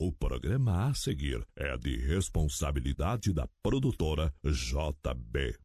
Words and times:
O 0.00 0.12
programa 0.12 0.88
a 0.88 0.94
seguir 0.94 1.44
é 1.56 1.76
de 1.76 1.96
responsabilidade 1.96 3.32
da 3.32 3.48
produtora 3.60 4.32
JB. 4.44 5.58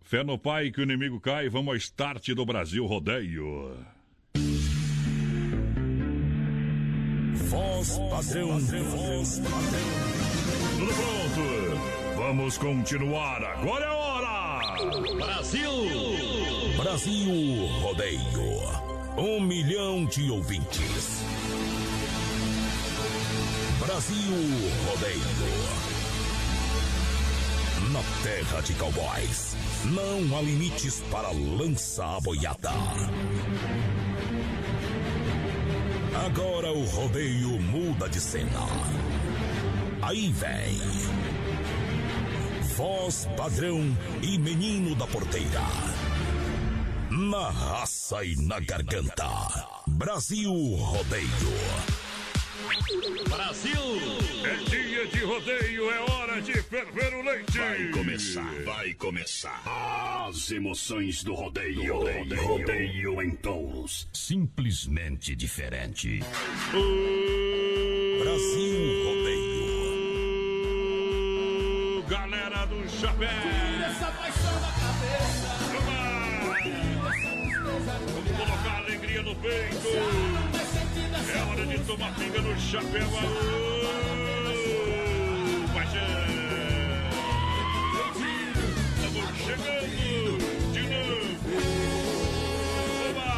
Fé 0.00 0.24
no 0.24 0.38
pai 0.38 0.70
que 0.70 0.80
o 0.80 0.82
inimigo 0.82 1.20
cai, 1.20 1.50
vamos 1.50 1.68
ao 1.68 1.76
start 1.76 2.30
do 2.30 2.46
Brasil 2.46 2.86
Rodeio. 2.86 3.76
Voz 7.34 7.98
padrão, 8.08 8.58
voz 8.58 9.38
padrão. 9.40 9.92
Tudo 10.78 10.94
pronto? 10.94 12.16
Vamos 12.16 12.56
continuar, 12.56 13.44
agora 13.44 13.84
é 13.84 13.90
hora! 13.90 14.62
Brasil! 15.16 15.70
Brasil 16.78 17.66
Rodeio. 17.82 18.82
Um 19.18 19.42
milhão 19.42 20.06
de 20.06 20.30
ouvintes. 20.30 21.22
Brasil 23.84 24.32
Rodeio. 24.86 25.20
Na 27.90 28.00
terra 28.22 28.60
de 28.60 28.74
cowboys, 28.74 29.56
não 29.86 30.38
há 30.38 30.40
limites 30.40 31.02
para 31.10 31.32
lança 31.32 32.20
boiada. 32.20 32.70
Agora 36.26 36.70
o 36.70 36.84
rodeio 36.84 37.60
muda 37.60 38.08
de 38.08 38.20
cena. 38.20 38.68
Aí 40.00 40.30
vem. 40.30 40.78
Voz 42.76 43.28
padrão 43.36 43.80
e 44.22 44.38
menino 44.38 44.94
da 44.94 45.08
porteira. 45.08 45.62
Na 47.10 47.50
raça 47.50 48.24
e 48.24 48.36
na 48.36 48.60
garganta. 48.60 49.26
Brasil 49.88 50.52
Rodeio. 50.52 52.01
Brasil! 53.28 53.80
É 54.44 54.56
dia 54.68 55.06
de 55.06 55.24
rodeio, 55.24 55.90
é 55.90 55.98
hora 56.10 56.42
de 56.42 56.52
ferver 56.62 57.14
o 57.14 57.22
leite! 57.22 57.58
Vai 57.58 57.90
começar, 57.90 58.54
vai 58.64 58.94
começar. 58.94 59.62
As 60.28 60.50
emoções 60.50 61.24
do 61.24 61.32
rodeio. 61.34 61.94
Rodeio, 61.94 62.42
rodeio 62.42 63.22
em 63.22 63.30
touros. 63.36 64.08
Simplesmente 64.12 65.34
diferente. 65.34 66.20
Brasil 68.20 69.04
Rodeio. 69.06 69.62
Galera 72.08 72.66
do 72.66 72.88
chapéu! 72.90 73.28
essa 73.28 74.10
paixão 74.12 74.60
na 74.60 74.72
cabeça. 74.72 75.52
Vamos 78.12 78.30
colocar 78.36 78.76
alegria 78.78 79.22
no 79.22 79.34
peito! 79.36 80.61
É 81.28 81.38
hora 81.50 81.64
de 81.64 81.78
tomar 81.84 82.14
pinga 82.14 82.40
no 82.40 82.58
chapéu! 82.58 83.02
Aô, 83.02 83.20
paixão! 85.72 86.00
Estamos 88.96 89.36
chegando 89.38 90.38
de 90.72 90.82
novo! 90.82 91.60
Oba! 93.10 93.30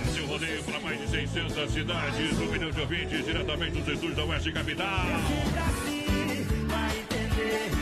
Brasil 0.00 0.26
Rodeio 0.26 0.62
para 0.62 0.80
mais 0.80 1.00
de 1.00 1.08
600 1.08 1.70
cidades, 1.72 2.38
um 2.38 2.46
milhão 2.46 2.70
de 2.70 2.80
ouvintes 2.80 3.24
diretamente 3.24 3.80
dos 3.80 3.88
estúdios 3.88 4.16
da 4.16 4.24
Oeste 4.24 4.52
Capital. 4.52 5.06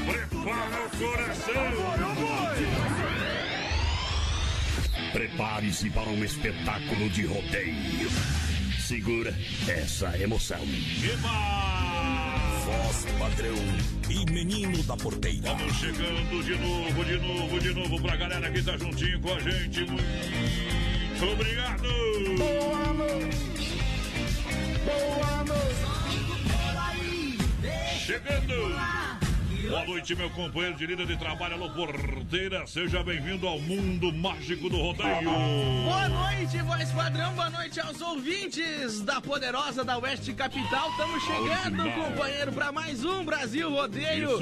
Prepara 0.07 0.87
o 0.87 0.91
coração! 0.99 2.82
Prepare-se 5.13 5.91
para 5.91 6.09
um 6.09 6.25
espetáculo 6.25 7.11
de 7.11 7.27
rodeio. 7.27 8.09
Segura 8.81 9.35
essa 9.69 10.19
emoção. 10.19 10.61
Voz 12.65 13.07
padrão 13.19 13.55
e 14.09 14.31
menino 14.31 14.83
da 14.85 14.97
porteira. 14.97 15.55
Vamos 15.55 15.77
chegando 15.77 16.43
de 16.43 16.57
novo, 16.57 17.05
de 17.05 17.19
novo, 17.19 17.61
de 17.61 17.75
novo 17.75 18.01
pra 18.01 18.17
galera 18.17 18.51
que 18.51 18.63
tá 18.63 18.77
juntinho 18.79 19.21
com 19.21 19.35
a 19.35 19.41
gente. 19.41 19.85
Muito 19.85 21.27
obrigado! 21.31 21.89
Boa 22.39 22.95
noite. 22.95 23.79
Boa 24.87 25.45
noite. 25.45 25.93
Chegando! 27.99 29.02
Boa 29.73 29.87
noite, 29.87 30.15
meu 30.15 30.29
companheiro 30.29 30.77
de 30.77 30.85
líder 30.85 31.07
de 31.07 31.17
trabalho, 31.17 31.55
alô 31.55 31.71
porteira. 31.71 32.67
Seja 32.67 33.03
bem-vindo 33.03 33.49
ao 33.49 33.59
mundo 33.59 34.13
mágico 34.13 34.69
do 34.69 34.77
rodeio. 34.77 35.23
Boa 35.85 36.09
noite, 36.11 36.59
voz 36.59 36.91
padrão. 36.91 37.33
Boa 37.33 37.49
noite 37.49 37.81
aos 37.81 37.99
ouvintes 38.03 39.01
da 39.01 39.19
poderosa 39.19 39.83
da 39.83 39.97
Oeste 39.97 40.35
Capital. 40.35 40.91
Estamos 40.91 41.23
chegando, 41.25 41.91
companheiro, 41.91 42.53
para 42.53 42.71
mais 42.71 43.03
um 43.03 43.25
Brasil 43.25 43.71
Rodeio. 43.71 44.39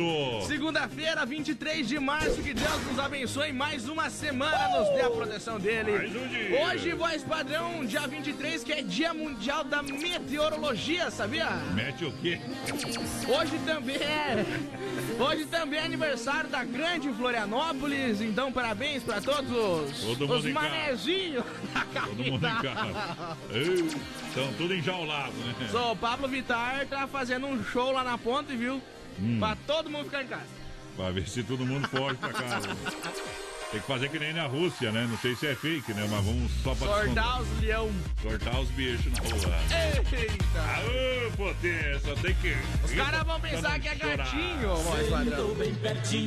Segunda-feira, 0.49 1.25
23 1.25 1.87
de 1.87 2.01
março. 2.01 2.43
Que 2.43 2.53
Deus 2.53 2.87
nos 2.89 2.99
abençoe. 2.99 3.53
Mais 3.53 3.89
uma 3.89 4.11
semana 4.11 4.81
nos 4.81 4.89
dê 4.97 5.03
a 5.03 5.11
proteção 5.11 5.61
dele. 5.61 5.93
Mais 5.93 6.17
um 6.17 6.27
dia. 6.27 6.65
Hoje, 6.65 6.93
voz 6.93 7.23
padrão, 7.23 7.85
dia 7.87 8.05
23, 8.05 8.65
que 8.65 8.73
é 8.73 8.83
Dia 8.83 9.15
Mundial 9.15 9.63
da 9.63 9.81
Meteorologia, 9.81 11.09
sabia? 11.09 11.51
Mete 11.73 12.05
o 12.05 12.13
quê? 12.15 12.41
Hoje 13.29 13.57
também 13.65 13.95
é. 13.95 14.45
Hoje 15.21 15.45
também 15.45 15.79
é 15.79 15.85
aniversário 15.85 16.49
da 16.49 16.65
grande 16.65 17.13
Florianópolis, 17.13 18.23
então 18.23 18.51
parabéns 18.51 19.03
pra 19.03 19.21
todos 19.21 19.51
os, 19.51 20.17
Todo 20.17 20.33
os 20.33 20.45
manezinhos 20.47 21.45
da 21.93 22.01
Todo 22.01 22.25
mundo 22.25 22.47
em 22.47 22.57
casa. 22.63 23.37
Estão 24.29 24.53
tudo 24.57 24.75
enjaulado, 24.75 25.33
né? 25.33 25.69
Só 25.71 25.93
o 25.93 25.97
Pablo 25.97 26.27
Vittar 26.27 26.87
tá 26.87 27.07
fazendo 27.07 27.47
um 27.47 27.63
show 27.63 27.93
lá 27.93 28.03
na 28.03 28.17
ponte, 28.17 28.57
viu? 28.57 28.81
Hum. 29.21 29.39
Pra 29.39 29.55
todo 29.67 29.91
mundo 29.91 30.07
ficar 30.07 30.23
em 30.23 30.29
casa. 30.29 30.61
Pra 30.97 31.11
ver 31.11 31.29
se 31.29 31.43
todo 31.43 31.67
mundo 31.67 31.87
foge 31.89 32.17
pra 32.17 32.33
casa. 32.33 32.69
Tem 33.71 33.81
que 33.81 33.87
fazer 33.87 34.09
que 34.09 34.19
nem 34.19 34.33
na 34.33 34.47
Rússia, 34.47 34.91
né? 34.91 35.07
Não 35.09 35.17
sei 35.19 35.37
se 35.37 35.47
é 35.47 35.55
fake, 35.55 35.95
né? 35.95 36.05
Mas 36.11 36.25
vamos 36.25 36.51
só 36.65 36.75
pra 36.75 36.89
Sortar 36.89 37.41
os 37.41 37.61
leão. 37.61 37.89
Cortar 38.21 38.59
os 38.59 38.69
bichos 38.71 39.13
na 39.13 39.21
rua. 39.21 39.57
Eita! 40.11 40.61
Aô, 40.61 41.31
potência, 41.37 42.17
tem 42.21 42.35
que. 42.35 42.57
Os 42.85 42.91
caras 42.91 43.23
vão 43.23 43.41
pensar 43.41 43.79
que 43.79 43.89
é 43.89 43.95
gatinho, 43.95 44.75
voz 44.75 45.09
padrão. 45.09 45.57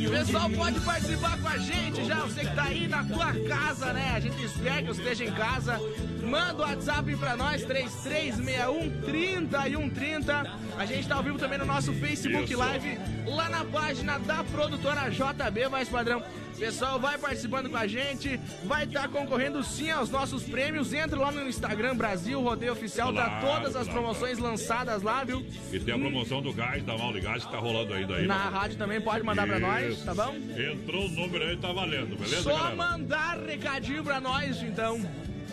Pessoal, 0.10 0.50
pode 0.52 0.80
participar 0.80 1.38
com 1.38 1.48
a 1.50 1.58
gente 1.58 2.06
já. 2.06 2.16
Você 2.22 2.46
que 2.46 2.56
tá 2.56 2.64
aí 2.64 2.88
na 2.88 3.04
tua 3.04 3.34
casa, 3.34 3.92
né? 3.92 4.14
A 4.16 4.20
gente 4.22 4.42
espera 4.42 4.82
que 4.82 4.88
você 4.88 5.02
esteja 5.02 5.26
em 5.26 5.34
casa. 5.34 5.82
Manda 6.24 6.64
o 6.64 6.66
WhatsApp 6.66 7.14
pra 7.18 7.36
nós, 7.36 7.66
3361 7.66 9.02
3130. 9.02 10.60
A 10.78 10.86
gente 10.86 11.08
tá 11.10 11.16
ao 11.16 11.24
vivo 11.24 11.38
também 11.38 11.58
no 11.58 11.66
nosso 11.66 11.92
Facebook 11.94 12.46
Isso. 12.46 12.58
Live, 12.58 12.98
lá 13.26 13.50
na 13.50 13.66
página 13.66 14.18
da 14.20 14.46
produtora 14.46 15.10
JB, 15.10 15.68
mais 15.68 15.90
padrão. 15.90 16.24
Pessoal, 16.58 17.00
vai 17.00 17.18
participando 17.34 17.68
com 17.68 17.78
a 17.78 17.88
gente, 17.88 18.40
vai 18.64 18.84
estar 18.84 19.08
concorrendo 19.08 19.64
sim 19.64 19.90
aos 19.90 20.10
nossos 20.12 20.44
prêmios. 20.44 20.94
Entra 20.94 21.20
lá 21.20 21.32
no 21.32 21.48
Instagram 21.48 21.96
Brasil 21.96 22.40
Rodeio 22.40 22.74
Oficial, 22.74 23.12
tá 23.12 23.40
Claro, 23.40 23.48
todas 23.48 23.76
as 23.76 23.88
promoções 23.88 24.38
lançadas 24.38 25.02
lá, 25.02 25.24
viu? 25.24 25.44
E 25.72 25.80
tem 25.80 25.96
a 25.96 25.98
promoção 25.98 26.44
do 26.44 26.54
gás, 26.54 26.84
da 26.84 26.96
Mal 26.96 27.12
Gás, 27.14 27.44
que 27.44 27.52
tá 27.52 27.58
rolando 27.58 27.92
ainda 27.94 28.16
aí. 28.18 28.28
Na 28.28 28.50
rádio 28.50 28.78
também 28.78 29.02
pode 29.02 29.24
mandar 29.26 29.48
pra 29.48 29.60
nós, 29.60 29.94
Isso. 29.94 30.06
tá 30.06 30.14
bom? 30.14 30.36
Entrou 30.56 31.06
o 31.06 31.10
número 31.10 31.44
aí, 31.44 31.58
tá 31.58 31.72
valendo, 31.74 32.16
beleza, 32.16 32.44
Só 32.44 32.56
galera? 32.56 32.76
mandar 32.76 33.40
recadinho 33.40 34.04
pra 34.04 34.22
nós, 34.22 34.62
então. 34.62 35.02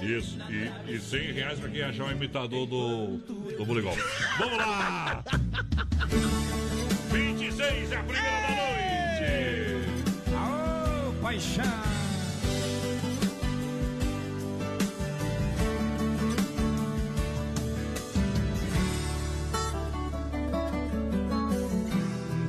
Isso, 0.02 0.38
e, 0.50 0.92
e 0.94 1.00
100 1.00 1.32
reais 1.32 1.58
pra 1.58 1.68
quem 1.70 1.82
achar 1.82 2.04
um 2.04 2.10
imitador 2.10 2.66
do, 2.66 3.16
do 3.56 3.64
Buligol. 3.64 3.96
Vamos 4.38 4.58
lá! 4.58 5.24
26 7.10 7.92
é 7.92 7.96
a 7.96 8.02
primeira 8.02 8.40
da 8.40 8.59
paixão. 11.30 11.64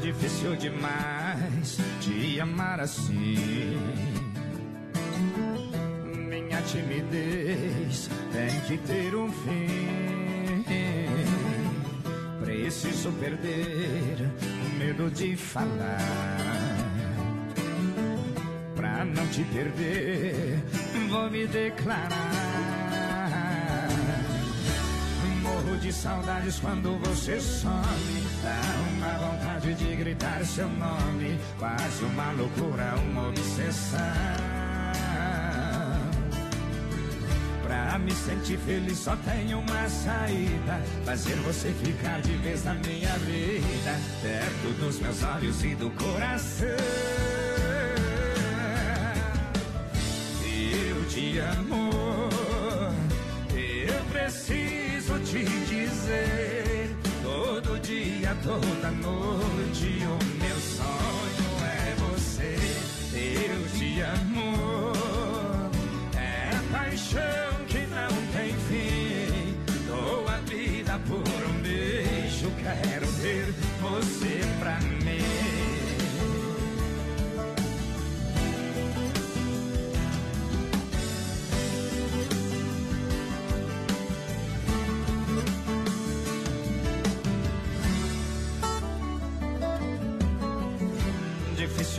Difícil 0.01 0.55
demais 0.55 1.77
te 1.99 2.39
amar 2.39 2.79
assim. 2.79 3.77
Minha 6.27 6.61
timidez 6.63 8.09
tem 8.33 8.61
que 8.61 8.77
ter 8.87 9.15
um 9.15 9.31
fim. 9.31 10.65
Preciso 12.43 13.11
perder 13.11 14.27
o 14.41 14.79
medo 14.79 15.11
de 15.11 15.35
falar. 15.35 16.50
Pra 19.01 19.09
não 19.09 19.27
te 19.29 19.43
perder, 19.45 20.59
vou 21.09 21.27
me 21.31 21.47
declarar. 21.47 22.29
Morro 25.41 25.75
de 25.77 25.91
saudades 25.91 26.59
quando 26.59 26.99
você 26.99 27.41
some. 27.41 27.73
Dá 28.43 28.61
uma 28.91 29.17
vontade 29.17 29.73
de 29.73 29.95
gritar 29.95 30.45
seu 30.45 30.69
nome. 30.69 31.39
Quase 31.57 32.03
uma 32.03 32.31
loucura, 32.33 32.93
uma 33.09 33.29
obsessão. 33.29 33.99
Pra 37.63 37.97
me 37.97 38.11
sentir 38.11 38.59
feliz 38.59 38.99
só 38.99 39.15
tem 39.15 39.53
uma 39.53 39.87
saída 39.87 40.81
Fazer 41.05 41.35
você 41.37 41.71
ficar 41.71 42.21
de 42.21 42.33
vez 42.37 42.65
na 42.65 42.73
minha 42.73 43.17
vida 43.19 43.97
Perto 44.21 44.79
dos 44.79 44.99
meus 44.99 45.23
olhos 45.23 45.63
e 45.63 45.75
do 45.75 45.89
coração 45.91 47.30
Eu 51.41 51.47
te 51.47 51.57
amo 51.57 51.89
Eu 53.55 54.05
preciso 54.11 55.19
te 55.19 55.43
dizer 55.43 56.95
Todo 57.23 57.79
dia, 57.79 58.35
toda 58.43 58.91
noite 58.91 60.03
O 60.05 60.17
meu 60.43 60.59
sonho 60.59 61.51
é 61.65 61.95
você. 61.95 62.57
Eu 63.13 63.61
te 63.77 64.01
amo. 64.01 64.91
É 66.15 66.51
paixão 66.71 67.50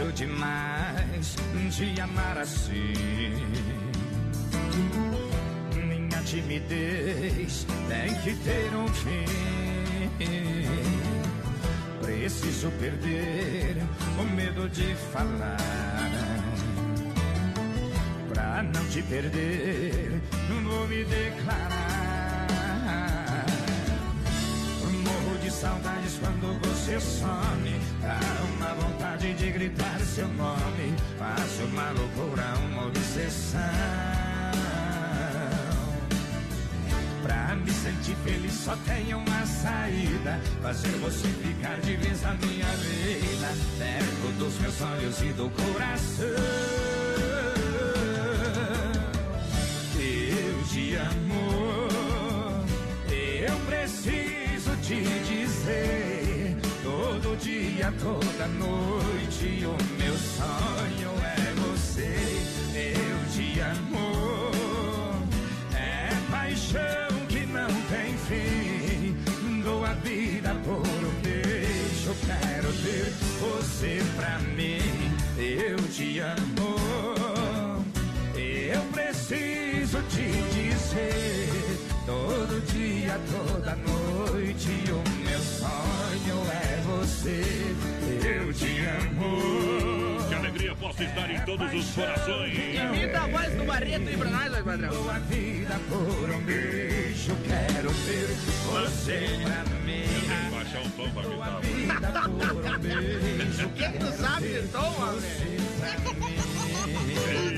Difícil 0.02 0.12
demais 0.12 1.36
te 1.70 2.00
amar 2.00 2.38
assim 2.38 2.92
timidez 6.32 7.66
tem 7.88 8.14
que 8.22 8.34
ter 8.42 8.74
um 8.74 8.88
fim. 8.88 9.24
Preciso 12.00 12.70
perder 12.72 13.76
o 14.18 14.24
medo 14.34 14.68
de 14.70 14.94
falar. 15.12 15.58
Pra 18.32 18.62
não 18.62 18.84
te 18.86 19.02
perder, 19.02 20.22
não 20.48 20.70
vou 20.70 20.88
me 20.88 21.04
declarar. 21.04 22.01
Saudades 25.52 26.18
quando 26.18 26.58
você 26.66 26.98
some. 27.00 27.80
Dá 28.00 28.18
uma 28.56 28.74
vontade 28.74 29.32
de 29.34 29.50
gritar 29.50 30.00
seu 30.00 30.28
nome. 30.28 30.94
Faço 31.18 31.64
uma 31.64 31.90
loucura, 31.90 32.54
uma 32.70 32.86
obsessão. 32.86 33.60
Pra 37.22 37.54
me 37.54 37.70
sentir 37.70 38.16
feliz 38.24 38.52
só 38.52 38.76
tem 38.84 39.14
uma 39.14 39.46
saída 39.46 40.40
Fazer 40.60 40.90
você 40.98 41.28
ficar 41.28 41.78
de 41.80 41.94
vez 41.94 42.20
na 42.20 42.34
minha 42.34 42.66
vida 42.66 43.48
Perto 43.78 44.38
dos 44.38 44.58
meus 44.58 44.80
olhos 44.80 45.22
e 45.22 45.32
do 45.34 45.48
coração 45.50 46.26
Eu 49.94 50.64
te 50.66 50.96
amo 50.96 51.88
Eu 53.08 53.56
preciso 53.66 54.76
te 54.82 54.96
dizer 54.96 55.31
dia, 57.82 57.92
toda 57.98 58.46
noite 58.46 59.66
O 59.66 59.76
meu 59.98 60.14
sonho 60.16 61.10
é 61.24 61.54
você 61.60 62.14
Eu 62.74 63.18
te 63.32 63.60
amo 63.60 64.52
É 65.74 66.08
paixão 66.30 67.02
Dou 69.64 69.84
a 69.84 69.92
vida 69.94 70.54
por 70.64 70.80
um 70.80 71.20
beijo, 71.22 72.14
quero 72.26 72.72
ter 72.82 73.12
você 73.40 74.02
pra 74.16 74.38
mim. 74.40 74.80
Eu 75.38 75.76
te 75.88 76.18
amo, 76.18 77.84
eu 78.36 78.82
preciso 78.92 80.02
te 80.08 80.30
dizer. 80.52 81.78
Todo 82.04 82.60
dia, 82.72 83.20
toda 83.30 83.76
noite, 83.76 84.84
o 84.90 85.24
meu 85.24 85.40
sonho 85.40 86.42
é 86.50 86.82
você. 86.82 87.61
Que 90.82 90.88
posso 90.88 91.02
estar 91.04 91.30
em 91.30 91.40
todos 91.44 91.72
os 91.72 91.90
corações. 91.94 92.58
Imita 92.58 93.20
a 93.20 93.26
voz 93.28 93.54
do 93.54 93.64
Barreto 93.64 94.08
aí 94.08 94.16
pra 94.16 94.30
nós, 94.30 94.50
vai, 94.50 94.62
padrão. 94.64 94.90
Dou 94.90 95.10
a 95.10 95.18
vida 95.20 95.80
por 95.88 96.30
um 96.30 96.40
beijo, 96.40 97.36
quero 97.46 97.94
ter 97.94 98.26
você 98.66 99.38
pra 99.44 99.64
mim. 99.84 100.02
Baixar 100.50 100.82
um 100.82 100.90
tom 100.90 101.08
pra 101.10 101.22
mim, 101.22 101.86
tá? 102.00 102.28
Quem 103.78 103.98
não 104.00 104.12
sabe 104.12 104.48
de 104.48 104.66
tom, 104.68 104.92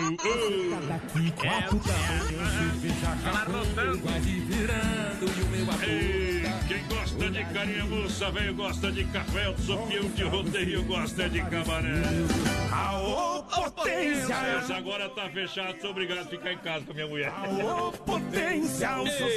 mano? 0.00 0.88
Daqui 0.88 1.30
quatro 1.32 1.80
e 4.26 4.42
meu 5.46 5.66
Quem 6.68 6.84
gosta 6.88 7.30
de 7.30 7.44
carinha 7.44 7.84
moça, 7.84 8.30
velho, 8.30 8.54
gosta 8.54 8.90
de 8.90 9.04
café, 9.04 9.48
o 9.48 9.58
sopião 9.58 10.08
de 10.10 10.22
rodeio 10.22 10.82
gosta 10.84 11.28
de 11.28 11.40
camarão. 11.42 12.02
Aô, 12.72 13.42
potência! 13.42 14.34
Essa 14.34 14.76
agora 14.76 15.08
tá 15.10 15.28
fechado, 15.28 15.80
sou 15.80 15.90
obrigado 15.90 16.20
a 16.20 16.24
ficar 16.24 16.52
em 16.52 16.58
casa 16.58 16.84
com 16.84 16.92
a 16.92 16.94
minha 16.94 17.06
mulher. 17.06 17.28
Aô, 17.30 17.92
potência! 17.92 18.90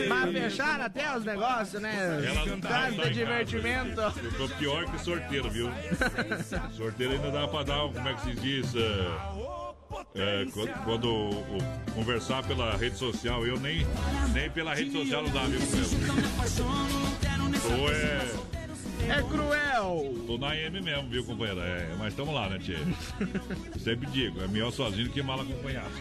Mas 0.08 0.32
fecharam 0.32 0.86
até 0.86 1.18
os 1.18 1.26
negócios, 1.26 1.82
né? 1.82 2.22
Casa 2.62 3.10
de 3.10 3.14
divertimento. 3.14 4.02
Eu 4.02 4.34
tô 4.38 4.56
pior 4.56 4.86
que 4.86 5.02
sorteiro, 5.02 5.50
viu? 5.50 5.70
sorteiro 6.76 7.14
ainda 7.14 7.32
dá 7.32 7.48
pra 7.48 7.64
dar, 7.64 7.80
como 7.92 8.08
é 8.08 8.14
que 8.14 8.22
se 8.22 8.34
diz? 8.36 8.74
Uh... 8.74 9.55
É, 10.16 10.46
quando, 10.54 10.84
quando 10.84 11.06
o, 11.06 11.30
o, 11.30 11.92
conversar 11.94 12.44
pela 12.44 12.76
rede 12.76 12.98
social, 12.98 13.46
eu 13.46 13.60
nem, 13.60 13.86
nem 14.34 14.50
pela 14.50 14.74
rede 14.74 14.92
social 14.92 15.24
não 15.24 15.30
dá, 15.32 15.44
viu, 15.46 15.60
Ou 17.80 17.92
é. 17.92 18.56
É 19.08 19.22
cruel! 19.22 20.16
Tô 20.26 20.38
na 20.38 20.56
M 20.56 20.82
mesmo, 20.82 21.10
viu, 21.10 21.24
companheira? 21.24 21.62
É, 21.62 21.96
mas 22.00 22.08
estamos 22.08 22.34
lá, 22.34 22.50
né, 22.50 22.58
Tchê? 22.58 22.78
Sempre 23.80 24.10
digo, 24.10 24.42
é 24.42 24.48
melhor 24.48 24.72
sozinho 24.72 25.10
que 25.10 25.22
mal 25.22 25.40
acompanhado. 25.40 25.92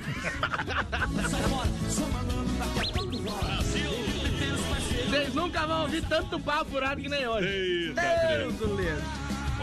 Vocês 5.10 5.34
nunca 5.34 5.66
vão 5.66 5.82
ouvir 5.82 6.02
tanto 6.08 6.40
papo 6.40 6.70
furado 6.70 7.00
que 7.00 7.08
nem 7.08 7.26
hoje. 7.26 7.46
Eita, 7.46 8.02
Deus 8.38 8.54
do 8.54 8.76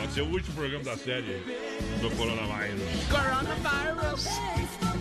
Pode 0.02 0.14
ser 0.14 0.22
o 0.22 0.32
último 0.32 0.56
programa 0.56 0.84
da 0.84 0.98
série 0.98 1.44
do 2.02 2.10
Coronavírus. 2.18 2.82
Coronavirus. 3.08 4.26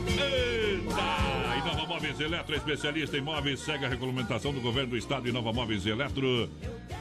Eita! 0.06 1.58
Inova 1.58 1.86
Móveis 1.86 2.20
Eletro, 2.20 2.54
especialista 2.54 3.16
em 3.16 3.22
móveis, 3.22 3.60
segue 3.60 3.86
a 3.86 3.88
regulamentação 3.88 4.52
do 4.52 4.60
governo 4.60 4.90
do 4.90 4.98
estado. 4.98 5.26
Inova 5.26 5.54
Móveis 5.54 5.86
Eletro 5.86 6.50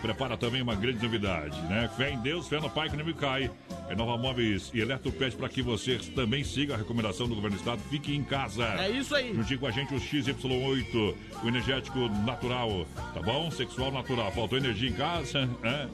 prepara 0.02 0.38
também 0.38 0.62
uma 0.62 0.76
grande 0.76 1.04
novidade, 1.04 1.62
né? 1.64 1.90
Fé 1.98 2.12
em 2.12 2.20
Deus, 2.20 2.48
fé 2.48 2.62
no 2.62 2.70
Pai 2.70 2.90
que 2.90 2.96
não 2.96 3.04
me 3.04 3.14
cai. 3.14 3.52
Inova 3.92 4.18
Móveis 4.18 4.72
e 4.74 4.80
Eletro 4.80 5.12
pede 5.12 5.36
para 5.36 5.50
que 5.50 5.62
você 5.62 5.98
também 6.16 6.42
siga 6.42 6.76
a 6.76 6.78
recomendação 6.78 7.28
do 7.28 7.36
governo 7.36 7.58
do 7.58 7.60
estado. 7.60 7.82
Fique 7.90 8.16
em 8.16 8.24
casa. 8.24 8.64
É 8.82 8.90
isso 8.90 9.14
aí. 9.14 9.36
Juntinho 9.36 9.60
com 9.60 9.68
a 9.68 9.72
gente 9.72 9.94
o 9.94 9.98
XY8, 9.98 11.16
o 11.44 11.48
energético 11.50 12.08
natural, 12.26 12.88
tá 13.14 13.22
bom? 13.22 13.52
Sexual 13.52 13.92
natural. 13.92 14.32
Faltou 14.32 14.58
energia 14.58 14.90
em 14.90 14.94
casa, 14.94 15.50
é? 15.64 15.88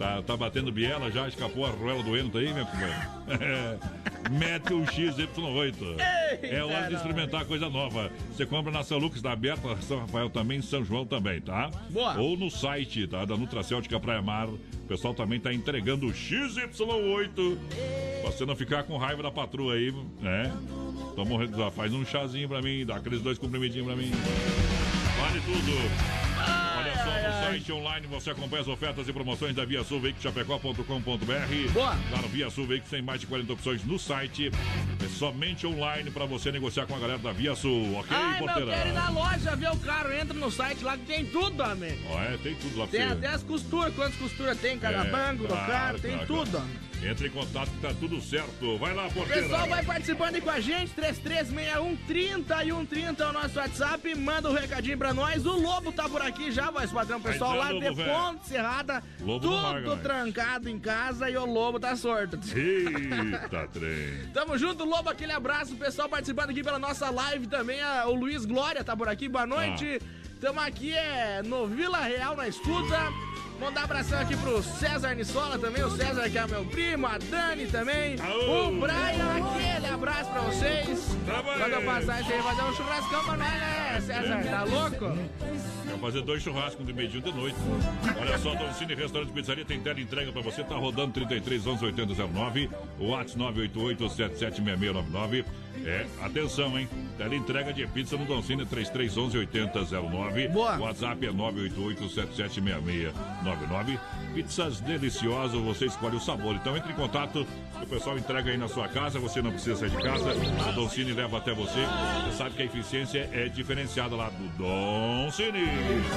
Tá, 0.00 0.22
tá 0.22 0.34
batendo 0.34 0.72
biela, 0.72 1.10
já 1.10 1.28
escapou 1.28 1.66
a 1.66 1.68
ruela 1.68 2.02
do 2.02 2.16
eno, 2.16 2.30
tá 2.30 2.38
aí, 2.38 2.54
meu 2.54 2.64
companheiro? 2.64 3.00
Mete 4.32 4.72
o 4.72 4.80
XY8. 4.80 6.00
é 6.42 6.64
hora 6.64 6.88
de 6.88 6.94
experimentar 6.94 7.44
coisa 7.44 7.68
nova. 7.68 8.10
Você 8.32 8.46
compra 8.46 8.72
na 8.72 8.82
São 8.82 8.96
Lucas, 8.96 9.20
da 9.20 9.32
Aberta, 9.32 9.76
São 9.82 9.98
Rafael 9.98 10.30
também, 10.30 10.62
São 10.62 10.82
João 10.82 11.04
também, 11.04 11.42
tá? 11.42 11.70
Boa. 11.90 12.18
Ou 12.18 12.34
no 12.34 12.50
site, 12.50 13.06
tá? 13.06 13.26
Da 13.26 13.36
Nutracêutica 13.36 14.00
Praia 14.00 14.22
Mar. 14.22 14.48
O 14.48 14.58
pessoal 14.88 15.12
também 15.12 15.38
tá 15.38 15.52
entregando 15.52 16.06
o 16.06 16.12
XY8. 16.12 17.58
Pra 18.22 18.30
você 18.30 18.46
não 18.46 18.56
ficar 18.56 18.84
com 18.84 18.96
raiva 18.96 19.22
da 19.22 19.30
patroa 19.30 19.74
aí, 19.74 19.92
né? 20.18 20.50
Toma, 21.14 21.70
faz 21.72 21.92
um 21.92 22.06
chazinho 22.06 22.48
pra 22.48 22.62
mim, 22.62 22.86
dá 22.86 22.96
aqueles 22.96 23.20
dois 23.20 23.36
comprimidinhos 23.36 23.86
pra 23.86 23.96
mim. 23.96 24.10
Vale 25.18 25.40
tudo. 25.42 25.72
Só, 26.46 26.69
no 27.30 27.44
site 27.46 27.72
online 27.72 28.06
você 28.06 28.30
acompanha 28.30 28.62
as 28.62 28.68
ofertas 28.68 29.08
e 29.08 29.12
promoções 29.12 29.54
da 29.54 29.64
Via 29.64 29.84
Sul 29.84 30.00
Chapecó.com.br. 30.20 31.72
Boa. 31.72 31.96
Claro, 32.08 32.28
Via 32.28 32.50
Sul 32.50 32.66
Veículos 32.66 32.90
tem 32.90 33.02
mais 33.02 33.20
de 33.20 33.26
40 33.26 33.52
opções 33.52 33.84
no 33.84 33.98
site. 33.98 34.50
É 35.04 35.08
somente 35.08 35.66
online 35.66 36.10
para 36.10 36.24
você 36.24 36.50
negociar 36.50 36.86
com 36.86 36.94
a 36.94 36.98
galera 36.98 37.18
da 37.18 37.32
Via 37.32 37.54
Sul, 37.54 37.94
ok, 37.96 38.16
Ai, 38.16 38.38
porteira? 38.38 38.66
meu, 38.66 38.74
quero 38.76 38.88
ir 38.88 38.92
na 38.92 39.10
loja 39.10 39.56
ver 39.56 39.70
o 39.70 39.76
carro, 39.78 40.12
entra 40.12 40.34
no 40.34 40.50
site 40.50 40.82
lá 40.84 40.96
que 40.96 41.04
tem 41.06 41.24
tudo, 41.26 41.62
homem. 41.62 41.98
Ó, 42.10 42.20
é, 42.20 42.36
tem 42.38 42.54
tudo 42.56 42.78
lá 42.78 42.86
pra 42.86 42.98
Tem 42.98 43.06
você. 43.08 43.14
até 43.14 43.26
as 43.28 43.42
costuras, 43.42 43.94
quantas 43.94 44.16
costuras 44.16 44.58
tem 44.58 44.76
em 44.76 44.78
cada 44.78 45.06
É, 45.06 45.10
banco 45.10 45.42
do 45.42 45.48
claro, 45.48 45.70
carro, 45.70 45.98
tem 46.00 46.12
claro, 46.12 46.26
tudo, 46.26 46.50
claro. 46.50 46.66
homem. 46.66 46.89
Entre 47.02 47.28
em 47.28 47.30
contato 47.30 47.70
que 47.70 47.78
tá 47.80 47.94
tudo 47.98 48.20
certo. 48.20 48.76
Vai 48.76 48.94
lá, 48.94 49.08
porteira. 49.08 49.42
pessoal 49.42 49.66
vai 49.66 49.82
participando 49.82 50.34
aí 50.34 50.40
com 50.40 50.50
a 50.50 50.60
gente, 50.60 50.92
336130 50.92 52.64
e 52.64 52.72
130 52.72 53.24
é 53.24 53.26
o 53.28 53.32
nosso 53.32 53.58
WhatsApp, 53.58 54.14
manda 54.16 54.50
um 54.50 54.52
recadinho 54.52 54.98
pra 54.98 55.14
nós. 55.14 55.46
O 55.46 55.58
Lobo 55.58 55.92
tá 55.92 56.08
por 56.08 56.20
aqui 56.20 56.52
já, 56.52 56.70
voz 56.70 56.92
padrão, 56.92 57.18
pessoal 57.20 57.56
lá 57.56 57.72
de. 57.72 57.80
Ponte 58.04 58.46
Serrada, 58.48 59.02
Lobo 59.20 59.48
larga 59.48 59.90
tudo 59.90 60.02
trancado 60.02 60.68
em 60.68 60.78
casa 60.78 61.30
e 61.30 61.36
o 61.38 61.46
Lobo 61.46 61.80
tá 61.80 61.96
sorto. 61.96 62.38
Eita, 62.54 63.66
trem. 63.72 64.26
Tamo 64.34 64.58
junto, 64.58 64.84
Lobo, 64.84 65.08
aquele 65.08 65.32
abraço, 65.32 65.72
o 65.72 65.76
pessoal 65.78 66.08
participando 66.08 66.50
aqui 66.50 66.62
pela 66.62 66.78
nossa 66.78 67.08
live 67.10 67.46
também, 67.46 67.80
a- 67.80 68.06
o 68.08 68.14
Luiz 68.14 68.44
Glória 68.44 68.84
tá 68.84 68.94
por 68.94 69.08
aqui, 69.08 69.26
boa 69.28 69.46
noite. 69.46 70.00
Ah. 70.02 70.20
Tamo 70.40 70.58
aqui 70.60 70.92
é, 70.94 71.42
no 71.44 71.66
Vila 71.66 71.98
Real, 72.00 72.34
na 72.34 72.48
escuta. 72.48 72.96
Mandar 73.60 73.84
abração 73.84 74.18
aqui 74.18 74.34
pro 74.38 74.62
César 74.62 75.14
Nissola 75.14 75.58
também, 75.58 75.84
o 75.84 75.90
César 75.90 76.30
que 76.30 76.38
é 76.38 76.46
meu 76.46 76.64
primo, 76.64 77.06
a 77.06 77.18
Dani 77.18 77.66
também, 77.66 78.16
Aô. 78.18 78.68
o 78.68 78.80
Brian, 78.80 79.36
aquele 79.36 79.86
abraço 79.86 80.30
pra 80.30 80.40
vocês. 80.40 81.16
Quando 81.58 81.72
eu 81.72 81.82
passar 81.82 82.22
isso 82.22 82.32
aí, 82.32 82.42
fazer 82.42 82.62
um 82.62 82.74
churrascão 82.74 83.24
pra 83.24 83.36
nós, 83.36 83.52
né, 83.52 84.00
César? 84.00 84.42
Tá 84.50 84.64
louco? 84.64 85.06
Vai 85.84 85.98
fazer 85.98 86.22
dois 86.22 86.42
churrascos 86.42 86.86
de 86.86 86.92
meio-dia 86.94 87.20
de 87.20 87.32
noite. 87.32 87.56
Olha 88.18 88.38
só, 88.38 88.54
Don 88.54 88.72
Cine 88.72 88.94
Restaurante 88.94 89.30
Pizzaria 89.32 89.64
tem 89.64 89.78
tela 89.78 90.00
entrega 90.00 90.32
pra 90.32 90.40
você. 90.40 90.64
Tá 90.64 90.76
rodando 90.76 91.12
33 91.12 91.66
11 91.66 91.84
8009. 91.84 92.70
O 92.98 93.08
WhatsApp 93.08 93.38
988 93.38 94.08
776699. 94.08 95.44
É, 95.84 96.06
atenção, 96.22 96.78
hein? 96.78 96.88
Tela 97.16 97.34
entrega 97.34 97.72
de 97.72 97.86
pizza 97.86 98.16
no 98.16 98.24
Don 98.24 98.42
Cine 98.42 98.64
3311 98.66 99.38
8009. 99.38 100.48
Boa. 100.48 100.78
WhatsApp 100.78 101.26
é 101.26 101.32
988 101.32 102.08
776699. 102.08 103.98
Pizzas 104.34 104.80
deliciosas, 104.80 105.60
você 105.60 105.86
escolhe 105.86 106.16
o 106.16 106.20
sabor. 106.20 106.54
Então 106.56 106.76
entre 106.76 106.92
em 106.92 106.96
contato, 106.96 107.46
o 107.80 107.86
pessoal 107.86 108.18
entrega 108.18 108.50
aí 108.50 108.56
na 108.56 108.68
sua 108.68 108.88
casa, 108.88 109.18
você 109.18 109.42
não 109.42 109.50
precisa 109.50 109.76
sair 109.76 109.90
de 109.90 110.02
casa. 110.02 110.32
O 110.68 110.72
Don 110.72 110.88
Cine 110.88 111.12
leva 111.12 111.38
até 111.38 111.52
você. 111.54 111.80
Você 112.26 112.36
sabe 112.36 112.54
que 112.54 112.62
a 112.62 112.64
eficiência 112.66 113.28
é 113.32 113.48
diferenciada 113.48 114.14
lá 114.14 114.30
do 114.30 114.48
Don 114.56 115.30
Cine. 115.30 115.64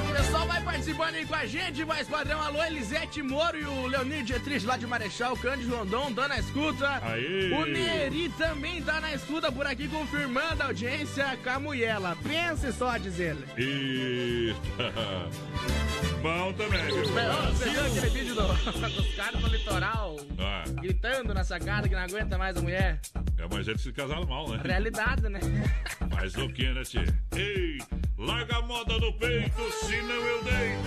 O 0.10 0.16
pessoal 0.16 0.48
vai 0.48 0.62
participando 0.64 1.16
aí 1.16 1.26
com 1.26 1.36
a 1.36 1.46
gente, 1.46 1.86
mais 1.86 2.08
padrão. 2.08 2.42
Alô, 2.42 2.64
Elisete 2.64 3.22
Moro 3.22 3.58
e 3.60 3.66
o 3.66 3.88
Leonir 3.88 4.24
Dietrich 4.24 4.66
lá 4.66 4.78
de 4.78 4.86
Marechal, 4.86 5.36
Cândido 5.38 5.76
Rondon, 5.76 6.14
tá 6.14 6.28
na 6.28 6.40
escuta. 6.40 7.00
Aê! 7.02 7.52
O 7.54 7.66
Neri 7.66 8.30
também 8.38 8.82
tá 8.82 9.00
na 9.00 9.14
escuta 9.14 9.52
por 9.54 9.66
aqui, 9.68 9.88
confirmando 9.88 10.64
a 10.64 10.66
audiência 10.68 11.38
com 11.44 11.50
a 11.50 11.60
mulher 11.60 11.98
lá. 12.00 12.16
Pense 12.24 12.72
só, 12.74 12.98
diz 12.98 13.20
ele. 13.20 13.44
Eita. 13.58 14.94
Bom 16.22 16.54
também, 16.54 16.82
viu? 16.86 17.04
Você 17.06 17.70
viu 17.70 17.82
aquele 17.86 18.10
vídeo 18.10 18.36
do- 18.36 18.48
dos 18.96 19.16
caras 19.16 19.42
no 19.42 19.48
litoral 19.50 20.16
Ah, 20.40 20.64
gritando 20.82 21.34
na 21.34 21.44
sacada 21.44 21.90
que 21.90 21.96
não 21.96 22.02
aguenta 22.02 22.38
mais 22.38 22.56
a 22.56 22.62
mulher? 22.62 23.02
é, 23.38 23.46
mas 23.52 23.68
eles 23.68 23.82
se 23.82 23.92
casaram 23.92 24.26
mal, 24.26 24.48
né? 24.50 24.62
Realidade, 24.64 25.28
né? 25.28 25.40
Mas 26.16 26.34
o 26.36 26.48
que, 26.48 26.72
né, 26.72 26.84
tchê? 26.84 27.00
Ei, 27.36 27.78
larga 28.18 28.58
a 28.58 28.62
moda 28.62 28.98
no 29.00 29.12
peito, 29.18 29.62
senão 29.86 30.16
eu 30.16 30.44
deito. 30.44 30.84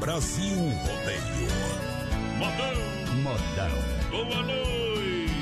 Brasil 0.00 0.56
Rodeio. 0.56 1.46
Modão, 2.38 2.74
Modão. 3.26 3.74
boa 4.08 4.42
noite. 4.44 5.34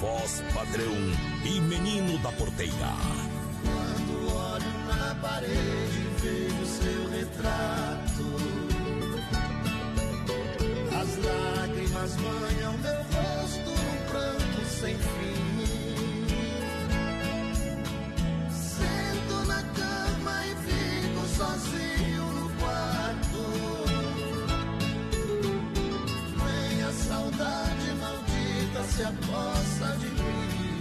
Voz 0.00 0.42
padrão 0.52 0.96
e 1.44 1.60
menino 1.60 2.18
da 2.18 2.32
porteira. 2.32 2.96
Quando 3.62 4.26
olho 4.34 4.72
na 4.88 5.14
parede, 5.22 6.08
vejo 6.20 6.66
seu 6.66 7.10
retrato. 7.10 8.26
As 11.00 11.10
lágrimas 11.24 12.16
banham 12.16 12.76
meu 12.78 12.96
rosto 12.96 13.70
num 13.70 13.98
pranto 14.10 14.64
sem 14.66 14.96
fim. 14.98 15.64
Sento 18.50 19.46
na 19.46 19.62
cama 19.62 20.46
e 20.48 20.56
fico 20.66 21.24
sozinho 21.36 22.01
se 28.96 29.02
aposta 29.04 29.96
de 30.00 30.06
mim. 30.06 30.78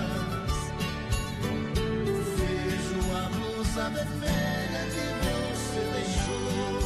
Vejo 2.36 3.00
a 3.14 3.24
blusa 3.34 3.84
vermelha 3.90 4.82
que 4.94 5.06
você 5.26 5.82
deixou. 5.94 6.80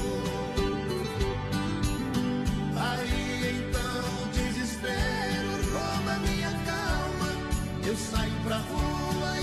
Aí 2.77 3.19
então 3.57 4.03
o 4.23 4.25
desespero 4.33 5.53
rouba 5.73 6.15
minha 6.27 6.53
calma. 6.67 7.31
Eu 7.87 7.97
saio 7.97 8.39
pra 8.45 8.57
rua 8.57 9.40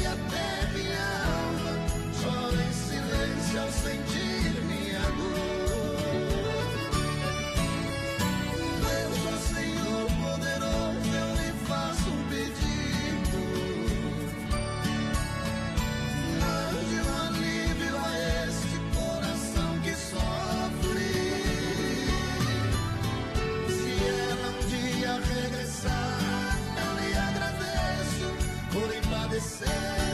say. 29.59 30.06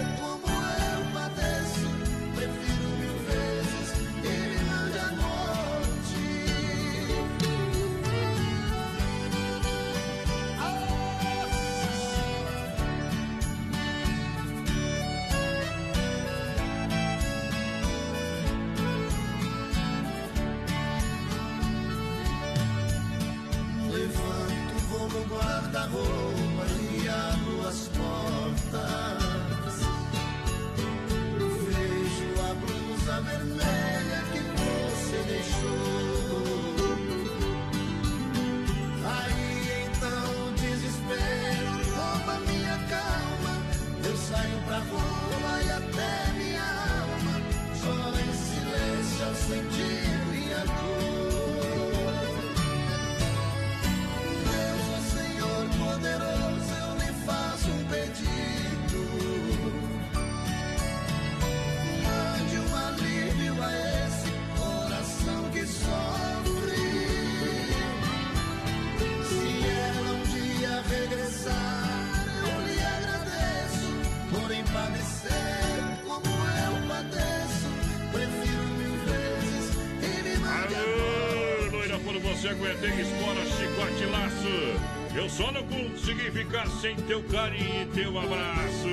Teu 87.07 87.21
carinho 87.23 87.83
e 87.83 87.85
teu 87.87 88.17
abraço. 88.17 88.87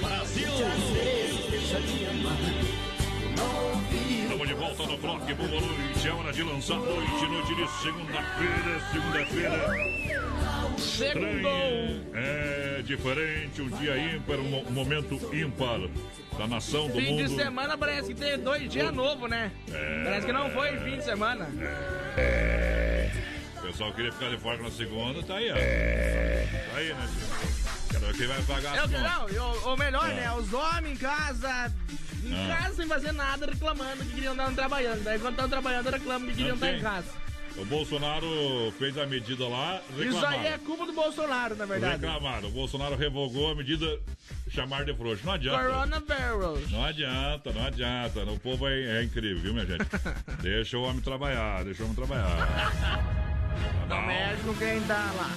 Brasil! 0.00 0.48
Estamos 4.22 4.48
de 4.48 4.54
volta 4.54 4.82
no 4.86 4.98
bloco 4.98 5.34
Boa 5.34 5.60
Noite. 5.60 6.08
É 6.08 6.12
hora 6.12 6.32
de 6.32 6.42
lançar 6.42 6.76
noite, 6.76 7.26
noite 7.26 7.54
de 7.54 7.68
segunda-feira, 7.82 8.80
segunda-feira. 8.92 9.58
Segundo! 10.78 11.48
É 12.14 12.82
diferente, 12.84 13.62
um 13.62 13.68
dia 13.68 13.96
ímpar, 13.96 14.38
um 14.38 14.70
momento 14.70 15.14
ímpar 15.34 15.80
da 16.38 16.46
nação 16.46 16.86
do 16.88 16.94
fim 16.94 17.10
mundo. 17.10 17.28
Fim 17.28 17.36
de 17.36 17.42
semana 17.42 17.76
parece 17.76 18.14
que 18.14 18.20
tem 18.20 18.38
dois 18.38 18.68
dias 18.70 18.92
novos, 18.94 19.28
né? 19.28 19.50
É... 19.72 20.04
Parece 20.04 20.26
que 20.26 20.32
não 20.32 20.50
foi 20.50 20.76
fim 20.78 20.96
de 20.96 21.04
semana. 21.04 21.48
É... 22.16 23.10
O 23.58 23.62
pessoal 23.62 23.92
queria 23.92 24.12
ficar 24.12 24.30
de 24.30 24.38
fora 24.38 24.62
na 24.62 24.70
segunda, 24.70 25.22
tá 25.22 25.36
aí, 25.36 25.50
ó. 25.50 25.56
É... 25.56 26.27
Tá 26.78 26.82
aí, 26.82 26.94
né? 26.94 27.08
Quero 27.90 28.06
ver 28.06 28.16
quem 28.16 28.26
vai 28.26 28.42
pagar 28.42 28.78
as 28.78 28.92
eu, 28.92 29.00
Não, 29.00 29.70
ou 29.70 29.76
melhor, 29.76 30.10
é. 30.10 30.14
né? 30.14 30.32
Os 30.34 30.52
homens 30.52 30.92
em 30.92 30.96
casa, 30.96 31.72
em 32.24 32.32
ah. 32.32 32.56
casa 32.56 32.74
sem 32.76 32.86
fazer 32.86 33.12
nada, 33.12 33.46
reclamando 33.46 34.04
que 34.04 34.14
queriam 34.14 34.32
estar 34.32 34.52
trabalhando. 34.52 35.02
Daí 35.02 35.18
quando 35.18 35.34
estão 35.34 35.48
trabalhando, 35.48 35.90
reclamam 35.90 36.28
que 36.28 36.36
queriam 36.36 36.54
estar 36.54 36.72
em 36.72 36.80
casa. 36.80 37.08
O 37.56 37.64
Bolsonaro 37.64 38.72
fez 38.78 38.96
a 38.96 39.04
medida 39.06 39.48
lá, 39.48 39.80
reclamaram. 39.96 40.10
Isso 40.10 40.26
aí 40.26 40.46
é 40.46 40.58
culpa 40.58 40.86
do 40.86 40.92
Bolsonaro, 40.92 41.56
na 41.56 41.66
verdade. 41.66 42.06
Reclamaram. 42.06 42.48
O 42.48 42.52
Bolsonaro 42.52 42.94
revogou 42.94 43.50
a 43.50 43.54
medida 43.56 43.98
chamar 44.48 44.84
de 44.84 44.94
frouxo. 44.94 45.26
Não 45.26 45.32
adianta. 45.32 45.64
Coronavirus. 45.64 46.70
Não 46.70 46.84
adianta, 46.84 47.52
não 47.52 47.66
adianta. 47.66 48.22
O 48.22 48.38
povo 48.38 48.68
é, 48.68 49.00
é 49.00 49.02
incrível, 49.02 49.42
viu, 49.42 49.52
minha 49.52 49.66
gente? 49.66 49.84
deixa 50.40 50.78
o 50.78 50.82
homem 50.82 51.00
trabalhar, 51.00 51.64
deixa 51.64 51.82
o 51.82 51.86
homem 51.86 51.96
trabalhar. 51.96 53.26
Tá 53.88 54.02
médico 54.02 54.54
quem 54.58 54.80
tá 54.82 55.12
lá. 55.16 55.30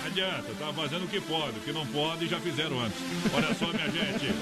Não 0.00 0.06
adianta, 0.06 0.52
tá 0.58 0.72
fazendo 0.72 1.04
o 1.04 1.08
que 1.08 1.20
pode, 1.20 1.58
o 1.58 1.60
que 1.60 1.72
não 1.72 1.86
pode 1.86 2.26
já 2.26 2.40
fizeram 2.40 2.80
antes. 2.80 2.98
Olha 3.32 3.54
só, 3.54 3.66
minha 3.66 3.90
gente. 3.90 4.34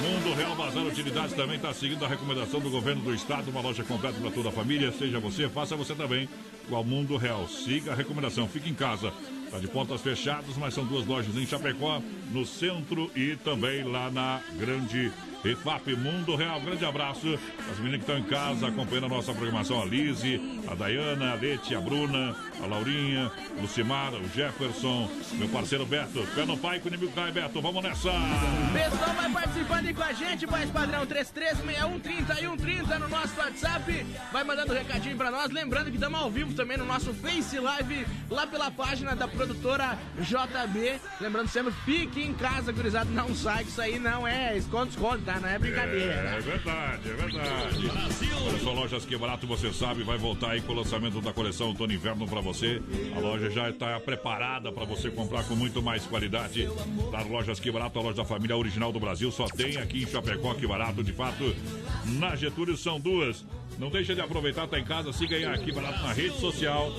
Mundo 0.00 0.34
Real 0.34 0.54
Bazar 0.54 0.84
Utilidades 0.84 1.34
também 1.34 1.56
está 1.56 1.74
seguindo 1.74 2.04
a 2.04 2.08
recomendação 2.08 2.60
do 2.60 2.70
governo 2.70 3.02
do 3.02 3.14
estado, 3.14 3.50
uma 3.50 3.60
loja 3.60 3.82
completa 3.82 4.18
para 4.20 4.30
toda 4.30 4.48
a 4.48 4.52
família. 4.52 4.92
Seja 4.92 5.18
você, 5.18 5.48
faça 5.48 5.76
você 5.76 5.94
também. 5.94 6.28
Igual 6.66 6.84
Mundo 6.84 7.16
Real. 7.16 7.48
Siga 7.48 7.92
a 7.92 7.94
recomendação, 7.94 8.48
fique 8.48 8.70
em 8.70 8.74
casa. 8.74 9.12
Está 9.44 9.58
de 9.58 9.66
portas 9.66 10.00
fechadas, 10.00 10.56
mas 10.56 10.72
são 10.74 10.84
duas 10.84 11.04
lojas 11.04 11.34
em 11.34 11.44
Chapecó, 11.44 12.00
no 12.30 12.46
centro 12.46 13.10
e 13.16 13.34
também 13.36 13.82
lá 13.82 14.08
na 14.08 14.40
Grande 14.56 15.10
EFAP 15.44 15.94
Mundo 15.96 16.36
Real. 16.36 16.60
Grande 16.60 16.84
abraço. 16.84 17.38
As 17.70 17.78
meninas 17.78 18.04
que 18.04 18.10
estão 18.10 18.18
em 18.18 18.24
casa 18.24 18.68
acompanhando 18.68 19.06
a 19.06 19.08
nossa 19.08 19.32
programação. 19.32 19.80
A 19.80 19.84
Lise, 19.84 20.40
a 20.68 20.74
Dayana, 20.74 21.32
a 21.32 21.34
Leti, 21.34 21.74
a 21.74 21.80
Bruna, 21.80 22.34
a 22.62 22.66
Laurinha, 22.66 23.30
o 23.56 23.62
Lucimar, 23.62 24.12
o 24.14 24.28
Jefferson, 24.28 25.10
meu 25.34 25.48
parceiro 25.48 25.86
Beto. 25.86 26.26
Pé 26.34 26.44
no 26.44 26.56
pai 26.56 26.78
com 26.78 26.88
o 26.88 26.88
inimigo 26.88 27.12
cai, 27.12 27.32
Beto. 27.32 27.60
Vamos 27.60 27.82
nessa! 27.82 28.10
Pessoal 28.72 29.14
vai 29.14 29.30
participando 29.30 29.86
aí 29.86 29.94
com 29.94 30.02
a 30.02 30.12
gente, 30.12 30.46
mais 30.46 30.70
padrão 30.70 31.06
336130 31.06 32.32
e 32.34 32.36
130 32.36 32.98
no 32.98 33.08
nosso 33.08 33.38
WhatsApp. 33.38 34.06
Vai 34.32 34.44
mandando 34.44 34.72
um 34.72 34.76
recadinho 34.76 35.16
pra 35.16 35.30
nós. 35.30 35.50
Lembrando 35.50 35.86
que 35.86 35.96
estamos 35.96 36.20
ao 36.20 36.30
vivo 36.30 36.52
também 36.54 36.76
no 36.76 36.84
nosso 36.84 37.14
Face 37.14 37.58
Live, 37.58 38.06
lá 38.28 38.46
pela 38.46 38.70
página 38.70 39.16
da 39.16 39.26
produtora 39.26 39.98
JB. 40.18 41.00
Lembrando 41.20 41.48
sempre, 41.48 41.72
fique 41.84 42.22
em 42.22 42.34
casa, 42.34 42.72
gurizada. 42.72 43.10
Não 43.10 43.34
sai, 43.34 43.64
que 43.64 43.70
isso 43.70 43.80
aí 43.80 43.98
não 43.98 44.26
é 44.26 44.56
esconde-esconde, 44.56 45.22
tá? 45.30 45.40
Não 45.40 45.48
é 45.48 45.58
brincadeira. 45.58 46.12
É, 46.12 46.36
é 46.36 46.40
verdade, 46.40 47.08
é 47.08 47.14
verdade. 47.14 47.88
Brasil! 47.88 48.30
Olha 48.46 48.58
só, 48.58 48.72
Lojas 48.72 49.04
Que 49.04 49.16
Barato, 49.16 49.46
você 49.46 49.72
sabe, 49.72 50.02
vai 50.02 50.18
voltar 50.18 50.52
aí 50.52 50.60
com 50.60 50.72
o 50.72 50.76
lançamento 50.76 51.20
da 51.20 51.32
coleção 51.32 51.68
Outono 51.68 51.92
Inverno 51.92 52.26
pra 52.26 52.40
você. 52.40 52.82
A 53.14 53.20
loja 53.20 53.50
já 53.50 53.70
está 53.70 53.98
preparada 54.00 54.72
para 54.72 54.84
você 54.84 55.10
comprar 55.10 55.44
com 55.44 55.54
muito 55.54 55.82
mais 55.82 56.04
qualidade. 56.06 56.68
Das 57.12 57.28
Lojas 57.28 57.60
Que 57.60 57.70
Barato, 57.70 57.98
a 57.98 58.02
loja 58.02 58.16
da 58.16 58.24
família 58.24 58.56
original 58.56 58.92
do 58.92 58.98
Brasil, 58.98 59.30
só 59.30 59.46
tem 59.46 59.76
aqui 59.76 60.02
em 60.02 60.06
Chapecó 60.06 60.54
Que 60.54 60.66
Barato, 60.66 61.04
de 61.04 61.12
fato. 61.12 61.54
Na 62.06 62.34
Getúlio 62.34 62.76
são 62.76 62.98
duas. 62.98 63.44
Não 63.78 63.88
deixa 63.88 64.14
de 64.14 64.20
aproveitar, 64.20 64.66
tá 64.66 64.78
em 64.78 64.84
casa, 64.84 65.12
siga 65.12 65.36
aí 65.36 65.44
aqui 65.46 65.72
barato 65.72 66.02
na 66.02 66.12
rede 66.12 66.38
social. 66.38 66.92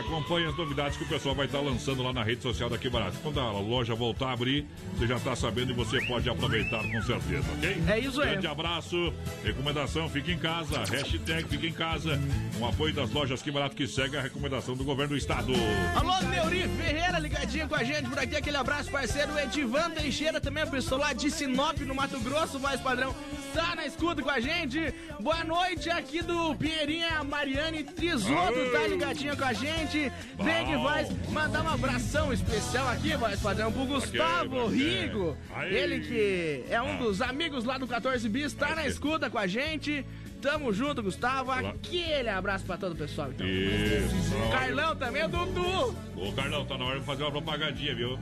Acompanhe 0.00 0.46
as 0.46 0.56
novidades 0.56 0.96
que 0.96 1.04
o 1.04 1.08
pessoal 1.08 1.34
vai 1.34 1.46
estar 1.46 1.60
lançando 1.60 2.02
lá 2.02 2.12
na 2.12 2.22
rede 2.22 2.42
social 2.42 2.70
daqui 2.70 2.88
barato. 2.88 3.18
Quando 3.22 3.40
a 3.40 3.50
loja 3.52 3.94
voltar 3.94 4.28
a 4.28 4.32
abrir, 4.32 4.66
você 4.96 5.06
já 5.06 5.16
está 5.16 5.34
sabendo 5.34 5.72
e 5.72 5.74
você 5.74 6.00
pode 6.06 6.28
aproveitar 6.28 6.82
com 6.82 7.02
certeza, 7.02 7.44
ok? 7.56 7.82
É 7.88 7.98
isso 7.98 8.20
aí. 8.20 8.30
Grande 8.30 8.46
abraço, 8.46 9.12
recomendação, 9.42 10.08
fique 10.08 10.32
em 10.32 10.38
casa, 10.38 10.78
hashtag 10.84 11.48
fique 11.48 11.66
em 11.66 11.72
casa, 11.72 12.18
um 12.58 12.66
apoio 12.66 12.94
das 12.94 13.10
lojas 13.10 13.42
que 13.42 13.50
barato 13.50 13.74
que 13.74 13.86
segue 13.86 14.16
a 14.16 14.20
recomendação 14.20 14.76
do 14.76 14.84
governo 14.84 15.14
do 15.14 15.18
estado. 15.18 15.52
Alô, 15.94 16.20
Neuri 16.28 16.68
Ferreira, 16.68 17.18
ligadinha 17.18 17.66
com 17.66 17.74
a 17.74 17.82
gente 17.82 18.08
por 18.08 18.18
aqui, 18.18 18.36
aquele 18.36 18.56
abraço, 18.56 18.90
parceiro, 18.90 19.38
Edivan 19.38 19.90
Teixeira, 19.90 20.40
também 20.40 20.62
a 20.62 20.66
pessoa 20.66 21.00
lá 21.00 21.12
de 21.12 21.30
Sinop, 21.30 21.78
no 21.80 21.94
Mato 21.94 22.18
Grosso, 22.20 22.60
mais 22.60 22.80
padrão, 22.80 23.14
tá 23.54 23.74
na 23.74 23.86
escuta 23.86 24.22
com 24.22 24.30
a 24.30 24.40
gente. 24.40 24.94
Boa 25.20 25.42
noite 25.44 25.90
aqui 25.90 26.22
do 26.22 26.54
Pinheirinha, 26.54 27.24
Mariane 27.24 27.82
Trisoto, 27.84 28.70
tá 28.72 28.86
ligadinha 28.86 29.34
com 29.34 29.44
a 29.44 29.52
gente 29.52 29.87
gente. 29.88 30.12
Vem 30.38 30.66
que 30.66 30.76
vai 30.76 31.08
mandar 31.30 31.64
um 31.64 31.68
abração 31.68 32.32
especial 32.32 32.88
aqui, 32.88 33.16
voz 33.16 33.40
padrão, 33.40 33.72
pro 33.72 33.86
Gustavo 33.86 34.66
okay, 34.66 35.00
Rigo. 35.00 35.36
Ele 35.70 36.00
que 36.00 36.64
é 36.70 36.80
um 36.80 36.98
dos 36.98 37.20
amigos 37.22 37.64
lá 37.64 37.78
do 37.78 37.86
14 37.86 38.28
Bis, 38.28 38.52
tá 38.52 38.74
na 38.74 38.86
escuta 38.86 39.30
com 39.30 39.38
a 39.38 39.46
gente. 39.46 40.04
Tamo 40.40 40.72
junto, 40.72 41.02
Gustavo. 41.02 41.50
Aquele 41.50 42.28
abraço 42.28 42.64
pra 42.64 42.76
todo 42.76 42.92
o 42.92 42.96
pessoal, 42.96 43.30
então. 43.30 43.44
Isso. 43.44 44.50
Carlão 44.52 44.94
também, 44.94 45.28
Dudu. 45.28 45.96
Ô, 46.16 46.32
Carlão, 46.32 46.64
tá 46.64 46.78
na 46.78 46.84
hora 46.84 47.00
de 47.00 47.04
fazer 47.04 47.24
uma 47.24 47.32
propagandinha, 47.32 47.94
viu? 47.94 48.18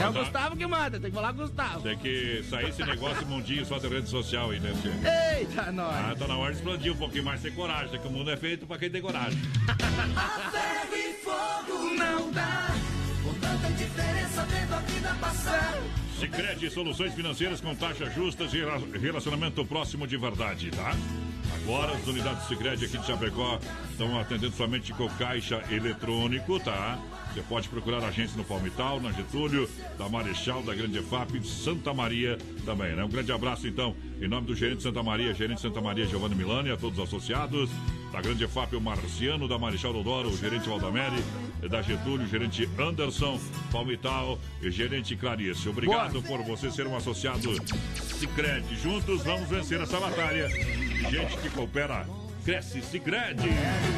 É 0.00 0.08
o 0.08 0.12
Gustavo 0.12 0.56
que 0.56 0.66
manda, 0.66 1.00
tem 1.00 1.10
que 1.10 1.14
falar 1.16 1.32
com 1.32 1.40
o 1.40 1.46
Gustavo. 1.46 1.80
Tem 1.80 1.96
que 1.96 2.44
sair 2.50 2.68
esse 2.68 2.84
negócio 2.84 3.24
mundinho 3.28 3.64
só 3.64 3.78
de 3.78 3.88
rede 3.88 4.08
social 4.08 4.50
aí, 4.50 4.60
né? 4.60 4.72
Eita, 5.38 5.72
nós. 5.72 5.94
Ah, 5.94 6.14
tá 6.18 6.26
na 6.26 6.36
hora 6.36 6.52
de 6.52 6.58
explodir 6.58 6.92
um 6.92 6.96
pouquinho 6.96 7.24
mais, 7.24 7.40
ter 7.40 7.54
coragem, 7.54 7.98
que 7.98 8.06
o 8.06 8.10
mundo 8.10 8.30
é 8.30 8.36
feito 8.36 8.66
pra 8.66 8.78
quem 8.78 8.90
tem 8.90 9.00
coragem. 9.00 9.38
a 9.68 10.50
ferro 10.50 10.96
e 10.96 11.12
fogo 11.22 11.94
não 11.94 12.30
dá, 12.30 12.68
com 13.22 13.34
tanta 13.34 13.68
diferença 13.72 14.42
vendo 14.44 14.74
a 14.74 14.78
vida 14.80 15.16
passar. 15.20 15.74
Sicredi 16.18 16.70
Soluções 16.70 17.14
Financeiras 17.14 17.60
com 17.60 17.74
taxas 17.74 18.14
justas 18.14 18.52
e 18.54 18.64
relacionamento 18.98 19.64
próximo 19.66 20.06
de 20.06 20.16
verdade, 20.16 20.70
tá? 20.70 20.94
Agora 21.54 21.92
as 21.92 22.06
unidades 22.06 22.46
Sicredi 22.48 22.86
aqui 22.86 22.96
de 22.98 23.06
Chapecó 23.06 23.58
estão 23.90 24.18
atendendo 24.18 24.54
somente 24.56 24.92
com 24.92 25.08
caixa 25.10 25.62
eletrônico, 25.70 26.58
tá? 26.60 26.98
Você 27.36 27.42
pode 27.42 27.68
procurar 27.68 28.02
a 28.02 28.08
agência 28.08 28.34
no 28.34 28.44
Palmital, 28.44 28.98
na 28.98 29.12
Getúlio, 29.12 29.68
da 29.98 30.08
Marechal, 30.08 30.62
da 30.62 30.74
Grande 30.74 31.00
EFAP, 31.00 31.46
Santa 31.46 31.92
Maria 31.92 32.38
também, 32.64 32.96
né? 32.96 33.04
Um 33.04 33.10
grande 33.10 33.30
abraço, 33.30 33.68
então, 33.68 33.94
em 34.18 34.26
nome 34.26 34.46
do 34.46 34.56
gerente 34.56 34.78
de 34.78 34.84
Santa 34.84 35.02
Maria, 35.02 35.34
gerente 35.34 35.56
de 35.56 35.60
Santa 35.60 35.82
Maria, 35.82 36.06
Giovanni 36.06 36.34
Milani, 36.34 36.70
a 36.70 36.78
todos 36.78 36.98
os 36.98 37.04
associados, 37.04 37.68
da 38.10 38.22
Grande 38.22 38.44
EFAP, 38.44 38.74
o 38.74 38.80
Marciano, 38.80 39.46
da 39.46 39.58
Marechal 39.58 39.92
Dodoro, 39.92 40.30
o 40.30 40.36
gerente 40.38 40.66
Valdamere, 40.66 41.22
da 41.68 41.82
Getúlio, 41.82 42.24
o 42.24 42.26
gerente 42.26 42.66
Anderson, 42.78 43.38
Palmital 43.70 44.38
e 44.62 44.70
gerente 44.70 45.14
Clarice. 45.14 45.68
Obrigado 45.68 46.22
Boa. 46.22 46.38
por 46.38 46.42
você 46.42 46.70
ser 46.70 46.86
um 46.86 46.96
associado 46.96 47.52
Cicred. 48.18 48.64
Juntos 48.82 49.22
vamos 49.22 49.46
vencer 49.46 49.78
essa 49.78 50.00
batalha. 50.00 50.48
Gente 51.10 51.36
que 51.36 51.50
coopera 51.50 52.06
Cresce 52.46 52.80
Cicred. 52.80 53.40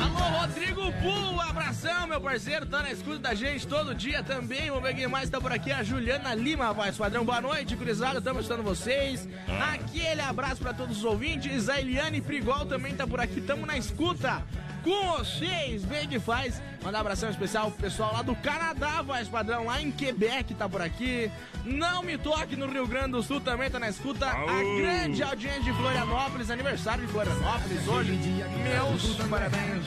Alô, 0.03 0.41
Rodrigo 0.41 0.91
Pul, 1.03 1.39
abração, 1.39 2.07
meu 2.07 2.19
parceiro, 2.19 2.65
tá 2.65 2.83
na 2.83 2.91
escuta 2.91 3.19
da 3.19 3.35
gente 3.35 3.69
todo 3.69 3.95
dia 3.95 4.23
também. 4.23 4.71
Vamos 4.71 4.85
ver 4.85 4.95
quem 4.95 5.07
mais 5.07 5.29
tá 5.29 5.39
por 5.39 5.53
aqui, 5.53 5.71
a 5.71 5.83
Juliana 5.83 6.35
Lima, 6.35 6.73
voz 6.73 6.97
padrão. 6.97 7.27
Boa 7.27 7.43
noite, 7.43 7.77
cruzada, 7.77 8.21
estamos 8.21 8.45
escutando 8.45 8.65
vocês. 8.65 9.29
Ah. 9.47 9.75
Aquele 9.75 10.23
abraço 10.23 10.63
para 10.63 10.73
todos 10.73 10.97
os 10.97 11.05
ouvintes. 11.05 11.69
A 11.69 11.79
Eliane 11.79 12.23
Prigol 12.23 12.65
também 12.65 12.95
tá 12.95 13.07
por 13.07 13.21
aqui, 13.21 13.39
estamos 13.39 13.67
na 13.67 13.77
escuta 13.77 14.43
com 14.83 15.17
vocês. 15.17 15.85
Bem 15.85 16.09
que 16.09 16.19
faz. 16.19 16.61
Mandar 16.83 16.99
um 16.99 17.01
abração 17.01 17.29
especial 17.29 17.71
pro 17.71 17.83
pessoal 17.83 18.13
lá 18.13 18.23
do 18.23 18.35
Canadá, 18.37 19.03
voz 19.03 19.29
padrão, 19.29 19.65
lá 19.67 19.83
em 19.83 19.91
Quebec, 19.91 20.55
tá 20.55 20.69
por 20.69 20.81
aqui. 20.81 21.31
Não 21.65 22.03
me 22.03 22.17
toque 22.17 22.57
no 22.57 22.67
Rio 22.67 22.87
Grande 22.87 23.13
do 23.13 23.23
Sul, 23.23 23.41
também 23.41 23.69
tá 23.69 23.79
na 23.79 23.89
escuta. 23.89 24.27
Aô. 24.27 24.49
A 24.49 24.81
grande 24.81 25.23
audiência 25.23 25.63
de 25.63 25.73
Florianópolis, 25.73 26.51
aniversário 26.51 27.05
de 27.05 27.13
Florianópolis 27.13 27.87
hoje. 27.89 28.13
Meus 28.13 29.17
parabéns. 29.29 29.87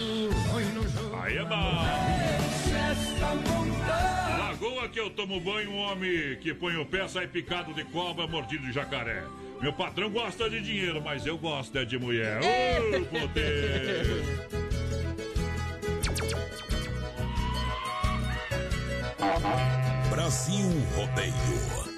Aí 1.23 1.38
é 1.38 1.45
bom. 1.45 1.82
Lagoa 4.38 4.89
que 4.89 4.99
eu 4.99 5.10
tomo 5.10 5.39
banho, 5.39 5.71
um 5.71 5.77
homem 5.77 6.38
que 6.41 6.54
põe 6.54 6.75
o 6.75 6.86
pé, 6.86 7.08
sai 7.08 7.27
picado 7.27 7.73
de 7.73 7.84
cobra, 7.86 8.27
mordido 8.27 8.65
de 8.65 8.73
jacaré. 8.73 9.23
Meu 9.62 9.71
patrão 9.71 10.10
gosta 10.10 10.49
de 10.49 10.60
dinheiro, 10.60 11.01
mas 11.01 11.25
eu 11.25 11.38
gosto 11.38 11.77
é 11.77 11.86
de 11.86 11.97
mulher. 11.97 12.41
Ô, 12.43 12.97
oh, 12.97 13.19
poder! 13.19 14.71
Brasil 20.10 20.66
Rodeio. 20.96 21.92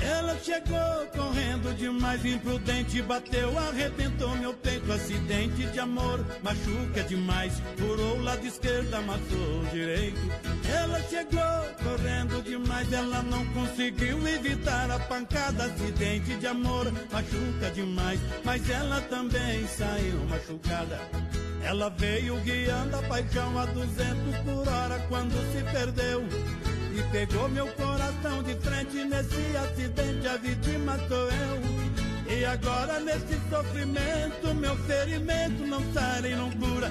Ela 0.00 0.38
chegou 0.38 1.06
correndo 1.16 1.76
demais, 1.76 2.24
imprudente, 2.24 3.02
bateu, 3.02 3.58
arrebentou 3.58 4.36
meu 4.36 4.54
peito, 4.54 4.92
acidente 4.92 5.66
de 5.66 5.80
amor, 5.80 6.24
machuca 6.42 7.02
demais, 7.08 7.54
furou 7.76 8.18
o 8.18 8.22
lado 8.22 8.46
esquerdo, 8.46 8.94
amassou 8.94 9.62
o 9.62 9.66
direito. 9.72 10.20
Ela 10.72 11.00
chegou 11.02 11.40
correndo 11.82 12.42
demais, 12.44 12.92
ela 12.92 13.22
não 13.22 13.44
conseguiu 13.46 14.26
evitar 14.28 14.90
a 14.92 14.98
pancada, 15.00 15.64
acidente 15.64 16.36
de 16.36 16.46
amor, 16.46 16.92
machuca 17.10 17.70
demais, 17.74 18.20
mas 18.44 18.70
ela 18.70 19.00
também 19.02 19.66
saiu 19.66 20.18
machucada. 20.28 21.00
Ela 21.62 21.88
veio 21.90 22.36
guiando 22.40 22.96
a 22.96 23.02
paixão 23.02 23.58
a 23.58 23.66
200 23.66 24.38
por 24.38 24.68
hora 24.68 24.98
quando 25.08 25.32
se 25.52 25.62
perdeu. 25.72 26.22
E 26.94 27.02
pegou 27.10 27.48
meu 27.48 27.66
coração 27.68 28.42
de 28.42 28.54
frente 28.56 29.04
nesse 29.04 29.56
acidente, 29.56 30.28
a 30.28 30.36
vítima 30.36 30.98
sou 31.08 31.28
eu. 31.28 32.36
E 32.36 32.44
agora 32.44 32.98
nesse 33.00 33.38
sofrimento, 33.48 34.54
meu 34.54 34.76
ferimento 34.84 35.66
não 35.66 35.80
sai 35.92 36.22
nem 36.22 36.36
não 36.36 36.50
cura. 36.50 36.90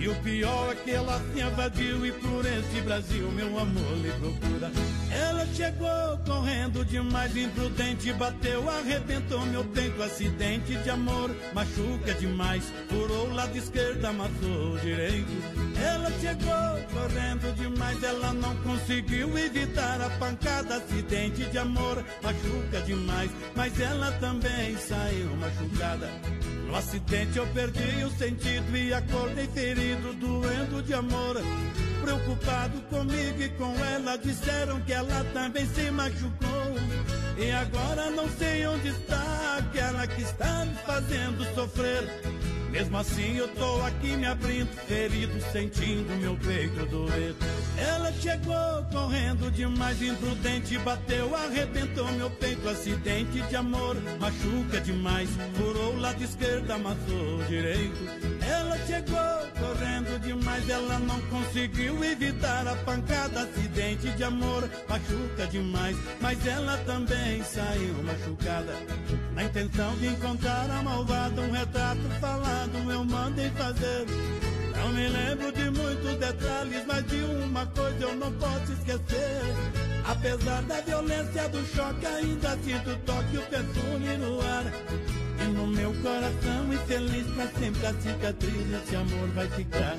E 0.00 0.08
o 0.08 0.14
pior 0.22 0.72
é 0.72 0.74
que 0.76 0.90
ela 0.92 1.20
se 1.32 1.40
invadiu 1.40 2.06
e 2.06 2.12
por 2.12 2.46
esse 2.46 2.80
Brasil 2.82 3.30
meu 3.32 3.58
amor 3.58 3.96
lhe 3.96 4.12
procura. 4.12 4.70
Ela 5.10 5.44
chegou 5.46 6.18
correndo 6.24 6.84
demais, 6.84 7.36
imprudente, 7.36 8.12
bateu, 8.12 8.70
arrebentou 8.70 9.44
meu 9.46 9.64
peito, 9.64 10.00
acidente 10.00 10.76
de 10.76 10.90
amor, 10.90 11.34
machuca 11.52 12.14
demais, 12.14 12.62
furou 12.88 13.26
o 13.28 13.34
lado 13.34 13.58
esquerdo, 13.58 14.04
amassou 14.04 14.74
o 14.74 14.78
direito. 14.78 15.32
Ela 15.82 16.12
chegou 16.20 17.00
correndo 17.00 17.54
demais, 17.56 18.00
ela 18.00 18.32
não 18.32 18.54
conseguiu 18.58 19.36
evitar 19.36 20.00
a 20.00 20.10
pancada, 20.10 20.76
acidente 20.76 21.44
de 21.44 21.58
amor, 21.58 22.04
machuca 22.22 22.80
demais, 22.86 23.30
mas 23.56 23.80
ela 23.80 24.12
também 24.12 24.76
saiu 24.76 25.36
machucada. 25.36 26.08
No 26.68 26.76
acidente 26.76 27.38
eu 27.38 27.46
perdi 27.46 28.04
o 28.04 28.10
sentido 28.10 28.76
e 28.76 28.92
acordei 28.92 29.46
ferido, 29.46 30.12
doendo 30.12 30.82
de 30.82 30.92
amor. 30.92 31.36
Preocupado 32.02 32.78
comigo 32.90 33.42
e 33.42 33.48
com 33.48 33.74
ela, 33.86 34.18
disseram 34.18 34.78
que 34.82 34.92
ela 34.92 35.24
também 35.32 35.66
se 35.66 35.90
machucou. 35.90 36.74
E 37.38 37.50
agora 37.52 38.10
não 38.10 38.28
sei 38.28 38.66
onde 38.66 38.88
está 38.88 39.56
aquela 39.60 40.06
que 40.06 40.20
está 40.20 40.66
me 40.66 40.74
fazendo 40.84 41.54
sofrer. 41.54 42.37
Mesmo 42.70 42.98
assim 42.98 43.36
eu 43.36 43.48
tô 43.48 43.82
aqui 43.82 44.16
me 44.16 44.26
abrindo, 44.26 44.68
ferido, 44.86 45.40
sentindo 45.52 46.14
meu 46.20 46.36
peito 46.36 46.84
doer. 46.86 47.34
Ela 47.78 48.12
chegou 48.12 48.84
correndo 48.92 49.50
demais, 49.50 50.02
imprudente, 50.02 50.78
bateu, 50.78 51.34
arrebentou 51.34 52.10
meu 52.12 52.30
peito, 52.30 52.68
acidente 52.68 53.40
de 53.40 53.56
amor, 53.56 53.96
machuca 54.20 54.80
demais, 54.80 55.30
furou 55.54 55.94
o 55.94 56.00
lado 56.00 56.22
esquerdo, 56.22 56.70
amassou 56.70 57.38
o 57.38 57.44
direito. 57.44 57.98
Ela 58.46 58.76
chegou 58.86 59.18
correndo 59.58 60.20
demais, 60.20 60.68
ela 60.68 60.98
não 60.98 61.20
conseguiu 61.22 62.02
evitar 62.04 62.66
a 62.66 62.74
pancada, 62.76 63.42
acidente 63.42 64.10
de 64.10 64.24
amor, 64.24 64.68
machuca 64.88 65.46
demais, 65.46 65.96
mas 66.20 66.46
ela 66.46 66.76
também 66.78 67.42
saiu 67.42 67.94
machucada. 68.02 68.74
Na 69.34 69.44
intenção 69.44 69.94
de 69.96 70.08
encontrar 70.08 70.68
a 70.70 70.82
malvada, 70.82 71.40
um 71.40 71.52
retrato 71.52 72.00
falado 72.20 72.67
eu 72.90 73.04
mandei 73.04 73.50
fazer. 73.50 74.06
Não 74.76 74.88
me 74.90 75.08
lembro 75.08 75.52
de 75.52 75.70
muitos 75.70 76.16
detalhes, 76.16 76.84
mas 76.86 77.06
de 77.06 77.16
uma 77.16 77.66
coisa 77.66 77.98
eu 78.00 78.14
não 78.16 78.32
posso 78.32 78.72
esquecer. 78.72 79.42
Apesar 80.06 80.62
da 80.62 80.80
violência 80.80 81.48
do 81.48 81.64
choque, 81.74 82.06
ainda 82.06 82.56
sinto 82.64 82.90
o 82.90 82.96
toque, 82.98 83.38
o 83.38 83.42
perfume 83.42 84.16
no 84.16 84.40
ar. 84.40 85.27
E 85.40 85.44
no 85.52 85.66
meu 85.66 85.92
coração 86.02 86.72
infeliz 86.72 87.26
pra 87.34 87.46
sempre 87.48 87.86
a 87.86 87.94
cicatriz 87.94 88.82
esse 88.82 88.96
amor 88.96 89.28
vai 89.34 89.48
ficar. 89.48 89.96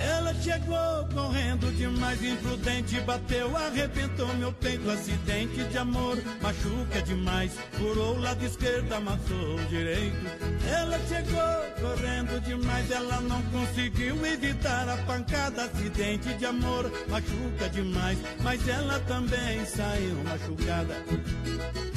Ela 0.00 0.34
chegou 0.34 1.06
correndo 1.14 1.72
demais, 1.76 2.20
imprudente, 2.22 3.00
bateu, 3.02 3.56
arrebentou 3.56 4.34
meu 4.34 4.52
peito, 4.52 4.90
acidente 4.90 5.62
de 5.62 5.78
amor, 5.78 6.18
machuca 6.42 7.00
demais, 7.02 7.52
furou 7.72 8.16
o 8.16 8.20
lado 8.20 8.44
esquerdo, 8.44 8.92
amassou 8.92 9.54
o 9.54 9.64
direito. 9.66 10.16
Ela 10.68 10.98
chegou 11.06 11.88
correndo 11.88 12.40
demais, 12.42 12.90
ela 12.90 13.20
não 13.20 13.40
conseguiu 13.42 14.26
evitar 14.26 14.88
a 14.88 14.96
pancada, 14.98 15.64
acidente 15.64 16.34
de 16.34 16.46
amor, 16.46 16.90
machuca 17.08 17.68
demais, 17.70 18.18
mas 18.42 18.66
ela 18.66 18.98
também 19.00 19.64
saiu 19.64 20.16
machucada. 20.24 21.91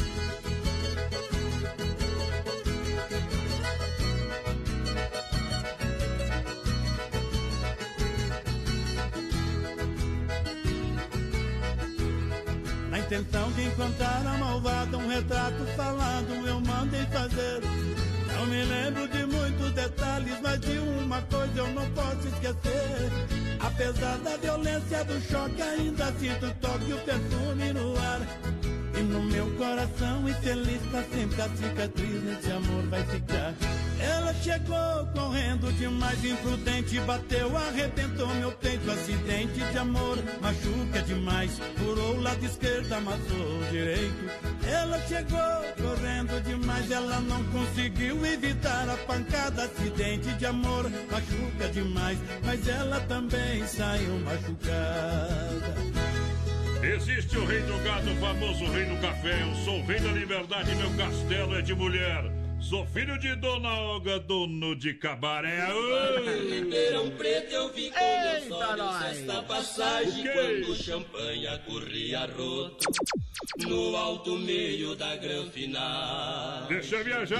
Intenção 13.05 13.51
de 13.51 13.65
encontrar 13.65 14.25
a 14.25 14.37
malvada, 14.37 14.97
um 14.97 15.07
retrato 15.07 15.63
falado 15.77 16.47
eu 16.47 16.59
mandei 16.59 17.05
fazer. 17.05 17.61
Não 18.33 18.45
me 18.47 18.63
lembro 18.63 19.07
de 19.07 19.25
muitos 19.25 19.71
detalhes, 19.73 20.39
mas 20.41 20.59
de 20.59 20.79
uma 20.79 21.21
coisa 21.21 21.53
eu 21.55 21.67
não 21.67 21.87
posso 21.91 22.27
esquecer. 22.27 23.11
Apesar 23.59 24.17
da 24.17 24.37
violência 24.37 25.03
do 25.05 25.21
choque, 25.21 25.61
ainda 25.61 26.11
sinto 26.13 26.47
o 26.47 26.53
toque 26.55 26.93
o 26.93 26.97
perfume 26.97 27.73
no 27.73 27.95
ar. 27.99 28.21
E 28.97 29.03
no 29.03 29.21
meu 29.21 29.51
coração 29.55 30.27
infeliz 30.27 30.81
pra 30.89 31.03
sempre 31.03 31.41
a 31.41 31.49
cicatriz 31.49 32.23
nesse 32.23 32.51
amor 32.51 32.87
vai 32.87 33.03
ficar. 33.03 33.53
Ela 34.05 34.33
chegou 34.35 35.07
correndo 35.15 35.71
demais, 35.73 36.23
imprudente, 36.23 36.99
bateu, 36.99 37.57
arrebentou 37.57 38.27
meu 38.35 38.51
peito, 38.51 38.91
acidente 38.91 39.59
de 39.71 39.77
amor, 39.77 40.17
machuca 40.41 41.01
demais, 41.01 41.59
furou 41.75 42.15
o 42.15 42.21
lado 42.21 42.45
esquerdo, 42.45 42.93
amassou 42.93 43.59
o 43.59 43.65
direito. 43.71 44.29
Ela 44.67 44.99
chegou 45.07 45.39
correndo 45.81 46.43
demais, 46.43 46.91
ela 46.91 47.19
não 47.21 47.43
conseguiu 47.45 48.23
evitar 48.25 48.87
a 48.89 48.97
pancada, 48.97 49.63
acidente 49.63 50.31
de 50.33 50.45
amor, 50.45 50.83
machuca 51.11 51.67
demais, 51.71 52.19
mas 52.43 52.67
ela 52.67 52.99
também 53.01 53.65
saiu 53.65 54.19
machucada. 54.19 55.75
Existe 56.83 57.35
o 57.37 57.45
rei 57.45 57.61
do 57.61 57.83
gado, 57.83 58.11
o 58.11 58.15
famoso 58.17 58.65
rei 58.71 58.85
do 58.85 59.01
café. 59.01 59.41
Eu 59.41 59.55
sou 59.65 59.79
o 59.79 59.85
rei 59.87 59.99
da 59.99 60.11
liberdade, 60.11 60.75
meu 60.75 60.91
castelo 60.95 61.55
é 61.57 61.61
de 61.63 61.73
mulher. 61.73 62.44
Sou 62.69 62.83
filho 62.87 63.15
de 63.19 63.35
Dona 63.35 63.79
Olga, 63.79 64.19
dono 64.19 64.75
de 64.75 64.95
cabaré. 64.95 65.67
Ribeirão 66.49 67.11
Preto 67.11 67.53
eu 67.53 67.71
vi 67.71 67.91
com 67.91 67.99
meus 67.99 68.51
olhos 68.51 69.01
esta 69.03 69.43
passagem 69.43 70.23
quando 70.33 70.71
o 70.71 70.75
champanhe 70.75 71.47
corria 71.67 72.25
roto 72.25 72.87
no 73.67 73.95
alto 73.95 74.35
meio 74.39 74.95
da 74.95 75.15
granfina. 75.15 76.65
Deixa 76.67 76.95
eu 76.95 77.03
viajar. 77.03 77.39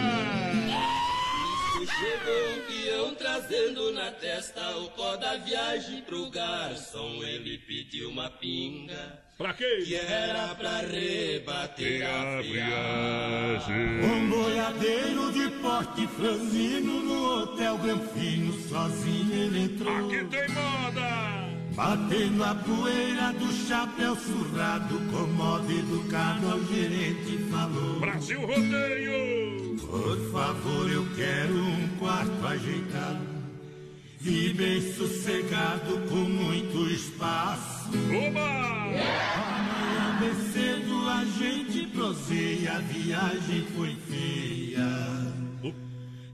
Chegou 1.76 2.50
um 2.52 2.68
peão 2.68 3.16
trazendo 3.16 3.92
na 3.94 4.12
testa 4.12 4.78
o 4.78 4.92
pó 4.92 5.16
da 5.18 5.38
viagem 5.38 6.04
pro 6.04 6.30
garçom. 6.30 7.24
Ele 7.24 7.58
pediu 7.58 8.12
uma 8.12 8.30
pinga. 8.30 9.25
Pra 9.38 9.54
quê? 9.54 9.84
Que 9.86 9.96
era 9.96 10.56
pra 10.56 10.80
rebater 10.80 12.08
a, 12.08 12.38
a 12.38 12.42
viagem. 12.42 14.02
Um 14.02 14.30
boiadeiro 14.30 15.32
de 15.34 15.50
porte 15.62 16.08
franzino 16.08 17.02
no 17.02 17.42
hotel 17.42 17.78
Granfino, 17.80 18.54
sozinho 18.70 19.34
ele 19.34 19.64
entrou. 19.66 19.94
Aqui 19.94 20.24
tem 20.24 20.48
moda! 20.52 21.50
Batendo 21.76 22.44
a 22.46 22.56
poeira 22.56 23.34
do 23.34 23.52
chapéu 23.68 24.16
surrado, 24.16 24.98
com 25.12 25.28
modo 25.34 25.70
educado 25.70 26.52
ao 26.52 26.64
gerente 26.64 27.38
falou: 27.52 28.00
Brasil 28.00 28.40
Rodeio! 28.40 29.76
Por 29.82 30.32
favor, 30.32 30.90
eu 30.90 31.06
quero 31.14 31.58
um 31.58 31.88
quarto 32.00 32.48
ajeitado. 32.48 33.35
E 34.28 34.54
bem 34.54 34.82
sossegado 34.94 36.00
com 36.10 36.16
muito 36.16 36.90
espaço. 36.90 37.92
Oba! 38.28 38.42
Amanhã 39.46 40.20
descendo 40.20 41.08
a 41.08 41.24
gente 41.26 41.86
proseia, 41.88 42.74
a 42.74 42.80
viagem 42.80 43.68
foi 43.76 43.96
feia. 44.10 45.36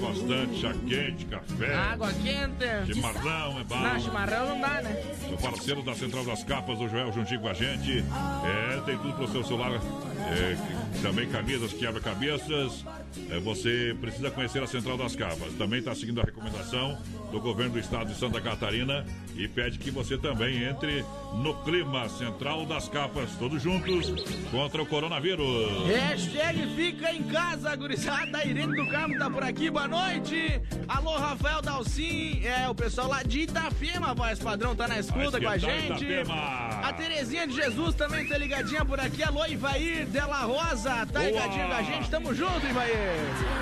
Bastante 0.00 0.60
chá 0.60 0.74
quente, 0.86 1.24
café. 1.26 1.74
Água 1.74 2.12
quente. 2.12 2.92
Chimarrão, 2.92 3.58
é 3.60 3.64
bom. 3.64 3.78
Não, 3.78 4.00
chimarrão 4.00 4.48
não 4.48 4.60
dá, 4.60 4.82
né? 4.82 5.02
O 5.32 5.36
parceiro 5.36 5.82
da 5.82 5.94
Central 5.94 6.24
das 6.24 6.44
Capas, 6.44 6.78
o 6.80 6.88
Joel, 6.88 7.12
juntinho 7.12 7.40
com 7.40 7.48
a 7.48 7.54
gente. 7.54 8.04
É, 8.44 8.80
tem 8.84 8.98
tudo 8.98 9.14
pro 9.14 9.30
seu 9.30 9.44
celular. 9.44 9.72
É, 9.72 11.00
também 11.02 11.28
camisas, 11.28 11.72
quebra-cabeças. 11.72 12.84
É, 13.30 13.38
você 13.38 13.96
precisa 14.00 14.30
conhecer 14.30 14.62
a 14.62 14.66
Central 14.66 14.96
das 14.96 15.16
Capas. 15.16 15.52
Também 15.56 15.78
está 15.78 15.94
seguindo 15.94 16.20
a 16.20 16.24
recomendação 16.24 16.98
do 17.30 17.40
governo 17.40 17.72
do 17.72 17.78
estado 17.78 18.12
de 18.12 18.18
Santa 18.18 18.40
Catarina 18.40 19.04
e 19.36 19.48
pede 19.48 19.78
que 19.78 19.90
você 19.90 20.18
também 20.18 20.64
entre 20.64 21.04
no 21.34 21.54
clima 21.64 22.08
Central 22.08 22.66
das 22.66 22.88
Capas, 22.88 23.30
todos 23.48 23.62
juntos 23.62 24.12
contra 24.50 24.82
o 24.82 24.86
coronavírus. 24.86 25.86
Hashtag 25.86 26.66
fica 26.76 27.10
em 27.10 27.22
casa, 27.22 27.74
gurizada. 27.74 28.44
Irene 28.44 28.76
do 28.76 28.86
Carmo 28.90 29.18
tá 29.18 29.30
por 29.30 29.42
aqui, 29.42 29.70
boa 29.70 29.88
noite. 29.88 30.60
Alô, 30.86 31.16
Rafael 31.16 31.62
Dalcin, 31.62 32.42
é 32.44 32.68
o 32.68 32.74
pessoal 32.74 33.08
lá 33.08 33.22
de 33.22 33.40
Itapema, 33.40 34.12
voz 34.14 34.38
padrão, 34.38 34.76
tá 34.76 34.86
na 34.86 34.98
escuta 34.98 35.40
com 35.40 35.48
a 35.48 35.56
gente. 35.56 36.04
Itapema. 36.04 36.80
A 36.82 36.92
Terezinha 36.92 37.46
de 37.46 37.54
Jesus 37.54 37.94
também 37.94 38.28
tá 38.28 38.36
ligadinha 38.36 38.84
por 38.84 39.00
aqui. 39.00 39.22
Alô, 39.22 39.46
Ivair 39.46 40.06
Della 40.06 40.42
Rosa, 40.42 41.06
tá 41.06 41.22
ligadinha 41.22 41.66
com 41.68 41.74
a 41.74 41.82
gente. 41.82 42.10
Tamo 42.10 42.34
junto, 42.34 42.66
Ivair. 42.66 42.98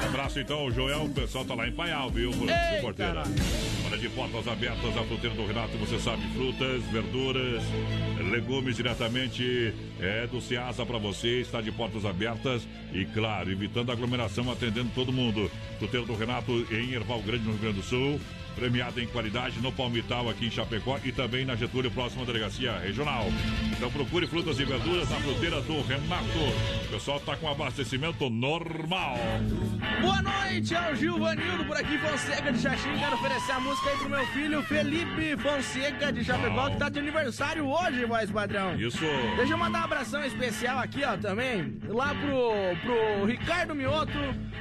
Um 0.02 0.06
abraço 0.06 0.40
então, 0.40 0.68
Joel. 0.72 1.04
O 1.04 1.10
pessoal 1.10 1.44
tá 1.44 1.54
lá 1.54 1.68
em 1.68 1.72
Paial, 1.72 2.10
viu? 2.10 2.32
Porteira. 2.80 3.22
Hora 3.96 4.02
de 4.02 4.14
portas 4.14 4.46
abertas, 4.46 4.94
a 4.94 5.02
fruteira 5.04 5.34
do 5.34 5.46
Renato, 5.46 5.78
você 5.78 5.98
sabe, 5.98 6.22
frutas, 6.34 6.84
verduras, 6.92 7.62
legumes 8.30 8.76
diretamente 8.76 9.72
é 9.98 10.26
do 10.26 10.38
Ceasa 10.38 10.84
para 10.84 10.98
você, 10.98 11.40
está 11.40 11.62
de 11.62 11.72
portas 11.72 12.04
abertas 12.04 12.68
e, 12.92 13.06
claro, 13.06 13.50
evitando 13.50 13.90
aglomeração, 13.90 14.52
atendendo 14.52 14.90
todo 14.94 15.14
mundo. 15.14 15.50
Fruteira 15.78 16.04
do 16.04 16.14
Renato 16.14 16.52
em 16.70 16.92
Erval 16.92 17.22
Grande, 17.22 17.44
no 17.44 17.52
Rio 17.52 17.60
Grande 17.60 17.76
do 17.78 17.82
Sul 17.82 18.20
premiada 18.56 19.02
em 19.02 19.06
qualidade 19.06 19.60
no 19.60 19.70
Palmital 19.70 20.30
aqui 20.30 20.46
em 20.46 20.50
Chapecó 20.50 20.98
e 21.04 21.12
também 21.12 21.44
na 21.44 21.54
Getúlio, 21.54 21.90
próxima 21.90 22.24
delegacia 22.24 22.72
regional. 22.78 23.26
Então 23.70 23.90
procure 23.92 24.26
frutas 24.26 24.58
e 24.58 24.64
verduras 24.64 25.10
na 25.10 25.16
fruteira 25.16 25.60
do 25.60 25.82
Renato. 25.82 26.24
O 26.86 26.88
pessoal 26.90 27.20
tá 27.20 27.36
com 27.36 27.48
abastecimento 27.48 28.30
normal. 28.30 29.18
Boa 30.00 30.22
noite, 30.22 30.74
é 30.74 30.90
o 30.90 30.96
Gilvanildo 30.96 31.64
por 31.66 31.76
aqui, 31.76 31.98
Fonseca 31.98 32.50
de 32.50 32.58
Xaxim. 32.58 32.96
Quero 32.98 33.16
oferecer 33.16 33.52
a 33.52 33.60
música 33.60 33.90
aí 33.90 33.96
pro 33.98 34.08
meu 34.08 34.26
filho 34.28 34.62
Felipe 34.62 35.36
Fonseca 35.36 36.10
de 36.10 36.24
Chapecó, 36.24 36.70
que 36.70 36.78
tá 36.78 36.88
de 36.88 36.98
aniversário 36.98 37.68
hoje, 37.68 38.06
voz 38.06 38.30
padrão. 38.30 38.74
Isso. 38.80 39.04
Deixa 39.36 39.52
eu 39.52 39.58
mandar 39.58 39.82
um 39.82 39.84
abração 39.84 40.24
especial 40.24 40.78
aqui, 40.78 41.04
ó, 41.04 41.16
também. 41.18 41.78
Lá 41.88 42.14
pro, 42.14 42.52
pro 42.80 43.26
Ricardo 43.26 43.74
Mioto, 43.74 44.12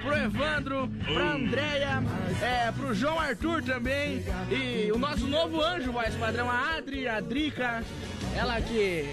pro 0.02 0.18
Evandro, 0.18 0.90
pra 1.06 1.34
Andréia, 1.34 2.04
é, 2.42 2.72
pro 2.74 2.94
João 2.94 3.18
Arthur 3.18 3.64
também 3.64 3.85
E 4.50 4.92
o 4.92 4.98
nosso 4.98 5.28
novo 5.28 5.62
anjo, 5.62 5.92
voz 5.92 6.16
a 6.22 6.76
Adri, 6.78 7.08
a 7.08 7.20
Drica, 7.20 7.84
ela 8.36 8.60
que 8.60 9.06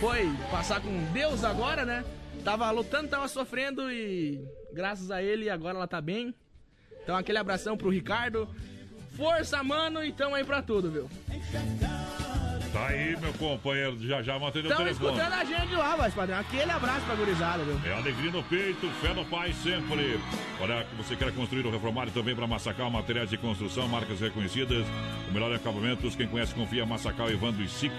foi 0.00 0.30
passar 0.50 0.80
com 0.80 1.12
Deus 1.12 1.44
agora, 1.44 1.84
né? 1.84 2.04
Tava 2.42 2.70
lutando, 2.70 3.08
tava 3.08 3.28
sofrendo 3.28 3.90
e 3.90 4.42
graças 4.72 5.10
a 5.10 5.22
ele 5.22 5.50
agora 5.50 5.76
ela 5.76 5.86
tá 5.86 6.00
bem. 6.00 6.34
Então 7.02 7.16
aquele 7.16 7.38
abração 7.38 7.76
pro 7.76 7.90
Ricardo. 7.90 8.48
Força, 9.16 9.62
mano, 9.62 10.02
e 10.02 10.12
tamo 10.12 10.34
aí 10.34 10.44
pra 10.44 10.62
tudo, 10.62 10.90
viu? 10.90 11.08
Tá 12.74 12.88
aí, 12.88 13.16
meu 13.20 13.32
companheiro, 13.34 13.96
já 14.00 14.20
já 14.20 14.36
mantendo 14.36 14.66
o 14.66 14.76
telefone. 14.76 14.90
Estão 14.90 15.10
escutando 15.10 15.32
a 15.32 15.44
gente 15.44 15.74
lá, 15.76 15.94
vai, 15.94 16.10
padrão. 16.10 16.40
Aquele 16.40 16.72
abraço 16.72 17.06
pra 17.06 17.14
gurizada, 17.14 17.62
viu? 17.62 17.80
É 17.88 17.94
alegria 17.96 18.32
no 18.32 18.42
peito, 18.42 18.90
fé 19.00 19.14
no 19.14 19.24
pai 19.26 19.52
sempre. 19.52 20.18
Olha, 20.60 20.82
que 20.82 20.96
você 20.96 21.14
quer 21.14 21.32
construir 21.32 21.64
ou 21.64 21.70
reformar 21.70 22.10
também 22.10 22.34
para 22.34 22.48
Massacal, 22.48 22.90
materiais 22.90 23.30
de 23.30 23.36
construção, 23.36 23.86
marcas 23.86 24.18
reconhecidas, 24.18 24.84
o 25.28 25.32
melhor 25.32 25.54
acabamentos, 25.54 26.16
quem 26.16 26.26
conhece 26.26 26.52
confia 26.52 26.84
Massacal, 26.84 27.30
Evandro 27.30 27.62
e 27.62 27.68
Sica, 27.68 27.94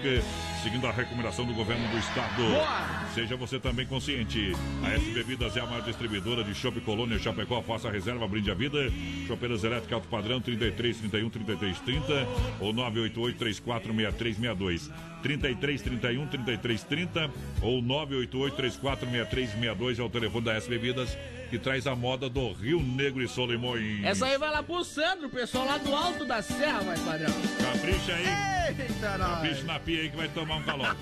seguindo 0.62 0.86
a 0.86 0.90
recomendação 0.90 1.46
do 1.46 1.54
governo 1.54 1.88
do 1.88 1.96
estado. 1.96 2.36
Boa! 2.36 3.06
Seja 3.14 3.34
você 3.34 3.58
também 3.58 3.86
consciente. 3.86 4.52
A 4.84 4.90
S 4.90 5.10
Bebidas 5.10 5.56
é 5.56 5.60
a 5.60 5.66
maior 5.66 5.84
distribuidora 5.84 6.44
de 6.44 6.54
Chopp 6.54 6.78
Colônia 6.82 7.18
Chapecó, 7.18 7.62
faça 7.62 7.88
a 7.88 7.90
reserva, 7.90 8.28
brinde 8.28 8.50
a 8.50 8.54
vida. 8.54 8.92
Chopeiras 9.26 9.64
elétricas 9.64 9.94
alto 9.94 10.08
padrão, 10.08 10.38
33, 10.38 10.98
31, 10.98 11.30
33, 11.30 11.80
30 11.80 12.12
ou 12.60 12.74
988 12.74 13.38
346362. 13.38 14.65
32 14.66 14.90
33 15.22 15.82
31 15.82 16.26
33 16.26 16.82
30 16.84 17.30
ou 17.62 17.80
988 17.82 18.56
346362 18.56 19.98
é 19.98 20.02
o 20.02 20.10
telefone 20.10 20.44
da 20.44 20.54
S 20.54 20.68
Bebidas 20.68 21.16
que 21.50 21.58
traz 21.58 21.86
a 21.86 21.94
moda 21.94 22.28
do 22.28 22.52
Rio 22.52 22.82
Negro 22.82 23.22
e 23.22 23.28
Solimões. 23.28 24.04
Essa 24.04 24.26
aí 24.26 24.36
vai 24.36 24.50
lá 24.50 24.62
pro 24.62 24.84
Sandro, 24.84 25.28
pessoal 25.28 25.64
lá 25.64 25.78
do 25.78 25.94
alto 25.94 26.24
da 26.24 26.42
serra, 26.42 26.80
vai 26.80 26.98
padrão. 26.98 27.32
Capricha 27.60 28.14
aí. 28.14 28.76
Eita, 28.78 29.18
Capricha 29.18 29.62
na 29.62 29.78
pia 29.78 30.00
aí 30.00 30.10
que 30.10 30.16
vai 30.16 30.28
tomar 30.28 30.56
um 30.56 30.62
calor. 30.64 30.96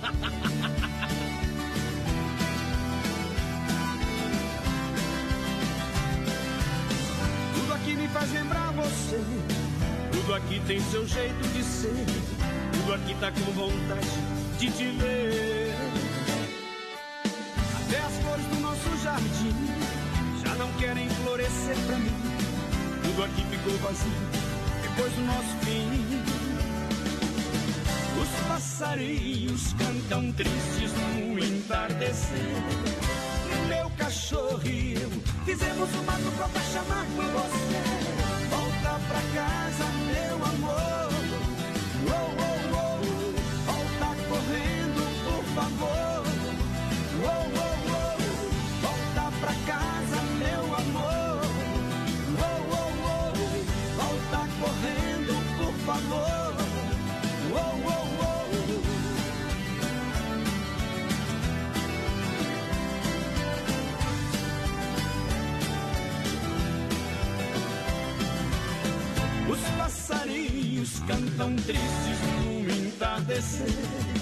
Tudo 7.55 7.73
aqui 7.73 7.97
me 7.97 8.09
faz 8.09 8.33
lembrar 8.33 8.71
você. 8.73 9.21
Tudo 10.13 10.35
aqui 10.35 10.61
tem 10.67 10.81
seu 10.81 11.07
jeito 11.07 11.49
de 11.55 11.63
ser 11.63 12.34
tudo 12.85 12.95
aqui 12.95 13.15
tá 13.15 13.31
com 13.33 13.53
vontade 13.53 14.09
de 14.59 14.71
te 14.71 14.85
ver. 14.85 15.75
Até 17.81 17.99
as 17.99 18.13
flores 18.23 18.47
do 18.47 18.61
nosso 18.61 19.03
jardim 19.03 19.55
já 20.45 20.55
não 20.57 20.71
querem 20.75 21.09
florescer 21.09 21.77
pra 21.87 21.97
mim. 21.97 22.13
Tudo 23.03 23.25
aqui 23.25 23.45
ficou 23.51 23.73
vazio 23.79 24.13
depois 24.83 25.13
do 25.15 25.23
nosso 25.23 25.57
fim. 25.65 26.23
Os 28.21 28.49
passarinhos 28.49 29.73
cantam 29.79 30.33
tristes 30.33 30.93
no 30.93 31.39
entardecer. 31.39 32.53
Meu 33.69 33.91
cachorro 33.97 34.61
e 34.67 34.95
eu 34.95 35.11
fizemos 35.47 35.89
uma 35.95 36.13
dupla 36.19 36.49
pra 36.49 36.63
chamar 36.63 37.07
por 37.17 37.25
você. 37.25 37.81
Volta 38.51 39.01
pra 39.09 39.23
casa, 39.35 39.85
meu 40.07 40.35
amor. 40.45 41.15
Oh, 42.07 42.43
oh 42.43 42.64
nosso 45.55 45.61
amor. 45.61 46.25
Oh, 47.23 47.29
oh, 47.57 47.77
oh, 47.91 48.19
volta 48.83 49.25
pra 49.41 49.55
casa, 49.67 50.19
meu 50.39 50.65
amor. 50.75 51.41
Oh, 52.37 52.59
oh, 52.73 52.91
oh, 53.07 53.33
volta 53.97 54.41
correndo, 54.61 55.35
por 55.59 55.75
favor. 55.87 56.55
Oh, 57.53 57.75
oh, 57.87 58.07
oh. 58.21 58.35
Os 69.53 69.63
passarinhos 69.79 70.93
cantam 71.07 71.55
tristes 71.57 72.19
no 72.45 72.71
entardecer 72.71 74.14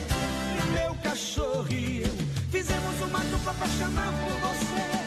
meu 0.72 0.94
cachorro 1.02 1.66
e 1.70 2.02
eu 2.02 2.14
fizemos 2.50 3.00
uma 3.02 3.18
dupla 3.18 3.54
pra 3.54 3.68
chamar 3.68 4.12
por 4.12 4.48
você. 4.48 5.01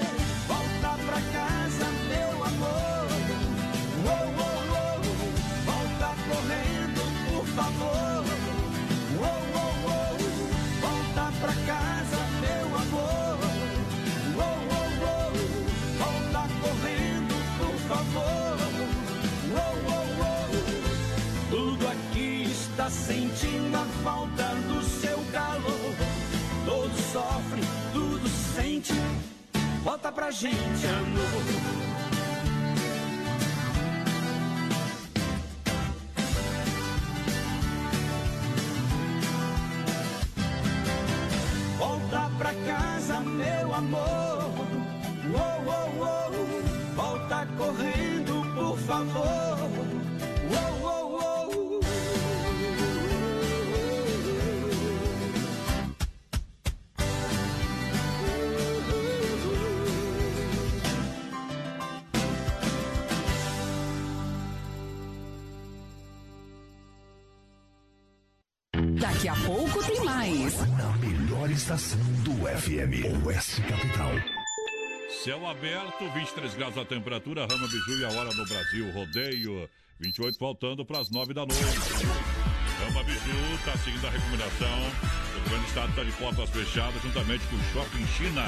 Estação 71.66 72.00
do 72.24 72.32
FM, 72.46 73.26
Oeste 73.26 73.60
Capital. 73.64 74.12
Céu 75.24 75.48
aberto, 75.48 76.08
23 76.14 76.54
graus 76.54 76.78
a 76.78 76.86
temperatura, 76.86 77.48
Rama 77.50 77.68
Biju 77.68 78.02
e 78.02 78.06
a 78.06 78.10
hora 78.10 78.30
no 78.36 78.46
Brasil. 78.46 78.92
Rodeio, 78.92 79.68
28 80.00 80.38
faltando 80.38 80.86
para 80.86 81.00
as 81.00 81.10
9 81.10 81.34
da 81.34 81.44
noite. 81.44 81.64
Rama 82.86 83.04
Biju 83.04 83.56
está 83.56 83.76
seguindo 83.80 84.06
a 84.06 84.12
recomendação. 84.12 84.78
O 85.38 85.40
governo 85.42 85.64
do 85.64 85.68
estado 85.68 85.90
está 85.90 86.04
de 86.04 86.12
portas 86.12 86.50
fechadas, 86.52 87.02
juntamente 87.02 87.44
com 87.48 87.56
o 87.56 87.64
Shopping 87.74 88.06
China. 88.16 88.44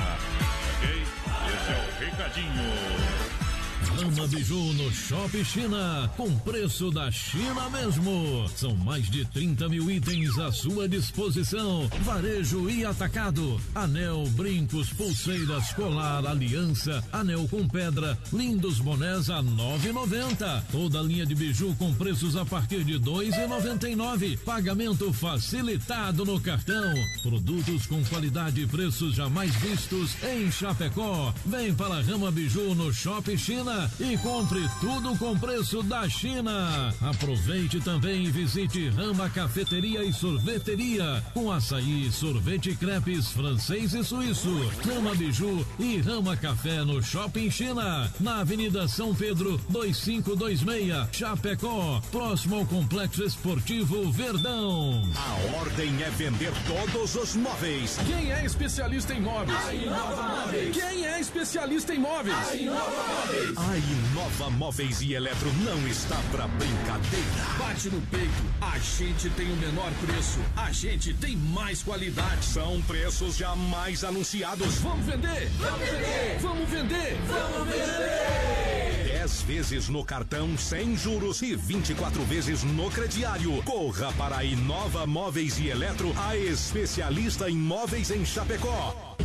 Ok? 0.76 1.02
Esse 1.02 1.72
é 1.72 1.88
o 1.88 2.06
recadinho. 2.06 3.47
Rama 3.82 4.28
Biju 4.28 4.74
no 4.74 4.92
Shopping 4.92 5.44
China, 5.44 6.12
com 6.18 6.36
preço 6.40 6.90
da 6.90 7.12
China 7.12 7.70
mesmo. 7.70 8.50
São 8.56 8.76
mais 8.76 9.10
de 9.10 9.24
30 9.26 9.70
mil 9.70 9.90
itens 9.92 10.38
à 10.40 10.52
sua 10.52 10.90
disposição. 10.90 11.88
Varejo 12.02 12.70
e 12.70 12.84
atacado. 12.84 13.62
Anel, 13.76 14.26
brincos, 14.32 14.90
pulseiras, 14.90 15.72
colar, 15.74 16.26
aliança, 16.26 17.04
anel 17.12 17.48
com 17.48 17.68
pedra, 17.68 18.18
lindos 18.34 18.80
bonés 18.80 19.30
a 19.30 19.44
9,90. 19.44 20.64
Toda 20.72 21.02
linha 21.02 21.26
de 21.26 21.36
biju 21.36 21.76
com 21.78 21.94
preços 21.94 22.36
a 22.36 22.46
partir 22.46 22.84
de 22.84 23.00
2,99. 23.00 24.40
Pagamento 24.40 25.14
facilitado 25.14 26.26
no 26.26 26.40
cartão. 26.40 26.94
Produtos 27.22 27.86
com 27.86 28.04
qualidade 28.06 28.62
e 28.62 28.68
preços 28.68 29.16
jamais 29.16 29.54
vistos 29.56 30.12
em 30.24 30.52
Chapecó. 30.52 31.34
Vem 31.46 31.74
para 31.74 32.02
Rama 32.02 32.32
Biju 32.32 32.74
no 32.74 32.92
Shopping 32.92 33.38
China 33.38 33.67
e 34.00 34.18
compre 34.18 34.70
tudo 34.80 35.18
com 35.18 35.38
preço 35.38 35.84
da 35.84 36.08
China. 36.10 36.94
Aproveite 37.02 37.80
também 37.80 38.26
e 38.26 38.32
visite 38.32 38.90
Rama 38.90 39.30
Cafeteria 39.30 40.04
e 40.04 40.14
Sorveteria 40.14 41.24
com 41.34 41.52
açaí, 41.52 42.12
sorvete 42.12 42.76
crepes 42.76 43.32
francês 43.32 43.94
e 43.94 44.04
suíço. 44.04 44.50
Rama 44.86 45.14
Biju 45.16 45.66
e 45.80 46.00
Rama 46.00 46.36
Café 46.36 46.84
no 46.84 47.02
Shopping 47.02 47.50
China, 47.50 48.12
na 48.20 48.42
Avenida 48.42 48.88
São 48.88 49.14
Pedro 49.14 49.60
2526, 49.70 51.08
Chapecó, 51.12 52.02
próximo 52.12 52.58
ao 52.58 52.66
Complexo 52.66 53.24
Esportivo 53.24 54.12
Verdão. 54.12 55.02
A 55.16 55.58
ordem 55.58 56.02
é 56.04 56.10
vender 56.12 56.54
todos 56.66 57.16
os 57.16 57.36
móveis. 57.36 57.98
Quem 58.06 58.32
é 58.32 58.46
especialista 58.46 59.14
em 59.14 59.22
móveis? 59.22 59.66
A 59.66 59.74
Inova 59.74 60.24
Móveis. 60.24 60.76
Quem 60.76 61.06
é 61.06 61.20
especialista 61.20 61.94
em 61.94 62.00
móveis? 62.00 62.36
A 62.50 62.56
Inova 62.56 63.04
Móveis. 63.08 63.57
A 63.58 63.76
Inova 63.76 64.52
Móveis 64.52 65.02
e 65.02 65.14
Eletro 65.16 65.52
não 65.64 65.88
está 65.88 66.18
pra 66.30 66.48
brincadeira. 66.48 67.26
Bate 67.58 67.90
no 67.90 68.00
peito, 68.02 68.44
a 68.62 68.78
gente 68.78 69.32
tem 69.32 69.52
o 69.52 69.56
menor 69.56 69.92
preço, 70.06 70.40
a 70.56 70.72
gente 70.72 71.12
tem 71.16 71.36
mais 71.36 71.82
qualidade. 71.82 72.46
São 72.46 72.80
preços 72.84 73.36
jamais 73.36 74.04
anunciados. 74.04 74.76
Vamos 74.76 75.08
vender! 75.08 75.50
Vamos 75.58 75.90
vender! 75.90 76.38
Vamos 76.40 76.70
vender! 76.70 77.18
Vamos 77.28 77.68
vender! 77.68 79.08
10 79.08 79.42
vezes 79.42 79.90
no 79.90 80.06
cartão 80.06 80.56
sem 80.56 80.96
juros 80.96 81.42
e 81.42 81.56
24 81.56 82.24
vezes 82.26 82.62
no 82.62 82.92
crediário. 82.92 83.64
Corra 83.64 84.14
para 84.14 84.38
a 84.38 84.44
Inova 84.44 85.08
Móveis 85.08 85.58
e 85.58 85.70
Eletro, 85.70 86.14
a 86.16 86.38
especialista 86.38 87.50
em 87.50 87.58
móveis 87.58 88.12
em 88.12 88.24
Chapecó. 88.24 89.18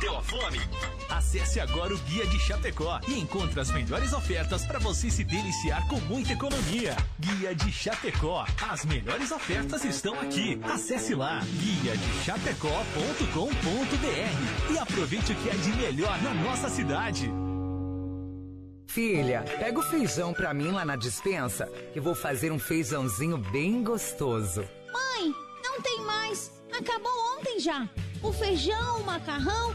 Bateu 0.00 0.16
a 0.16 0.22
fome? 0.22 0.58
Acesse 1.10 1.60
agora 1.60 1.94
o 1.94 1.98
Guia 1.98 2.26
de 2.26 2.38
Chapecó 2.38 2.98
e 3.06 3.20
encontre 3.20 3.60
as 3.60 3.70
melhores 3.70 4.14
ofertas 4.14 4.64
para 4.64 4.78
você 4.78 5.10
se 5.10 5.22
deliciar 5.22 5.86
com 5.88 6.00
muita 6.00 6.32
economia. 6.32 6.96
Guia 7.18 7.54
de 7.54 7.70
Chapecó. 7.70 8.46
As 8.66 8.86
melhores 8.86 9.30
ofertas 9.30 9.84
estão 9.84 10.18
aqui. 10.18 10.58
Acesse 10.62 11.14
lá 11.14 11.40
guia 11.40 11.94
de 11.94 12.24
chapecó.com.br 12.24 14.72
e 14.72 14.78
aproveite 14.78 15.32
o 15.32 15.36
que 15.36 15.50
é 15.50 15.54
de 15.54 15.70
melhor 15.72 16.22
na 16.22 16.32
nossa 16.32 16.70
cidade. 16.70 17.30
Filha, 18.86 19.44
pega 19.58 19.78
o 19.78 19.82
feijão 19.82 20.32
pra 20.32 20.54
mim 20.54 20.70
lá 20.70 20.82
na 20.82 20.96
dispensa, 20.96 21.66
que 21.92 22.00
vou 22.00 22.14
fazer 22.14 22.50
um 22.50 22.58
feijãozinho 22.58 23.36
bem 23.36 23.84
gostoso. 23.84 24.66
Mãe, 24.90 25.34
não 25.62 25.78
tem 25.82 26.00
mais. 26.06 26.50
Acabou 26.72 27.12
ontem 27.36 27.60
já. 27.60 27.86
O 28.22 28.32
feijão, 28.32 29.00
o 29.00 29.04
macarrão, 29.04 29.74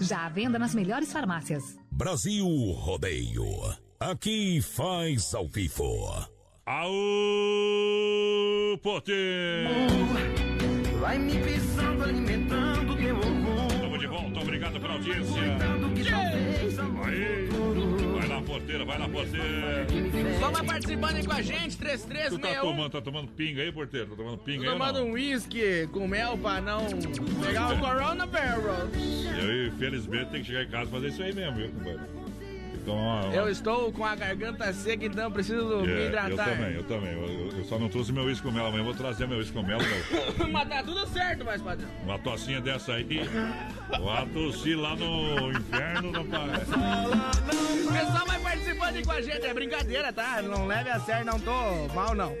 Já 0.00 0.24
à 0.24 0.28
venda 0.30 0.58
nas 0.58 0.74
melhores 0.74 1.12
farmácias. 1.12 1.78
Brasil 1.90 2.46
Rodeio. 2.72 3.44
Aqui 4.00 4.62
faz 4.62 5.34
ao 5.34 5.46
vivo. 5.46 6.26
Aô, 6.64 6.90
Porteiro! 8.82 9.68
Vai 11.00 11.18
me 11.18 11.38
pisando, 11.42 12.04
alimentando 12.04 12.96
teu 12.96 13.16
orgulho. 13.16 13.66
Estamos 13.74 14.00
de 14.00 14.06
volta, 14.06 14.40
obrigado 14.40 14.80
pela 14.80 14.94
audiência. 14.94 15.58
Na 15.58 15.72
porteira, 18.52 18.84
vai 18.84 18.98
na 18.98 19.08
porteira. 19.08 19.86
Só 20.38 20.50
vai 20.50 20.64
participando 20.64 21.16
aí 21.16 21.24
com 21.24 21.32
a 21.32 21.40
gente, 21.42 21.76
Tu 21.76 21.84
tá 21.84 21.98
3361. 22.04 22.60
tomando, 22.60 22.90
tá 22.90 23.00
tomando 23.00 23.28
pinga 23.28 23.62
aí, 23.62 23.72
porteiro? 23.72 24.08
Tá 24.08 24.16
tomando 24.16 24.38
pinga 24.38 24.64
Tô 24.64 24.70
aí 24.70 24.78
tomando 24.78 25.02
um 25.04 25.12
whisky 25.12 25.88
com 25.90 26.06
mel 26.06 26.36
pra 26.36 26.60
não 26.60 26.86
pegar 27.42 27.72
o 27.74 27.78
coronavirus. 27.78 28.92
Eu, 29.38 29.66
infelizmente, 29.68 30.30
tenho 30.30 30.44
que 30.44 30.50
chegar 30.50 30.64
em 30.64 30.68
casa 30.68 30.88
e 30.90 30.92
fazer 30.92 31.08
isso 31.08 31.22
aí 31.22 31.34
mesmo, 31.34 31.56
viu, 31.56 31.70
compadre? 31.70 32.00
Então, 32.82 32.96
ó. 32.96 33.30
Eu 33.32 33.48
estou 33.48 33.92
com 33.92 34.04
a 34.04 34.14
garganta 34.16 34.72
seca, 34.72 35.04
então 35.06 35.30
preciso 35.30 35.80
me 35.82 35.92
É, 35.92 35.96
eu 36.02 36.06
hidratar. 36.08 36.44
também, 36.50 36.74
eu 36.74 36.82
também. 36.82 37.12
Eu, 37.12 37.58
eu 37.58 37.64
só 37.64 37.78
não 37.78 37.88
trouxe 37.88 38.12
meu 38.12 38.24
uísque 38.24 38.44
com 38.46 38.52
mel 38.52 38.66
amanhã, 38.66 38.80
eu 38.80 38.84
vou 38.86 38.94
trazer 38.94 39.26
meu 39.28 39.38
uísque 39.38 39.52
com 39.52 39.62
mel. 39.62 39.78
Meu. 39.78 40.48
Mas 40.50 40.68
tá 40.68 40.82
tudo 40.82 41.06
certo, 41.06 41.44
mais 41.44 41.62
padrão. 41.62 41.88
Uma 42.02 42.18
tocinha 42.18 42.60
dessa 42.60 42.94
aí, 42.94 43.20
vou 43.98 44.26
tossir 44.50 44.78
lá 44.78 44.96
no 44.96 45.52
inferno, 45.52 46.10
rapaz. 46.12 46.68
O 47.88 47.92
pessoal 47.92 48.26
vai 48.26 48.40
participando 48.40 48.96
aí 48.96 49.04
com 49.04 49.12
a 49.12 49.22
gente, 49.22 49.46
é 49.46 49.54
brincadeira, 49.54 50.12
tá? 50.12 50.42
Não 50.42 50.66
leve 50.66 50.90
a 50.90 50.98
sério, 51.00 51.24
não 51.24 51.38
tô 51.38 51.94
mal, 51.94 52.14
não. 52.14 52.34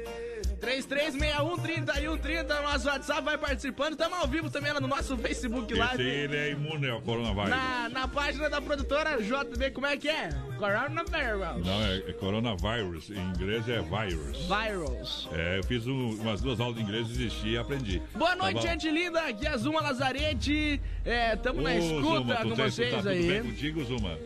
3361-3130, 0.62 2.62
nosso 2.62 2.88
WhatsApp 2.88 3.22
vai 3.22 3.36
participando. 3.36 3.92
Estamos 3.92 4.18
ao 4.18 4.28
vivo 4.28 4.48
também 4.48 4.72
lá 4.72 4.80
no 4.80 4.86
nosso 4.86 5.16
Facebook 5.18 5.72
Esse 5.72 5.80
Live. 5.80 6.02
aí, 6.02 6.08
ele 6.08 6.36
é 6.36 6.50
imune 6.52 6.88
ao 6.88 7.00
coronavírus. 7.02 7.50
Na, 7.50 7.88
na 7.88 8.08
página 8.08 8.48
da 8.48 8.60
produtora 8.60 9.18
JB, 9.20 9.70
como 9.72 9.86
é 9.86 9.96
que 9.96 10.08
é? 10.08 10.28
Coronavirus. 10.58 11.66
Não, 11.66 11.82
é, 11.84 11.96
é 12.08 12.12
coronavírus. 12.12 13.10
Em 13.10 13.18
inglês 13.18 13.68
é 13.68 13.80
virus. 13.82 14.38
Virus. 14.46 15.28
É, 15.32 15.58
eu 15.58 15.64
fiz 15.64 15.86
um- 15.86 16.14
umas 16.20 16.40
duas 16.40 16.60
aulas 16.60 16.76
de 16.76 16.82
inglês, 16.82 17.08
desisti 17.08 17.48
e 17.50 17.58
aprendi. 17.58 18.00
Boa 18.14 18.36
noite, 18.36 18.62
Tá 18.62 18.68
gente 18.72 18.90
linda. 18.90 19.20
Aqui 19.22 19.46
é 19.46 19.50
a 19.50 19.56
Zuma 19.56 19.80
Lazarete. 19.80 20.80
É, 21.04 21.34
tamo 21.36 21.60
na 21.62 21.74
escuta 21.76 22.02
Zuma, 22.02 22.36
com 22.36 22.50
tá- 22.54 22.64
vocês 22.70 22.90
tá 22.90 22.96
tudo 22.98 23.08
aí. 23.08 23.26
bem 23.26 23.42
contigo, 23.42 23.84
Zuma? 23.84 24.16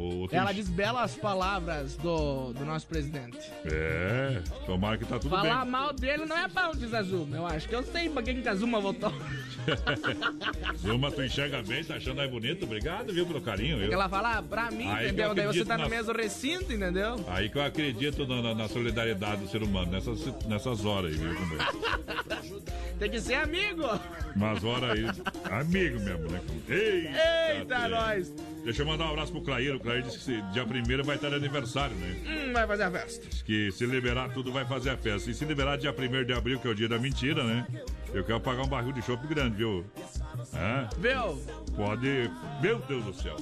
O, 0.00 0.28
Ela 0.30 0.52
diz 0.52 0.68
belas 0.68 1.16
palavras 1.16 1.96
do, 1.96 2.52
do 2.52 2.64
nosso 2.64 2.86
presidente. 2.86 3.36
É, 3.64 4.40
tomara 4.64 4.96
que 4.96 5.04
tá 5.04 5.18
tudo 5.18 5.30
Falar 5.30 5.62
bem. 5.64 5.70
mal 5.72 5.92
dele 5.92 6.24
não 6.24 6.38
é 6.38 6.46
bom, 6.46 6.70
diz 6.76 6.94
a 6.94 7.02
Zuma. 7.02 7.36
Eu 7.36 7.44
acho 7.44 7.68
que 7.68 7.74
eu 7.74 7.82
sei 7.82 8.08
pra 8.08 8.22
quem 8.22 8.40
que 8.40 8.48
a 8.48 8.54
Zuma 8.54 8.78
votou. 8.80 9.12
Zuma, 10.78 11.10
tu 11.10 11.20
enxerga 11.24 11.62
bem, 11.62 11.82
tá 11.82 11.96
achando 11.96 12.20
aí 12.20 12.28
bonito? 12.28 12.64
Obrigado, 12.64 13.12
viu, 13.12 13.26
pelo 13.26 13.40
carinho. 13.40 13.72
Porque 13.76 13.86
viu? 13.88 13.94
ela 13.94 14.08
fala 14.08 14.38
ah, 14.38 14.42
pra 14.42 14.70
mim, 14.70 14.88
Aí 14.88 15.06
entendeu? 15.06 15.28
eu 15.30 15.34
Daí 15.34 15.46
você 15.48 15.64
tá 15.64 15.76
no 15.76 15.82
na- 15.84 15.88
mesmo 15.90 16.12
recinto, 16.12 16.72
entendeu? 16.72 17.16
Aí 17.28 17.48
que 17.48 17.58
eu 17.58 17.62
acredito 17.62 18.24
na, 18.24 18.40
na- 18.40 18.54
na 18.54 18.68
solidariedade 18.68 19.42
do 19.42 19.48
ser 19.48 19.64
humano, 19.64 19.90
nessas, 19.90 20.24
nessas 20.46 20.84
horas 20.84 21.10
aí, 21.10 21.16
viu, 21.18 21.34
companheiro? 21.34 22.62
Tem 23.00 23.10
que 23.10 23.20
ser 23.20 23.34
amigo. 23.34 23.82
Umas 24.34 24.62
horas 24.64 24.90
aí, 24.90 25.04
amigo 25.50 26.00
mesmo, 26.00 26.28
né? 26.30 26.40
Eita, 26.68 27.58
Eita, 27.58 27.88
nós. 27.88 28.32
Deixa 28.64 28.82
eu 28.82 28.86
mandar 28.86 29.06
um 29.06 29.10
abraço 29.10 29.32
pro 29.32 29.40
Clair. 29.40 29.78
Clair 29.88 30.02
disse 30.02 30.18
que 30.18 30.42
dia 30.52 30.64
1 30.64 31.02
vai 31.02 31.16
estar 31.16 31.30
de 31.30 31.36
aniversário, 31.36 31.96
né? 31.96 32.16
Hum, 32.26 32.52
vai 32.52 32.66
fazer 32.66 32.82
a 32.82 32.90
festa. 32.90 33.26
Diz 33.26 33.40
que 33.40 33.72
se 33.72 33.86
liberar 33.86 34.28
tudo 34.34 34.52
vai 34.52 34.66
fazer 34.66 34.90
a 34.90 34.96
festa. 34.98 35.30
E 35.30 35.34
se 35.34 35.46
liberar 35.46 35.78
dia 35.78 35.94
1 35.96 36.24
de 36.26 36.32
abril, 36.34 36.60
que 36.60 36.68
é 36.68 36.70
o 36.70 36.74
dia 36.74 36.88
da 36.88 36.98
mentira, 36.98 37.42
né? 37.42 37.66
Eu 38.12 38.22
quero 38.22 38.38
pagar 38.38 38.64
um 38.64 38.68
barril 38.68 38.92
de 38.92 39.00
chopp 39.00 39.26
grande, 39.26 39.56
viu? 39.56 39.86
É? 40.52 40.88
Viu? 40.98 41.42
Pode. 41.74 42.30
Meu 42.60 42.78
Deus 42.80 43.04
do 43.04 43.14
céu. 43.14 43.36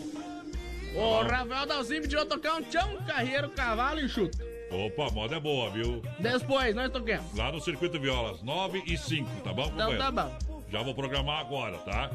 O 0.95 1.23
Rafael 1.23 1.67
Dalcim 1.67 2.01
pediu 2.01 2.25
tocar 2.25 2.55
um 2.55 2.63
tchão, 2.63 2.97
carreiro, 3.07 3.51
cavalo 3.51 4.01
e 4.01 4.09
chuta. 4.09 4.39
Opa, 4.71 5.09
a 5.09 5.11
moda 5.11 5.37
é 5.37 5.41
boa, 5.41 5.69
viu? 5.71 6.01
Depois, 6.21 6.75
nós 6.77 6.91
toquemos. 6.91 7.35
Lá 7.35 7.51
no 7.51 7.61
Circuito 7.61 7.99
Violas, 7.99 8.41
9 8.43 8.85
e 8.87 8.97
5, 8.97 9.29
tá 9.43 9.53
bom, 9.53 9.71
Então 9.75 9.97
tá 9.99 10.11
bom. 10.13 10.39
Já 10.71 10.83
vou 10.83 10.95
programar 10.95 11.41
agora, 11.41 11.77
tá? 11.79 12.11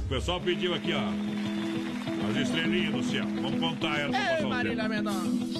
O 0.00 0.08
pessoal 0.08 0.40
pediu 0.40 0.74
aqui, 0.74 0.92
ó. 0.92 1.55
As 2.28 2.36
estrelinhas 2.36 2.92
do 2.92 3.02
céu. 3.04 3.24
Vamos 3.40 3.60
contar 3.60 4.00
elas 4.00 4.16
pra 4.16 4.20
Ei, 4.20 4.36
passar. 4.36 4.48
Marília 4.48 4.88
Mendonça. 4.88 5.56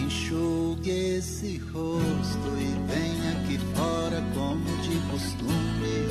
Enxugue 0.00 0.90
esse 0.90 1.58
rosto 1.72 2.48
e 2.56 2.92
venha 2.92 3.32
aqui 3.32 3.58
fora 3.74 4.22
como 4.32 4.64
de 4.82 4.96
costume. 5.10 6.06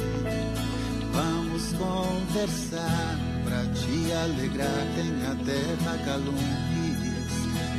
Vamos 1.14 1.72
conversar 1.74 3.35
pra 3.46 3.62
te 3.74 4.12
alegrar, 4.12 4.86
tem 4.96 5.12
até 5.32 5.60
vagalumes. 5.84 6.66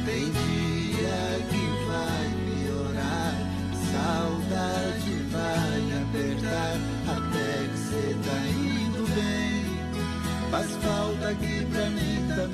Tem 0.06 0.24
dia 0.30 1.28
que 1.50 1.64
vai 1.86 2.28
piorar, 2.46 3.34
saudade 3.92 5.14
vai 5.32 5.82
apertar, 6.02 6.74
até 7.08 7.48
que 7.68 7.78
cê 7.78 8.04
tá 8.24 8.38
indo 8.48 9.02
bem. 9.14 9.66
Faz 10.50 10.70
falta 10.76 11.28
aqui 11.28 11.66
pra 11.66 11.90
mim 11.90 12.18
também. 12.28 12.45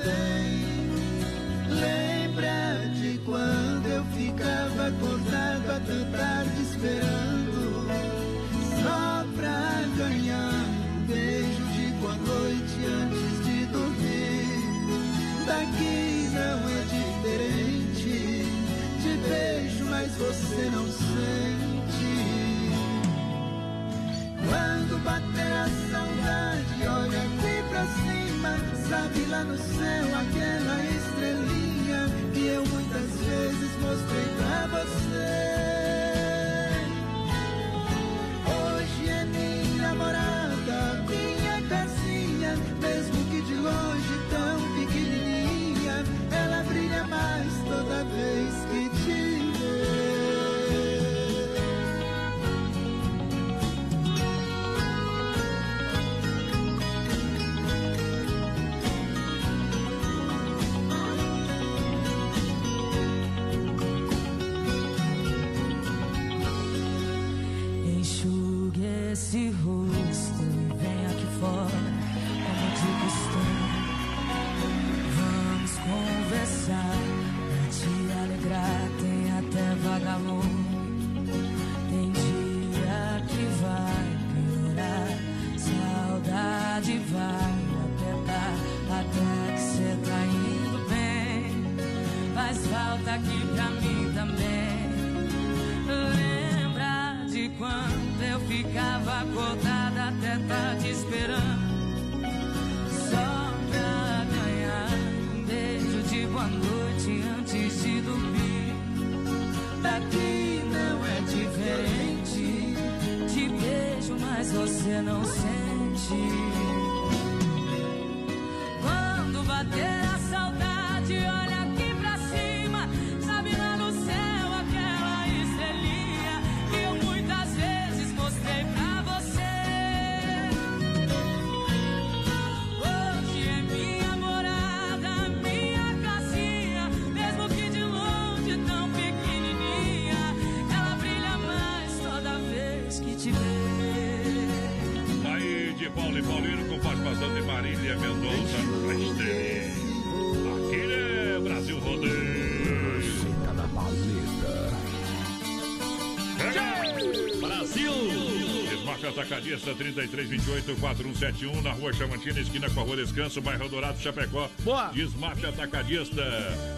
3328-4171, 160.29 161.63
na 161.63 161.73
rua 161.73 161.93
Chamantina, 161.93 162.41
esquina 162.41 162.71
com 162.71 162.81
a 162.81 162.85
rua 162.85 162.97
Descanso, 162.97 163.41
bairro 163.41 163.69
Dourado, 163.69 164.01
Chapecó. 164.01 164.49
Boa! 164.61 164.91
Desmate 164.93 165.47
Atacadista. 165.47 166.23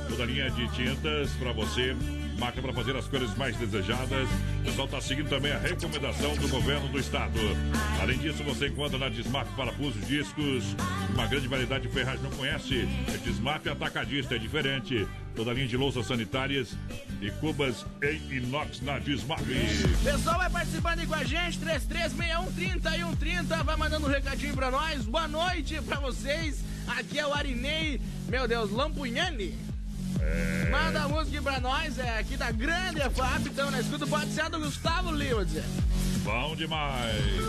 Toda 0.08 0.24
linha 0.24 0.50
de 0.50 0.68
tintas 0.72 1.30
para 1.32 1.52
você. 1.52 1.96
Marca 2.38 2.60
para 2.60 2.72
fazer 2.72 2.96
as 2.96 3.06
cores 3.06 3.34
mais 3.36 3.56
desejadas. 3.56 4.28
O 4.60 4.64
pessoal 4.64 4.86
está 4.86 5.00
seguindo 5.00 5.28
também 5.28 5.52
a 5.52 5.58
recomendação 5.58 6.34
do 6.36 6.48
governo 6.48 6.88
do 6.88 6.98
estado. 6.98 7.38
Além 8.00 8.18
disso, 8.18 8.42
você 8.42 8.68
encontra 8.68 8.98
na 8.98 9.08
Desmap 9.08 9.46
Parafuso 9.56 9.98
discos, 10.00 10.64
uma 11.14 11.26
grande 11.26 11.46
variedade 11.46 11.86
de 11.86 11.94
ferragens. 11.94 12.22
Não 12.22 12.30
conhece? 12.30 12.88
É 13.12 13.16
Desmap 13.18 13.66
Atacadista, 13.66 14.34
é 14.34 14.38
diferente. 14.38 15.06
Toda 15.34 15.52
linha 15.52 15.66
de 15.66 15.76
louças 15.76 16.06
sanitárias 16.06 16.76
e 17.24 17.30
cubas 17.32 17.86
em 18.02 18.36
inox 18.36 18.82
na 18.82 18.98
Desmarque. 18.98 19.54
Pessoal, 20.02 20.36
vai 20.36 20.50
participando 20.50 20.98
aí 20.98 21.06
com 21.06 21.14
a 21.14 21.24
gente, 21.24 21.58
336130 21.58 22.96
e 22.96 23.00
130, 23.00 23.62
vai 23.62 23.76
mandando 23.76 24.06
um 24.06 24.10
recadinho 24.10 24.54
pra 24.54 24.70
nós. 24.70 25.06
Boa 25.06 25.26
noite 25.26 25.80
pra 25.82 25.98
vocês. 26.00 26.62
Aqui 26.86 27.18
é 27.18 27.26
o 27.26 27.32
Arinei, 27.32 27.98
meu 28.28 28.46
Deus, 28.46 28.70
Lampunhani. 28.70 29.54
É. 30.20 30.68
Manda 30.70 31.02
a 31.02 31.08
música 31.08 31.40
pra 31.40 31.60
nós, 31.60 31.98
é 31.98 32.18
aqui 32.18 32.36
da 32.36 32.50
Grande 32.50 33.00
FAP, 33.00 33.46
então 33.46 33.70
na 33.70 33.80
escuta 33.80 34.06
pode 34.06 34.30
ser 34.30 34.42
a 34.42 34.48
do 34.50 34.60
Gustavo 34.60 35.10
Lima, 35.10 35.44
dizer. 35.46 35.64
Bom 36.24 36.54
demais. 36.54 37.44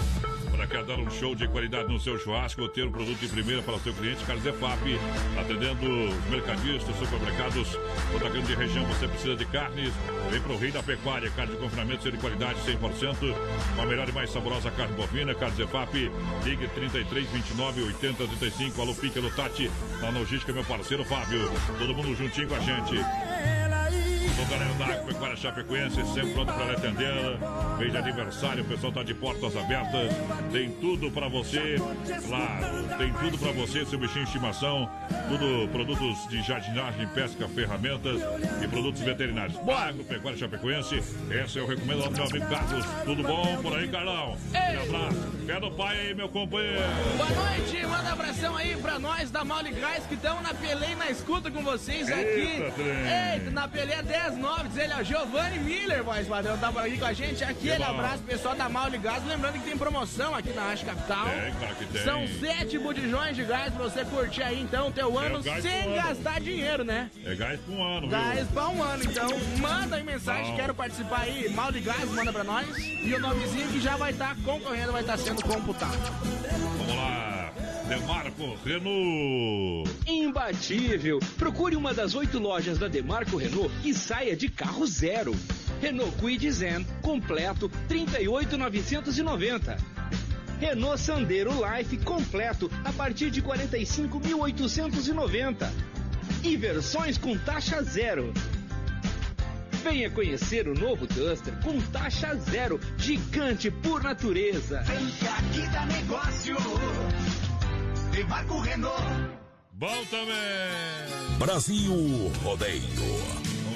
Para 0.52 0.68
quer 0.68 0.86
dar 0.86 1.00
um 1.00 1.12
show 1.12 1.36
de 1.36 1.48
qualidade 1.50 1.92
no 1.92 2.00
seu 2.00 2.18
churrasco, 2.18 2.66
ter 2.70 2.86
um 2.86 2.92
produto 2.92 3.20
de 3.20 3.28
primeira 3.28 3.62
para 3.62 3.76
o 3.76 3.80
seu 3.82 3.94
cliente, 3.94 4.24
Carlos 4.24 4.46
EFAP, 4.46 4.98
atendendo 5.38 5.86
os 5.86 6.30
mercadistas, 6.30 6.96
supermercados, 6.98 7.78
toda 8.20 8.30
grande 8.30 8.56
região, 8.56 8.86
você 8.86 9.08
precisa 9.08 9.36
de 9.36 9.46
carnes, 9.46 9.92
vem 10.32 10.40
para 10.40 10.54
o 10.54 10.58
Rei 10.58 10.72
da 10.72 10.82
Pecuária, 10.82 11.30
carne 11.32 11.54
de 11.54 11.60
confinamento, 11.60 12.10
de 12.10 12.18
qualidade 12.18 12.60
100%, 12.62 13.36
com 13.76 13.82
a 13.82 13.86
melhor 13.86 14.08
e 14.08 14.12
mais 14.14 14.32
saborosa 14.32 14.72
carne 14.72 14.96
bovina, 14.96 15.36
Carlos 15.36 15.60
EFAP, 15.60 16.12
ligue 16.46 16.68
33 16.70 17.28
29 17.28 17.84
80 17.84 18.28
35, 18.28 18.82
alô 18.82 18.96
Pique, 18.96 19.20
alô 19.20 19.30
Tati, 19.32 19.70
na 20.02 20.10
logística, 20.10 20.54
meu 20.54 20.64
parceiro 20.64 21.04
Fábio, 21.04 21.52
todo 21.78 21.94
mundo 21.94 22.16
juntinho 22.16 22.48
com 22.48 22.56
a 22.56 22.60
gente. 22.60 22.96
Galera 24.50 24.74
da 24.76 24.86
Agropecuária 24.86 25.36
Chapecoense, 25.36 25.96
sempre 26.14 26.34
pronto 26.34 26.54
para 26.54 26.74
atender. 26.74 27.40
Mês 27.80 27.92
de 27.92 27.98
aniversário, 27.98 28.64
o 28.64 28.68
pessoal 28.68 28.94
tá 28.94 29.04
de 29.04 29.14
portas 29.14 29.56
abertas. 29.58 30.12
Tem 30.52 30.70
tudo 30.72 31.12
para 31.12 31.28
você, 31.28 31.76
claro, 32.28 32.98
tem 32.98 33.12
tudo 33.14 33.38
para 33.38 33.52
você, 33.54 33.86
seu 33.86 33.98
bichinho 33.98 34.24
de 34.24 34.30
estimação. 34.32 34.90
Tudo 35.28 35.68
produtos 35.70 36.28
de 36.30 36.42
jardinagem, 36.44 37.08
pesca, 37.08 37.48
ferramentas 37.50 38.22
e 38.64 38.68
produtos 38.68 39.02
veterinários. 39.02 39.58
Agropecuária 39.58 40.38
Chapecoense, 40.38 41.02
essa 41.32 41.60
eu 41.60 41.68
recomendo 41.68 42.04
ao 42.04 42.12
meu 42.12 42.24
amigo 42.24 42.46
Carlos. 42.48 42.86
Tudo 43.04 43.24
bom 43.24 43.58
por 43.62 43.78
aí, 43.78 43.88
Carlão? 43.88 44.38
Um 44.54 44.96
abraço. 44.98 45.36
Pé 45.46 45.60
do 45.60 45.72
pai 45.72 46.00
aí, 46.00 46.14
meu 46.14 46.30
companheiro. 46.30 46.82
Boa 47.18 47.30
noite, 47.30 47.86
manda 47.86 48.12
abração 48.12 48.56
aí 48.56 48.76
pra 48.78 49.00
nós 49.00 49.32
da 49.32 49.44
Maule 49.44 49.72
Gás 49.72 50.06
que 50.06 50.16
estão 50.16 50.42
na 50.42 50.54
Pelé 50.54 50.92
e 50.92 50.96
na 50.96 51.10
escuta 51.10 51.52
com 51.52 51.64
vocês 51.64 52.12
aqui. 52.12 52.62
Eita. 52.62 52.82
Eita, 53.34 53.52
na 53.52 53.68
10-9, 54.36 54.68
diz 54.68 54.78
ele, 54.78 54.94
ó, 54.94 55.04
Giovanni 55.04 55.60
Miller, 55.60 56.04
voz 56.04 56.28
padrão, 56.28 56.58
tá 56.58 56.72
por 56.72 56.82
aqui 56.84 56.98
com 56.98 57.06
a 57.06 57.14
gente. 57.14 57.44
Aquele 57.44 57.84
abraço 57.84 58.24
pessoal 58.24 58.56
da 58.56 58.68
Maule 58.70 58.98
Gás. 58.98 59.26
Lembrando 59.26 59.54
que 59.54 59.66
tem 59.66 59.78
promoção 59.78 60.36
aqui 60.36 60.50
na 60.54 60.64
Arte 60.64 60.86
Capital. 60.86 61.26
Tem, 61.30 61.54
claro 61.54 61.76
que 61.76 61.86
tem. 61.86 62.04
São 62.04 62.28
sete 62.40 62.78
botijões 62.80 63.36
de 63.36 63.44
gás 63.44 63.74
pra 63.74 63.84
você 63.84 64.06
curtir 64.06 64.44
aí, 64.44 64.62
então, 64.62 64.92
teu 64.92 65.18
ano 65.18 65.42
gás 65.42 65.62
sem 65.62 65.84
pro 65.84 65.92
ano. 65.94 66.02
gastar 66.04 66.40
dinheiro, 66.42 66.84
né? 66.84 67.10
É 67.24 67.36
gás 67.36 67.60
por 67.62 67.74
um 67.74 67.84
ano, 67.84 68.08
Gás 68.08 68.38
viu? 68.40 68.48
pra 68.48 68.70
um 68.70 68.84
ano, 68.84 69.04
então 69.04 69.30
manda 69.60 69.96
aí 69.96 70.04
mensagem, 70.04 70.56
quero 70.56 70.74
participar 70.74 71.22
aí, 71.22 71.50
mal 71.50 71.72
de 71.72 71.80
gás, 71.80 72.10
manda 72.12 72.32
pra 72.32 72.44
nós. 72.44 72.68
E 72.78 73.14
o 73.14 73.20
nomezinho 73.20 73.68
que 73.70 73.80
já 73.80 73.96
vai 73.98 74.12
estar 74.12 74.36
concorrendo, 74.44 74.92
vai 74.92 75.02
estar 75.02 75.18
sendo 75.18 75.42
computado. 75.44 75.98
Vamos 76.78 76.96
lá. 76.96 77.35
Demarco 77.88 78.58
Renault. 78.66 79.88
Imbatível. 80.08 81.20
Procure 81.38 81.76
uma 81.76 81.94
das 81.94 82.16
oito 82.16 82.40
lojas 82.40 82.80
da 82.80 82.88
Demarco 82.88 83.38
Renault 83.38 83.72
e 83.84 83.94
saia 83.94 84.36
de 84.36 84.50
carro 84.50 84.88
zero. 84.88 85.36
Renault 85.80 86.18
Kwid 86.18 86.52
Zen 86.52 86.84
completo 87.04 87.70
38.990. 87.88 89.78
Renault 90.60 91.00
Sandero 91.00 91.52
Life 91.52 91.98
completo 91.98 92.72
a 92.84 92.92
partir 92.92 93.30
de 93.30 93.44
45.890. 93.44 95.70
E 96.44 96.58
versões 96.58 97.20
com 97.20 97.38
taxa 97.38 97.84
zero. 97.84 98.34
Venha 99.84 100.10
conhecer 100.10 100.68
o 100.68 100.74
novo 100.74 101.06
Duster 101.06 101.54
com 101.64 101.80
taxa 101.92 102.34
zero, 102.36 102.80
gigante 102.98 103.70
por 103.70 104.02
natureza. 104.02 104.82
Vem 104.82 105.06
que 105.06 105.28
aqui 105.28 105.68
dá 105.72 105.86
negócio. 105.86 106.56
Demarco 108.16 108.60
Renault. 108.62 109.04
Bom 109.74 110.06
também. 110.10 111.38
Brasil 111.38 112.32
Rodeio. 112.42 112.82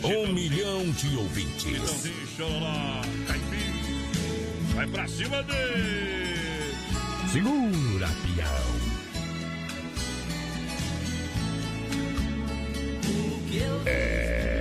Um 0.01 0.31
milhão 0.31 0.89
de 0.91 1.17
ouvintes. 1.17 1.61
Chitãozinho, 1.61 2.27
Chororó, 2.37 3.01
Caipim. 3.27 4.75
Vai 4.75 4.87
pra 4.87 5.05
cima 5.09 5.43
dele. 5.43 6.73
Segura, 7.29 8.07
pião. 8.23 8.79
É. 13.85 14.58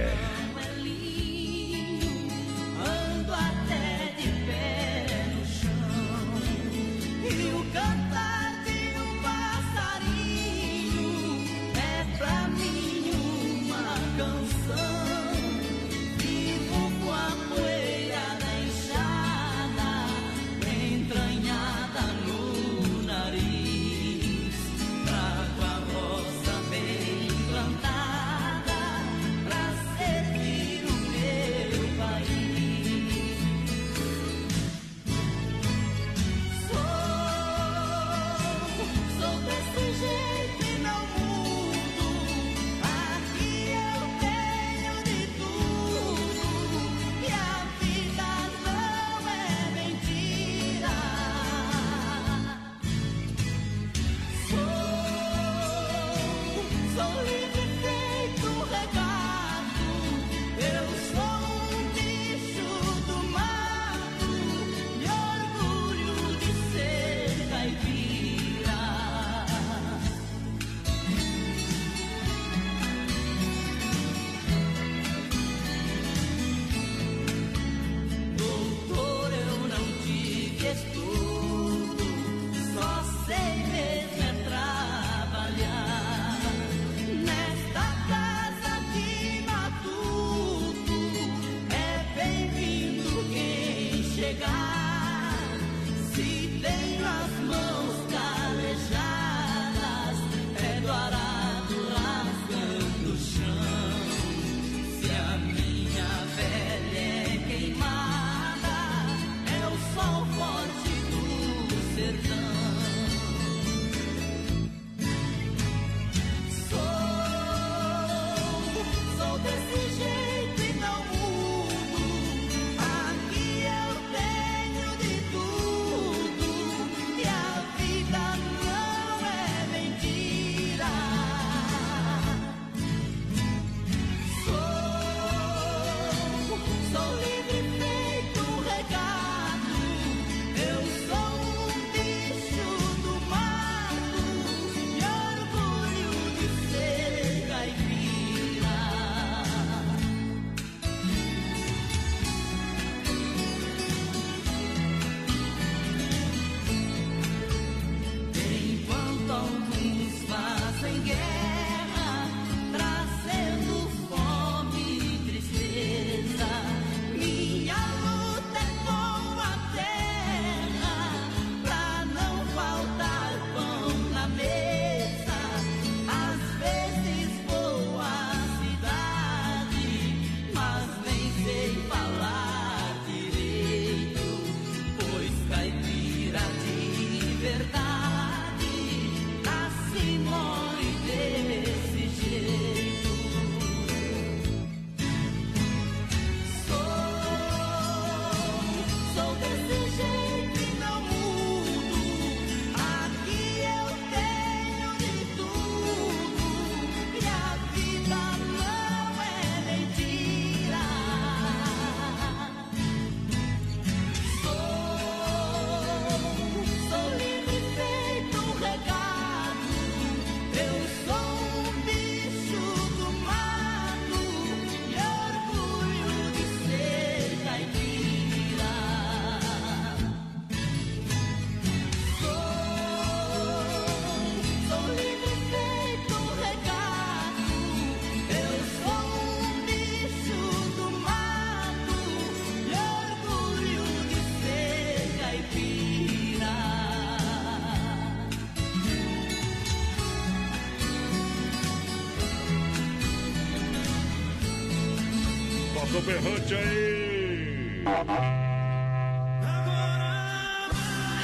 berrante 256.08 256.54
aí. 256.54 257.84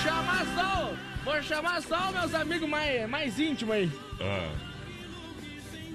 Chamar 0.02 0.46
só, 0.54 0.94
vou 1.24 1.42
chamar 1.42 1.82
só 1.82 2.12
meus 2.12 2.34
amigos 2.34 2.68
mais, 2.68 3.08
mais 3.08 3.38
íntimos 3.38 3.74
aí. 3.74 3.90
Ah. 4.20 4.52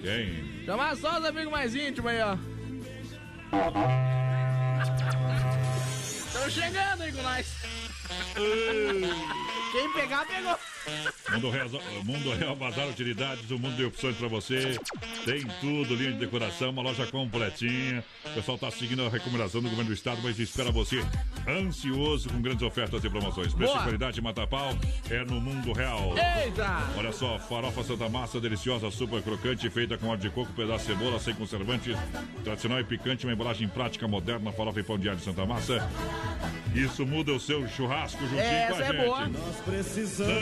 Quem? 0.01 0.65
Chamar 0.65 0.97
só 0.97 1.19
os 1.19 1.25
amigos 1.25 1.51
mais 1.51 1.75
íntimos 1.75 2.11
aí, 2.11 2.21
ó. 2.21 2.37
Estão 6.27 6.49
chegando 6.49 7.03
aí 7.03 7.11
com 7.11 7.21
nós. 7.21 7.55
Quem 9.71 9.93
pegar, 9.93 10.25
pegou. 10.25 10.57
Mundo 11.31 11.49
Real, 11.51 11.69
Mundo 12.03 12.33
Real 12.33 12.55
Bazar 12.55 12.87
Utilidades, 12.87 13.51
o 13.51 13.59
mundo 13.59 13.75
de 13.75 13.85
opções 13.85 14.15
para 14.15 14.27
você. 14.27 14.79
Tem 15.29 15.45
tudo, 15.61 15.93
linha 15.93 16.11
de 16.11 16.17
decoração, 16.17 16.71
uma 16.71 16.81
loja 16.81 17.05
completinha. 17.05 18.03
O 18.25 18.29
pessoal 18.33 18.57
tá 18.57 18.71
seguindo 18.71 19.05
a 19.05 19.09
recomendação 19.09 19.61
do 19.61 19.69
governo 19.69 19.91
do 19.91 19.93
estado, 19.93 20.19
mas 20.23 20.39
espera 20.39 20.71
você 20.71 21.05
ansioso 21.47 22.29
com 22.29 22.41
grandes 22.41 22.63
ofertas 22.63 23.03
e 23.03 23.09
promoções. 23.09 23.53
Preço 23.53 23.75
e 23.75 23.79
qualidade 23.79 24.19
mata 24.21 24.47
pau 24.47 24.75
é 25.07 25.23
no 25.23 25.39
Mundo 25.39 25.71
Real. 25.71 26.15
Eita! 26.17 26.83
Olha 26.97 27.11
só, 27.11 27.37
farofa 27.37 27.83
Santa 27.83 28.09
Massa, 28.09 28.41
deliciosa, 28.41 28.89
super 28.89 29.21
crocante, 29.21 29.69
feita 29.69 29.99
com 29.99 30.07
óleo 30.07 30.19
de 30.19 30.31
coco, 30.31 30.51
pedaço 30.53 30.87
de 30.87 30.93
cebola, 30.93 31.19
sem 31.19 31.35
conservantes, 31.35 31.95
tradicional 32.43 32.79
e 32.79 32.83
picante, 32.83 33.27
uma 33.27 33.33
embalagem 33.33 33.67
prática, 33.67 34.07
moderna, 34.07 34.51
farofa 34.51 34.79
e 34.79 34.83
pão 34.83 34.97
de 34.97 35.09
alho 35.09 35.19
Santa 35.19 35.45
Massa. 35.45 35.87
Isso 36.73 37.05
muda 37.05 37.33
o 37.33 37.39
seu 37.39 37.67
churrasco 37.67 38.21
juntinho 38.21 38.39
Essa 38.39 38.73
com 38.73 38.79
a 38.79 38.85
é 38.85 38.91
gente. 38.91 39.05
boa. 39.05 39.27
Nós 39.27 39.55
precisamos. 39.65 40.33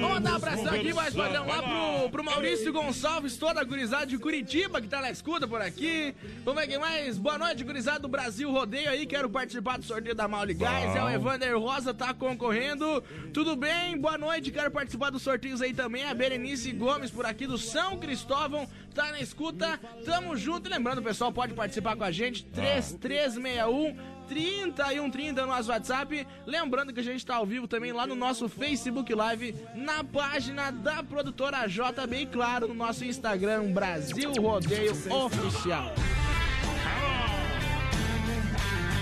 Vamos 0.00 0.14
mandar 0.14 0.32
um 0.32 0.36
abração 0.36 0.66
aqui, 0.66 0.94
mais 0.94 1.14
padrão, 1.14 1.46
lá 1.46 1.62
pro, 1.62 2.10
pro 2.10 2.24
Maurício 2.24 2.72
Gonçalves, 2.72 3.36
toda 3.36 3.60
a 3.60 3.64
gurizada 3.64 4.06
de 4.06 4.18
Curitiba 4.18 4.80
que 4.80 4.88
tá 4.88 5.00
na 5.00 5.10
escuta 5.10 5.46
por 5.46 5.60
aqui. 5.60 6.14
Vamos 6.44 6.60
ver 6.60 6.68
quem 6.68 6.78
mais. 6.78 7.18
Boa 7.18 7.38
noite, 7.38 7.62
gurizada 7.62 8.00
do 8.00 8.08
Brasil 8.08 8.50
Rodeio 8.50 8.88
aí. 8.88 9.06
Quero 9.06 9.28
participar 9.28 9.76
do 9.76 9.84
sorteio 9.84 10.14
da 10.14 10.26
Mauli 10.26 10.54
Gás. 10.54 10.96
É 10.96 11.02
o 11.02 11.10
Evander 11.10 11.58
Rosa, 11.58 11.92
tá 11.92 12.14
concorrendo. 12.14 13.02
Tudo 13.32 13.54
bem? 13.54 13.98
Boa 13.98 14.16
noite, 14.16 14.50
quero 14.50 14.70
participar 14.70 15.10
dos 15.10 15.22
sorteios 15.22 15.60
aí 15.60 15.74
também. 15.74 16.04
A 16.04 16.14
Berenice 16.14 16.72
Gomes 16.72 17.10
por 17.10 17.26
aqui 17.26 17.46
do 17.46 17.58
São 17.58 17.98
Cristóvão 17.98 18.66
tá 18.94 19.10
na 19.10 19.20
escuta. 19.20 19.78
Tamo 20.04 20.36
junto. 20.36 20.68
E 20.68 20.72
lembrando, 20.72 21.02
pessoal 21.02 21.30
pode 21.32 21.52
participar 21.52 21.94
com 21.94 22.04
a 22.04 22.10
gente. 22.10 22.44
3361 22.46 24.13
3130 24.28 25.42
no 25.42 25.48
nosso 25.48 25.70
WhatsApp. 25.70 26.26
Lembrando 26.46 26.92
que 26.92 27.00
a 27.00 27.02
gente 27.02 27.24
tá 27.24 27.36
ao 27.36 27.46
vivo 27.46 27.66
também 27.68 27.92
lá 27.92 28.06
no 28.06 28.14
nosso 28.14 28.48
Facebook 28.48 29.12
Live, 29.14 29.54
na 29.74 30.02
página 30.04 30.70
da 30.70 31.02
produtora 31.02 31.66
JB 31.66 32.16
e 32.16 32.26
claro, 32.26 32.68
no 32.68 32.74
nosso 32.74 33.04
Instagram 33.04 33.72
Brasil 33.72 34.32
Rodeio 34.32 34.92
Oficial. 35.10 35.92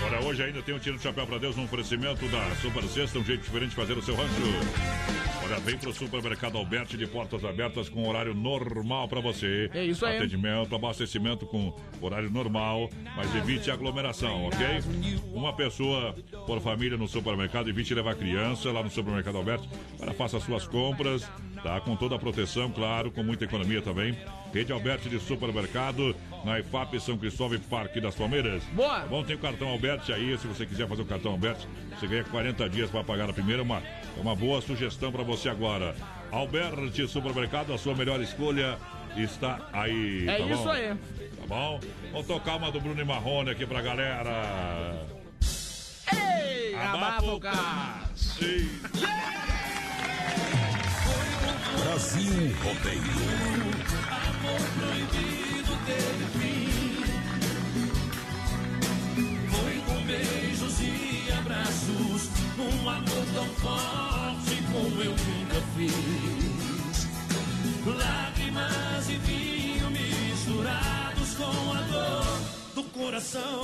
Olha, 0.05 0.19
hoje 0.27 0.43
ainda 0.43 0.61
tem 0.61 0.75
um 0.75 0.79
tiro 0.79 0.97
de 0.97 1.03
chapéu 1.03 1.25
pra 1.25 1.37
Deus 1.37 1.55
no 1.55 1.63
oferecimento 1.63 2.27
da 2.27 2.55
Super 2.61 2.83
Sexta, 2.83 3.19
um 3.19 3.23
jeito 3.23 3.41
diferente 3.41 3.69
de 3.69 3.75
fazer 3.75 3.97
o 3.97 4.01
seu 4.01 4.15
rancho. 4.15 5.32
Olha, 5.43 5.59
vem 5.59 5.77
pro 5.77 5.91
supermercado 5.91 6.57
Alberti 6.57 6.95
de 6.95 7.05
portas 7.05 7.43
abertas 7.43 7.89
com 7.89 8.07
horário 8.07 8.33
normal 8.33 9.09
pra 9.09 9.19
você. 9.19 9.69
É 9.73 9.83
isso 9.83 10.05
aí. 10.05 10.17
Atendimento, 10.17 10.73
abastecimento 10.73 11.45
com 11.45 11.73
horário 12.01 12.29
normal, 12.29 12.89
mas 13.15 13.35
evite 13.35 13.69
aglomeração, 13.69 14.45
ok? 14.45 14.65
Uma 15.33 15.51
pessoa 15.53 16.15
por 16.47 16.61
família 16.61 16.97
no 16.97 17.07
supermercado, 17.07 17.69
evite 17.69 17.93
levar 17.93 18.15
criança 18.15 18.71
lá 18.71 18.81
no 18.81 18.89
supermercado 18.89 19.37
Alberti. 19.37 19.67
Para 19.97 20.13
faça 20.13 20.39
suas 20.39 20.65
compras, 20.65 21.29
tá? 21.61 21.81
Com 21.81 21.95
toda 21.97 22.15
a 22.15 22.19
proteção, 22.19 22.71
claro, 22.71 23.11
com 23.11 23.21
muita 23.21 23.43
economia 23.43 23.81
também. 23.81 24.17
Rede 24.53 24.71
Alberti 24.71 25.09
de 25.09 25.19
Supermercado, 25.19 26.15
na 26.45 26.59
IFAP 26.59 26.99
São 26.99 27.17
Cristóvão 27.17 27.57
e 27.57 27.59
Parque 27.59 27.99
das 27.99 28.13
Palmeiras. 28.13 28.63
Boa! 28.73 28.99
Bom, 28.99 29.23
tem 29.23 29.35
o 29.35 29.39
cartão 29.39 29.69
Alberti 29.69 30.13
aí, 30.13 30.37
se 30.37 30.45
você 30.45 30.65
quiser 30.65 30.87
fazer 30.87 31.01
o 31.01 31.05
cartão 31.05 31.31
Alberti, 31.31 31.67
você 31.99 32.05
ganha 32.05 32.23
40 32.23 32.69
dias 32.69 32.89
para 32.91 33.03
pagar 33.03 33.29
a 33.29 33.33
primeira, 33.33 33.63
uma, 33.63 33.79
é 33.79 34.21
uma 34.21 34.35
boa 34.35 34.61
sugestão 34.61 35.11
para 35.11 35.23
você 35.23 35.49
agora. 35.49 35.95
Alberti 36.31 37.07
Supermercado, 37.07 37.73
a 37.73 37.77
sua 37.79 37.95
melhor 37.95 38.21
escolha 38.21 38.77
está 39.17 39.67
aí. 39.73 40.27
É 40.27 40.37
tá 40.37 40.45
isso 40.45 40.63
bom? 40.63 40.69
aí. 40.69 40.87
Tá 40.89 41.47
bom? 41.47 41.79
Vamos 42.11 42.27
tocar 42.27 42.57
uma 42.57 42.71
do 42.71 42.79
Bruno 42.79 43.01
e 43.01 43.05
Marrone 43.05 43.49
aqui 43.49 43.65
pra 43.65 43.81
galera. 43.81 45.07
Ei. 46.13 46.75
Sim. 48.15 48.69
Brasil 51.83 52.53
Rodeio. 52.63 53.72
Amor 54.43 54.59
proibido 54.59 55.73
teve 55.85 56.25
fim. 56.37 56.67
Foi 59.49 59.75
com 59.87 59.99
beijos 60.05 60.81
e 60.81 61.31
abraços, 61.31 62.29
um 62.59 62.89
amor 62.89 63.25
tão 63.33 63.47
forte 63.61 64.61
como 64.69 65.01
eu 65.01 65.11
nunca 65.11 65.61
fiz. 65.77 67.07
Lágrimas 67.85 69.09
e 69.09 69.15
vinho 69.15 69.89
misturados 69.91 71.35
com 71.35 71.71
a 71.71 71.81
dor 71.83 72.39
do 72.75 72.83
coração. 72.89 73.61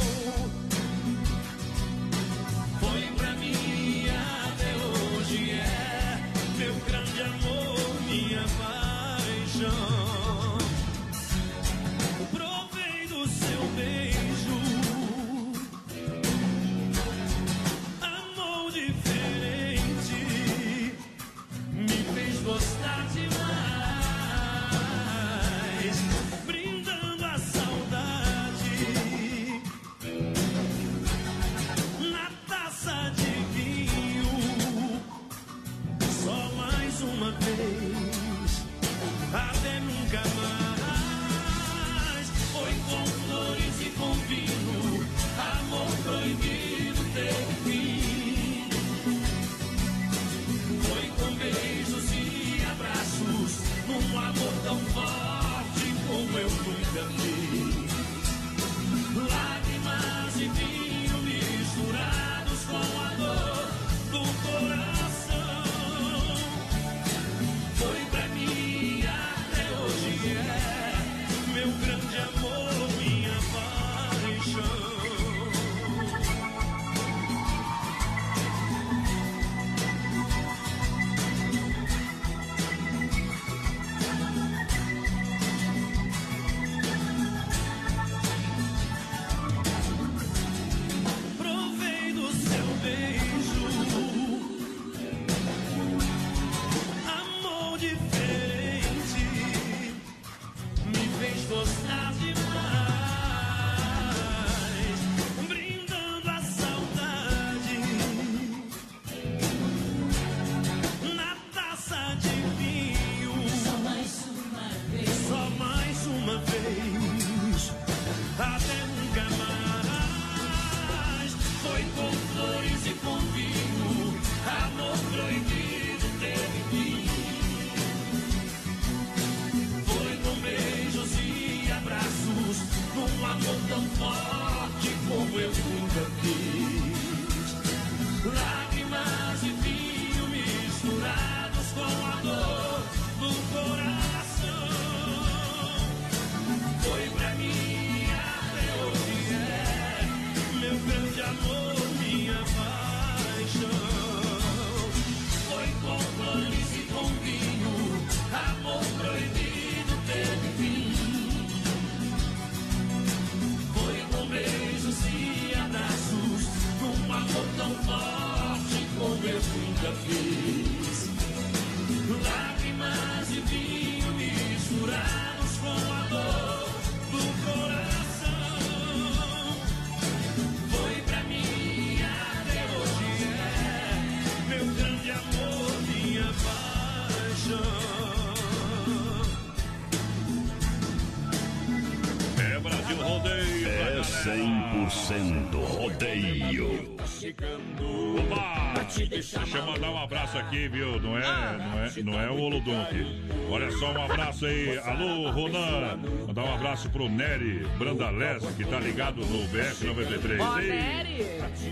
Abraço 200.30 200.38
aqui, 200.38 200.68
viu? 200.68 201.02
Não 201.02 201.18
é, 201.18 201.22
não 201.58 201.80
é, 201.84 202.04
não 202.04 202.22
é 202.22 202.30
o 202.30 202.40
Olodum 202.40 202.82
aqui. 202.82 203.06
Olha 203.50 203.72
só, 203.72 203.92
um 203.92 204.04
abraço 204.04 204.46
aí. 204.46 204.78
Alô, 204.80 205.32
Ronan. 205.32 206.00
Mandar 206.28 206.44
um 206.44 206.54
abraço 206.54 206.90
pro 206.90 207.10
Nery 207.10 207.66
Brandalés, 207.78 208.44
que 208.56 208.64
tá 208.66 208.80
ligado 208.80 209.26
no 209.26 209.48
BF93. 209.50 210.40
Ó. 210.40 210.58
Nery. 210.58 211.26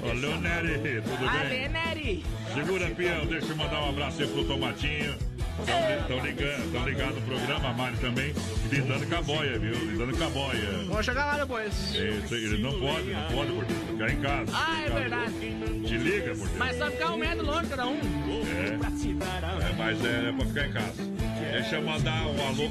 Alô, 0.09 0.39
Nery. 0.39 1.01
Tudo 1.01 1.49
bem? 1.49 1.69
Nery. 1.69 2.25
Segura, 2.53 2.89
peão. 2.89 3.25
Deixa 3.27 3.47
eu 3.47 3.55
mandar 3.55 3.81
um 3.83 3.89
abraço 3.89 4.21
aí 4.21 4.27
pro 4.27 4.43
Tomatinho. 4.45 5.15
Estão 5.59 6.23
ligando, 6.23 6.71
tão 6.71 6.87
ligado 6.87 7.15
no 7.15 7.21
programa, 7.21 7.69
a 7.69 7.73
Mari 7.73 7.97
também, 7.97 8.33
lidando 8.71 9.07
com 9.07 9.15
a 9.15 9.21
boia, 9.23 9.57
viu? 9.57 9.73
Lidando 9.73 10.15
com 10.15 10.23
a 10.23 10.29
boia. 10.29 10.85
Vamos 10.87 11.05
chegar 11.05 11.25
lá 11.25 11.37
depois. 11.39 11.95
Isso, 11.95 12.35
ele 12.35 12.61
não 12.61 12.79
pode, 12.79 13.09
não 13.09 13.27
pode, 13.27 13.51
por 13.53 13.65
ficar 13.65 14.11
em 14.11 14.21
casa. 14.21 14.51
Ah, 14.53 14.83
é 14.85 14.89
verdade. 14.89 15.33
Te 15.87 15.97
liga, 15.97 16.33
Mas 16.57 16.77
só 16.77 16.91
ficar 16.91 17.13
um 17.13 17.17
metro 17.17 17.45
longe 17.45 17.69
cada 17.69 17.87
um. 17.87 17.95
É, 17.95 18.73
é, 18.73 19.75
mas 19.77 20.03
é, 20.03 20.31
pra 20.33 20.45
ficar 20.45 20.67
em 20.67 20.71
casa. 20.73 21.03
Deixa 21.53 21.75
eu 21.77 21.81
mandar 21.81 22.27
um 22.27 22.47
alô. 22.47 22.69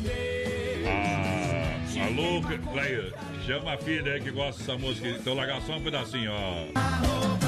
Ah, 0.87 2.05
alô, 2.05 2.43
Cleia, 2.73 3.15
chama 3.47 3.73
a 3.73 3.79
filha 3.79 4.13
aí 4.13 4.21
que 4.21 4.31
gosta 4.31 4.61
dessa 4.61 4.77
música. 4.77 5.09
Então 5.09 5.33
largar 5.33 5.63
só 5.63 5.77
um 5.77 5.83
pedacinho, 5.83 6.31
ó. 6.31 7.46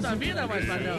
Tua 0.00 0.14
vida, 0.14 0.46
mas 0.46 0.64
padrão? 0.66 0.98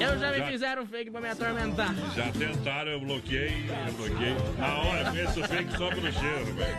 Eu 0.00 0.18
já 0.18 0.30
me 0.30 0.38
Já- 0.38 0.46
fizeram 0.46 0.86
fake 0.86 1.10
pra 1.10 1.20
me 1.20 1.28
atormentar. 1.28 1.94
Já 2.14 2.30
tentaram, 2.30 2.92
eu 2.92 3.00
bloqueei, 3.00 3.68
eu 3.86 3.92
bloqueei. 3.94 4.36
Na 4.58 4.76
hora, 4.78 5.04
conheço 5.10 5.40
o 5.40 5.44
fake 5.48 5.72
só 5.76 5.88
pelo 5.90 6.12
cheiro, 6.12 6.54
velho. 6.54 6.76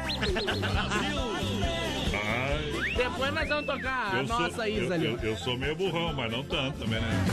Ai, 2.13 2.93
Depois 2.95 3.33
nós 3.33 3.47
vamos 3.49 3.65
tocar 3.65 4.13
a 4.13 4.17
eu 4.19 4.27
sou, 4.27 4.39
nossa 4.39 4.69
Isa 4.69 4.85
eu, 4.85 4.93
ali. 4.93 5.05
eu, 5.05 5.17
eu 5.21 5.37
sou 5.37 5.57
meio 5.57 5.75
burrão, 5.75 6.13
mas 6.13 6.31
não 6.31 6.43
tanto 6.43 6.79
também, 6.79 6.99
né? 7.01 7.25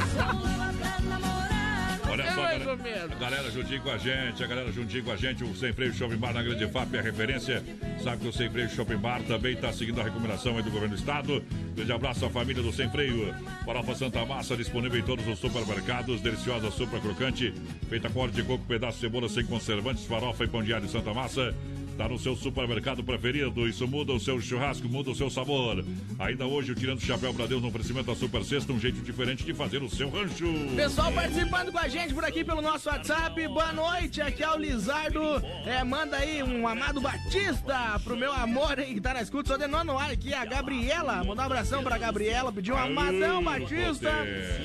Olha 2.23 2.35
só, 2.35 2.41
Eu, 2.41 2.59
galera, 2.59 2.77
mesmo. 2.77 3.13
a 3.13 3.19
galera 3.19 3.51
juntinho 3.51 3.83
com 3.83 3.91
a 3.91 3.99
gente, 3.99 4.45
a 4.45 4.47
galera 4.47 4.73
juntinho 4.73 5.05
com 5.05 5.11
a 5.13 5.17
gente, 5.17 5.45
o 5.45 5.55
Sem 5.55 5.73
Freio 5.73 5.93
Shopping 5.93 6.17
Bar 6.17 6.33
na 6.33 6.43
Grande 6.43 6.67
FAP 6.67 6.95
é 6.95 6.99
a 6.99 7.03
referência. 7.03 7.63
Sabe 8.03 8.23
que 8.23 8.29
o 8.29 8.33
Sem 8.33 8.49
Freio 8.51 8.69
Shopping 8.71 8.97
Bar 8.97 9.23
também 9.23 9.53
está 9.55 9.73
seguindo 9.73 10.01
a 10.01 10.05
recomendação 10.05 10.55
do 10.55 10.71
governo 10.71 10.89
do 10.89 10.99
estado. 10.99 11.45
Grande 11.75 11.93
abraço 11.93 12.25
à 12.25 12.31
família 12.31 12.63
do 12.63 12.73
Sem 12.73 12.89
Freio. 12.91 13.35
Farofa 13.65 13.95
Santa 13.95 14.25
Massa 14.25 14.57
disponível 14.57 14.99
em 14.99 15.03
todos 15.03 15.27
os 15.29 15.39
supermercados. 15.39 16.21
Deliciosa 16.21 16.71
sopa 16.71 16.99
crocante, 16.99 17.53
feita 17.89 18.09
com 18.09 18.21
óleo 18.21 18.33
de 18.33 18.43
coco, 18.43 18.65
pedaço 18.67 18.97
de 18.99 19.01
cebola 19.03 19.29
sem 19.29 19.45
conservantes, 19.45 20.05
farofa 20.07 20.45
e 20.45 20.49
pão 20.49 20.63
diário 20.63 20.89
Santa 20.89 21.13
Massa. 21.13 21.55
Está 21.97 22.11
no 22.11 22.19
seu 22.19 22.37
supermercado 22.37 23.03
preferido. 23.03 23.67
Isso 23.67 23.89
muda 23.89 24.13
o 24.13 24.21
seu 24.21 24.39
churrasco, 24.39 24.87
muda 24.87 25.13
o 25.13 25.15
seu 25.15 25.31
sabor. 25.31 25.83
Ainda 26.19 26.45
hoje, 26.45 26.73
o 26.73 26.75
Tirando 26.75 26.99
o 26.99 27.01
Chapéu 27.01 27.33
para 27.33 27.47
Deus 27.47 27.63
no 27.63 27.69
oferecimento 27.69 28.09
da 28.09 28.15
Super 28.15 28.45
Sexta, 28.45 28.71
um 28.71 28.79
jeito 28.79 29.01
diferente 29.01 29.43
de 29.43 29.55
fazer 29.55 29.83
o 29.83 29.89
seu 29.89 30.11
rancho. 30.11 30.45
Pessoal 30.77 31.11
participando 31.11 31.73
com 31.73 31.79
a 31.79 31.89
gente 31.89 32.13
por 32.13 32.23
aqui 32.23 32.45
pelo 32.45 32.61
nosso 32.61 32.91
WhatsApp. 32.91 33.49
Boa 33.49 33.73
noite, 33.73 34.21
aqui 34.21 34.45
é 34.45 34.51
o 34.51 34.59
Lizardo. 34.59 35.43
É, 35.65 35.83
manda 35.85 36.19
aí 36.19 36.43
um 36.43 36.69
amado 36.69 37.01
Batista 37.01 37.99
pro 38.05 38.15
meu 38.15 38.31
amor 38.31 38.79
aí 38.79 38.93
que 38.93 39.01
tá 39.01 39.15
na 39.15 39.23
escuta. 39.23 39.49
Só 39.49 39.57
de 39.57 39.67
nono 39.67 39.99
ar 39.99 40.11
aqui, 40.11 40.35
a 40.35 40.45
Gabriela. 40.45 41.25
Manda 41.25 41.41
um 41.41 41.47
abração 41.47 41.83
pra 41.83 41.97
Gabriela. 41.97 42.53
Pediu 42.53 42.75
um 42.75 42.79
amadão 42.79 43.43
Batista. 43.43 44.13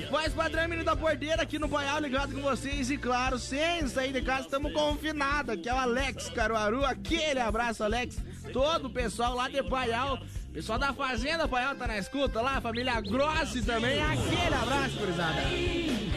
Voz 0.10 0.34
padrão, 0.34 0.64
menino 0.64 0.84
da 0.84 0.98
porteira 0.98 1.44
aqui 1.44 1.58
no 1.58 1.70
Paial 1.70 2.02
ligado 2.02 2.34
com 2.34 2.42
vocês. 2.42 2.92
E 2.92 2.98
claro, 2.98 3.40
sem 3.40 3.88
sair 3.88 4.12
de 4.12 4.22
casa, 4.22 4.42
estamos 4.42 4.74
confinados. 4.74 5.54
Aqui 5.54 5.70
é 5.70 5.74
o 5.74 5.78
Alex 5.78 6.30
Caruaru. 6.32 6.84
Aquele 7.22 7.40
abraço, 7.40 7.84
Alex. 7.84 8.18
Todo 8.52 8.88
o 8.88 8.90
pessoal 8.90 9.36
lá 9.36 9.48
de 9.48 9.62
Paial. 9.64 10.20
Pessoal 10.52 10.80
da 10.80 10.92
Fazenda 10.92 11.48
Paial 11.48 11.76
tá 11.76 11.88
na 11.88 11.98
escuta 11.98 12.42
lá. 12.42 12.60
Família 12.60 13.00
Grossi 13.00 13.64
também. 13.64 14.02
Aquele 14.02 14.56
abraço, 14.56 14.98
gurizada. 14.98 15.42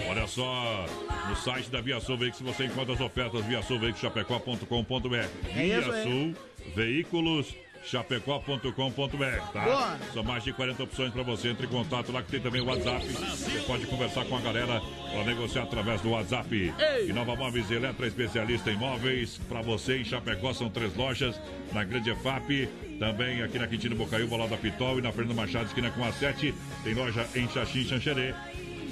Olha 0.08 0.26
só, 0.26 0.86
no 1.28 1.36
site 1.36 1.70
da 1.70 1.80
Via 1.82 2.00
Sul 2.00 2.16
Veículos 2.16 2.56
você 2.56 2.64
encontra 2.64 2.94
as 2.94 3.00
ofertas 3.00 3.44
Via 3.44 3.62
Sul 3.62 3.78
Veículos 3.78 4.00
Chapecó.com.br. 4.00 5.14
É 5.14 5.62
Via. 5.62 6.02
Sul 6.02 6.34
Veículos 6.74 7.54
chapecó.com.br, 7.84 9.52
tá? 9.52 9.64
Boa. 9.64 9.98
São 10.12 10.22
mais 10.22 10.42
de 10.42 10.52
40 10.52 10.82
opções 10.82 11.12
para 11.12 11.22
você. 11.22 11.48
Entre 11.48 11.66
em 11.66 11.70
contato 11.70 12.12
lá 12.12 12.22
que 12.22 12.30
tem 12.30 12.40
também 12.40 12.60
o 12.60 12.66
WhatsApp. 12.66 13.06
Você 13.06 13.60
pode 13.66 13.86
conversar 13.86 14.24
com 14.24 14.36
a 14.36 14.40
galera 14.40 14.80
para 15.10 15.24
negociar 15.24 15.62
através 15.64 16.00
do 16.00 16.10
WhatsApp. 16.10 16.74
Ei. 16.78 17.08
E 17.08 17.12
Nova 17.12 17.36
Móveis 17.36 17.70
Eletra, 17.70 18.06
especialista 18.06 18.70
em 18.70 18.76
móveis. 18.76 19.40
Para 19.48 19.62
você 19.62 19.98
em 19.98 20.04
Chapecó 20.04 20.52
são 20.52 20.68
três 20.68 20.94
lojas. 20.96 21.40
Na 21.72 21.84
Grande 21.84 22.10
EFAP, 22.10 22.68
também 22.98 23.42
aqui 23.42 23.58
na 23.58 23.66
Quintino 23.66 23.96
Bocaiúva, 23.96 24.36
lá 24.36 24.46
da 24.46 24.56
Pitol. 24.56 24.98
E 24.98 25.02
na 25.02 25.12
Fernando 25.12 25.36
Machado, 25.36 25.66
esquina 25.66 25.90
com 25.90 26.04
a 26.04 26.12
7. 26.12 26.54
Tem 26.82 26.94
loja 26.94 27.26
em 27.34 27.48
Xaxim, 27.48 27.84
Xanxerê. 27.84 28.34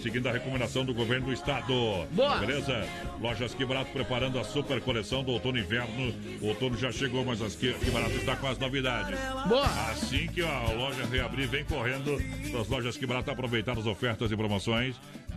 Seguindo 0.03 0.28
a 0.28 0.32
recomendação 0.32 0.84
do 0.84 0.92
governo 0.92 1.26
do 1.26 1.32
estado. 1.32 1.72
Boa. 2.11 2.38
Beleza? 2.38 2.84
Lojas 3.20 3.55
Que 3.55 3.64
Barato 3.64 3.92
preparando 3.92 4.36
a 4.36 4.42
super 4.42 4.80
coleção 4.80 5.22
do 5.22 5.30
outono 5.30 5.59
e 5.59 5.61
inverno. 5.61 6.12
O 6.40 6.48
outono 6.48 6.76
já 6.76 6.90
chegou, 6.90 7.24
mas 7.24 7.40
as 7.40 7.55
Que, 7.55 7.72
que 7.74 7.88
Barato 7.88 8.16
está 8.16 8.34
com 8.34 8.48
as 8.48 8.59
novidades. 8.59 9.16
Boa. 9.46 9.64
Assim 9.90 10.26
que 10.26 10.42
a 10.42 10.72
loja 10.72 11.07
reabrir, 11.07 11.46
vem 11.46 11.64
correndo 11.64 12.20
para 12.50 12.61
as 12.61 12.68
lojas 12.68 12.96
Que 12.96 13.07
Barato 13.07 13.30
aproveitar 13.30 13.78
as 13.78 13.86
ofertas 13.86 14.32
e 14.32 14.36
promoções. 14.36 14.96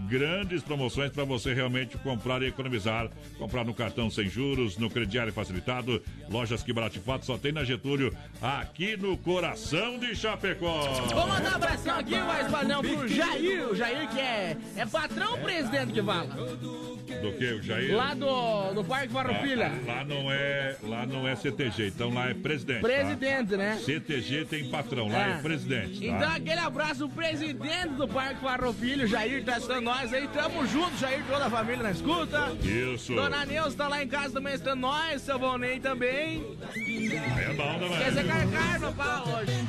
Grandes 0.10 0.62
promoções 0.62 1.12
para 1.12 1.24
você 1.24 1.54
realmente 1.54 1.98
comprar 1.98 2.42
e 2.44 2.48
economizar. 2.48 3.10
Comprar 3.38 3.64
no 3.64 3.74
cartão 3.74 4.10
sem 4.10 4.30
juros, 4.30 4.78
no 4.78 4.90
crediário 4.90 5.34
facilitado. 5.34 6.02
Lojas 6.30 6.62
Que 6.64 6.74
Barato 6.74 6.94
de 6.94 7.00
fato 7.00 7.26
só 7.26 7.38
tem 7.38 7.52
na 7.52 7.64
Getúlio, 7.64 8.16
aqui 8.42 8.96
no 8.98 9.18
coração 9.18 9.98
de 9.98 10.16
Chapecó. 10.16 10.82
Vou 11.14 11.28
mandar 11.28 11.52
um 11.54 11.56
abração 11.56 11.98
aqui, 12.00 12.16
mais 12.18 12.48
padrão, 12.52 12.82
pro 12.82 13.08
Jair. 13.08 13.68
O 13.70 13.76
Jair 13.76 14.10
que 14.10 14.20
é, 14.20 14.58
é 14.76 14.86
patrão 14.86 15.38
presidente 15.40 15.94
que 15.94 16.04
fala? 16.04 16.26
Do 16.28 17.32
que, 17.38 17.46
o 17.54 17.62
Jair? 17.62 17.96
Lá 17.96 18.14
do, 18.14 18.74
do 18.74 18.84
Parque 18.84 19.10
Farroupilha. 19.14 19.72
Lá, 19.86 19.96
lá 19.96 20.04
não 20.04 20.32
é, 20.32 20.76
lá 20.84 21.06
não 21.06 21.28
é 21.28 21.36
CTG, 21.36 21.88
então 21.88 22.14
lá 22.14 22.30
é 22.30 22.34
presidente. 22.34 22.82
tá? 22.82 22.88
Presidente, 22.88 23.56
né? 23.58 23.80
CTG 23.84 24.46
tem 24.46 24.70
patrão, 24.70 25.08
lá 25.08 25.28
é, 25.28 25.32
É. 25.32 25.38
presidente. 25.38 26.00
Tá? 26.00 26.06
Então 26.06 26.30
aquele 26.30 26.60
abraço, 26.60 27.06
o 27.06 27.10
presidente 27.10 27.94
do 27.96 28.08
Parque 28.08 28.42
Farroupilha, 28.42 29.06
o 29.06 29.08
Jair, 29.08 29.44
tá 29.44 29.58
estando 29.58 29.90
nós 29.96 30.14
aí. 30.14 30.28
Tamo 30.28 30.66
junto, 30.68 30.98
Jair, 30.98 31.24
toda 31.30 31.46
a 31.46 31.50
família 31.50 31.84
na 31.84 31.92
escuta. 31.92 32.52
Isso. 32.62 33.14
Dona 33.14 33.46
Neuza 33.46 33.78
tá 33.78 33.88
lá 33.88 34.04
em 34.04 34.08
casa 34.08 34.34
também 34.34 34.54
estando 34.54 34.80
nós, 34.82 35.22
seu 35.22 35.40
Vonei 35.40 35.80
também. 35.80 36.44
É 36.76 37.54
bom, 37.54 37.78
né, 37.90 37.98
Quer 38.00 38.10
dizer, 38.10 38.28
carcar 38.28 38.80
no 38.80 38.94
pau 38.94 39.28
hoje. 39.30 39.66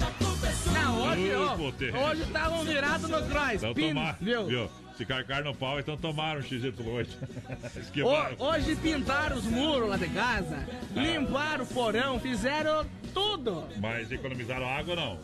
Não, 0.72 1.02
hoje, 1.02 1.32
ó, 1.34 2.08
hoje 2.10 2.22
estavam 2.22 2.64
virados 2.64 3.08
no 3.08 3.22
cross. 3.26 3.52
Então 3.54 3.74
Pin- 3.74 3.88
tomar, 3.88 4.16
viu? 4.20 4.46
viu? 4.46 4.70
Se 4.96 5.04
carcar 5.04 5.44
no 5.44 5.54
pau, 5.54 5.78
então 5.78 5.96
tomaram 5.96 6.40
um 6.40 6.42
XY8. 6.42 7.06
Ho- 7.76 7.78
Esquivaram. 7.80 8.36
hoje 8.38 8.74
pintaram 8.76 9.36
os 9.36 9.44
muros 9.44 9.88
lá 9.90 9.96
de 9.98 10.08
casa, 10.08 10.66
limparam 10.94 11.64
o 11.64 11.66
porão, 11.66 12.18
fizeram 12.18 12.86
tudo. 13.12 13.64
Mas 13.78 14.10
economizaram 14.10 14.66
água 14.66 14.96
não? 14.96 15.20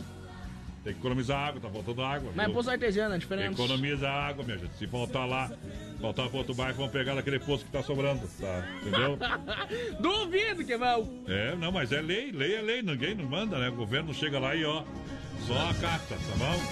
Tem 0.85 0.93
que 0.93 0.99
economizar 0.99 1.49
água, 1.49 1.61
tá 1.61 1.69
faltando 1.69 2.03
água. 2.03 2.33
Mas 2.35 2.47
viu? 2.47 2.55
poço 2.55 2.71
artesiano 2.71 3.15
é 3.15 3.19
diferente. 3.19 3.53
Economiza 3.53 4.09
água, 4.09 4.45
minha 4.45 4.59
gente. 4.59 4.75
Se 4.77 4.87
faltar 4.89 5.29
lá, 5.29 5.51
faltar 6.01 6.29
pro 6.29 6.39
outro 6.39 6.55
bairro, 6.55 6.77
vão 6.77 6.89
pegar 6.89 7.15
daquele 7.15 7.39
poço 7.39 7.65
que 7.65 7.71
tá 7.71 7.83
sobrando, 7.85 8.29
tá? 8.41 8.69
Entendeu? 8.81 9.17
Duvido 10.01 10.65
que 10.65 10.77
vão. 10.77 11.09
É, 11.29 11.55
não, 11.55 11.71
mas 11.71 11.93
é 11.93 12.01
lei, 12.01 12.33
lei 12.33 12.57
é 12.57 12.61
lei, 12.61 12.83
ninguém 12.83 13.15
não 13.15 13.25
manda, 13.25 13.59
né? 13.59 13.69
O 13.69 13.77
governo 13.77 14.13
chega 14.13 14.41
lá 14.41 14.57
e 14.57 14.65
ó, 14.65 14.83
só 15.47 15.71
acata, 15.71 16.15
tá 16.15 16.37
bom? 16.37 16.63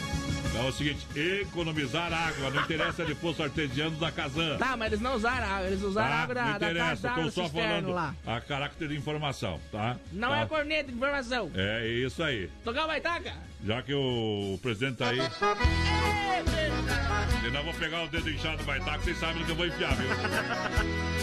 Então 0.50 0.66
é 0.66 0.68
o 0.68 0.72
seguinte, 0.72 1.06
economizar 1.16 2.12
água, 2.12 2.50
não 2.50 2.62
interessa 2.62 3.04
de 3.04 3.14
poço 3.14 3.42
artesiano 3.42 3.96
da 3.98 4.10
Casan. 4.10 4.56
Tá, 4.58 4.76
mas 4.76 4.88
eles 4.88 5.00
não 5.00 5.14
usaram 5.14 5.46
água, 5.46 5.66
eles 5.68 5.82
usaram 5.82 6.08
Tá? 6.10 6.16
água 6.22 6.34
não 6.34 6.42
da, 6.44 6.58
da 6.58 6.66
interessa, 6.70 7.08
casa 7.08 7.22
tô 7.22 7.30
só 7.30 7.48
falando 7.48 7.90
lá. 7.92 8.14
a 8.26 8.40
caráter 8.40 8.88
de 8.88 8.96
informação, 8.96 9.60
tá? 9.70 9.96
Não 10.12 10.30
Tá? 10.30 10.40
é 10.40 10.46
corneta 10.46 10.90
de 10.90 10.96
informação. 10.96 11.50
É 11.54 11.86
isso 11.86 12.22
aí. 12.22 12.50
Tocar 12.64 12.84
o 12.84 12.88
baitaca? 12.88 13.32
Já 13.64 13.82
que 13.82 13.94
o 13.94 14.58
presidente 14.62 14.96
tá 14.96 15.10
aí, 15.10 15.18
eu 17.44 17.52
não 17.52 17.62
vou 17.62 17.74
pegar 17.74 18.02
o 18.04 18.08
dedo 18.08 18.30
inchado 18.30 18.62
vai 18.64 18.78
estar, 18.78 18.98
que 18.98 19.04
vocês 19.04 19.18
sabem 19.18 19.44
que 19.44 19.50
eu 19.50 19.56
vou 19.56 19.66
enfiar, 19.66 19.94
viu? 19.94 20.08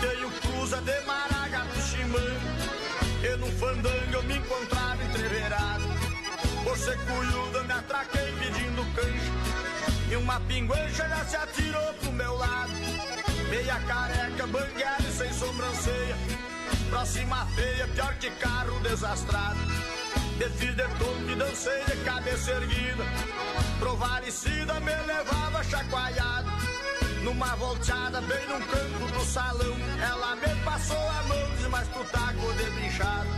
Tenho 0.00 0.30
cruza 0.40 0.80
de 0.80 1.00
maragato 1.02 1.80
chimã. 1.82 2.18
E 3.22 3.36
num 3.36 3.52
fandango 3.58 4.14
eu 4.14 4.22
me 4.22 4.36
encontrava 4.36 5.04
entreverado. 5.04 5.84
Por 6.64 6.78
ser 6.78 6.98
cuyuda 6.98 7.62
me 7.64 7.72
atraquei 7.72 8.32
pedindo 8.38 8.84
cancho. 8.94 10.10
E 10.10 10.16
uma 10.16 10.40
pinguancha 10.40 11.08
já 11.08 11.24
se 11.24 11.36
atirou 11.36 11.92
pro 11.94 12.12
meu 12.12 12.34
lado. 12.36 12.72
Meia 13.50 13.80
careca, 13.80 14.46
banguela 14.46 15.08
e 15.08 15.12
sem 15.12 15.32
sobrancelha. 15.32 16.16
Próxima 16.88 17.46
feia, 17.54 17.86
pior 17.88 18.14
que 18.14 18.30
carro 18.30 18.80
desastrado. 18.80 19.58
Desfiz 20.38 20.74
de 20.74 20.88
todo 20.98 21.30
e 21.30 21.34
dancei 21.34 21.84
de 21.84 21.96
cabeça 22.04 22.52
erguida. 22.52 23.04
Provalicida 23.78 24.80
me 24.80 24.94
levava 25.06 25.62
chacoalhado. 25.62 26.59
Numa 27.22 27.54
volteada 27.56 28.20
bem 28.22 28.46
num 28.48 28.60
canto 28.60 29.12
do 29.12 29.24
salão, 29.24 29.76
ela 30.00 30.36
me 30.36 30.64
passou 30.64 30.96
a 30.96 31.22
mão, 31.24 31.50
diz, 31.56 31.66
mas 31.68 31.88
tu 31.88 32.04
tá 32.04 32.32
com 32.32 32.46
o 32.46 32.52
dedo 32.54 32.80
inchado. 32.80 33.28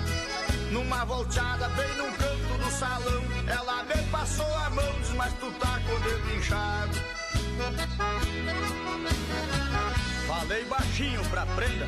Numa 0.71 1.05
volteada 1.05 1.69
bem 1.71 1.97
num 1.97 2.13
canto 2.13 2.63
do 2.63 2.71
salão, 2.71 3.23
ela 3.49 3.83
me 3.83 4.03
passou 4.11 4.55
a 4.55 4.71
mão, 4.71 4.93
diz, 5.01 5.11
mas 5.11 5.33
tu 5.35 5.51
tá 5.53 5.81
com 5.85 5.95
o 5.95 6.01
dedo 6.01 6.37
inchado. 6.37 6.99
Falei 10.29 10.65
baixinho 10.65 11.25
pra 11.29 11.45
prenda, 11.47 11.87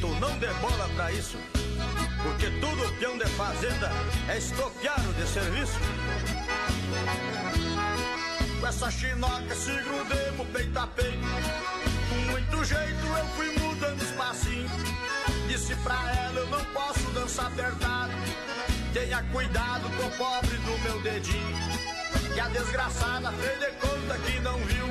tu 0.00 0.08
não 0.20 0.36
dê 0.38 0.52
bola 0.54 0.88
pra 0.96 1.12
isso. 1.12 1.38
Porque 2.24 2.50
tudo 2.60 2.98
peão 2.98 3.16
de 3.18 3.26
fazenda 3.30 3.92
é 4.28 4.38
estoqueado 4.38 5.12
de 5.12 5.26
serviço. 5.28 5.78
Com 8.64 8.68
essa 8.68 8.90
chinoca 8.90 9.54
se 9.54 9.72
grudemos 9.72 10.46
peito 10.48 10.78
a 10.78 10.86
peito. 10.86 11.18
Com 12.08 12.30
muito 12.30 12.64
jeito 12.64 13.06
eu 13.06 13.26
fui 13.36 13.58
mudando 13.58 14.02
espacinho. 14.02 14.70
Disse 15.46 15.74
pra 15.76 15.94
ela 16.10 16.40
eu 16.40 16.46
não 16.46 16.64
posso 16.72 17.10
dançar 17.10 17.48
apertado. 17.48 18.14
Tenha 18.94 19.22
cuidado 19.24 19.82
com 19.82 20.06
o 20.06 20.10
pobre 20.12 20.56
do 20.56 20.78
meu 20.78 20.98
dedinho. 21.02 21.58
Que 22.32 22.40
a 22.40 22.48
desgraçada 22.48 23.32
fez 23.32 23.60
de 23.60 23.70
conta 23.72 24.18
que 24.24 24.40
não 24.40 24.56
viu. 24.60 24.86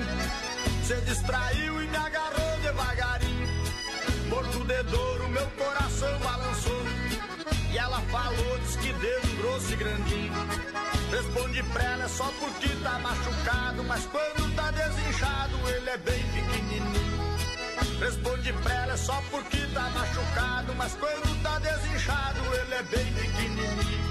Se 0.83 0.95
distraiu 1.01 1.81
e 1.81 1.87
me 1.87 1.97
agarrou 1.97 2.59
devagarinho. 2.61 3.47
Morto 4.29 4.65
de 4.65 4.83
dor, 4.83 5.21
o 5.21 5.29
meu 5.29 5.47
coração 5.57 6.19
balançou. 6.19 6.82
E 7.71 7.77
ela 7.77 7.99
falou, 8.11 8.59
diz 8.59 8.75
que 8.75 8.93
dedo 8.93 9.37
grosso 9.37 9.73
e 9.73 9.75
grandinho. 9.75 10.33
Responde 11.11 11.63
pra 11.63 11.83
ela, 11.83 12.03
é 12.05 12.07
só 12.07 12.31
porque 12.39 12.69
tá 12.83 12.99
machucado. 12.99 13.83
Mas 13.83 14.05
quando 14.05 14.55
tá 14.55 14.71
desinchado, 14.71 15.57
ele 15.69 15.89
é 15.89 15.97
bem 15.97 16.23
pequenininho. 16.23 17.23
Responde 17.99 18.53
pra 18.53 18.73
ela, 18.73 18.93
é 18.93 18.97
só 18.97 19.21
porque 19.31 19.57
tá 19.73 19.89
machucado. 19.89 20.75
Mas 20.75 20.93
quando 20.93 21.41
tá 21.41 21.59
desinchado, 21.59 22.39
ele 22.55 22.73
é 22.73 22.83
bem 22.83 23.13
pequenininho. 23.13 24.03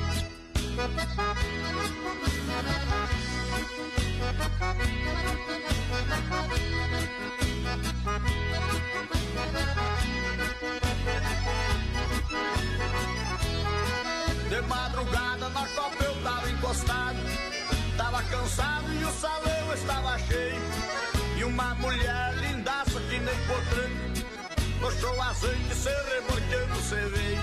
De 5.49 5.62
encostado. 16.73 17.19
Tava 17.97 18.23
cansado 18.25 18.93
e 18.95 19.05
o 19.05 19.13
salão 19.13 19.75
estava 19.75 20.19
cheio. 20.19 20.63
E 21.37 21.45
uma 21.45 21.75
mulher 21.75 22.35
lindaça 22.37 22.99
que 23.01 23.19
nem 23.19 23.37
potranco. 23.47 24.23
Puxou 24.81 25.23
antes, 25.23 25.77
se 25.77 25.91
reborqueando, 26.15 26.83
cê 26.83 26.97
veio. 26.97 27.43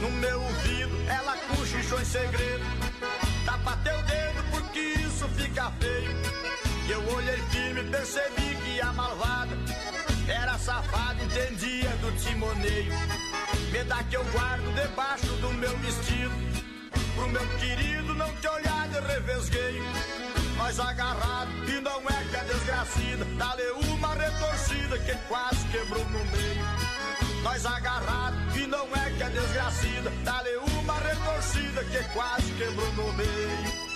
No 0.00 0.10
meu 0.10 0.42
ouvido, 0.42 0.96
ela 1.08 1.36
cochichou 1.36 2.00
em 2.00 2.04
segredo. 2.04 2.64
Tapa 3.46 3.78
teu 3.84 4.02
dedo 4.02 4.44
porque 4.50 4.80
isso 4.80 5.28
fica 5.28 5.70
feio. 5.80 6.10
E 6.86 6.90
eu 6.90 7.14
olhei 7.14 7.36
firme, 7.50 7.84
percebi 7.84 8.56
que 8.64 8.80
a 8.80 8.92
malvada 8.92 9.56
era 10.28 10.58
safada, 10.58 11.22
entendia 11.22 11.90
do 12.02 12.12
timoneio. 12.20 12.92
Me 13.70 13.84
dá 13.84 14.02
que 14.02 14.16
eu 14.16 14.24
guardo 14.32 14.74
debaixo 14.74 15.26
do 15.36 15.52
meu 15.54 15.76
vestido. 15.78 16.49
Pro 17.14 17.28
meu 17.28 17.46
querido 17.58 18.14
não 18.14 18.32
te 18.36 18.48
olhar 18.48 18.88
de 18.88 19.00
revesgueio. 19.00 19.82
Nós 20.56 20.78
agarrado 20.78 21.50
e 21.68 21.80
não 21.80 22.00
é 22.00 22.24
que 22.30 22.36
a 22.36 22.44
desgracida. 22.44 23.24
Dá-lhe 23.36 23.70
uma 23.88 24.14
retorcida 24.14 24.98
que 24.98 25.14
quase 25.28 25.66
quebrou 25.68 26.04
no 26.06 26.24
meio. 26.26 26.64
Nós 27.42 27.64
agarrado 27.66 28.36
e 28.56 28.66
não 28.66 28.86
é 28.94 29.10
que 29.16 29.22
a 29.22 29.28
desgracida. 29.28 30.10
Dá-lhe 30.24 30.56
uma 30.56 30.98
retorcida 30.98 31.84
que 31.84 32.04
quase 32.12 32.52
quebrou 32.52 32.92
no 32.92 33.12
meio. 33.14 33.90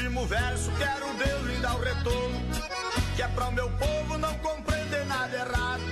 Último 0.00 0.26
verso, 0.26 0.72
quero 0.78 1.12
Deus 1.12 1.42
lhe 1.44 1.56
dar 1.56 1.76
o 1.76 1.82
retorno. 1.82 2.40
Que 3.14 3.20
é 3.20 3.28
para 3.28 3.48
o 3.48 3.52
meu 3.52 3.68
povo 3.72 4.16
não 4.16 4.32
compreender 4.38 5.04
nada 5.04 5.36
errado. 5.36 5.82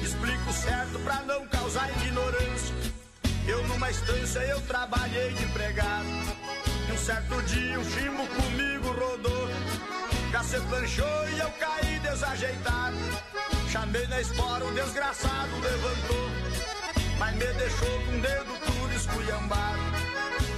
Explico 0.00 0.52
certo 0.52 0.96
pra 1.00 1.22
não 1.22 1.44
causar 1.48 1.90
ignorância. 1.90 2.72
Eu 3.44 3.66
numa 3.66 3.90
estância 3.90 4.38
eu 4.44 4.60
trabalhei 4.60 5.32
de 5.32 5.42
empregado. 5.42 6.06
E 6.88 6.92
um 6.92 6.96
certo 6.96 7.42
dia 7.42 7.80
um 7.80 7.84
chimbo 7.84 8.24
comigo 8.28 8.92
rodou. 8.92 9.48
Se 10.44 10.60
planchou 10.60 11.28
e 11.30 11.38
eu 11.38 11.50
caí 11.52 11.98
desajeitado. 11.98 12.96
Chamei 13.70 14.06
na 14.06 14.20
espora, 14.20 14.64
o 14.64 14.72
desgraçado 14.72 15.50
levantou. 15.60 16.30
Mas 17.18 17.34
me 17.34 17.52
deixou 17.54 18.00
com 18.04 18.18
o 18.18 18.20
dedo 18.20 18.58
tudo 18.66 18.94
esculhambado. 18.94 19.91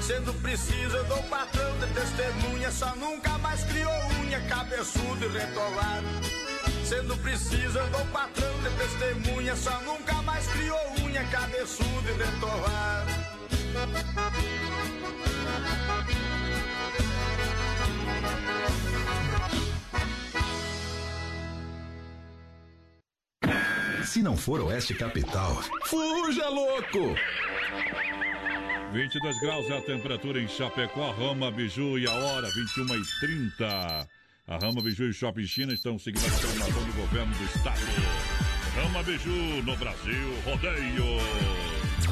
Sendo 0.07 0.35
preciso, 0.35 0.97
eu 0.99 1.05
dou 1.05 1.23
patrão 1.25 1.79
de 1.79 1.87
testemunha. 1.95 2.71
Só 2.71 2.95
nunca 2.97 3.39
mais 3.39 3.65
criou 3.65 3.91
unha, 4.21 4.39
cabeçudo 4.43 5.25
e 5.25 5.29
retolado. 5.29 6.07
Sendo 6.85 7.17
preciso, 7.17 7.79
eu 7.79 7.87
dou 7.89 8.05
patrão 8.09 8.53
de 8.61 8.69
testemunha. 8.77 9.57
Só 9.57 9.81
nunca 9.81 10.21
mais 10.21 10.47
criou 10.49 10.79
unha, 11.01 11.25
cabeçudo 11.29 12.07
e 12.07 12.23
retolado. 12.23 13.11
Se 24.05 24.23
não 24.23 24.37
for 24.37 24.61
Oeste 24.61 24.95
Capital, 24.95 25.63
fuja 25.87 26.49
louco! 26.51 27.17
22 28.95 29.41
graus 29.41 29.69
é 29.69 29.77
a 29.77 29.83
temperatura 29.83 30.41
em 30.41 30.47
Chapecó, 30.47 31.11
Rama, 31.11 31.51
Biju 31.51 31.99
e 31.99 32.07
a 32.07 32.13
hora 32.13 32.49
21 32.49 32.95
e 32.95 33.03
30. 33.19 34.09
A 34.47 34.57
Rama, 34.59 34.81
Biju 34.81 35.11
e 35.11 35.13
Shopping 35.13 35.47
China 35.47 35.75
estão 35.75 35.99
seguindo 35.99 36.25
a 36.25 36.29
determinação 36.29 36.85
do 36.85 36.93
governo 36.93 37.35
do 37.35 37.45
estado. 37.45 37.81
Rama 38.77 39.03
Biju 39.03 39.65
no 39.65 39.77
Brasil, 39.77 40.41
rodeio. 40.45 41.54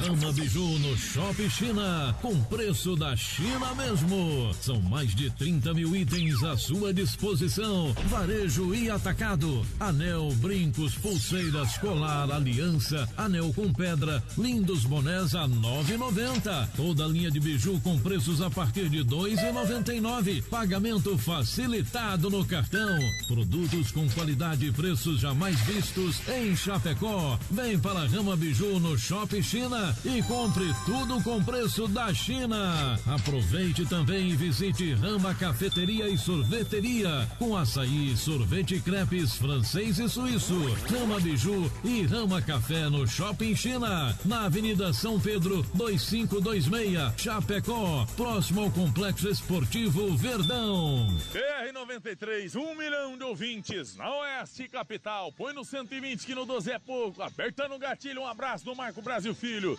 Rama 0.03 0.33
Biju 0.33 0.79
no 0.81 0.97
Shopping 0.97 1.49
China, 1.49 2.13
com 2.21 2.43
preço 2.45 2.97
da 2.97 3.15
China 3.15 3.73
mesmo. 3.77 4.53
São 4.61 4.81
mais 4.81 5.15
de 5.15 5.31
30 5.31 5.73
mil 5.75 5.95
itens 5.95 6.43
à 6.43 6.57
sua 6.57 6.93
disposição. 6.93 7.95
Varejo 8.09 8.75
e 8.75 8.91
atacado. 8.91 9.65
Anel, 9.79 10.33
brincos, 10.39 10.97
pulseiras, 10.97 11.79
colar, 11.79 12.33
aliança, 12.33 13.09
anel 13.17 13.53
com 13.53 13.73
pedra, 13.73 14.21
lindos 14.37 14.85
bonés 14.85 15.37
a 15.37 15.47
9,90. 15.47 16.69
Toda 16.77 17.07
linha 17.07 17.31
de 17.31 17.39
biju 17.39 17.81
com 17.85 17.97
preços 17.97 18.41
a 18.41 18.51
partir 18.51 18.89
de 18.89 19.05
2,99. 19.05 20.43
Pagamento 20.51 21.17
facilitado 21.17 22.29
no 22.29 22.45
cartão. 22.45 22.99
Produtos 23.29 23.93
com 23.93 24.09
qualidade 24.11 24.67
e 24.67 24.73
preços 24.73 25.21
jamais 25.21 25.61
vistos 25.61 26.17
em 26.29 26.57
Chapecó. 26.57 27.39
Vem 27.49 27.79
para 27.79 28.01
a 28.01 28.07
Rama 28.07 28.35
Biju 28.35 28.81
no 28.81 28.99
Shopping 28.99 29.43
China. 29.43 29.92
E 30.05 30.23
compre 30.23 30.75
tudo 30.85 31.23
com 31.23 31.43
preço 31.43 31.87
da 31.89 32.13
China. 32.13 32.99
Aproveite 33.07 33.87
também 33.87 34.31
e 34.31 34.37
visite 34.37 34.95
Rama 34.95 35.35
Cafeteria 35.35 36.09
e 36.09 36.19
Sorveteria 36.19 37.29
com 37.39 37.57
açaí, 37.57 38.17
sorvete 38.17 38.81
crepes 38.81 39.37
francês 39.37 39.99
e 39.99 40.09
suíço, 40.09 40.55
Rama 40.91 41.21
Biju 41.21 41.71
e 41.85 42.03
Rama 42.03 42.41
Café 42.41 42.89
no 42.89 43.07
Shopping 43.07 43.55
China, 43.55 44.17
na 44.25 44.47
Avenida 44.47 44.93
São 44.93 45.21
Pedro 45.21 45.63
2526, 45.75 47.13
Chapecó, 47.17 48.07
próximo 48.17 48.63
ao 48.63 48.71
Complexo 48.71 49.29
Esportivo 49.29 50.17
Verdão. 50.17 51.07
BR-93, 51.33 52.55
um 52.57 52.75
milhão 52.77 53.17
de 53.17 53.25
ouvintes 53.25 53.97
na 53.97 54.11
Oeste 54.19 54.69
Capital. 54.69 55.33
Põe 55.33 55.53
no 55.53 55.65
120 55.65 56.27
que 56.27 56.35
no 56.35 56.45
12 56.45 56.71
é 56.71 56.79
pouco. 56.79 57.23
Apertando 57.23 57.75
o 57.75 57.79
gatilho, 57.79 58.23
um 58.23 58.27
abraço 58.27 58.65
do 58.65 58.75
Marco 58.75 59.03
Brasil 59.03 59.35
Filho. 59.35 59.79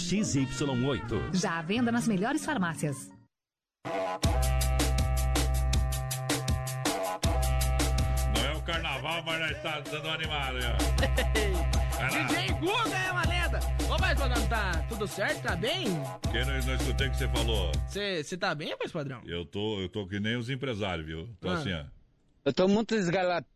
XY8. 0.00 1.34
Já 1.34 1.58
à 1.58 1.62
venda 1.62 1.92
nas 1.92 2.08
melhores 2.08 2.44
farmácias. 2.44 3.10
Não 8.34 8.44
é 8.44 8.54
o 8.56 8.62
carnaval, 8.62 9.22
mas 9.24 9.40
nós 9.40 9.62
tá 9.62 9.80
dando 9.80 10.04
uma 10.04 10.14
animada. 10.14 10.58
DJ 12.10 12.48
Guga 12.54 12.96
é 12.96 13.12
uma 13.12 13.22
lenda. 13.26 13.60
Ô, 13.92 13.98
mas 13.98 14.18
padrão, 14.18 14.48
tá 14.48 14.84
tudo 14.88 15.06
certo? 15.06 15.42
Tá 15.42 15.54
bem? 15.56 15.84
Que 16.32 16.44
não, 16.44 16.66
não 16.66 16.74
escutei 16.74 17.08
o 17.08 17.10
que 17.10 17.16
você 17.18 17.28
falou. 17.28 17.72
Você 17.88 18.36
tá 18.38 18.54
bem, 18.54 18.70
rapaz, 18.70 18.90
padrão? 18.92 19.20
Eu 19.26 19.44
tô, 19.44 19.80
eu 19.80 19.88
tô 19.88 20.06
que 20.06 20.18
nem 20.18 20.36
os 20.36 20.48
empresários, 20.48 21.06
viu? 21.06 21.28
Tô 21.40 21.50
Ah. 21.50 21.54
assim, 21.54 21.72
ó. 21.72 21.84
Eu 22.44 22.52
tô 22.52 22.66
muito 22.66 22.94
esgalado. 22.94 23.46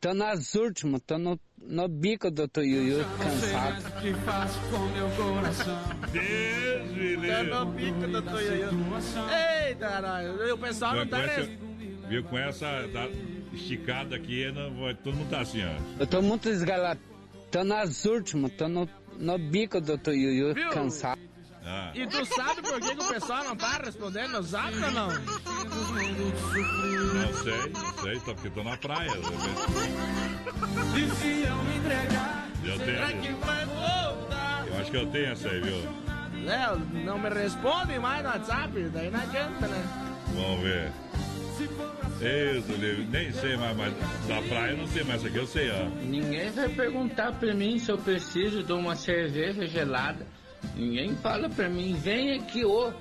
Tô 0.00 0.12
nas 0.12 0.54
últimas, 0.54 1.00
tô 1.06 1.16
no, 1.16 1.40
no 1.66 1.88
bico 1.88 2.30
do 2.30 2.46
Tuiuiu, 2.48 3.04
cansado. 3.18 4.00
que 4.00 4.12
faço 4.24 4.60
com 4.70 4.78
meu 4.88 5.08
coração. 5.10 5.78
Deus 6.12 6.90
me 6.92 7.28
Tá 7.28 7.42
no 7.64 7.72
pico 7.72 8.06
do 8.06 8.22
Toyoyo. 8.22 8.70
Eita, 9.66 9.88
caralho. 9.88 10.54
O 10.54 10.58
pessoal 10.58 10.94
não 10.96 11.06
tá... 11.06 11.18
essa, 11.22 11.40
res- 11.40 11.58
viu, 12.08 12.24
com 12.24 12.38
essa 12.38 12.86
da- 12.88 13.08
esticada 13.52 14.16
aqui, 14.16 14.50
não, 14.52 14.74
vai- 14.80 14.94
todo 14.94 15.14
mundo 15.16 15.30
tá 15.30 15.40
assim, 15.40 15.62
ó. 15.64 16.00
Eu 16.00 16.06
tô 16.06 16.20
muito 16.22 16.48
esgalado. 16.48 17.00
Tô 17.50 17.62
nas 17.64 18.04
últimas, 18.04 18.52
tô 18.52 18.68
no, 18.68 18.88
no 19.18 19.38
bico 19.38 19.80
do 19.80 19.96
Tuiuiu, 19.96 20.54
Viu? 20.54 20.70
cansado. 20.70 21.20
Ah. 21.66 21.90
E 21.94 22.06
tu 22.06 22.24
sabe 22.26 22.60
por 22.62 22.78
que, 22.80 22.94
que 22.94 23.02
o 23.02 23.08
pessoal 23.08 23.42
não 23.44 23.56
tá 23.56 23.80
respondendo 23.82 24.32
no 24.32 24.42
zap 24.42 24.74
ou 24.74 24.90
não? 24.90 25.08
Não 25.08 25.22
sei, 27.42 27.72
não 27.72 27.94
sei, 28.02 28.16
só 28.20 28.34
porque 28.34 28.50
tô 28.50 28.62
na 28.62 28.76
praia. 28.76 29.10
E 30.94 31.10
se 31.16 31.42
eu 31.48 31.56
me 31.64 31.76
entregar, 31.76 32.48
Eu 32.62 32.76
Será 32.78 33.06
tenho, 33.06 33.22
que 33.22 33.32
vai 33.46 33.64
voltar? 33.66 34.64
eu 34.68 34.78
acho 34.78 34.90
que 34.90 34.96
eu 34.96 35.06
tenho 35.10 35.26
essa 35.32 35.48
aí, 35.48 35.60
viu? 35.60 35.88
Léo, 36.44 36.78
não 37.04 37.18
me 37.18 37.28
responde 37.30 37.98
mais 37.98 38.22
no 38.22 38.28
WhatsApp, 38.28 38.82
daí 38.92 39.10
não 39.10 39.20
adianta, 39.20 39.66
né? 39.66 39.84
Vamos 40.34 40.60
ver. 40.62 40.92
Do 42.66 42.76
livro, 42.76 43.04
nem 43.10 43.30
sei 43.32 43.56
mais, 43.56 43.76
mas 43.76 43.92
da 44.26 44.40
praia 44.48 44.70
eu 44.72 44.78
não 44.78 44.86
sei, 44.86 45.04
mas 45.04 45.16
essa 45.16 45.28
aqui 45.28 45.36
eu 45.36 45.46
sei, 45.46 45.70
ó. 45.70 45.84
Ninguém 46.02 46.50
vai 46.50 46.68
perguntar 46.70 47.32
pra 47.32 47.52
mim 47.54 47.78
se 47.78 47.90
eu 47.90 47.98
preciso 47.98 48.62
de 48.62 48.72
uma 48.72 48.96
cerveja 48.96 49.66
gelada. 49.66 50.26
Ninguém 50.76 51.14
fala 51.16 51.48
pra 51.48 51.68
mim, 51.68 51.94
vem 51.94 52.38
aqui, 52.38 52.64
ô, 52.64 52.92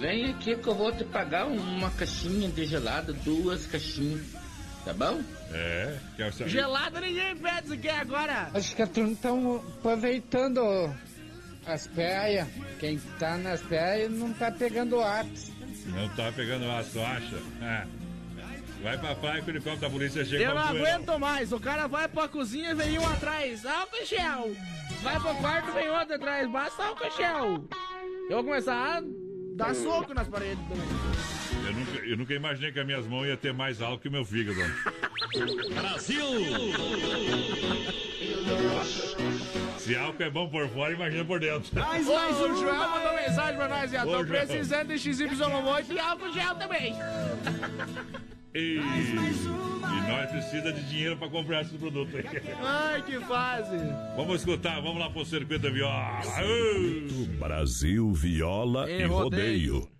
vem 0.00 0.30
aqui 0.30 0.56
que 0.56 0.66
eu 0.66 0.74
vou 0.74 0.92
te 0.92 1.04
pagar 1.04 1.46
uma 1.46 1.90
caixinha 1.90 2.48
de 2.48 2.64
gelada, 2.64 3.12
duas 3.12 3.66
caixinhas. 3.66 4.26
Tá 4.84 4.94
bom? 4.94 5.20
É, 5.52 5.98
quer 6.16 6.32
saber? 6.32 6.50
Gelado 6.50 7.00
ninguém 7.00 7.36
pede 7.36 7.68
se 7.68 7.76
quer 7.76 8.00
agora. 8.00 8.50
Acho 8.54 8.74
que 8.74 8.82
a 8.82 8.86
turma 8.86 9.12
estão 9.12 9.56
aproveitando 9.56 10.60
as 11.66 11.86
praias. 11.88 12.48
Quem 12.78 12.98
tá 13.18 13.36
nas 13.36 13.60
praias 13.60 14.10
não 14.10 14.32
tá 14.32 14.50
pegando 14.50 15.00
ápice. 15.00 15.52
Não 15.86 16.08
tá 16.10 16.32
pegando 16.32 16.64
tu 16.92 17.00
acha? 17.00 17.36
É. 17.62 18.07
Vai 18.82 18.96
pra 18.96 19.14
praia 19.14 19.42
que 19.42 19.50
o 19.50 19.52
helicóptero 19.52 19.80
da 19.80 19.90
polícia 19.90 20.24
chega 20.24 20.44
Eu 20.44 20.54
não 20.54 20.62
aguento 20.62 21.18
mais. 21.18 21.52
O 21.52 21.58
cara 21.58 21.86
vai 21.86 22.08
pra 22.08 22.28
cozinha 22.28 22.70
e 22.70 22.74
vem 22.74 22.98
um 22.98 23.06
atrás. 23.06 23.66
Álcool 23.66 23.96
e 23.96 24.04
gel. 24.06 24.56
Vai 25.02 25.18
pro 25.20 25.34
quarto 25.36 25.72
vem 25.72 25.90
outro 25.90 26.14
atrás. 26.14 26.50
Basta 26.50 26.84
álcool 26.84 27.06
e 27.06 27.10
gel. 27.16 27.64
Eu 28.30 28.36
vou 28.36 28.44
começar 28.44 28.98
a 28.98 29.02
dar 29.54 29.74
soco 29.74 30.14
nas 30.14 30.28
paredes 30.28 30.62
também. 30.68 31.08
Eu 31.66 31.72
nunca, 31.74 32.06
eu 32.06 32.16
nunca 32.16 32.34
imaginei 32.34 32.72
que 32.72 32.78
as 32.78 32.86
minhas 32.86 33.06
mãos 33.06 33.26
iam 33.26 33.36
ter 33.36 33.52
mais 33.52 33.82
álcool 33.82 33.98
que 33.98 34.08
o 34.08 34.12
meu 34.12 34.24
fígado. 34.24 34.58
Brasil! 35.74 36.24
Se 39.78 39.96
álcool 39.96 40.22
é 40.22 40.30
bom 40.30 40.48
por 40.48 40.68
fora, 40.68 40.92
imagina 40.92 41.24
por 41.24 41.40
dentro. 41.40 41.70
Mas, 41.74 42.06
mas 42.06 42.40
o 42.40 42.56
Joel 42.56 42.88
mandou 42.88 43.14
mensagem 43.14 43.56
pra 43.56 43.68
nós. 43.68 43.90
Já 43.90 44.04
Ô, 44.04 44.18
tô 44.18 44.24
precisando 44.24 44.88
de 44.88 44.94
XY8 44.94 45.90
e 45.90 45.98
álcool 45.98 46.32
gel 46.32 46.54
também. 46.54 46.94
Ei, 48.54 48.78
e 48.78 50.10
nós 50.10 50.30
precisa 50.30 50.72
de 50.72 50.82
dinheiro 50.88 51.16
para 51.16 51.28
comprar 51.28 51.62
esses 51.62 51.76
produtos 51.76 52.14
aí. 52.14 52.24
Ai, 52.62 53.02
que 53.02 53.20
fase. 53.20 53.76
Vamos 54.16 54.40
escutar, 54.40 54.80
vamos 54.80 54.98
lá 54.98 55.10
pro 55.10 55.24
Circuito 55.24 55.70
Viola. 55.70 56.22
Brasil 57.38 58.12
Viola 58.12 58.90
e, 58.90 59.04
rodeio. 59.04 59.97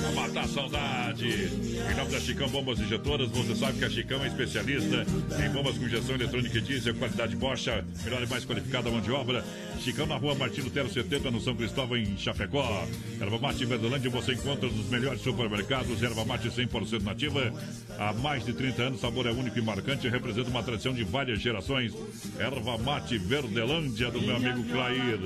Pra 0.00 0.12
matar 0.12 0.44
a 0.44 0.48
saudade. 0.48 1.26
Em 1.26 1.96
nome 1.96 2.12
da 2.12 2.20
Chicão 2.20 2.48
Bombas 2.48 2.78
Injetoras, 2.78 3.28
você 3.30 3.56
sabe 3.56 3.78
que 3.78 3.84
a 3.84 3.90
Chicão 3.90 4.22
é 4.22 4.28
especialista 4.28 5.04
em 5.44 5.50
bombas 5.50 5.76
com 5.76 5.84
injeção 5.86 6.14
eletrônica 6.14 6.58
e 6.58 6.60
diesel, 6.60 6.94
qualidade 6.94 7.34
Bosch, 7.36 7.66
melhor 8.04 8.22
e 8.22 8.26
mais 8.26 8.44
qualificada 8.44 8.90
mão 8.90 9.00
de 9.00 9.10
obra. 9.10 9.44
Chicão 9.80 10.06
na 10.06 10.16
rua 10.16 10.34
Martino 10.34 10.70
Tero 10.70 10.92
70, 10.92 11.30
no 11.30 11.40
São 11.40 11.56
Cristóvão, 11.56 11.96
em 11.96 12.16
Chapecó. 12.16 12.86
Erva 13.20 13.38
mate 13.38 13.64
Verdelândia 13.64 14.10
você 14.10 14.34
encontra 14.34 14.68
nos 14.68 14.88
melhores 14.88 15.22
supermercados. 15.22 16.02
Erva 16.02 16.24
mate 16.24 16.48
100% 16.48 17.02
nativa. 17.02 17.52
Há 17.98 18.12
mais 18.12 18.44
de 18.44 18.52
30 18.52 18.82
anos, 18.82 19.00
sabor 19.00 19.26
é 19.26 19.32
único 19.32 19.58
e 19.58 19.62
marcante, 19.62 20.08
representa 20.08 20.50
uma 20.50 20.62
tradição 20.62 20.92
de 20.92 21.02
várias 21.02 21.40
gerações. 21.40 21.94
Erva 22.38 22.78
mate 22.78 23.18
Verdelândia, 23.18 24.10
do 24.10 24.20
meu 24.20 24.36
amigo 24.36 24.62
Clair. 24.64 25.18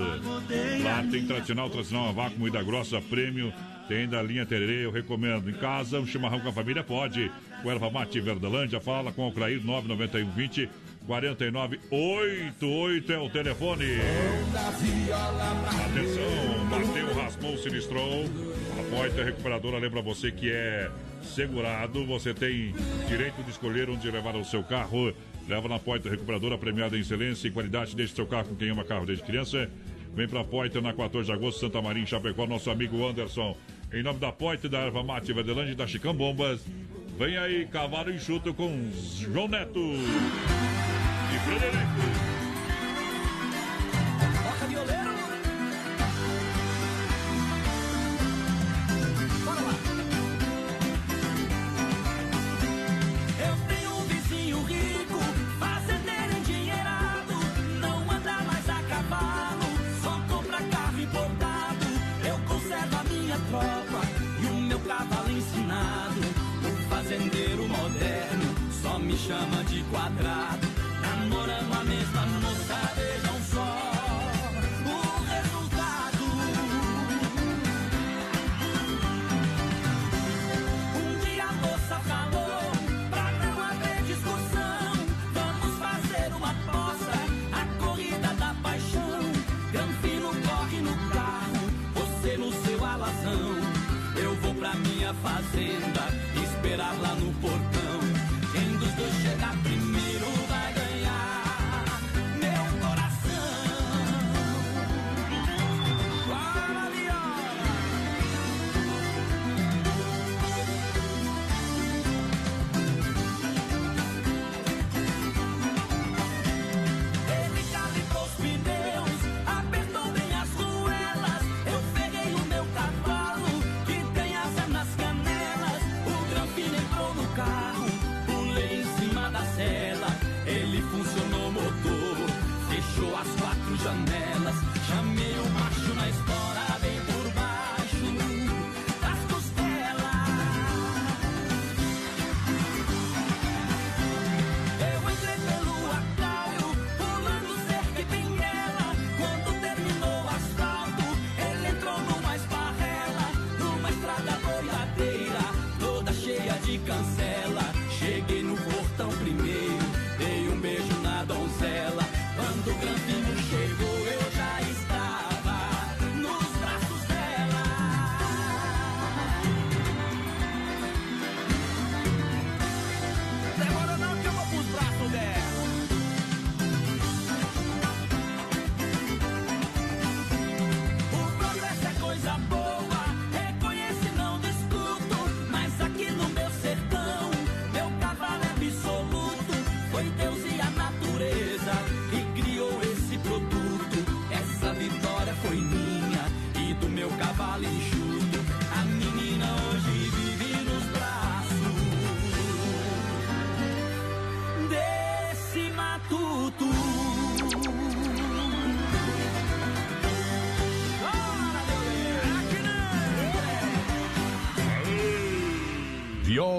Lá 0.83 1.05
tem 1.11 1.27
tradicional, 1.27 1.69
tradicional 1.69 2.09
a 2.09 2.13
vácuo, 2.13 2.39
moída 2.39 2.63
grossa, 2.63 3.01
prêmio. 3.01 3.34
Tem 3.89 4.09
da 4.09 4.23
linha 4.23 4.47
Tererê, 4.47 4.87
eu 4.87 4.91
recomendo. 4.91 5.51
Em 5.51 5.55
casa, 5.55 6.01
um 6.01 6.07
chimarrão 6.07 6.41
com 6.41 6.49
a 6.49 6.53
família 6.53 6.83
pode. 6.83 7.31
O 7.63 7.71
Erva 7.71 7.91
Mate 7.91 8.19
Verdelândia, 8.21 8.81
fala 8.81 9.13
com 9.13 9.29
o 9.29 9.33
Clair 9.33 9.65
991 9.65 10.31
20 10.31 10.69
4988 11.07 13.13
é 13.13 13.19
o 13.19 13.29
telefone. 13.29 13.85
Atenção, 15.85 16.67
bateu, 16.71 17.15
raspou, 17.15 17.59
sinistrou. 17.59 18.25
A 18.79 18.97
Poita 18.97 19.23
Recuperadora 19.23 19.79
lembra 19.79 20.01
você 20.01 20.33
que 20.33 20.51
é 20.51 20.91
segurado. 21.23 22.07
Você 22.07 22.33
tem 22.33 22.75
direito 23.07 23.43
de 23.43 23.51
escolher 23.51 23.91
onde 23.91 24.11
levar 24.11 24.35
o 24.35 24.45
seu 24.45 24.63
carro. 24.63 25.13
Leva 25.47 25.69
na 25.69 25.79
Poita 25.79 26.09
Recuperadora, 26.09 26.57
premiada 26.57 26.97
em 26.97 27.01
excelência 27.01 27.49
e 27.49 27.51
qualidade. 27.51 27.95
Deixe 27.95 28.15
seu 28.15 28.27
carro 28.27 28.49
com 28.49 28.57
quem 28.57 28.71
ama 28.71 28.83
carro 28.83 29.05
desde 29.05 29.25
criança. 29.25 29.69
Vem 30.15 30.29
pra 30.29 30.45
Poita 30.45 30.81
na 30.81 30.93
14 30.93 31.27
de 31.27 31.33
agosto, 31.33 31.61
Santa 31.61 31.83
Maria, 31.83 32.03
em 32.03 32.07
Chapecó, 32.07 32.47
nosso 32.47 32.71
amigo 32.71 33.05
Anderson. 33.05 33.57
Em 33.93 34.03
nome 34.03 34.21
da 34.21 34.31
Poita, 34.31 34.69
da 34.69 34.79
Erva 34.79 35.03
Mate 35.03 35.33
Verdelândia 35.33 35.73
e 35.73 35.75
da 35.75 35.87
Chicão 35.87 36.15
Bombas. 36.15 36.65
Vem 37.19 37.37
aí, 37.37 37.67
cavalo 37.67 38.13
enxuto 38.13 38.55
com 38.55 38.91
João 39.21 39.49
Neto 39.49 39.81
e 39.81 41.39
Frederico. 41.41 42.34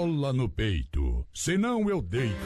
Viola 0.06 0.32
no 0.32 0.48
peito, 0.48 1.26
senão 1.34 1.90
eu 1.90 2.00
deito. 2.00 2.36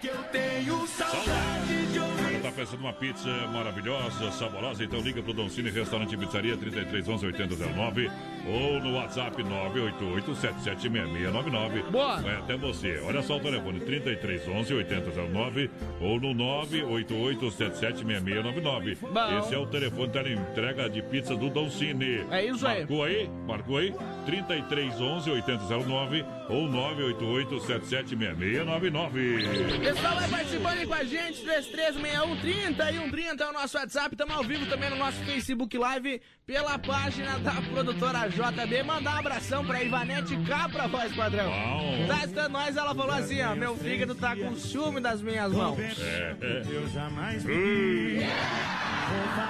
que 0.00 0.06
eu 0.06 0.22
tenho 0.24 0.86
saudade 0.86 1.86
de 1.92 1.98
ouvir. 1.98 2.40
Tá 2.40 2.52
pensando 2.52 2.80
numa 2.80 2.92
pizza 2.92 3.28
maravilhosa, 3.48 4.30
saborosa? 4.30 4.84
Então 4.84 5.00
liga 5.00 5.20
pro 5.20 5.32
Don 5.34 5.48
Cine 5.48 5.70
Restaurante 5.70 6.14
e 6.14 6.16
Pizzaria 6.16 6.56
33 6.56 7.08
11 7.08 7.26
8009 7.26 8.10
ou 8.46 8.80
no 8.80 8.94
WhatsApp 8.94 9.42
988 9.42 10.34
776699. 10.36 11.82
Boa! 11.90 12.20
Vai 12.20 12.36
até 12.36 12.56
você. 12.56 13.02
Olha 13.04 13.22
só 13.22 13.36
o 13.38 13.40
telefone 13.40 13.80
33 13.80 14.46
11 14.48 14.74
8009 14.74 15.70
ou 16.00 16.18
no 16.18 16.34
988 16.34 17.50
776699. 17.50 18.98
Bom. 19.00 19.38
Esse 19.38 19.54
é 19.54 19.58
o 19.58 19.66
telefone 19.66 20.08
da 20.08 20.28
entrega 20.28 20.88
de 20.88 21.02
pizza 21.02 21.36
do 21.36 21.50
Don 21.50 21.70
Cine. 21.70 22.24
É 22.30 22.46
isso 22.46 22.66
aí. 22.66 22.80
Marcou 22.80 23.04
aí? 23.04 23.30
Marcou 23.46 23.76
aí? 23.76 23.94
33 24.24 25.00
11 25.00 25.30
8009 25.30 26.24
ou 26.48 26.68
988 26.68 27.60
776699. 27.60 29.78
Pessoal, 29.78 30.14
vai 30.16 30.28
participando 30.28 30.78
aí 30.78 30.86
com 30.86 30.94
a 30.94 31.04
gente, 31.04 31.42
3361 31.42 33.10
30 33.10 33.44
é 33.44 33.48
o 33.48 33.52
nosso 33.52 33.76
WhatsApp, 33.76 34.14
estamos 34.14 34.34
ao 34.34 34.44
vivo 34.44 34.66
também 34.66 34.90
no 34.90 34.96
nosso 34.96 35.18
Facebook 35.24 35.76
Live 35.76 36.20
pela 36.46 36.78
página 36.78 37.38
da 37.38 37.52
produtora 37.72 38.28
JB. 38.28 38.82
Mandar 38.82 39.16
um 39.16 39.18
abração 39.18 39.64
pra 39.64 39.82
Ivanete 39.82 40.36
Capra, 40.48 40.88
voz 40.88 41.14
padrão. 41.14 41.50
Tá 42.06 42.24
estando 42.24 42.52
nós, 42.52 42.76
ela 42.76 42.94
falou 42.94 43.14
assim, 43.14 43.40
ó, 43.42 43.54
meu 43.54 43.76
fígado 43.76 44.14
tá 44.14 44.34
com 44.34 44.54
ciúme 44.56 45.00
das 45.00 45.22
minhas 45.22 45.52
mãos. 45.52 45.78
É, 45.98 46.36
é. 46.40 46.62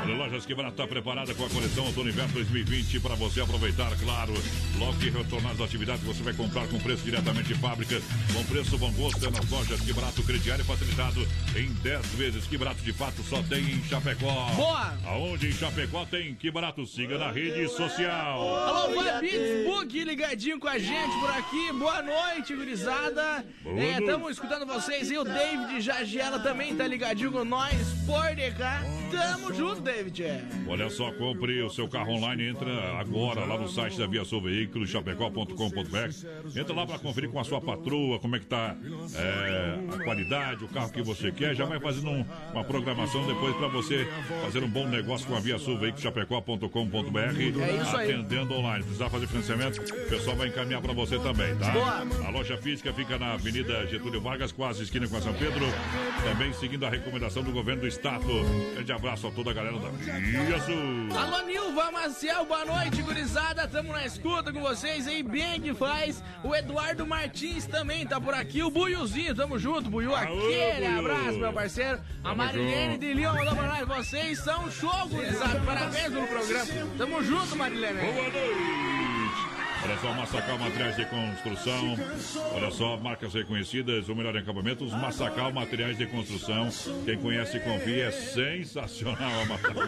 Olha, 0.02 0.14
Lojas 0.16 0.46
Que 0.46 0.54
Barato 0.54 0.74
está 0.74 0.86
preparada 0.86 1.34
com 1.34 1.44
a 1.44 1.48
coleção 1.50 1.84
Outono 1.86 2.08
Inverno 2.08 2.32
2020 2.32 3.00
para 3.00 3.14
você 3.14 3.40
aproveitar, 3.40 3.90
claro. 3.98 4.32
Logo 4.78 4.98
que 4.98 5.10
retornar 5.10 5.52
as 5.52 5.60
atividades, 5.60 6.02
você 6.02 6.22
vai 6.22 6.32
comprar 6.32 6.66
com 6.68 6.78
preço 6.78 7.02
diretamente 7.04 7.48
de 7.48 7.54
fábrica, 7.54 8.00
com 8.32 8.44
preço 8.44 8.78
bom 8.78 8.90
gosto, 8.92 9.24
é 9.26 9.30
nas 9.30 9.48
lojas 9.50 9.80
Que 9.80 9.92
Barato, 9.92 10.22
crediário 10.22 10.64
facilitado 10.64 11.26
em 11.56 11.70
10 11.82 12.06
vezes. 12.14 12.46
Que 12.46 12.56
Barato 12.56 12.80
de 12.82 12.92
fato 12.92 13.22
só 13.22 13.42
tem 13.42 13.60
em 13.62 13.84
Chapecó. 13.84 14.50
Boa! 14.54 14.94
Aonde 15.06 15.48
em 15.48 15.52
Chapecó 15.52 16.06
tem 16.06 16.34
Que 16.34 16.50
Barato, 16.50 16.86
siga 16.86 17.18
na 17.18 17.30
rede 17.30 17.68
social. 17.68 18.40
Alô, 18.56 19.02
Fabits 19.02 19.66
Book 19.66 20.04
ligadinho 20.04 20.58
com 20.58 20.68
a 20.68 20.78
gente 20.78 21.20
por 21.20 21.30
aqui. 21.30 21.72
Boa 21.72 22.02
noite, 22.02 22.54
gurizada. 22.56 23.44
Boa 23.62 23.78
É, 23.78 23.82
noite. 23.92 24.00
Estamos 24.00 24.30
escutando 24.32 24.66
vocês 24.66 25.10
e 25.10 25.18
o 25.18 25.24
David 25.24 25.80
Jagiela 26.30 26.38
também 26.38 26.76
tá 26.76 26.86
ligadinho 26.86 27.32
com 27.32 27.44
nós 27.44 27.74
por 28.06 28.34
de 28.34 28.50
cá. 28.52 28.82
Tamo 29.10 29.52
junto, 29.52 29.80
David. 29.80 30.22
Olha 30.68 30.88
só, 30.88 31.10
compre 31.12 31.60
o 31.62 31.70
seu 31.70 31.88
carro 31.88 32.12
online, 32.12 32.48
entra 32.48 32.70
agora 33.00 33.44
lá 33.44 33.58
no 33.58 33.68
site 33.68 33.98
da 33.98 34.06
Via 34.06 34.24
Sul 34.24 34.40
Veículos, 34.42 34.88
chapecó.com.br. 34.90 36.56
Entra 36.58 36.74
lá 36.74 36.86
para 36.86 36.98
conferir 37.00 37.30
com 37.30 37.40
a 37.40 37.44
sua 37.44 37.60
patroa 37.60 38.18
como 38.20 38.36
é 38.36 38.38
que 38.38 38.46
tá 38.46 38.76
é, 39.16 39.94
a 39.94 40.04
qualidade, 40.04 40.64
o 40.64 40.68
carro 40.68 40.92
que 40.92 41.02
você 41.02 41.32
quer. 41.32 41.54
Já 41.56 41.64
vai 41.64 41.80
fazendo 41.80 42.10
um- 42.10 42.24
uma 42.52 42.62
programação 42.64 43.26
depois 43.26 43.56
para 43.56 43.66
você 43.68 44.06
fazer 44.44 44.62
um 44.62 44.68
bom 44.68 44.86
negócio 44.86 45.26
com 45.26 45.34
a 45.36 45.40
Via 45.40 45.58
Sul 45.58 45.76
Veículos, 45.78 46.02
chapecó.com.br. 46.02 47.18
É 47.18 47.82
isso 47.82 47.96
aí. 47.96 48.12
Atendendo 48.12 48.54
online. 48.54 48.84
Precisar 48.84 49.10
fazer 49.10 49.26
financiamento, 49.26 49.78
o 49.80 50.08
pessoal 50.08 50.36
vai 50.36 50.48
encaminhar 50.48 50.80
para 50.80 50.92
você 50.92 51.18
também, 51.18 51.56
tá? 51.56 51.70
Boa. 51.70 52.06
A 52.26 52.30
loja 52.30 52.56
física 52.56 52.92
fica 52.92 53.18
na 53.18 53.32
Avenida 53.34 53.86
Getúlio 53.88 54.20
Vargas, 54.20 54.52
quase 54.52 54.82
esquina 54.84 55.08
com 55.08 55.16
a 55.16 55.20
São 55.20 55.34
Pedro. 55.34 55.66
Também 56.24 56.52
seguindo 56.52 56.84
a 56.84 56.90
recomendação 56.90 57.42
do 57.42 57.50
governo 57.50 57.82
do 57.82 57.88
estado. 57.88 58.26
Grande 58.74 58.92
abraço 58.92 59.26
a 59.26 59.30
toda 59.30 59.50
a 59.50 59.54
galera 59.54 59.78
da 59.78 60.60
Sul. 60.60 61.18
Alô, 61.18 61.46
Nilva 61.46 61.90
Maciel, 61.90 62.44
boa 62.44 62.64
noite, 62.64 63.02
gurizada. 63.02 63.66
Tamo 63.66 63.92
na 63.92 64.04
escuta 64.04 64.52
com 64.52 64.60
vocês 64.60 65.08
aí, 65.08 65.22
bem 65.22 65.60
que 65.60 65.72
faz. 65.74 66.22
O 66.44 66.54
Eduardo 66.54 67.06
Martins 67.06 67.66
também 67.66 68.06
tá 68.06 68.20
por 68.20 68.34
aqui. 68.34 68.62
O 68.62 68.70
Buiuzinho, 68.70 69.34
tamo 69.34 69.58
junto, 69.58 69.88
Buiu. 69.90 70.14
Aquele 70.14 70.86
Buiu. 70.86 70.98
abraço, 70.98 71.38
meu 71.38 71.52
parceiro. 71.52 72.00
A 72.22 72.34
Marilene 72.34 72.92
junto. 72.94 73.00
de 73.00 73.14
Leão 73.14 73.34
mandou 73.34 73.56
pra 73.56 73.66
nós. 73.66 73.88
Vocês 73.88 74.38
são 74.40 74.70
show, 74.70 75.08
gurizada. 75.08 75.58
Parabéns 75.60 76.12
pelo 76.12 76.26
programa. 76.26 76.66
Tamo 76.98 77.24
junto, 77.24 77.56
Marilene. 77.56 78.00
Boa 78.00 78.12
noite. 78.28 78.99
Olha 79.82 79.96
só, 79.98 80.12
Massacal 80.12 80.58
Materiais 80.58 80.96
de 80.96 81.04
Construção. 81.06 81.96
Olha 82.54 82.70
só, 82.70 82.96
marcas 82.98 83.32
reconhecidas, 83.32 84.08
o 84.08 84.14
melhor 84.14 84.36
em 84.36 84.40
acabamentos. 84.40 84.92
Massacal 84.92 85.50
Materiais 85.52 85.96
de 85.96 86.06
Construção. 86.06 86.68
Quem 87.04 87.16
conhece 87.18 87.56
e 87.56 87.60
confia 87.60 88.06
é 88.06 88.10
sensacional 88.10 89.40
a 89.40 89.44
Massacal. 89.46 89.82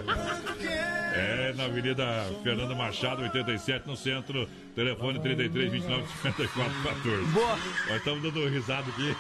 É 1.14 1.52
na 1.56 1.64
Avenida 1.64 2.05
Fernando 2.43 2.74
Machado, 2.74 3.23
87, 3.23 3.86
no 3.86 3.97
centro. 3.97 4.48
Telefone 4.74 5.20
33 5.20 5.70
29 5.70 6.06
54 6.23 6.73
14. 6.82 7.24
Boa. 7.27 7.59
Nós 7.89 7.97
estamos 7.98 8.23
dando 8.23 8.48
risada 8.48 8.89
aqui. 8.89 9.14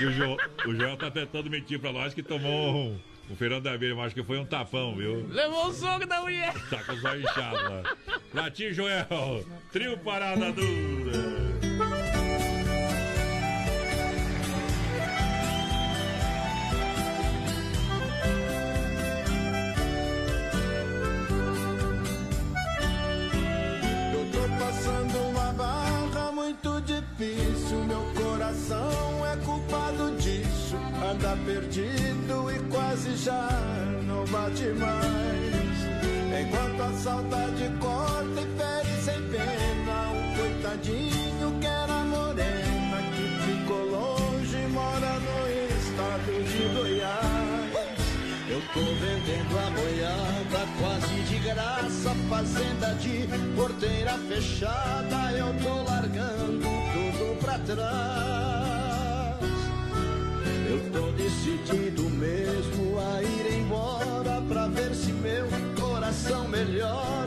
E 0.00 0.06
o, 0.06 0.12
jo, 0.12 0.36
o 0.66 0.74
Joel 0.74 0.96
tá 0.96 1.10
tentando 1.10 1.50
mentir 1.50 1.80
pra 1.80 1.92
nós 1.92 2.14
que 2.14 2.22
tomou 2.22 2.76
um, 2.76 2.98
um 3.30 3.36
feirão 3.36 3.60
da 3.60 3.72
abelha, 3.72 3.94
mas 3.94 4.06
acho 4.06 4.14
que 4.14 4.22
foi 4.22 4.38
um 4.38 4.44
tapão, 4.44 4.94
viu? 4.94 5.26
Levou 5.28 5.68
o 5.68 5.72
soco 5.72 6.06
da 6.06 6.20
mulher. 6.20 6.54
Tá 6.70 6.82
com 6.84 6.92
os 6.92 7.04
olhos 7.04 7.30
inchados 7.30 7.62
lá. 7.62 7.82
Pra 8.30 8.50
ti, 8.50 8.72
Joel. 8.72 9.44
Trio 9.72 9.98
Parada 9.98 10.52
Dura. 10.52 11.45
Difícil. 27.16 27.84
Meu 27.84 28.04
coração 28.14 29.26
é 29.26 29.36
culpado 29.44 30.16
disso. 30.16 30.76
Anda 31.10 31.36
perdido 31.44 32.50
e 32.50 32.58
quase 32.70 33.16
já 33.16 33.48
não 34.06 34.24
bate 34.26 34.68
mais. 34.78 35.76
Enquanto 36.38 36.82
a 36.82 36.92
saudade 36.92 37.70
corta 37.80 38.40
e 38.40 38.46
fere 38.58 39.02
sem 39.02 39.22
pena. 39.30 40.10
Um 40.10 40.36
coitadinho 40.36 41.58
que 41.60 41.66
era 41.66 42.04
morena. 42.04 43.02
Que 43.14 43.52
ficou 43.52 43.86
longe 43.86 44.56
e 44.56 44.68
mora 44.68 45.18
no 45.20 45.48
estado 45.78 46.32
de 46.44 46.74
Goiás. 46.74 47.56
Eu 48.48 48.62
tô 48.72 48.80
vendendo 48.80 49.58
a 49.58 49.70
boiada 49.70 50.66
quase 50.80 51.20
de 51.22 51.38
graça, 51.38 52.14
fazenda 52.28 52.94
de 52.94 53.26
porteira 53.56 54.12
fechada, 54.28 55.32
eu 55.32 55.52
tô 55.62 55.82
largando 55.82 56.85
tudo 57.66 57.74
pra 57.74 57.74
trás. 57.74 59.40
Eu 60.70 60.90
tô 60.92 61.10
decidido 61.12 62.02
mesmo 62.10 62.98
a 62.98 63.22
ir 63.22 63.58
embora 63.58 64.40
pra 64.48 64.68
ver 64.68 64.94
se 64.94 65.12
meu 65.12 65.46
coração 65.80 66.46
melhora 66.48 67.25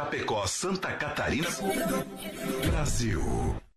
Chapecó, 0.00 0.46
Santa 0.46 0.94
Catarina, 0.94 1.46
Brasil. 2.70 3.20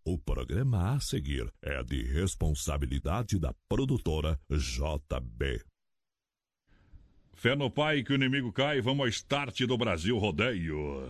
O 0.05 0.17
programa 0.17 0.95
a 0.95 0.99
seguir 1.01 1.51
é 1.61 1.83
de 1.83 2.01
responsabilidade 2.01 3.37
da 3.37 3.53
produtora 3.67 4.39
JB. 4.49 5.61
Fé 7.33 7.57
no 7.57 7.69
pai 7.69 8.03
que 8.03 8.13
o 8.13 8.15
inimigo 8.15 8.53
cai, 8.53 8.79
vamos 8.79 9.01
ao 9.01 9.07
start 9.09 9.63
do 9.63 9.77
Brasil 9.77 10.17
Rodeio. 10.17 11.09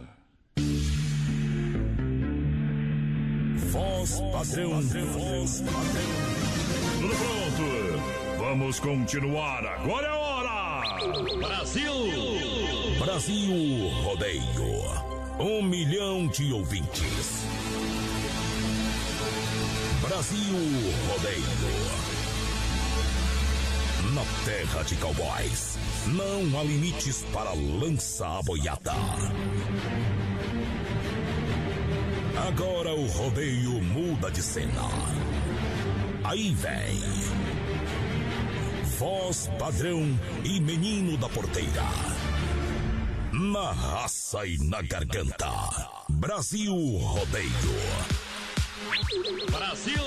Voz 3.71 4.19
padrão, 4.31 4.81
voz 4.81 5.61
padrão. 5.61 6.33
Tudo 7.01 7.15
pronto? 7.15 8.39
Vamos 8.39 8.79
continuar, 8.79 9.63
agora 9.63 10.07
é 10.07 10.11
hora! 10.11 11.37
Brasil! 11.37 12.42
Brasil 13.13 13.89
Rodeio. 14.01 14.41
Um 15.39 15.61
milhão 15.61 16.25
de 16.29 16.51
ouvintes. 16.51 17.45
Brasil 20.01 20.57
Rodeio. 21.07 21.43
Na 24.15 24.23
terra 24.43 24.83
de 24.83 24.95
cowboys, 24.95 25.77
não 26.07 26.59
há 26.59 26.63
limites 26.63 27.23
para 27.31 27.53
lança 27.53 28.25
a 28.25 28.41
boiada. 28.41 28.95
Agora 32.47 32.95
o 32.95 33.05
rodeio 33.05 33.79
muda 33.79 34.31
de 34.31 34.41
cena. 34.41 34.89
Aí 36.23 36.51
vem. 36.55 36.99
Voz 38.97 39.51
padrão 39.59 40.19
e 40.43 40.59
menino 40.59 41.15
da 41.15 41.29
porteira. 41.29 42.32
Na 43.51 43.73
raça 43.73 44.45
e 44.45 44.57
na 44.57 44.81
garganta. 44.81 45.51
Brasil 46.07 46.73
Rodeio. 46.73 47.49
Brasil! 49.51 50.01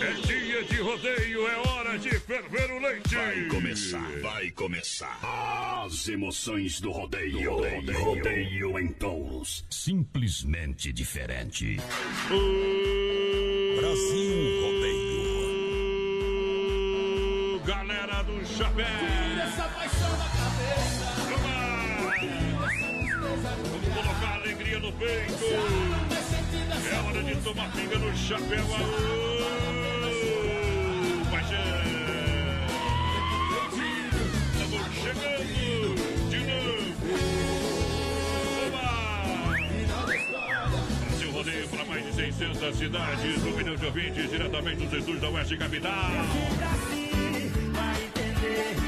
É 0.00 0.12
dia 0.24 0.62
de 0.62 0.76
rodeio, 0.76 1.48
é 1.48 1.56
hora 1.68 1.98
de 1.98 2.10
ferver 2.20 2.70
o 2.70 2.78
leite! 2.78 3.16
Vai 3.16 3.48
começar, 3.48 4.20
vai 4.20 4.50
começar. 4.52 5.18
As 5.84 6.06
emoções 6.06 6.80
do 6.80 6.92
rodeio. 6.92 7.50
Rodeio, 7.50 8.00
rodeio 8.00 8.78
em 8.78 8.92
touros. 8.92 9.66
Simplesmente 9.68 10.92
diferente. 10.92 11.78
Brasil 13.76 14.62
Rodeio. 14.62 15.18
Galera 17.66 18.22
do 18.22 18.46
chapéu! 18.46 18.86
Essa 18.86 19.64
paixão 19.64 20.16
na 20.16 20.28
cabeça. 20.28 21.27
Alegria 24.78 24.80
no 24.80 24.92
peito! 24.92 25.44
É 26.90 26.94
hora 27.06 27.22
de 27.22 27.36
tomar 27.36 27.70
pinga 27.72 27.98
no 27.98 28.16
chapéu! 28.16 28.60
Aô, 28.60 28.64
paixão! 31.30 31.58
Estamos 34.52 34.94
chegando 34.94 35.94
de 36.30 36.38
novo! 36.38 36.94
Oba! 38.66 38.86
Brasil 41.06 41.30
rodeio 41.32 41.68
para 41.68 41.84
mais 41.84 42.04
de 42.06 42.12
600 42.14 42.76
cidades, 42.76 43.44
um 43.44 43.56
milhão 43.56 43.76
de 43.76 43.86
ouvintes 43.86 44.30
diretamente 44.30 44.86
dos 44.86 44.98
estúdios 44.98 45.20
da 45.20 45.28
Oeste 45.30 45.56
Capital. 45.56 46.10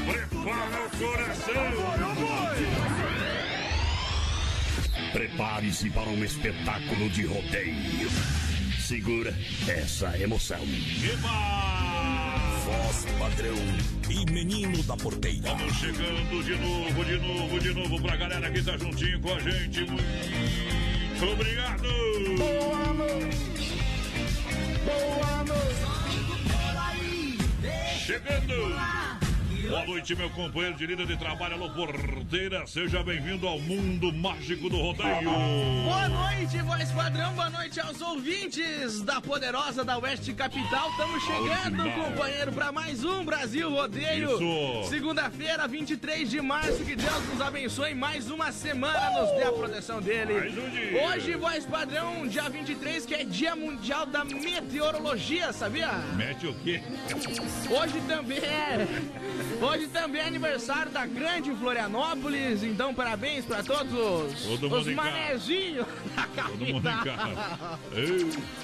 Prepara 0.07 0.85
o 0.85 0.89
coração! 0.97 3.00
Prepare-se 5.11 5.89
para 5.89 6.09
um 6.09 6.23
espetáculo 6.23 7.09
de 7.09 7.25
rodeio. 7.25 8.09
Segura 8.79 9.33
essa 9.67 10.17
emoção. 10.17 10.59
Voz 12.65 13.05
padrão 13.19 13.55
e 14.09 14.31
menino 14.31 14.81
da 14.83 14.95
porteira. 14.95 15.53
Vamos 15.53 15.75
chegando 15.75 16.43
de 16.43 16.55
novo, 16.55 17.05
de 17.05 17.17
novo, 17.17 17.59
de 17.59 17.73
novo 17.73 18.01
pra 18.01 18.15
galera 18.15 18.49
que 18.51 18.63
tá 18.63 18.77
juntinho 18.77 19.19
com 19.19 19.33
a 19.33 19.39
gente. 19.39 19.81
Muito 19.81 21.25
obrigado! 21.33 21.87
Boa 22.37 22.93
noite. 22.93 23.73
Boa 24.85 25.43
noite. 25.43 25.91
Chegando! 28.05 29.30
Boa 29.69 29.85
noite, 29.85 30.15
meu 30.15 30.29
companheiro 30.31 30.75
de 30.75 30.85
líder 30.85 31.05
de 31.05 31.17
trabalho, 31.17 31.53
alô 31.53 31.69
porteira. 31.69 32.65
Seja 32.65 33.03
bem-vindo 33.03 33.47
ao 33.47 33.59
mundo 33.59 34.11
mágico 34.11 34.69
do 34.69 34.77
rodeio. 34.77 35.29
Boa 35.83 36.09
noite, 36.09 36.61
voz 36.63 36.91
padrão. 36.91 37.33
Boa 37.33 37.49
noite 37.49 37.79
aos 37.79 38.01
ouvintes 38.01 39.01
da 39.01 39.21
poderosa 39.21 39.83
da 39.83 39.97
Oeste 39.99 40.33
Capital. 40.33 40.89
Estamos 40.91 41.23
chegando, 41.23 41.91
companheiro, 41.91 42.51
para 42.51 42.71
mais 42.71 43.03
um 43.05 43.23
Brasil 43.23 43.69
Rodeio. 43.69 44.83
Segunda-feira, 44.85 45.67
23 45.67 46.29
de 46.29 46.41
março. 46.41 46.83
Que 46.83 46.95
Deus 46.95 47.27
nos 47.29 47.41
abençoe. 47.41 47.93
Mais 47.93 48.29
uma 48.29 48.51
semana 48.51 49.21
nos 49.21 49.31
dê 49.37 49.43
a 49.43 49.51
proteção 49.51 50.01
dele. 50.01 50.33
Um 50.33 50.69
dia. 50.69 51.05
Hoje, 51.05 51.35
voz 51.35 51.65
padrão, 51.65 52.27
dia 52.27 52.49
23, 52.49 53.05
que 53.05 53.13
é 53.13 53.23
Dia 53.23 53.55
Mundial 53.55 54.05
da 54.05 54.25
Meteorologia, 54.25 55.53
sabia? 55.53 55.91
Mete 56.15 56.47
o 56.47 56.53
quê? 56.55 56.81
Hoje 57.69 58.01
também 58.07 58.39
é. 58.39 58.87
Hoje 59.61 59.87
também 59.89 60.21
é 60.23 60.25
aniversário 60.25 60.91
da 60.91 61.05
grande 61.05 61.53
Florianópolis, 61.53 62.63
então 62.63 62.95
parabéns 62.95 63.45
pra 63.45 63.61
todos 63.61 63.93
os, 63.93 64.59
Todo 64.59 64.75
os 64.75 64.87
manezinhos 64.87 65.85
da 66.15 66.43
Todo 66.43 66.65
mundo 66.65 66.89
em 66.89 66.97
capital. 67.03 67.79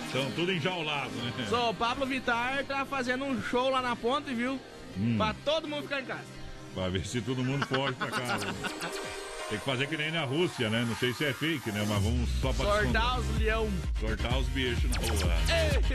Estão 0.05 0.31
tudo 0.31 0.51
enjaulado, 0.51 1.11
né? 1.11 1.45
Só 1.49 1.69
o 1.69 1.73
Pablo 1.73 2.05
Vittar 2.07 2.63
tá 2.65 2.83
fazendo 2.83 3.25
um 3.25 3.39
show 3.43 3.69
lá 3.69 3.79
na 3.79 3.95
ponte, 3.95 4.33
viu? 4.33 4.59
Hum. 4.97 5.17
Pra 5.17 5.35
todo 5.45 5.67
mundo 5.67 5.83
ficar 5.83 6.01
em 6.01 6.05
casa. 6.05 6.37
Pra 6.73 6.89
ver 6.89 7.05
se 7.05 7.21
todo 7.21 7.43
mundo 7.43 7.65
foge 7.67 7.93
pra 7.93 8.07
casa. 8.09 8.47
Tem 9.49 9.57
que 9.57 9.63
fazer 9.63 9.87
que 9.87 9.95
nem 9.95 10.11
na 10.11 10.25
Rússia, 10.25 10.69
né? 10.69 10.85
Não 10.85 10.95
sei 10.97 11.13
se 11.13 11.23
é 11.23 11.31
fake, 11.31 11.71
né? 11.71 11.85
Mas 11.87 12.03
vamos 12.03 12.29
só 12.41 12.51
pra 12.51 12.65
Sortar 12.65 13.19
os 13.19 13.37
leão. 13.37 13.69
Sortar 13.97 14.37
os 14.37 14.47
bichos 14.49 14.91
na 14.91 14.97
rua. 14.97 15.33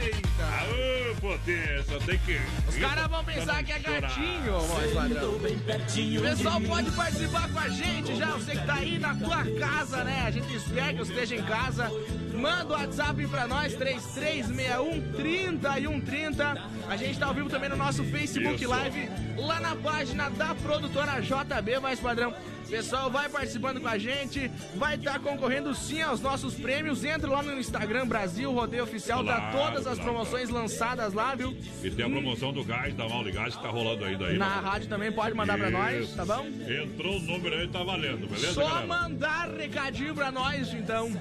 Eita! 0.01 0.43
Aô, 0.43 1.15
potência, 1.21 1.99
tem 2.03 2.17
que. 2.17 2.41
Os 2.67 2.75
caras 2.77 3.07
vão 3.07 3.23
pensar 3.23 3.63
que 3.63 3.71
é 3.71 3.79
gatinho, 3.79 4.59
voz 4.59 4.93
padrão. 4.93 5.39
Pessoal, 5.39 6.61
pode 6.61 6.91
participar 6.91 7.47
com 7.49 7.59
a 7.59 7.69
gente 7.69 8.15
já. 8.15 8.31
Você 8.31 8.51
que 8.53 8.65
tá 8.65 8.73
aí 8.73 8.97
na 8.97 9.13
tua 9.13 9.45
casa, 9.59 10.03
né? 10.03 10.23
A 10.25 10.31
gente 10.31 10.55
espera 10.55 10.91
que 10.93 10.99
você 10.99 11.13
esteja 11.13 11.35
em 11.35 11.43
casa. 11.43 11.91
Manda 12.33 12.65
o 12.65 12.71
WhatsApp 12.71 13.27
pra 13.27 13.47
nós, 13.47 13.75
3361 13.75 15.11
3130. 15.13 16.69
A 16.89 16.97
gente 16.97 17.19
tá 17.19 17.27
ao 17.27 17.35
vivo 17.35 17.49
também 17.49 17.69
no 17.69 17.77
nosso 17.77 18.03
Facebook 18.05 18.55
Isso. 18.55 18.67
Live, 18.67 19.09
lá 19.37 19.59
na 19.59 19.75
página 19.75 20.29
da 20.31 20.55
produtora 20.55 21.21
JB, 21.21 21.79
mais 21.79 21.99
padrão. 21.99 22.33
Pessoal, 22.73 23.07
vai 23.07 23.29
participando 23.29 23.79
com 23.79 23.87
a 23.87 23.99
gente, 23.99 24.49
vai 24.77 24.95
estar 24.95 25.19
concorrendo 25.19 25.75
sim 25.75 26.01
aos 26.01 26.19
nossos 26.19 26.55
prêmios. 26.55 27.03
Entra 27.03 27.29
lá 27.29 27.43
no 27.43 27.59
Instagram 27.59 28.07
Brasil 28.07 28.51
Rodeio 28.51 28.83
Oficial, 28.83 29.23
tá 29.23 29.51
Claro, 29.51 29.57
todas 29.57 29.85
as 29.85 29.99
claro, 29.99 30.01
promoções 30.11 30.49
lançadas 30.49 31.13
lá, 31.13 31.35
viu? 31.35 31.55
E 31.83 31.91
tem 31.91 32.03
a 32.03 32.09
promoção 32.09 32.51
do 32.51 32.63
gás, 32.63 32.95
da 32.95 33.07
Mal 33.07 33.23
de 33.23 33.31
Gás, 33.31 33.55
que 33.55 33.61
tá 33.61 33.69
rolando 33.69 34.03
ainda 34.03 34.25
aí. 34.25 34.39
Na 34.39 34.59
rádio 34.59 34.89
também 34.89 35.11
pode 35.11 35.35
mandar 35.35 35.55
pra 35.55 35.69
nós, 35.69 36.05
Isso. 36.05 36.15
tá 36.15 36.25
bom? 36.25 36.47
Entrou 36.47 37.17
o 37.17 37.19
número 37.19 37.55
aí, 37.55 37.67
tá 37.67 37.83
valendo, 37.83 38.27
beleza, 38.27 38.53
Só 38.53 38.67
galera? 38.67 38.87
mandar 38.87 39.49
recadinho 39.55 40.15
pra 40.15 40.31
nós, 40.31 40.73
então. 40.73 41.15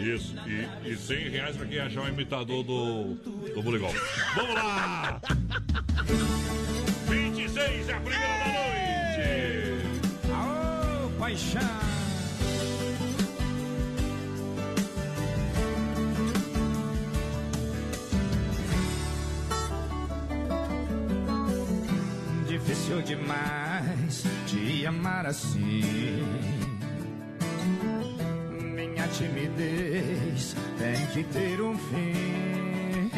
Isso, 0.00 0.34
e, 0.44 0.90
e 0.90 0.96
100 0.96 1.28
reais 1.28 1.56
pra 1.56 1.66
quem 1.66 1.78
achar 1.78 2.00
um 2.00 2.08
imitador 2.08 2.64
do, 2.64 3.14
do 3.54 3.62
Buligol. 3.62 3.94
Vamos 4.34 4.54
lá! 4.56 5.20
26 7.08 7.88
é 7.90 7.92
a 7.92 8.00
primeira 8.00 8.26
da 8.26 8.44
noite! 8.44 9.65
Paixão. 11.26 11.60
Difícil 22.46 23.02
demais 23.02 24.22
te 24.46 24.86
amar 24.86 25.26
assim. 25.26 25.82
Minha 28.76 29.08
timidez 29.08 30.54
tem 30.78 31.06
que 31.06 31.24
ter 31.24 31.60
um 31.60 31.76
fim. 31.76 33.10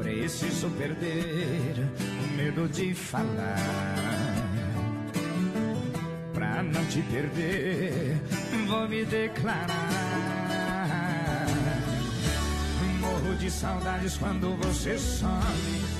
Preciso 0.00 0.70
perder 0.70 1.84
o 1.98 2.36
medo 2.36 2.68
de 2.68 2.94
falar. 2.94 4.27
Pra 6.38 6.62
não 6.62 6.84
te 6.84 7.02
perder, 7.02 8.16
vou 8.68 8.88
me 8.88 9.04
declarar. 9.04 9.66
Morro 13.00 13.34
de 13.34 13.50
saudades 13.50 14.16
quando 14.18 14.56
você 14.62 14.96
some. 14.96 15.32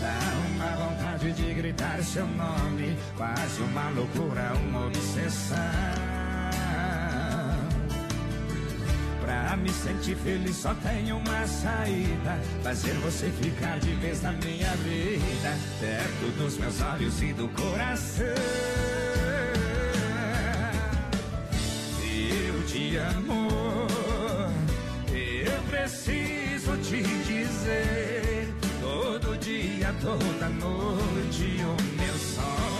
Dá 0.01 0.17
uma 0.55 0.87
vontade 0.87 1.33
de 1.33 1.55
gritar 1.55 2.01
seu 2.05 2.25
nome. 2.25 2.97
Quase 3.17 3.63
uma 3.63 3.91
loucura, 3.91 4.53
uma 4.55 4.87
obsessão. 4.87 5.57
me 9.57 9.71
sentir 9.71 10.15
feliz 10.19 10.57
só 10.57 10.73
tem 10.75 11.11
uma 11.11 11.47
saída. 11.49 12.41
Fazer 12.63 12.93
você 12.99 13.29
ficar 13.43 13.81
de 13.81 13.93
vez 13.95 14.23
na 14.23 14.31
minha 14.31 14.71
vida. 14.77 15.59
Perto 15.81 16.39
dos 16.39 16.57
meus 16.59 16.81
olhos 16.81 17.21
e 17.23 17.33
do 17.33 17.49
coração. 17.49 18.98
Eu 22.69 22.75
te 22.75 22.97
amo. 22.97 23.49
Eu 25.11 25.63
preciso 25.71 26.77
te 26.83 27.03
dizer. 27.03 28.53
Todo 28.81 29.39
dia, 29.39 29.95
toda 30.03 30.49
noite. 30.51 31.63
O 31.63 32.03
meu 32.03 32.15
sonho 32.19 32.78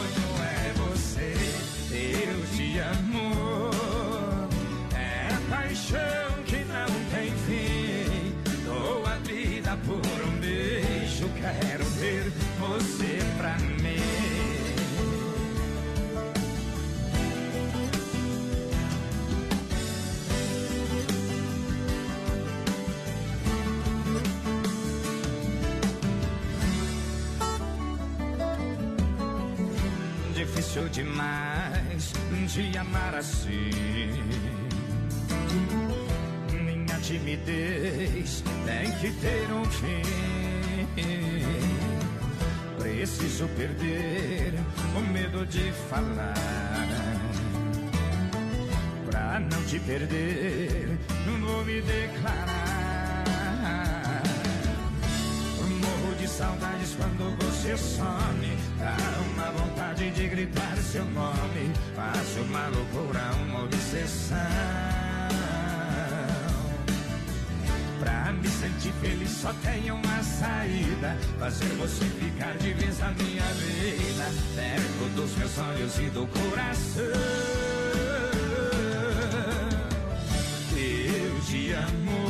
Difícil 30.79 30.89
demais 30.91 32.13
de 32.53 32.79
amar 32.79 33.15
assim. 33.17 33.71
Minha 36.53 37.01
timidez 37.01 38.45
tem 38.65 38.93
que 38.93 39.11
ter 39.21 39.53
um 39.53 39.65
fim. 39.65 40.03
Preciso 42.79 43.49
perder 43.49 44.55
o 44.97 45.01
medo 45.13 45.45
de 45.47 45.73
falar. 45.91 46.35
Pra 49.11 49.41
não 49.41 49.65
te 49.65 49.81
perder, 49.81 50.97
vou 51.41 51.65
me 51.65 51.81
declarar. 51.83 53.25
Morro 55.81 56.15
de 56.21 56.29
saudades 56.29 56.95
quando 56.97 57.48
você 57.69 57.77
some. 57.77 58.57
Dá 58.79 58.97
uma 59.33 59.51
vontade 59.51 60.11
de 60.11 60.29
gritar 60.29 60.77
seu 60.79 61.05
nome. 61.07 61.73
Faço 61.95 62.41
uma 62.41 62.69
loucura, 62.69 63.21
uma 63.43 63.65
obsessão. 63.65 64.39
Pra 68.01 68.33
me 68.33 68.49
sentir 68.49 68.93
feliz 69.01 69.31
só 69.31 69.53
tem 69.63 69.91
uma 69.91 70.23
saída. 70.23 71.17
Fazer 71.39 71.69
você 71.77 72.05
ficar 72.05 72.57
de 72.59 72.73
vez 72.73 72.99
na 73.01 73.11
minha 73.11 73.43
vida. 73.43 74.33
Perto 74.55 75.15
dos 75.15 75.37
meus 75.37 75.59
olhos 75.59 75.99
e 75.99 76.11
do 76.11 76.27
coração. 76.27 77.05
Eu 80.73 81.41
te 81.43 81.73
amo. 81.73 82.28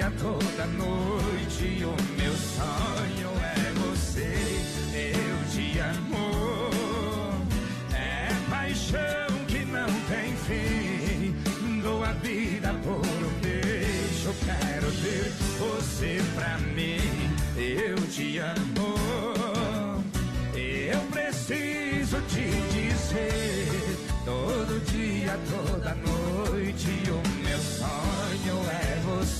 Dia, 0.00 0.10
toda 0.18 0.66
noite. 0.66 1.84
O 1.84 1.94
meu 2.16 2.32
sonho 2.32 3.30
é 3.44 3.72
você. 3.80 4.32
Eu 4.94 5.36
te 5.50 5.78
amo. 5.78 7.44
É 7.92 8.28
paixão 8.48 9.44
que 9.46 9.64
não 9.66 9.88
tem 10.08 10.34
fim. 10.46 11.80
Dou 11.82 12.02
a 12.02 12.12
vida 12.12 12.74
por 12.82 13.06
um 13.06 13.40
beijo. 13.40 14.34
Quero 14.44 14.90
ter 15.02 15.32
você 15.58 16.20
pra 16.34 16.58
mim. 16.58 16.98
Eu 17.56 17.96
te 18.08 18.38
amo. 18.38 18.94
Eu 20.54 21.00
preciso 21.10 22.20
te 22.22 22.50
dizer. 22.72 23.39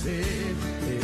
Você. 0.01 0.55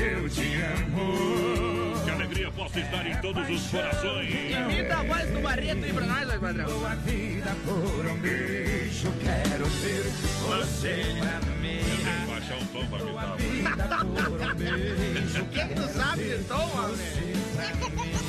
Eu 0.03 0.29
te 0.29 0.61
amo. 0.61 2.03
Que 2.03 2.09
alegria 2.09 2.51
possa 2.51 2.79
estar 2.79 3.05
em 3.05 3.15
todos 3.17 3.49
os 3.49 3.67
corações. 3.69 4.29
Imita 4.51 4.97
a 4.97 5.03
voz 5.03 5.29
do 5.29 5.39
Barreto 5.39 5.85
aí 5.85 5.93
pra 5.93 6.05
nós, 6.05 6.27
vai, 6.27 6.39
padrão. 6.39 6.65
Dou 6.65 6.87
a 6.87 6.95
vida 6.95 7.55
por 7.65 8.05
um 8.05 8.17
beijo. 8.17 9.13
Quero 9.23 9.65
ter 9.65 10.03
você 10.47 11.15
pra 11.19 11.51
mim. 11.61 12.27
Baixar 12.27 12.57
um 12.57 12.65
tom 12.67 12.85
pra 12.87 13.35
mim? 13.35 13.51
Vida 13.51 13.97
por 13.97 14.55
beijo. 14.55 15.45
Quem 15.53 15.67
que 15.67 15.75
não 15.75 15.87
sabe 15.89 16.23
de 16.23 16.43
tom, 16.45 16.69
homem? 16.77 18.26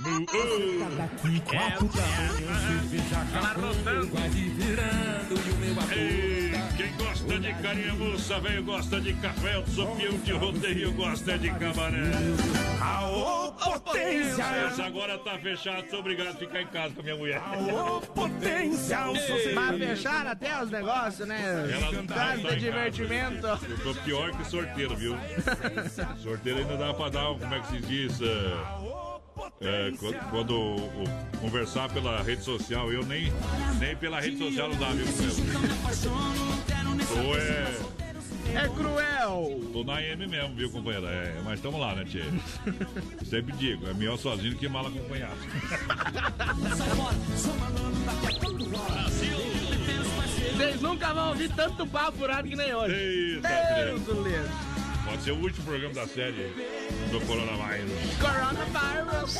Daqui 0.00 1.40
quatro 1.40 1.90
Ela 3.34 3.52
rotando. 3.52 4.08
quase 4.08 4.48
virando 4.48 5.34
e 5.46 5.50
o 5.50 5.56
meu 5.56 5.74
Ei, 5.92 6.52
quem 6.76 6.92
gosta 6.96 7.38
de 7.38 7.54
carinha 7.54 7.94
moça, 7.94 8.40
velho, 8.40 8.64
gosta 8.64 9.00
de 9.00 9.12
café, 9.14 9.58
o 9.58 9.66
sopião 9.68 10.12
de 10.18 10.32
rodeio 10.32 10.92
gosta 10.92 11.38
de 11.38 11.50
cabaré. 11.50 12.10
Aô, 12.80 13.52
potência! 13.52 14.42
Essa 14.42 14.84
agora 14.84 15.18
tá 15.18 15.38
fechado, 15.38 15.88
sou 15.90 16.00
obrigado 16.00 16.28
a 16.28 16.34
ficar 16.34 16.62
em 16.62 16.66
casa 16.68 16.94
com 16.94 17.00
a 17.00 17.04
minha 17.04 17.16
mulher. 17.16 17.42
Aô, 17.44 18.00
potência! 18.00 18.98
Mas 19.54 19.78
fecharam 19.78 20.30
até 20.30 20.62
os 20.62 20.70
negócios, 20.70 21.28
né? 21.28 21.68
Ela 21.72 21.92
não 21.92 22.06
tá 22.06 22.36
de 22.36 22.56
divertimento. 22.56 23.46
tô 23.82 23.94
pior 24.02 24.30
que 24.32 24.44
sorteiro, 24.46 24.96
viu? 24.96 25.14
sorteiro 26.22 26.60
ainda 26.60 26.76
dá 26.78 26.94
pra 26.94 27.08
dar, 27.10 27.30
um- 27.32 27.38
como 27.38 27.54
é 27.54 27.60
que 27.60 27.66
se 27.68 27.78
diz? 27.80 28.20
é, 28.22 29.09
é, 29.60 29.92
quando 29.98 30.30
quando 30.30 30.52
o- 30.58 31.38
conversar 31.40 31.88
pela 31.90 32.22
rede 32.22 32.42
social, 32.42 32.92
eu 32.92 33.04
nem, 33.04 33.32
nem 33.78 33.96
pela 33.96 34.20
rede 34.20 34.38
social 34.38 34.68
não 34.68 34.76
dá, 34.78 34.88
viu? 34.90 35.06
Ou 37.24 37.36
é. 37.36 38.00
É 38.52 38.68
cruel! 38.68 39.60
Tô 39.72 39.84
na 39.84 40.02
M 40.02 40.26
mesmo, 40.26 40.56
viu, 40.56 40.68
companheira? 40.70 41.06
É, 41.08 41.40
mas 41.44 41.54
estamos 41.60 41.78
lá, 41.78 41.94
né, 41.94 42.04
Tchê? 42.04 42.22
Sempre 43.24 43.52
digo, 43.56 43.86
é 43.88 43.94
melhor 43.94 44.18
sozinho 44.18 44.56
que 44.56 44.68
mal 44.68 44.84
acompanhado. 44.88 45.36
Vocês 50.56 50.80
nunca 50.80 51.12
vão 51.14 51.28
ouvir 51.30 51.48
tanto 51.54 51.86
papo 51.86 52.18
furado 52.18 52.48
que 52.48 52.56
nem 52.56 52.74
hoje. 52.74 52.94
Eita, 52.94 53.48
Deus 53.84 54.00
do. 54.02 54.69
Pode 55.10 55.22
ser 55.24 55.32
o 55.32 55.42
último 55.42 55.64
programa 55.64 55.92
da 55.92 56.06
série 56.06 56.54
do 57.10 57.20
Coronavírus. 57.26 57.92
Coronavirus. 58.20 59.36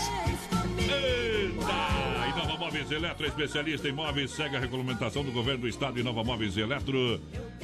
Eita! 0.78 2.34
Inova 2.34 2.58
Móveis 2.58 2.90
Eletro, 2.90 3.24
especialista 3.24 3.88
em 3.88 3.92
móveis, 3.92 4.32
segue 4.32 4.56
a 4.56 4.58
regulamentação 4.58 5.22
do 5.22 5.30
governo 5.30 5.60
do 5.60 5.68
estado. 5.68 6.00
Inova 6.00 6.24
Móveis 6.24 6.56
Eletro 6.56 7.20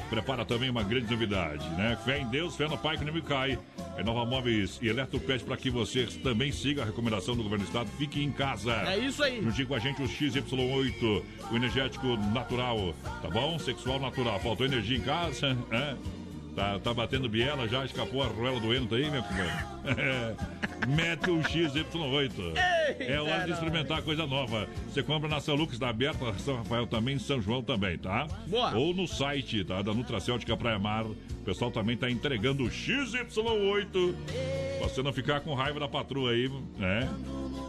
prepara 0.08 0.44
também 0.44 0.70
uma 0.70 0.84
grande 0.84 1.10
novidade, 1.10 1.68
né? 1.70 1.98
Fé 2.04 2.20
em 2.20 2.28
Deus, 2.28 2.54
fé 2.54 2.68
no 2.68 2.78
Pai 2.78 2.96
que 2.96 3.04
não 3.04 3.12
me 3.12 3.22
cai. 3.22 3.58
Inova 3.98 4.24
Móveis 4.24 4.78
e 4.80 4.86
Eletro 4.86 5.18
pede 5.18 5.42
para 5.42 5.56
que 5.56 5.68
você 5.68 6.06
também 6.22 6.52
siga 6.52 6.82
a 6.82 6.84
recomendação 6.84 7.34
do 7.34 7.42
governo 7.42 7.64
do 7.64 7.68
estado. 7.68 7.90
Fique 7.98 8.22
em 8.22 8.30
casa. 8.30 8.72
É 8.88 8.98
isso 8.98 9.20
aí. 9.24 9.42
Juntinho 9.42 9.66
com 9.66 9.74
a 9.74 9.80
gente 9.80 10.00
o 10.00 10.06
XY8, 10.06 11.22
o 11.50 11.56
energético 11.56 12.16
natural, 12.32 12.94
tá 13.20 13.28
bom? 13.28 13.58
Sexual 13.58 13.98
natural. 13.98 14.38
Faltou 14.38 14.64
energia 14.64 14.96
em 14.96 15.02
casa, 15.02 15.58
é? 15.72 15.96
Tá, 16.56 16.78
tá 16.78 16.94
batendo 16.94 17.28
biela, 17.28 17.68
já 17.68 17.84
escapou 17.84 18.22
a 18.22 18.26
ruela 18.26 18.58
do 18.58 18.72
eno, 18.74 18.86
tá 18.86 18.96
aí, 18.96 19.10
meu 19.10 19.22
companheiro? 19.22 19.52
Mete 20.88 21.30
o 21.30 21.40
XY8. 21.40 22.32
É 22.98 23.20
hora 23.20 23.44
de 23.44 23.52
experimentar 23.52 24.00
coisa 24.00 24.26
nova. 24.26 24.66
Você 24.88 25.02
compra 25.02 25.28
na 25.28 25.38
São 25.38 25.54
Lucas, 25.54 25.78
da 25.78 25.90
Aberta, 25.90 26.32
São 26.38 26.56
Rafael 26.56 26.86
também, 26.86 27.18
São 27.18 27.42
João 27.42 27.62
também, 27.62 27.98
tá? 27.98 28.26
Boa. 28.46 28.74
Ou 28.74 28.94
no 28.94 29.06
site, 29.06 29.64
tá? 29.64 29.82
Da 29.82 29.92
Nutracêutica 29.92 30.56
Praia 30.56 30.78
Mar. 30.78 31.04
O 31.04 31.14
pessoal 31.44 31.70
também 31.70 31.94
tá 31.94 32.10
entregando 32.10 32.64
o 32.64 32.68
XY8. 32.70 34.14
Pra 34.78 34.88
você 34.88 35.02
não 35.02 35.12
ficar 35.12 35.40
com 35.40 35.52
raiva 35.52 35.78
da 35.78 35.88
patroa 35.88 36.30
aí, 36.30 36.50
né? 36.78 37.06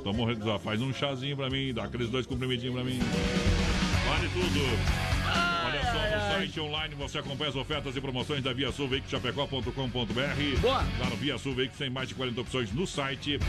Tô 0.01 0.13
morrendo, 0.13 0.57
faz 0.59 0.81
um 0.81 0.93
chazinho 0.93 1.35
pra 1.35 1.49
mim, 1.49 1.73
dá 1.73 1.83
aqueles 1.83 2.09
dois 2.09 2.25
comprimidinhos 2.25 2.73
pra 2.73 2.85
mim. 2.85 2.99
Vale 4.07 4.29
tudo. 4.29 5.16
Site 6.37 6.59
online 6.59 6.95
você 6.95 7.17
acompanha 7.17 7.49
as 7.49 7.55
ofertas 7.55 7.95
e 7.95 8.01
promoções 8.01 8.43
da 8.43 8.53
Via 8.53 8.71
Sul 8.71 8.89
Chapecó.com.br. 9.09 10.59
Boa. 10.61 10.83
Claro, 10.97 11.15
Via 11.17 11.37
Sul 11.37 11.53
Veículos 11.53 11.79
tem 11.79 11.89
mais 11.89 12.07
de 12.09 12.15
40 12.15 12.41
opções 12.41 12.71
no 12.71 12.85
site. 12.85 13.39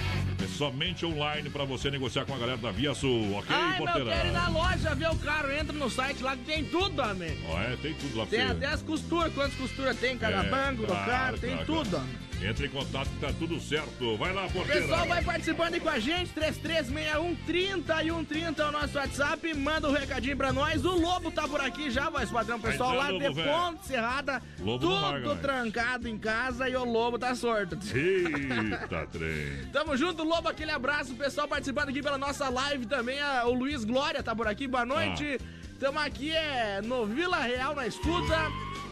É 0.43 0.47
somente 0.57 1.05
online 1.05 1.51
para 1.51 1.65
você 1.65 1.91
negociar 1.91 2.25
com 2.25 2.35
a 2.35 2.39
galera 2.39 2.59
da 2.59 2.71
Via 2.71 2.95
Sul, 2.95 3.35
ok, 3.35 3.55
Ai, 3.55 3.79
meu, 3.79 3.87
porteira? 3.87 4.11
quero 4.13 4.29
ir 4.29 4.33
na 4.33 4.49
loja 4.49 4.95
ver 4.95 5.11
o 5.11 5.17
carro. 5.17 5.51
Entra 5.53 5.73
no 5.73 5.91
site 5.91 6.23
lá 6.23 6.37
que 6.37 6.45
tem 6.45 6.65
tudo, 6.65 7.01
homem. 7.03 7.37
Ó, 7.49 7.61
é, 7.61 7.77
tem 7.77 7.95
tudo 7.95 8.19
lá 8.19 8.27
Tem 8.27 8.43
até 8.43 8.67
as 8.67 8.83
costuras, 8.83 9.33
quantas 9.35 9.55
costuras 9.55 9.97
tem 9.99 10.15
em 10.15 10.19
cada 10.19 10.45
É, 10.47 10.51
banco 10.51 10.83
do 10.83 10.87
claro, 10.89 11.11
carro, 11.11 11.39
tem 11.39 11.51
claro, 11.51 11.67
tudo. 11.67 11.97
homem. 11.97 12.28
Entre 12.41 12.67
em 12.67 12.71
contato 12.71 13.09
que 13.11 13.17
tá 13.21 13.33
tudo 13.37 13.59
certo. 13.61 14.17
Vai 14.17 14.33
lá, 14.33 14.43
porteira. 14.49 14.81
pessoal 14.83 15.07
vai 15.07 15.23
participando 15.25 15.75
aí 15.75 15.81
com 15.81 15.89
a 15.89 15.99
gente, 15.99 16.31
336130 16.33 18.03
e 18.05 18.11
130 18.11 18.63
é 18.63 18.69
o 18.69 18.73
nosso 18.73 18.97
WhatsApp. 18.97 19.55
Manda 19.55 19.89
um 19.89 19.93
recadinho 19.93 20.37
pra 20.37 20.53
nós. 20.53 20.85
O 20.85 20.97
Lobo 20.97 21.31
tá 21.33 21.49
por 21.49 21.61
aqui 21.61 21.91
já, 21.91 22.09
voz 22.09 22.31
padrão. 22.31 22.61
Pessoal 22.61 22.91
Vai 22.97 23.13
lá 23.13 23.19
de 23.29 23.35
velho. 23.35 23.51
Ponte 23.51 23.87
Serrada, 23.87 24.41
Lobo 24.61 24.89
larga, 24.89 25.29
tudo 25.29 25.41
trancado 25.41 26.09
em 26.09 26.17
casa 26.17 26.69
e 26.69 26.77
o 26.77 26.85
Lobo 26.85 27.19
tá 27.19 27.35
sorto. 27.35 27.77
Eita, 27.95 29.07
trem. 29.11 29.67
Tamo 29.73 29.97
junto, 29.97 30.23
Lobo, 30.23 30.49
aquele 30.49 30.71
abraço. 30.71 31.13
O 31.13 31.17
pessoal 31.17 31.49
participando 31.49 31.89
aqui 31.89 32.01
pela 32.03 32.19
nossa 32.19 32.49
live 32.49 32.87
também. 32.87 33.21
a- 33.21 33.47
o 33.47 33.53
Luiz 33.55 33.85
Glória 33.85 34.23
tá 34.23 34.35
por 34.35 34.47
aqui, 34.47 34.69
boa 34.69 34.87
noite. 34.87 35.39
Ah. 35.41 35.59
Tamo 35.81 35.99
aqui 35.99 36.31
é, 36.31 36.81
no 36.83 37.05
Vila 37.07 37.39
Real, 37.39 37.75
na 37.75 37.87
escuta. 37.87 38.37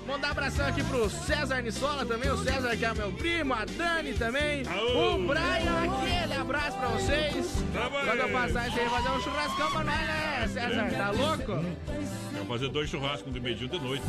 Mandar 0.06 0.30
abração 0.30 0.66
aqui 0.66 0.84
pro 0.84 1.10
César 1.10 1.60
Nissola 1.60 2.06
também, 2.06 2.30
o 2.30 2.36
César 2.38 2.76
que 2.76 2.84
é 2.84 2.94
meu 2.94 3.12
primo, 3.12 3.52
a 3.52 3.64
Dani 3.64 4.14
também, 4.14 4.62
o 4.62 5.18
Brian, 5.26 6.00
aquele 6.02 6.32
abraço 6.34 6.78
pra 6.78 6.88
vocês. 6.88 7.64
Quando 8.04 8.20
eu 8.20 8.28
passar 8.30 8.68
isso 8.68 8.78
aí, 8.78 8.88
fazer 8.88 9.08
um 9.10 9.20
churrascão 9.20 9.70
pra 9.70 9.84
nós, 9.84 9.98
né, 9.98 10.48
César? 10.52 10.90
Tá 10.96 11.10
louco? 11.10 11.64
Quero 12.36 12.48
fazer 12.48 12.68
dois 12.68 12.90
churrascos 12.90 13.32
de 13.32 13.40
meio-dia 13.40 13.66
de 13.66 13.78
noite. 13.78 14.04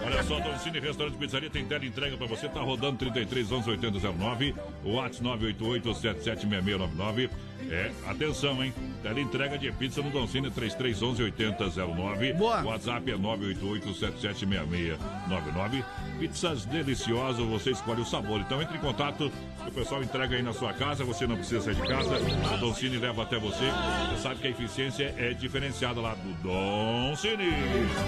Olha 0.00 0.22
só, 0.22 0.38
Don 0.38 0.56
Cine 0.60 0.78
Restaurante 0.78 1.16
Pizzaria 1.16 1.50
tem 1.50 1.64
tela 1.64 1.84
entrega 1.84 2.16
pra 2.16 2.24
você. 2.24 2.48
Tá 2.48 2.60
rodando 2.60 2.96
33 2.98 3.50
11 3.50 3.70
8009, 3.70 4.54
o 4.84 4.92
WhatsApp 4.92 5.24
988 5.24 5.94
776699. 5.94 7.30
É, 7.68 7.90
atenção, 8.06 8.62
hein? 8.62 8.72
Tela 9.02 9.20
entrega 9.20 9.58
de 9.58 9.72
pizza 9.72 10.00
no 10.02 10.10
Don 10.10 10.24
Cine 10.28 10.52
3311 10.52 11.22
8009. 11.24 12.32
Boa. 12.34 12.62
WhatsApp 12.62 13.10
é 13.10 13.16
988 13.16 13.94
776699. 13.94 15.84
Pizzas 16.20 16.64
deliciosas, 16.66 17.44
você 17.44 17.72
escolhe 17.72 18.02
o 18.02 18.04
sabor. 18.04 18.40
Então 18.40 18.62
entre 18.62 18.76
em 18.76 18.80
contato, 18.80 19.32
o 19.66 19.70
pessoal 19.72 20.02
entrega 20.02 20.36
aí 20.36 20.42
na 20.42 20.52
sua 20.52 20.72
casa, 20.72 21.04
você 21.04 21.26
não 21.26 21.36
precisa 21.36 21.60
sair 21.62 21.74
de 21.74 21.82
casa. 21.88 22.16
O 22.54 22.58
Don 22.58 22.74
Cine 22.74 22.96
leva 22.98 23.22
até 23.22 23.38
você. 23.38 23.64
Você 24.10 24.22
sabe 24.22 24.40
que 24.40 24.46
a 24.46 24.50
eficiência 24.50 25.14
é 25.18 25.32
diferenciada 25.34 26.00
lá 26.00 26.14
do 26.14 26.32
Don 26.42 27.14
Cine. 27.16 27.48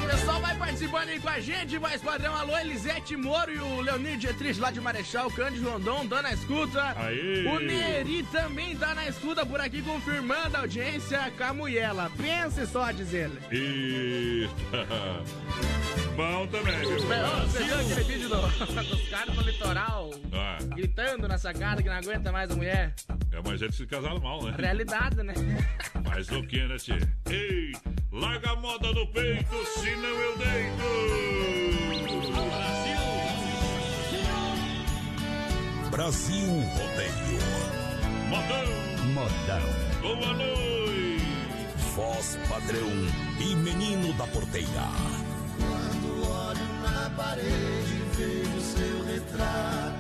O 0.04 0.08
pessoal 0.08 0.40
vai 0.40 0.56
participando 0.56 1.08
aí 1.08 1.20
com 1.20 1.28
a 1.28 1.40
gente, 1.40 1.78
mais 1.78 2.00
padrão. 2.00 2.34
Alô, 2.36 2.56
Elisete 2.58 3.16
Moro 3.16 3.52
e 3.52 3.58
o 3.58 3.80
Leonir 3.80 4.16
Dietrich 4.18 4.60
lá 4.60 4.70
de 4.70 4.80
Marechal, 4.80 5.30
Cândido 5.30 5.68
Rondon, 5.70 6.06
dando 6.06 6.26
a 6.26 6.32
escuta. 6.32 6.94
Aê! 6.96 7.46
O 7.46 7.58
Neri 7.58 8.22
também 8.32 8.76
tá 8.76 8.94
na 8.94 9.08
escuta 9.08 9.44
por 9.44 9.60
aqui, 9.60 9.82
confirmando 9.82 10.56
a 10.56 10.60
audiência 10.60 11.32
com 11.36 11.44
a 11.44 11.52
mulher. 11.54 11.86
Pense 12.16 12.66
só, 12.66 12.90
diz 12.90 13.12
ele. 13.12 13.38
Eita. 13.50 14.86
Bom 16.16 16.46
também, 16.46 16.78
viu? 16.80 16.98
Você 16.98 17.62
viu 17.64 17.74
aquele 17.78 18.04
vídeo 18.04 18.28
do- 18.30 18.36
dos 18.96 19.08
caras 19.10 19.34
no 19.36 19.42
litoral 19.42 20.10
Ah, 20.32 20.56
gritando 20.74 21.28
na 21.28 21.36
sacada 21.46 21.80
que 21.80 21.88
não 21.88 21.96
aguenta 21.96 22.32
mais 22.32 22.50
a 22.50 22.56
mulher? 22.56 22.92
é, 23.32 23.40
mas 23.44 23.62
eles 23.62 23.76
se 23.76 23.86
casaram 23.86 24.18
mal, 24.18 24.42
né? 24.42 24.54
Realidade, 24.58 25.22
né? 25.22 25.32
Mas 26.04 26.28
o 26.30 26.42
que, 26.42 26.66
né, 26.66 26.76
tchê? 26.76 26.98
Ei, 27.30 27.72
larga 28.10 28.50
a 28.50 28.56
moda 28.56 28.92
no 28.92 29.06
peito, 29.12 29.64
senão 29.78 30.08
eu 30.08 30.38
deito! 30.38 31.06
Brasil 35.90 36.48
Rodeio. 36.74 37.40
Modão! 38.28 38.66
Modão. 39.14 39.62
Boa 40.02 40.34
noite! 40.34 41.24
Voz 41.94 42.38
padrão 42.48 42.90
e 43.40 43.54
menino 43.54 44.12
da 44.14 44.26
porteira. 44.26 44.68
Quando 45.58 46.28
olho 46.28 46.68
na 46.82 47.10
parede 47.16 48.02
vejo 48.16 48.60
seu 48.60 49.04
retrato. 49.06 49.95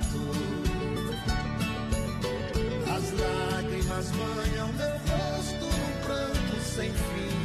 Lágrimas 3.96 4.10
banham 4.10 4.72
meu 4.74 4.90
rosto 4.90 5.64
num 5.64 5.92
pranto 6.04 6.60
sem 6.60 6.92
fim. 6.92 7.36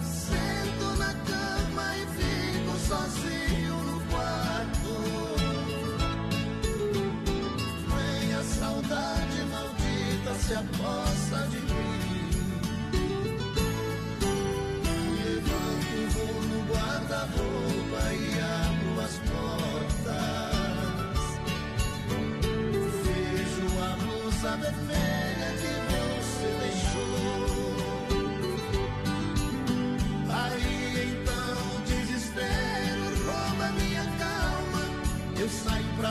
Sento 0.00 0.96
na 0.96 1.12
cama 1.14 1.96
e 1.96 2.06
fico 2.16 2.78
sozinho 2.78 3.76
no 3.84 4.00
quarto. 4.10 4.92
Vem 7.94 8.34
a 8.34 8.42
saudade 8.42 9.44
maldita 9.50 10.34
se 10.34 10.54
aposta 10.54 11.48
de 11.48 11.60
mim. 11.60 11.71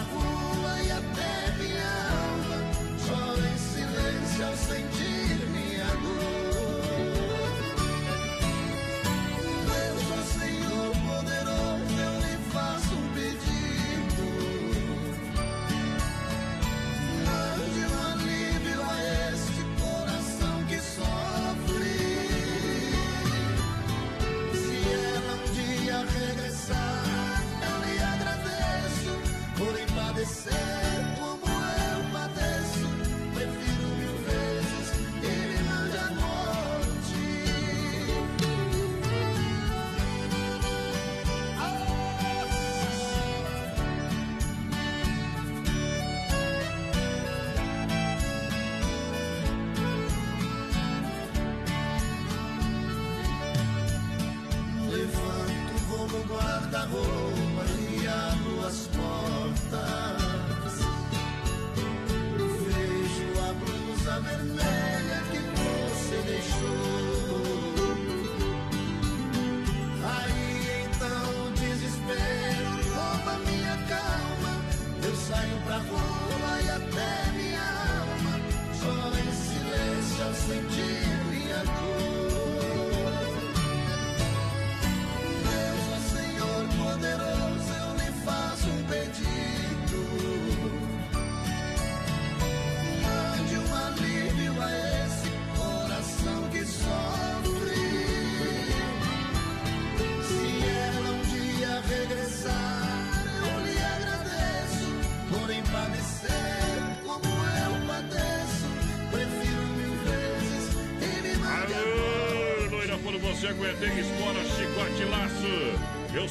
Saio 0.10 0.31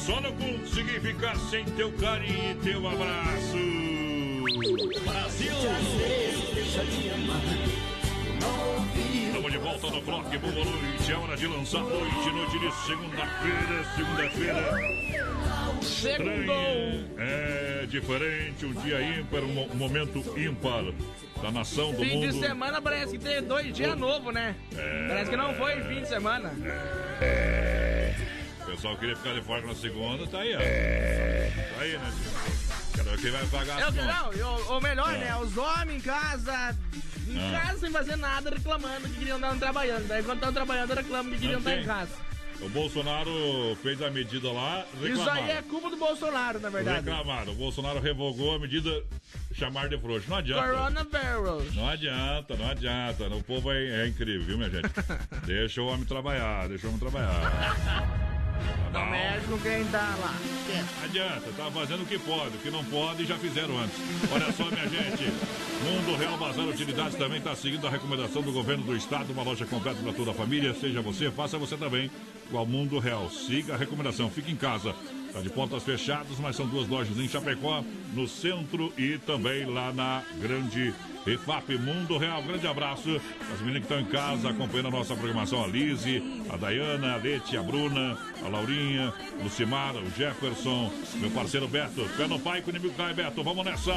só 0.05 0.19
não 0.21 0.31
consegui 0.33 0.99
ficar 0.99 1.35
sem 1.49 1.63
teu 1.65 1.91
carinho 1.93 2.51
e 2.51 2.55
teu 2.55 2.87
abraço. 2.87 3.57
Brasil! 5.05 5.51
Estamos 9.27 9.51
de 9.51 9.57
volta 9.57 9.87
no 9.89 10.01
Bloco 10.01 10.29
Boa 10.39 10.53
Noite. 10.65 11.11
É 11.11 11.15
hora 11.15 11.37
de 11.37 11.47
lançar 11.47 11.81
noite, 11.81 12.29
noite 12.31 12.59
de 12.59 12.71
segunda-feira, 12.85 13.85
segunda-feira. 13.95 15.81
Segundou. 15.81 17.17
É 17.17 17.85
diferente, 17.87 18.65
um 18.65 18.73
dia 18.73 19.01
ímpar, 19.01 19.41
um 19.41 19.47
mo- 19.53 19.75
momento 19.75 20.19
ímpar 20.37 20.83
da 21.41 21.51
nação, 21.51 21.91
do 21.93 22.03
Fim 22.03 22.15
mundo. 22.15 22.31
de 22.31 22.39
semana 22.39 22.81
parece 22.81 23.17
que 23.17 23.23
tem 23.23 23.41
dois 23.41 23.73
dias 23.73 23.97
novos, 23.97 24.33
né? 24.33 24.55
Parece 25.07 25.29
que 25.29 25.37
não 25.37 25.53
foi 25.55 25.81
fim 25.83 26.01
de 26.01 26.07
semana. 26.07 26.49
O 26.49 27.50
pessoal 28.81 28.97
queria 28.97 29.15
ficar 29.15 29.33
de 29.35 29.41
folga 29.41 29.67
na 29.67 29.75
segunda, 29.75 30.25
tá 30.25 30.39
aí, 30.39 30.55
ó. 30.55 30.57
Tá 30.57 31.81
aí, 31.81 31.97
né? 31.99 32.13
Quero 32.95 33.17
quem 33.19 33.29
vai 33.31 33.45
pagar 33.45 33.79
Eu, 33.79 33.87
as 33.89 33.95
contas. 33.95 34.15
não, 34.15 34.33
eu- 34.33 34.65
ou 34.69 34.81
melhor, 34.81 35.13
É. 35.13 35.17
né? 35.19 35.35
Os 35.37 35.55
homens 35.55 35.97
em 35.97 36.01
casa, 36.01 36.75
em 37.29 37.37
Ah. 37.55 37.61
casa 37.61 37.79
sem 37.79 37.91
fazer 37.91 38.15
nada, 38.15 38.49
reclamando 38.49 39.07
que 39.07 39.19
queriam 39.19 39.37
estar 39.37 39.55
trabalhando. 39.57 40.07
Daí 40.07 40.23
quando 40.23 40.37
estão 40.39 40.51
trabalhando, 40.51 40.95
reclamam 40.95 41.31
que 41.31 41.39
queriam 41.39 41.59
estar 41.59 41.73
em 41.73 41.77
tem. 41.77 41.85
casa. 41.85 42.09
O 42.59 42.69
Bolsonaro 42.69 43.77
fez 43.83 44.01
a 44.01 44.09
medida 44.09 44.51
lá, 44.51 44.83
Isso 44.95 45.03
reclamaram. 45.03 45.43
aí 45.43 45.51
é 45.51 45.61
culpa 45.61 45.89
do 45.91 45.97
Bolsonaro, 45.97 46.59
na 46.59 46.69
verdade. 46.69 47.05
Reclamaram. 47.09 47.51
O 47.53 47.55
Bolsonaro 47.55 47.99
revogou 47.99 48.55
a 48.55 48.59
medida 48.59 49.03
chamar 49.53 49.89
de 49.89 49.97
frouxo. 49.99 50.27
Não 50.29 50.37
adianta. 50.37 50.63
Coronavirus. 50.67 51.75
Não 51.75 51.87
adianta, 51.87 52.55
não 52.55 52.67
adianta. 52.69 53.27
O 53.27 53.43
povo 53.43 53.71
é, 53.71 54.03
é 54.03 54.07
incrível, 54.07 54.43
viu, 54.45 54.57
minha 54.57 54.69
gente? 54.71 54.89
deixa 55.45 55.81
o 55.83 55.87
homem 55.87 56.03
trabalhar, 56.05 56.67
deixa 56.67 56.85
o 56.87 56.89
homem 56.89 56.99
trabalhar. 56.99 58.30
Não 58.93 59.05
mexe 59.09 59.47
com 59.47 59.57
quem 59.59 59.85
tá 59.85 60.15
lá. 60.19 60.35
Não 60.97 61.05
adianta, 61.05 61.49
tá 61.55 61.71
fazendo 61.71 62.03
o 62.03 62.05
que 62.05 62.19
pode, 62.19 62.57
o 62.57 62.59
que 62.59 62.69
não 62.69 62.83
pode 62.85 63.25
já 63.25 63.37
fizeram 63.37 63.77
antes. 63.77 63.95
Olha 64.31 64.51
só, 64.51 64.65
minha 64.65 64.87
gente, 64.87 65.31
Mundo 65.83 66.17
Real 66.17 66.37
Bazar 66.37 66.67
Utilidades 66.67 67.17
também 67.17 67.37
está 67.37 67.55
seguindo 67.55 67.87
a 67.87 67.89
recomendação 67.89 68.41
do 68.41 68.51
governo 68.51 68.83
do 68.83 68.95
estado, 68.95 69.31
uma 69.31 69.43
loja 69.43 69.65
completa 69.65 70.01
para 70.01 70.13
toda 70.13 70.31
a 70.31 70.33
família. 70.33 70.73
Seja 70.73 71.01
você, 71.01 71.31
faça 71.31 71.57
você 71.57 71.77
também, 71.77 72.11
igual 72.47 72.65
Mundo 72.65 72.99
Real. 72.99 73.29
Siga 73.29 73.75
a 73.75 73.77
recomendação, 73.77 74.29
fique 74.29 74.51
em 74.51 74.55
casa. 74.57 74.93
Está 75.31 75.39
de 75.39 75.49
portas 75.49 75.81
fechadas, 75.83 76.37
mas 76.39 76.57
são 76.57 76.67
duas 76.67 76.89
lojas 76.89 77.17
em 77.17 77.25
Chapecó, 77.25 77.81
no 78.13 78.27
centro 78.27 78.91
e 78.97 79.17
também 79.19 79.63
lá 79.63 79.93
na 79.93 80.21
Grande 80.41 80.93
EFAP 81.25 81.77
Mundo 81.77 82.17
Real. 82.17 82.41
Grande 82.43 82.67
abraço. 82.67 83.21
As 83.53 83.61
meninas 83.61 83.85
que 83.85 83.93
estão 83.93 83.99
em 83.99 84.05
casa 84.05 84.49
acompanhando 84.49 84.87
a 84.87 84.91
nossa 84.91 85.15
programação, 85.15 85.63
a 85.63 85.67
Lise, 85.67 86.43
a 86.49 86.57
Dayana, 86.57 87.13
a 87.13 87.17
Leti, 87.17 87.55
a 87.55 87.63
Bruna, 87.63 88.17
a 88.43 88.49
Laurinha, 88.49 89.13
o 89.39 89.43
Lucimar, 89.43 89.95
o 89.95 90.09
Jefferson, 90.17 90.91
meu 91.15 91.29
parceiro 91.31 91.67
Beto. 91.67 92.05
Pé 92.17 92.27
no 92.27 92.39
pai 92.39 92.61
que 92.61 92.69
o 92.69 92.71
inimigo 92.71 92.93
cai, 92.95 93.13
Beto. 93.13 93.43
Vamos 93.43 93.63
nessa! 93.63 93.93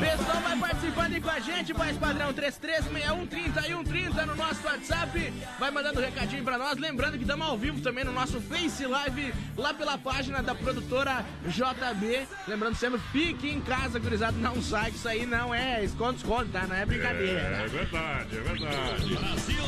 Pessoal 0.00 0.42
vai 0.42 0.58
participando 0.58 1.14
aí 1.14 1.20
com 1.20 1.30
a 1.30 1.40
gente, 1.40 1.72
voz 1.72 1.96
padrão 1.96 2.32
336130 2.32 3.60
e 3.60 3.72
130 3.72 4.26
no 4.26 4.36
nosso 4.36 4.66
WhatsApp. 4.66 5.32
Vai 5.58 5.70
mandando 5.70 6.00
recadinho 6.00 6.44
pra 6.44 6.58
nós. 6.58 6.76
Lembrando 6.78 7.16
que 7.16 7.22
estamos 7.22 7.46
ao 7.46 7.56
vivo 7.56 7.80
também 7.80 8.04
no 8.04 8.12
nosso 8.12 8.40
Face 8.40 8.84
Live, 8.84 9.32
lá 9.56 9.72
pela 9.72 9.96
página 9.96 10.42
da 10.42 10.54
produtora 10.66 11.24
JB. 11.46 12.26
Lembrando 12.48 12.74
sempre, 12.74 13.00
fique 13.12 13.48
em 13.48 13.60
casa, 13.60 14.00
gurizada. 14.00 14.36
Não 14.38 14.60
sai, 14.60 14.90
que 14.90 14.96
isso 14.96 15.08
aí 15.08 15.24
não 15.24 15.54
é 15.54 15.84
esconde-esconde, 15.84 16.50
tá? 16.50 16.66
Não 16.66 16.74
é 16.74 16.84
brincadeira. 16.84 17.38
É 17.38 17.68
verdade, 17.68 18.36
é 18.36 18.40
verdade. 18.40 19.18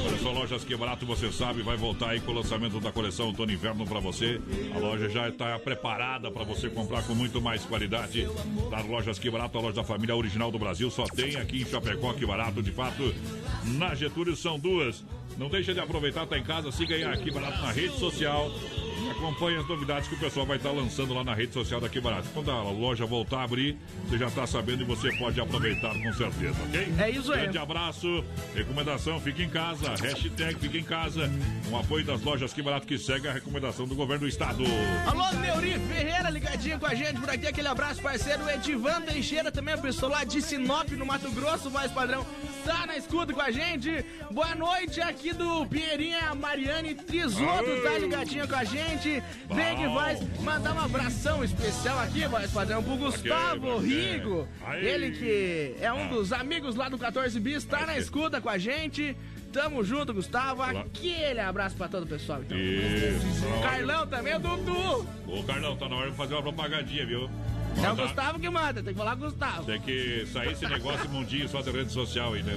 Olha 0.04 0.18
só, 0.18 0.32
Lojas 0.32 0.64
Que 0.64 0.76
Barato, 0.76 1.06
você 1.06 1.30
sabe, 1.30 1.62
vai 1.62 1.76
voltar 1.76 2.10
aí 2.10 2.20
com 2.20 2.32
o 2.32 2.34
lançamento 2.34 2.80
da 2.80 2.90
coleção 2.90 3.26
Outono 3.26 3.52
Inverno 3.52 3.86
pra 3.86 4.00
você. 4.00 4.40
A 4.74 4.78
loja 4.78 5.08
já 5.08 5.28
está 5.28 5.56
preparada 5.60 6.32
para 6.32 6.42
você 6.42 6.68
comprar 6.68 7.04
com 7.04 7.14
muito 7.14 7.40
mais 7.40 7.64
qualidade. 7.64 8.28
Das 8.68 8.84
Lojas 8.84 9.20
Que 9.20 9.30
Barato, 9.30 9.56
a 9.56 9.60
loja 9.60 9.76
da 9.76 9.84
família 9.84 10.16
original 10.16 10.50
do 10.50 10.58
Brasil, 10.58 10.90
só 10.90 11.04
tem 11.04 11.36
aqui 11.36 11.62
em 11.62 11.66
Chapecó 11.66 12.12
Que 12.12 12.26
Barato, 12.26 12.60
de 12.60 12.72
fato. 12.72 13.14
Na 13.64 13.94
Getúlio 13.94 14.34
são 14.34 14.58
duas. 14.58 15.04
Não 15.36 15.48
deixa 15.48 15.72
de 15.72 15.78
aproveitar, 15.78 16.26
tá 16.26 16.36
em 16.36 16.42
casa, 16.42 16.72
siga 16.72 16.96
aí 16.96 17.04
aqui 17.04 17.30
Barato 17.30 17.62
na 17.62 17.70
rede 17.70 17.96
social. 17.98 18.50
Acompanhe 19.10 19.56
as 19.58 19.66
novidades 19.66 20.08
que 20.08 20.14
o 20.14 20.18
pessoal 20.18 20.46
vai 20.46 20.56
estar 20.56 20.70
lançando 20.70 21.14
lá 21.14 21.24
na 21.24 21.34
rede 21.34 21.52
social 21.52 21.80
daqui 21.80 22.00
Barato. 22.00 22.28
Quando 22.32 22.50
a 22.50 22.62
loja 22.62 23.06
voltar 23.06 23.38
a 23.38 23.44
abrir, 23.44 23.76
você 24.06 24.18
já 24.18 24.26
está 24.26 24.46
sabendo 24.46 24.82
e 24.82 24.84
você 24.84 25.10
pode 25.16 25.40
aproveitar 25.40 25.92
com 25.94 26.12
certeza, 26.12 26.56
ok? 26.68 26.94
É 26.98 27.10
isso 27.10 27.32
aí. 27.32 27.42
Grande 27.42 27.58
abraço, 27.58 28.24
recomendação, 28.54 29.20
fique 29.20 29.42
em 29.42 29.48
casa, 29.48 29.90
hashtag 29.90 30.58
fique 30.58 30.78
em 30.78 30.84
casa, 30.84 31.30
um 31.70 31.78
apoio 31.78 32.04
das 32.04 32.22
lojas 32.22 32.52
Que 32.52 32.62
Barato 32.62 32.86
que 32.86 32.98
segue 32.98 33.28
a 33.28 33.32
recomendação 33.32 33.86
do 33.86 33.94
governo 33.94 34.22
do 34.22 34.28
estado. 34.28 34.64
Alô, 35.06 35.30
Neuri 35.40 35.78
Ferreira, 35.88 36.30
ligadinho 36.30 36.78
com 36.78 36.86
a 36.86 36.94
gente 36.94 37.20
por 37.20 37.30
aqui. 37.30 37.46
Aquele 37.46 37.68
abraço, 37.68 38.02
parceiro. 38.02 38.48
Edivan 38.50 39.00
Teixeira, 39.02 39.50
também 39.50 39.74
a 39.74 39.78
pessoa 39.78 40.12
lá 40.12 40.24
de 40.24 40.40
Sinop, 40.42 40.90
no 40.90 41.06
Mato 41.06 41.30
Grosso, 41.30 41.70
mais 41.70 41.90
padrão. 41.92 42.26
Tá 42.64 42.86
na 42.86 42.96
escuta 42.96 43.32
com 43.32 43.40
a 43.40 43.50
gente. 43.50 44.04
Boa 44.30 44.54
noite 44.54 45.00
aqui 45.00 45.32
do 45.32 45.64
Pinheirinha, 45.66 46.34
Mariane 46.34 46.94
Trisoto, 46.94 47.82
tá 47.82 47.98
ligadinha 47.98 48.46
com 48.46 48.56
a 48.56 48.64
gente. 48.64 48.97
Vem 49.02 49.76
que 49.76 49.86
vai 49.88 50.18
mandar 50.40 50.74
um 50.74 50.80
abração 50.80 51.44
especial 51.44 51.98
aqui, 52.00 52.26
mais 52.26 52.50
padrão, 52.50 52.82
pro 52.82 52.96
Gustavo 52.96 53.76
Ok, 53.76 53.88
Rigo. 53.88 54.48
Aí. 54.66 54.84
Ele 54.86 55.10
que 55.12 55.76
é 55.80 55.92
um 55.92 56.04
Ah. 56.04 56.08
dos 56.08 56.32
amigos 56.32 56.74
lá 56.74 56.88
do 56.88 56.98
14 56.98 57.38
Bis, 57.38 57.64
tá 57.64 57.86
na 57.86 57.96
escuta 57.96 58.40
com 58.40 58.48
a 58.48 58.58
gente. 58.58 59.16
Tamo 59.52 59.82
junto, 59.82 60.12
Gustavo. 60.12 60.62
Olá. 60.62 60.80
Aquele 60.80 61.40
abraço 61.40 61.74
pra 61.76 61.88
todo 61.88 62.02
o 62.02 62.06
pessoal. 62.06 62.40
Então. 62.42 62.58
Isso. 62.58 63.62
Carlão 63.62 64.06
também, 64.06 64.34
o 64.34 64.38
Dudu. 64.38 65.06
Ô, 65.26 65.42
Carlão, 65.44 65.76
tá 65.76 65.88
na 65.88 65.96
hora 65.96 66.10
de 66.10 66.16
fazer 66.16 66.34
uma 66.34 66.42
propagandinha, 66.42 67.06
viu? 67.06 67.30
É 67.76 67.80
o 67.92 67.96
Tá- 67.96 68.02
Gustavo 68.02 68.40
que 68.40 68.50
manda, 68.50 68.82
tem 68.82 68.92
que 68.92 68.98
falar 68.98 69.14
com 69.16 69.22
o 69.22 69.30
Gustavo. 69.30 69.64
Tem 69.64 69.80
que 69.80 70.26
sair 70.32 70.52
esse 70.52 70.66
negócio 70.66 71.08
mundinho 71.10 71.48
só 71.48 71.62
da 71.62 71.70
rede 71.70 71.92
social 71.92 72.34
aí, 72.34 72.42
né? 72.42 72.56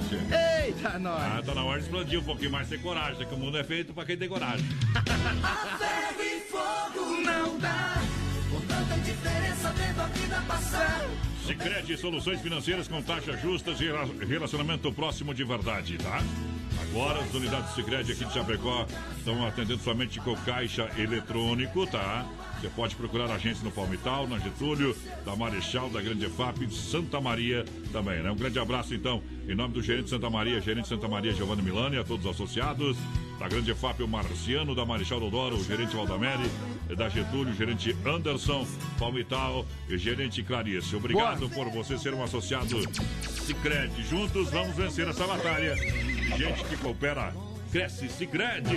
Eita, 0.66 0.98
nós. 0.98 1.22
Ah, 1.22 1.42
tá 1.44 1.54
na 1.54 1.62
hora 1.64 1.78
de 1.78 1.84
explodir 1.86 2.18
um 2.18 2.24
pouquinho 2.24 2.50
mais, 2.50 2.68
ter 2.68 2.80
coragem, 2.80 3.18
né? 3.20 3.24
que 3.26 3.34
o 3.34 3.38
mundo 3.38 3.56
é 3.56 3.62
feito 3.64 3.92
pra 3.94 4.04
quem 4.04 4.16
tem 4.16 4.28
coragem. 4.28 4.66
Sicredi 11.46 11.96
Soluções 11.96 12.40
Financeiras 12.40 12.88
com 12.88 13.02
taxas 13.02 13.40
justas 13.40 13.80
e 13.80 13.84
rela- 13.86 14.08
relacionamento 14.26 14.92
próximo 14.92 15.34
de 15.34 15.44
verdade, 15.44 15.98
tá? 15.98 16.22
Agora 16.82 17.20
as 17.20 17.34
unidades 17.34 17.74
Sicredi 17.74 18.12
aqui 18.12 18.24
de 18.24 18.32
Chapecó 18.32 18.86
estão 19.18 19.46
atendendo 19.46 19.82
somente 19.82 20.20
com 20.20 20.34
caixa 20.36 20.88
eletrônico, 20.96 21.86
tá? 21.86 22.24
Você 22.62 22.68
pode 22.68 22.94
procurar 22.94 23.28
agência 23.28 23.64
no 23.64 23.72
Palmital, 23.72 24.28
na 24.28 24.38
Getúlio, 24.38 24.96
da 25.24 25.34
Marechal, 25.34 25.90
da 25.90 26.00
Grande 26.00 26.26
EFAP, 26.26 26.72
Santa 26.72 27.20
Maria 27.20 27.64
também, 27.92 28.22
né? 28.22 28.30
Um 28.30 28.36
grande 28.36 28.56
abraço, 28.56 28.94
então, 28.94 29.20
em 29.48 29.54
nome 29.56 29.74
do 29.74 29.82
gerente 29.82 30.08
Santa 30.08 30.30
Maria, 30.30 30.60
gerente 30.60 30.86
Santa 30.86 31.08
Maria 31.08 31.32
Giovanni 31.32 31.60
Milani, 31.60 31.98
a 31.98 32.04
todos 32.04 32.24
os 32.24 32.30
associados, 32.30 32.96
da 33.40 33.48
Grande 33.48 33.72
EFAP, 33.72 34.04
o 34.04 34.06
Marciano, 34.06 34.76
da 34.76 34.86
Marechal 34.86 35.18
Dodoro, 35.18 35.56
o 35.56 35.64
gerente 35.64 35.96
Valdamere, 35.96 36.48
da 36.96 37.08
Getúlio, 37.08 37.52
o 37.52 37.56
gerente 37.56 37.96
Anderson, 38.06 38.64
Palmital 38.96 39.66
e 39.88 39.98
gerente 39.98 40.40
Clarice. 40.44 40.94
Obrigado 40.94 41.48
por 41.48 41.68
você 41.68 41.98
ser 41.98 42.14
um 42.14 42.22
associado 42.22 42.80
Sicredi. 43.44 44.04
Juntos 44.04 44.50
vamos 44.50 44.76
vencer 44.76 45.08
essa 45.08 45.26
batalha. 45.26 45.74
Gente 46.36 46.62
que 46.66 46.76
coopera, 46.76 47.34
cresce 47.72 48.06
Sicredi. 48.06 48.76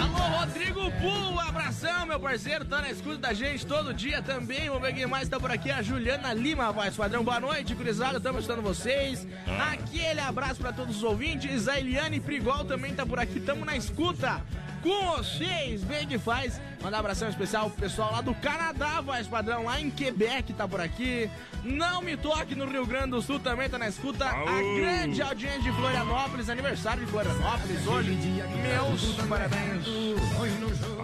Alô, 0.00 0.38
Rodrigo 0.38 0.88
Bull, 1.00 1.40
abração, 1.40 2.06
meu 2.06 2.20
parceiro, 2.20 2.64
tá 2.64 2.80
na 2.80 2.92
escuta 2.92 3.18
da 3.18 3.32
gente 3.32 3.66
todo 3.66 3.92
dia 3.92 4.22
também. 4.22 4.68
Vamos 4.68 4.82
ver 4.82 4.94
quem 4.94 5.04
mais 5.04 5.28
tá 5.28 5.40
por 5.40 5.50
aqui, 5.50 5.68
a 5.68 5.82
Juliana 5.82 6.32
Lima, 6.32 6.70
voz 6.70 6.94
padrão. 6.94 7.24
Boa 7.24 7.40
noite, 7.40 7.74
gurizada, 7.74 8.18
estamos 8.18 8.42
escutando 8.42 8.62
vocês. 8.62 9.26
Ah. 9.48 9.72
Aquele 9.72 10.20
abraço 10.20 10.60
pra 10.60 10.72
todos 10.72 10.98
os 10.98 11.02
ouvintes. 11.02 11.66
A 11.66 11.80
Eliane 11.80 12.20
Prigol 12.20 12.64
também 12.64 12.94
tá 12.94 13.04
por 13.04 13.18
aqui, 13.18 13.40
tamo 13.40 13.64
na 13.64 13.76
escuta. 13.76 14.40
Com 14.86 15.16
vocês, 15.16 15.82
bem 15.82 16.06
que 16.06 16.16
faz. 16.16 16.60
Mandar 16.80 16.98
um 16.98 17.00
abração 17.00 17.28
especial 17.28 17.68
pro 17.68 17.80
pessoal 17.80 18.12
lá 18.12 18.20
do 18.20 18.32
Canadá, 18.36 19.00
voz 19.00 19.26
padrão, 19.26 19.64
lá 19.64 19.80
em 19.80 19.90
Quebec, 19.90 20.52
tá 20.52 20.68
por 20.68 20.80
aqui. 20.80 21.28
Não 21.64 22.00
me 22.00 22.16
toque 22.16 22.54
no 22.54 22.66
Rio 22.66 22.86
Grande 22.86 23.10
do 23.10 23.20
Sul, 23.20 23.40
também 23.40 23.68
tá 23.68 23.78
na 23.78 23.88
escuta. 23.88 24.24
A 24.24 24.30
Aô. 24.30 24.76
grande 24.76 25.20
audiência 25.20 25.60
de 25.60 25.72
Florianópolis, 25.72 26.48
aniversário 26.48 27.04
de 27.04 27.10
Florianópolis 27.10 27.84
hoje. 27.84 28.10
Meus 28.12 29.26
parabéns. 29.28 29.84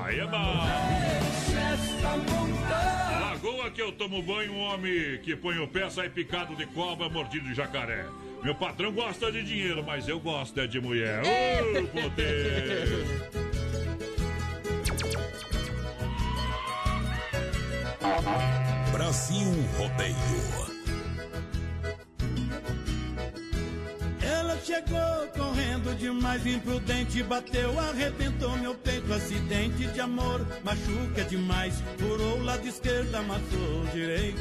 Aí 0.05 0.21
é 0.21 0.27
bom. 0.27 0.61
Lagoa 3.21 3.69
que 3.73 3.83
eu 3.83 3.91
tomo 3.91 4.23
banho, 4.23 4.53
um 4.53 4.61
homem 4.61 5.19
que 5.25 5.35
põe 5.35 5.59
o 5.59 5.67
pé 5.67 5.91
sai 5.91 6.09
picado 6.09 6.55
de 6.55 6.67
cobra, 6.67 7.09
mordido 7.09 7.49
de 7.49 7.55
jacaré. 7.55 8.07
Meu 8.45 8.55
patrão 8.55 8.93
gosta 8.93 9.33
de 9.33 9.43
dinheiro, 9.43 9.83
mas 9.85 10.07
eu 10.07 10.21
gosto 10.21 10.61
é 10.61 10.69
de 10.69 10.81
mulher. 10.81 11.23
Ô, 11.25 11.87
poder! 11.89 13.52
Brasil 18.93 19.49
Rodeio. 19.79 20.72
Ela 24.33 24.59
chegou 24.65 25.29
correndo 25.37 25.95
demais, 25.99 26.47
imprudente, 26.47 27.23
bateu, 27.23 27.79
arrebentou 27.79 28.57
meu 28.57 28.75
peito, 28.75 29.13
acidente 29.13 29.87
de 29.89 30.01
amor, 30.01 30.41
machuca 30.65 31.23
demais, 31.29 31.75
furou 31.99 32.39
o 32.39 32.43
lado 32.43 32.67
esquerdo, 32.67 33.15
amassou 33.15 33.83
o 33.83 33.87
direito. 33.93 34.41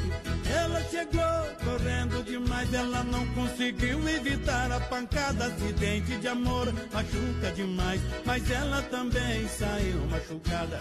Ela 0.50 0.82
chegou 0.84 1.42
correndo 1.62 2.24
demais, 2.24 2.72
ela 2.72 3.04
não 3.04 3.26
conseguiu 3.34 4.08
evitar 4.08 4.72
a 4.72 4.80
pancada, 4.80 5.46
acidente 5.46 6.16
de 6.16 6.28
amor, 6.28 6.72
machuca 6.92 7.52
demais, 7.54 8.00
mas 8.24 8.50
ela 8.50 8.80
também 8.82 9.46
saiu 9.46 9.98
machucada. 10.10 10.80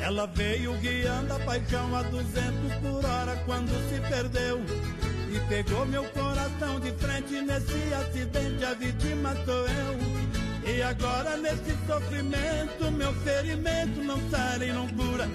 Ela 0.00 0.26
veio 0.26 0.72
guiando 0.78 1.34
a 1.34 1.38
paixão 1.40 1.94
a 1.94 2.02
200 2.02 2.74
por 2.80 3.04
hora 3.04 3.36
quando 3.44 3.70
se 3.90 4.00
perdeu. 4.08 5.17
E 5.30 5.40
pegou 5.48 5.84
meu 5.86 6.04
coração 6.04 6.80
de 6.80 6.90
frente 6.92 7.40
nesse 7.42 7.94
acidente, 7.94 8.64
a 8.64 8.74
vítima 8.74 9.34
sou 9.44 9.66
eu. 9.66 10.74
E 10.74 10.82
agora 10.82 11.36
nesse 11.36 11.76
sofrimento, 11.86 12.90
meu 12.92 13.12
ferimento 13.22 14.02
não 14.02 14.18
sai 14.30 14.58
nem 14.58 14.72
não 14.72 14.88
cura. 14.88 15.28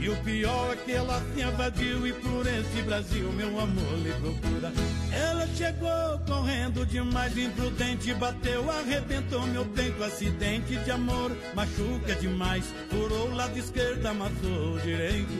E 0.00 0.08
o 0.08 0.16
pior 0.18 0.72
é 0.72 0.76
que 0.76 0.92
ela 0.92 1.20
se 1.34 1.42
invadiu 1.42 2.06
e 2.06 2.12
por 2.12 2.46
esse 2.46 2.82
Brasil 2.82 3.32
meu 3.32 3.58
amor 3.58 3.98
lhe 3.98 4.12
procura. 4.12 4.72
Ela 5.12 5.46
chegou 5.48 6.18
correndo 6.26 6.86
demais, 6.86 7.36
imprudente, 7.36 8.14
bateu, 8.14 8.70
arrebentou 8.70 9.44
meu 9.48 9.64
peito, 9.66 10.02
acidente 10.04 10.76
de 10.76 10.90
amor, 10.90 11.36
machuca 11.54 12.14
demais, 12.14 12.64
furou 12.88 13.28
o 13.28 13.34
lado 13.34 13.58
esquerdo, 13.58 14.06
amassou 14.06 14.74
o 14.74 14.80
direito. 14.80 15.32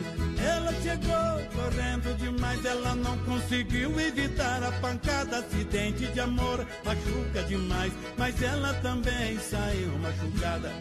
Ela 0.43 0.73
chegou 0.81 1.39
correndo 1.55 2.17
demais, 2.17 2.65
ela 2.65 2.95
não 2.95 3.17
conseguiu 3.19 3.97
evitar 3.99 4.61
a 4.61 4.71
pancada, 4.73 5.37
acidente 5.37 6.05
de 6.07 6.19
amor, 6.19 6.67
machuca 6.83 7.43
demais, 7.47 7.93
mas 8.17 8.41
ela 8.41 8.73
também 8.75 9.39
saiu 9.39 9.97
machucada. 9.99 10.73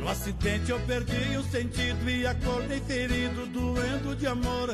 No 0.00 0.08
acidente 0.08 0.70
eu 0.70 0.80
perdi 0.80 1.36
o 1.36 1.42
sentido 1.44 2.08
e 2.08 2.26
acordei 2.26 2.80
ferido, 2.80 3.44
doendo 3.46 4.16
de 4.16 4.26
amor. 4.26 4.70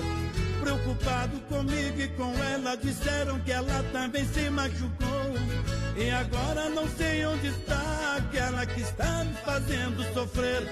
Preocupado 0.60 1.40
comigo 1.48 2.00
e 2.00 2.08
com 2.10 2.32
ela, 2.44 2.76
disseram 2.76 3.40
que 3.40 3.50
ela 3.50 3.82
também 3.92 4.24
se 4.24 4.48
machucou. 4.48 5.34
E 5.96 6.10
agora 6.10 6.68
não 6.68 6.88
sei 6.88 7.26
onde 7.26 7.48
está 7.48 8.18
aquela 8.18 8.64
que 8.66 8.80
está 8.80 9.24
me 9.24 9.34
fazendo 9.44 10.14
sofrer. 10.14 10.62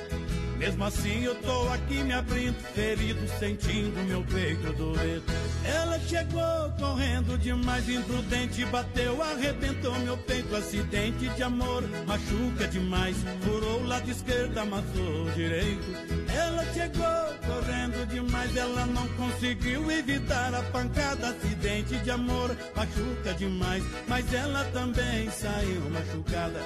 Mesmo 0.58 0.84
assim 0.84 1.24
eu 1.24 1.34
tô 1.36 1.68
aqui 1.68 2.02
me 2.02 2.12
abrindo, 2.12 2.56
ferido, 2.74 3.20
sentindo 3.38 3.98
meu 4.06 4.22
peito 4.22 4.72
doer. 4.72 5.22
Ela 5.64 5.98
chegou 6.00 6.70
correndo 6.78 7.38
demais, 7.38 7.88
imprudente, 7.88 8.64
bateu, 8.66 9.22
arrebentou 9.22 9.98
meu 10.00 10.16
peito, 10.16 10.54
acidente 10.54 11.28
de 11.28 11.42
amor, 11.42 11.82
machuca 12.06 12.68
demais, 12.68 13.16
furou 13.42 13.80
o 13.80 13.86
lado 13.86 14.10
esquerdo, 14.10 14.56
amassou 14.58 15.30
direito. 15.34 16.23
Ela 16.34 16.64
chegou 16.72 17.24
correndo 17.46 18.06
demais, 18.08 18.56
ela 18.56 18.86
não 18.86 19.06
conseguiu 19.08 19.90
evitar 19.90 20.52
a 20.52 20.62
pancada, 20.64 21.28
acidente 21.28 21.96
de 21.98 22.10
amor, 22.10 22.50
machuca 22.74 23.34
demais, 23.34 23.84
mas 24.08 24.32
ela 24.34 24.64
também 24.72 25.30
saiu 25.30 25.88
machucada. 25.90 26.60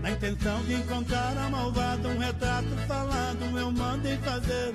Na 0.00 0.10
intenção 0.10 0.62
de 0.64 0.74
encontrar 0.74 1.36
a 1.38 1.48
malvada, 1.48 2.08
um 2.08 2.18
retrato 2.18 2.76
falado 2.88 3.58
eu 3.58 3.70
mandei 3.70 4.16
fazer. 4.18 4.72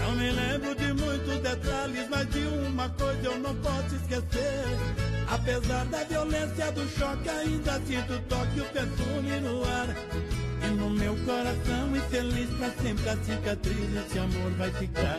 Não 0.00 0.12
me 0.16 0.30
lembro 0.32 0.74
de 0.74 0.92
muitos 0.92 1.38
detalhes, 1.38 2.08
mas 2.10 2.28
de 2.30 2.40
uma 2.40 2.88
coisa 2.88 3.20
eu 3.24 3.38
não 3.38 3.54
posso 3.56 3.94
esquecer. 3.94 4.99
Apesar 5.42 5.86
da 5.86 6.04
violência 6.04 6.70
do 6.72 6.86
choque, 6.98 7.28
ainda 7.30 7.80
sinto 7.86 8.12
o 8.12 8.20
toque, 8.28 8.60
o 8.60 8.64
perfume 8.66 9.40
no 9.40 9.64
ar. 9.64 9.88
E 10.62 10.70
no 10.76 10.90
meu 10.90 11.16
coração, 11.24 11.96
infeliz 11.96 12.50
pra 12.58 12.70
sempre, 12.82 13.08
a 13.08 13.16
cicatriz, 13.16 13.96
esse 14.06 14.18
amor 14.18 14.50
vai 14.58 14.70
ficar. 14.72 15.18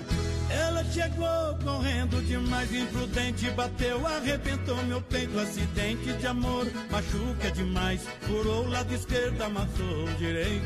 Ela 0.54 0.84
chegou 0.86 1.56
correndo 1.64 2.22
demais, 2.26 2.74
imprudente, 2.74 3.50
bateu, 3.52 4.06
arrebentou 4.06 4.76
meu 4.84 5.02
peito, 5.02 5.40
acidente 5.40 6.12
de 6.14 6.28
amor, 6.28 6.68
machuca 6.90 7.52
demais, 7.52 8.02
furou 8.22 8.66
o 8.66 8.70
lado 8.70 8.94
esquerdo, 8.94 9.42
amassou 9.42 10.04
o 10.06 10.14
direito. 10.16 10.66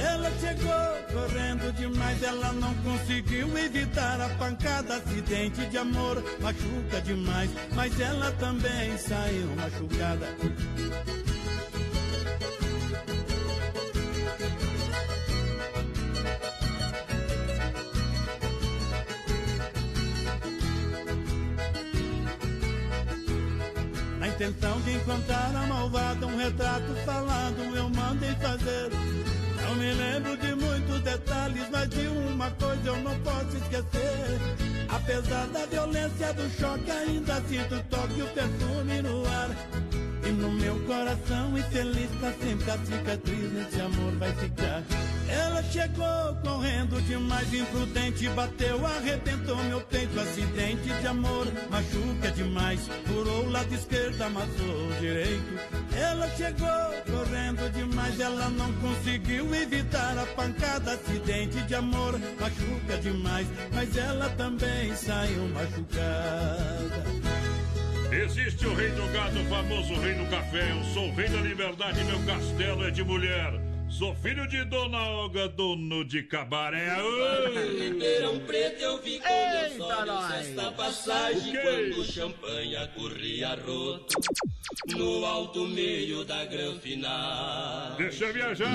Ela 0.00 0.30
chegou 0.38 1.20
correndo 1.20 1.72
demais, 1.74 2.22
ela 2.22 2.52
não 2.52 2.74
conseguiu 2.74 3.58
evitar 3.58 4.20
a 4.20 4.28
pancada, 4.30 4.96
acidente 4.96 5.66
de 5.66 5.78
amor, 5.78 6.22
machuca 6.40 7.00
demais, 7.02 7.50
mas 7.74 7.98
ela 7.98 8.30
também 8.32 8.96
saiu 8.98 9.48
machucada. 9.56 11.33
Intenção 24.44 24.78
de 24.82 24.92
encontrar 24.92 25.52
a 25.56 25.66
malvada, 25.66 26.26
um 26.26 26.36
retrato 26.36 26.94
falado 27.06 27.56
eu 27.74 27.88
mandei 27.88 28.34
fazer. 28.34 28.90
Não 29.62 29.74
me 29.76 29.92
lembro 29.94 30.36
de 30.36 30.54
muitos 30.54 31.00
detalhes, 31.00 31.66
mas 31.70 31.88
de 31.88 32.06
uma 32.08 32.50
coisa 32.50 32.82
eu 32.84 32.96
não 32.98 33.18
posso 33.20 33.56
esquecer. 33.56 34.40
Apesar 34.88 35.46
da 35.46 35.64
violência 35.64 36.32
do 36.34 36.50
choque, 36.58 36.90
ainda 36.90 37.40
sinto 37.48 37.74
o 37.74 37.82
toque 37.84 38.22
o 38.22 38.26
perfume 38.26 39.02
no 39.02 39.26
ar. 39.26 39.50
E 40.26 40.30
no 40.30 40.50
meu 40.52 40.78
coração, 40.80 41.56
infeliz 41.56 42.10
pra 42.20 42.32
sempre, 42.32 42.70
a 42.70 42.78
cicatriz 42.78 43.52
nesse 43.52 43.80
amor 43.80 44.12
vai 44.16 44.32
ficar. 44.32 44.82
Ela 45.28 45.62
chegou 45.64 46.34
correndo 46.42 47.00
demais, 47.02 47.52
imprudente, 47.52 48.28
bateu, 48.30 48.86
arrebentou 48.86 49.56
meu 49.64 49.80
peito, 49.80 50.20
acidente 50.20 50.88
de 51.00 51.06
amor, 51.06 51.46
machuca 51.70 52.30
demais, 52.32 52.80
furou 53.06 53.44
o 53.46 53.50
lado 53.50 53.74
esquerdo, 53.74 54.20
amassou 54.22 54.88
o 54.88 54.94
direito. 55.00 55.58
Ela 55.96 56.28
chegou 56.30 56.68
correndo 57.10 57.72
demais, 57.72 58.20
ela 58.20 58.48
não 58.50 58.72
conseguiu 58.74 59.54
evitar 59.54 60.18
a 60.18 60.26
pancada, 60.26 60.92
acidente 60.92 61.60
de 61.62 61.74
amor, 61.74 62.20
machuca 62.38 62.98
demais, 63.00 63.46
mas 63.72 63.96
ela 63.96 64.28
também 64.30 64.94
saiu 64.94 65.48
machucada. 65.48 67.04
Existe 68.12 68.66
o 68.66 68.74
rei 68.74 68.90
do 68.90 69.12
gado, 69.12 69.40
o 69.40 69.44
famoso 69.46 69.94
rei 70.00 70.14
do 70.14 70.30
café. 70.30 70.70
Eu 70.70 70.84
sou 70.92 71.08
o 71.08 71.14
rei 71.14 71.28
da 71.28 71.40
liberdade, 71.40 72.04
meu 72.04 72.20
castelo 72.24 72.86
é 72.86 72.90
de 72.90 73.02
mulher. 73.02 73.73
Sou 73.98 74.12
filho 74.16 74.44
de 74.48 74.64
Dona 74.64 75.08
Olga, 75.08 75.48
dono 75.48 76.04
de 76.04 76.24
cabaré. 76.24 77.00
Oi! 77.00 77.78
Ribeirão 77.78 78.40
Preto 78.40 78.82
eu 78.82 79.00
vi 79.00 79.20
com 79.20 79.28
meus 79.28 79.80
olhos 79.80 80.30
esta 80.32 80.72
passagem 80.72 81.54
quando 81.62 82.00
o 82.00 82.04
champanhe 82.04 82.88
corria 82.96 83.54
roto 83.54 84.16
no 84.96 85.24
alto 85.24 85.68
meio 85.68 86.24
da 86.24 86.44
granfina. 86.44 87.94
Deixa 87.96 88.24
eu 88.24 88.32
viajar! 88.32 88.68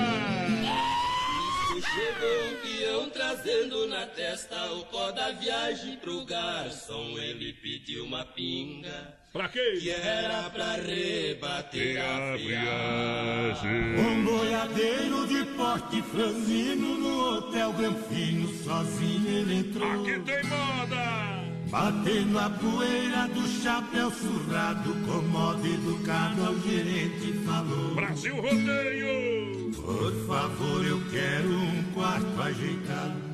Isso 1.76 1.86
chegou 1.90 2.46
um 2.46 2.56
peão 2.62 3.10
trazendo 3.10 3.86
na 3.88 4.06
testa 4.06 4.72
o 4.72 4.86
pó 4.86 5.12
da 5.12 5.32
viagem 5.32 5.98
pro 5.98 6.24
garçom. 6.24 7.18
Ele 7.18 7.52
pediu 7.52 8.06
uma 8.06 8.24
pinga. 8.24 9.19
Pra 9.32 9.48
quê? 9.48 9.78
Que 9.80 9.90
era 9.90 10.50
pra 10.50 10.72
rebater 10.72 12.02
a 12.02 12.36
viagem. 12.36 13.96
Um 13.96 14.24
boiadeiro 14.24 15.24
de 15.28 15.44
porte 15.56 16.02
franzino 16.02 16.98
no 16.98 17.36
hotel 17.36 17.72
Granfino, 17.74 18.48
sozinho 18.64 19.28
ele 19.28 19.54
entrou. 19.60 19.88
Aqui 19.88 20.18
tem 20.18 20.42
moda! 20.46 21.44
Batendo 21.70 22.38
a 22.40 22.50
poeira 22.50 23.28
do 23.28 23.46
chapéu 23.62 24.10
surrado, 24.10 24.92
com 25.06 25.22
modo 25.28 25.64
educado 25.64 26.46
ao 26.46 26.58
gerente 26.58 27.32
falou. 27.46 27.94
Brasil 27.94 28.34
Rodeio! 28.34 29.70
Por 29.76 30.26
favor, 30.26 30.84
eu 30.84 31.00
quero 31.08 31.52
um 31.52 31.84
quarto 31.94 32.42
ajeitado. 32.42 33.29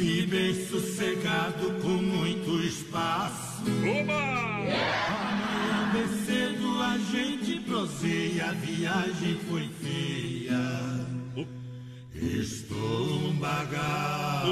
E 0.00 0.24
bem 0.26 0.54
sossegado, 0.54 1.72
com 1.82 1.88
muito 1.88 2.62
espaço. 2.62 3.64
Oba! 3.64 4.14
Amanhã 5.08 5.90
bem 5.92 6.24
cedo 6.24 6.80
a 6.80 6.96
gente 7.10 7.58
proseia, 7.62 8.50
a 8.50 8.52
viagem 8.52 9.36
foi 9.48 9.68
feia. 9.82 11.17
Estou 12.20 12.76
um 12.76 13.32
bagaço. 13.34 14.46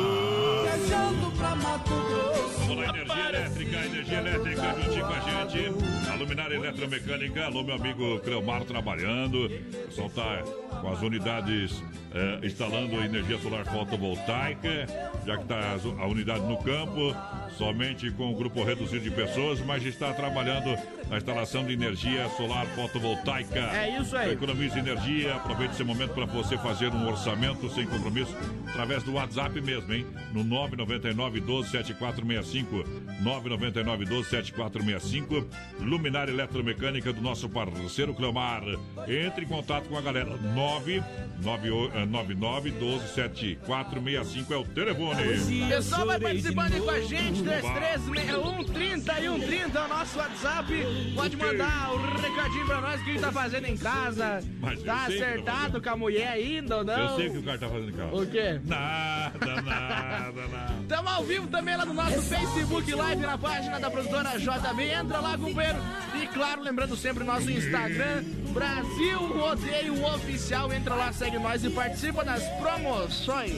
Viajando 0.62 1.32
pra 1.36 1.56
Mato 1.56 1.90
Grosso. 1.90 2.59
Vamos 2.60 2.76
lá, 2.76 2.84
energia 2.84 3.28
elétrica, 3.28 3.76
energia 3.86 4.18
elétrica 4.18 4.74
juntinho 4.82 5.06
com 5.06 5.12
a 5.12 5.20
gente. 5.20 6.10
A 6.10 6.14
luminária 6.14 6.55
eletromecânica, 6.55 7.44
alô 7.44 7.64
meu 7.64 7.74
amigo 7.74 8.20
Cleomar 8.20 8.64
trabalhando. 8.64 9.47
O 9.47 9.51
pessoal 9.86 10.10
tá 10.10 10.43
com 10.80 10.93
as 10.93 11.02
unidades 11.02 11.82
eh, 12.14 12.47
instalando 12.47 12.97
energia 13.02 13.38
solar 13.38 13.64
fotovoltaica, 13.64 14.86
já 15.26 15.36
que 15.36 15.43
está 15.43 15.76
a 15.98 16.06
unidade 16.06 16.47
no 16.47 16.56
campo, 16.59 17.14
somente 17.56 18.10
com 18.12 18.30
um 18.30 18.34
grupo 18.34 18.62
reduzido 18.62 19.05
de 19.05 19.10
pessoas, 19.10 19.60
mas 19.60 19.84
está 19.84 20.12
trabalhando 20.12 20.76
na 21.09 21.16
instalação 21.16 21.64
de 21.64 21.72
energia 21.72 22.28
solar 22.36 22.66
fotovoltaica. 22.74 23.59
É 23.59 24.01
isso 24.01 24.16
aí. 24.16 24.32
Economize 24.32 24.78
energia, 24.78 25.34
aproveite 25.34 25.74
esse 25.74 25.84
momento 25.84 26.14
para 26.14 26.26
você 26.26 26.56
fazer 26.59 26.88
um 26.88 27.06
orçamento 27.06 27.55
sem 27.70 27.86
compromisso 27.86 28.34
através 28.76 29.02
do 29.02 29.14
WhatsApp 29.14 29.58
mesmo, 29.62 29.90
hein? 29.92 30.06
No 30.34 30.44
999 30.44 31.40
12 31.40 31.70
7465. 31.70 32.84
999 33.22 34.04
12 34.04 34.28
7465. 34.28 35.48
Luminária 35.80 36.30
Eletromecânica 36.30 37.10
do 37.12 37.20
nosso 37.22 37.48
parceiro 37.48 38.12
Cleomar. 38.12 38.62
Entre 39.08 39.46
em 39.46 39.48
contato 39.48 39.88
com 39.88 39.96
a 39.96 40.02
galera. 40.02 40.36
999 40.54 42.70
12 42.72 43.08
7465 43.14 44.52
é 44.52 44.56
o 44.58 44.64
telefone. 44.64 45.22
O 45.64 45.68
pessoal 45.68 46.06
vai 46.06 46.20
participando 46.20 46.74
aí 46.74 46.80
com 46.80 46.90
a 46.90 47.00
gente, 47.00 47.42
3361 47.42 48.64
30 48.64 49.20
e 49.20 49.22
130 49.22 49.78
é 49.78 49.84
o 49.84 49.88
nosso 49.88 50.18
WhatsApp. 50.18 50.74
Pode 51.14 51.36
mandar 51.36 51.92
o 51.92 51.96
um 51.96 52.16
recadinho 52.16 52.66
pra 52.66 52.82
nós, 52.82 53.00
o 53.00 53.04
que 53.04 53.10
ele 53.10 53.20
tá 53.20 53.30
fazendo 53.32 53.66
em 53.66 53.76
casa. 53.76 54.40
Mas 54.60 54.82
tá 54.82 55.06
acertado 55.06 55.80
com 55.80 55.88
a 55.88 55.96
mulher 55.96 56.28
ainda 56.28 56.76
ou 56.78 56.84
não? 56.84 57.10
Eu 57.10 57.16
sei 57.16 57.30
que 57.30 57.38
o 57.38 57.42
cara 57.47 57.59
tá 57.59 57.68
fazendo 57.68 57.90
em 57.90 57.93
casa. 57.93 58.14
O 58.14 58.27
quê? 58.27 58.60
Nada, 58.64 59.62
nada, 59.62 60.48
nada. 60.48 60.74
Estamos 60.82 61.12
ao 61.12 61.24
vivo 61.24 61.47
também 61.47 61.77
lá 61.77 61.86
no 61.86 61.94
nosso 61.94 62.20
Facebook 62.23 62.93
Live, 62.93 63.23
na 63.23 63.39
página 63.39 63.78
da 63.78 63.90
produtora 63.90 64.36
JB. 64.39 64.82
Entra 64.82 65.20
lá, 65.20 65.39
companheiro. 65.39 65.78
E 66.20 66.27
claro, 66.28 66.62
lembrando 66.62 66.97
sempre 66.97 67.23
o 67.23 67.27
nosso 67.27 67.51
Instagram, 67.51 68.24
Brasil 68.52 69.18
Rodeio 69.18 70.05
Oficial. 70.06 70.73
Entra 70.73 70.94
lá, 70.94 71.12
segue 71.12 71.39
nós 71.39 71.62
e 71.62 71.70
participa 71.70 72.24
das 72.24 72.43
promoções. 72.59 73.52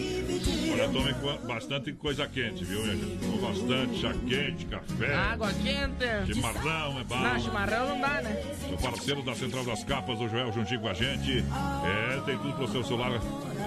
Olha, 0.72 0.88
tome 0.88 1.14
bastante 1.46 1.92
coisa 1.92 2.26
quente, 2.26 2.64
viu? 2.64 2.80
Tome 3.20 3.38
bastante 3.38 4.00
chá 4.00 4.12
quente, 4.28 4.66
café. 4.66 5.14
Água 5.14 5.50
quente. 5.52 6.34
Chimarrão 6.34 6.98
é 7.00 7.04
bom. 7.04 7.18
Não, 7.18 7.40
chimarrão 7.40 7.88
não 7.88 8.00
dá, 8.00 8.20
né? 8.20 8.42
O 8.70 8.82
parceiro 8.82 9.22
da 9.22 9.34
Central 9.34 9.64
das 9.64 9.82
Capas, 9.84 10.20
o 10.20 10.28
Joel, 10.28 10.52
juntinho 10.52 10.80
com 10.80 10.88
a 10.88 10.94
gente. 10.94 11.42
É, 11.84 12.20
tem 12.26 12.36
tudo 12.36 12.52
pro 12.54 12.68
seu 12.68 12.84
celular. 12.84 13.12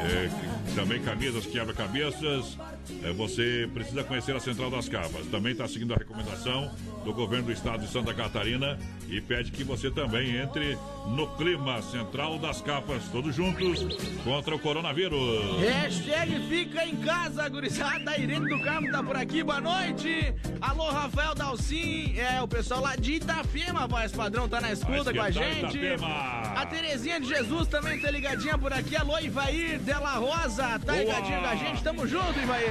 É, 0.04 0.30
também 0.76 1.02
camisas, 1.02 1.46
quebra-cabeças. 1.46 2.58
É, 3.04 3.12
você 3.12 3.70
precisa 3.74 4.04
conhecer 4.04 4.36
a 4.36 4.40
Central 4.40 4.70
das 4.70 4.88
Capas. 4.90 5.26
Também 5.28 5.52
está 5.54 5.68
seguindo 5.68 5.94
a 5.94 5.98
recomendação 5.98 6.72
do 7.04 7.14
governo 7.14 7.46
do 7.46 7.52
estado 7.52 7.86
de 7.86 7.92
Santa 7.92 8.14
Catarina 8.14 8.78
e 9.10 9.20
pede 9.20 9.52
que 9.52 9.64
você 9.64 9.90
também 9.90 10.38
entre 10.38 10.78
no 11.08 11.28
clima 11.36 11.82
Central 11.82 12.38
das 12.38 12.62
Capas, 12.62 13.04
todos 13.12 13.36
juntos 13.36 13.86
contra 14.24 14.56
o 14.56 14.60
coronavírus. 14.60 15.60
Hashtag 15.60 16.48
fica 16.48 16.86
em 16.86 16.96
casa, 16.98 17.48
gurizada. 17.50 18.12
A 18.12 18.18
Irene 18.18 18.48
do 18.48 18.64
Carmo 18.64 18.92
tá 18.92 19.04
por 19.04 19.16
aqui, 19.16 19.44
boa 19.44 19.62
noite. 19.62 20.34
Alô, 20.60 20.90
Rafael 20.90 21.34
Dalcin, 21.34 22.16
é 22.18 22.42
o 22.42 22.48
pessoal 22.48 22.82
lá 22.82 22.96
de 22.96 23.14
Itapema, 23.14 23.88
voz 23.88 24.12
padrão, 24.12 24.48
tá 24.48 24.62
na 24.62 24.72
escuta 24.72 25.14
com 25.14 25.22
a 25.22 25.32
gente. 25.32 25.78
Itapema. 25.78 26.54
A 26.56 26.66
Terezinha 26.66 27.20
de 27.20 27.28
Jesus 27.28 27.68
também 27.68 28.00
tá 28.00 28.12
ligadinha 28.12 28.58
por 28.58 28.72
aqui. 28.72 28.96
Alô, 28.96 29.20
Ivair 29.20 29.80
Della 29.80 30.16
Rosa, 30.16 30.80
tá 30.80 30.94
Boa. 30.94 30.98
ligadinha 30.98 31.40
com 31.40 31.48
a 31.48 31.56
gente. 31.56 31.84
Tamo 31.84 32.08
junto, 32.08 32.40
Ivair. 32.40 32.71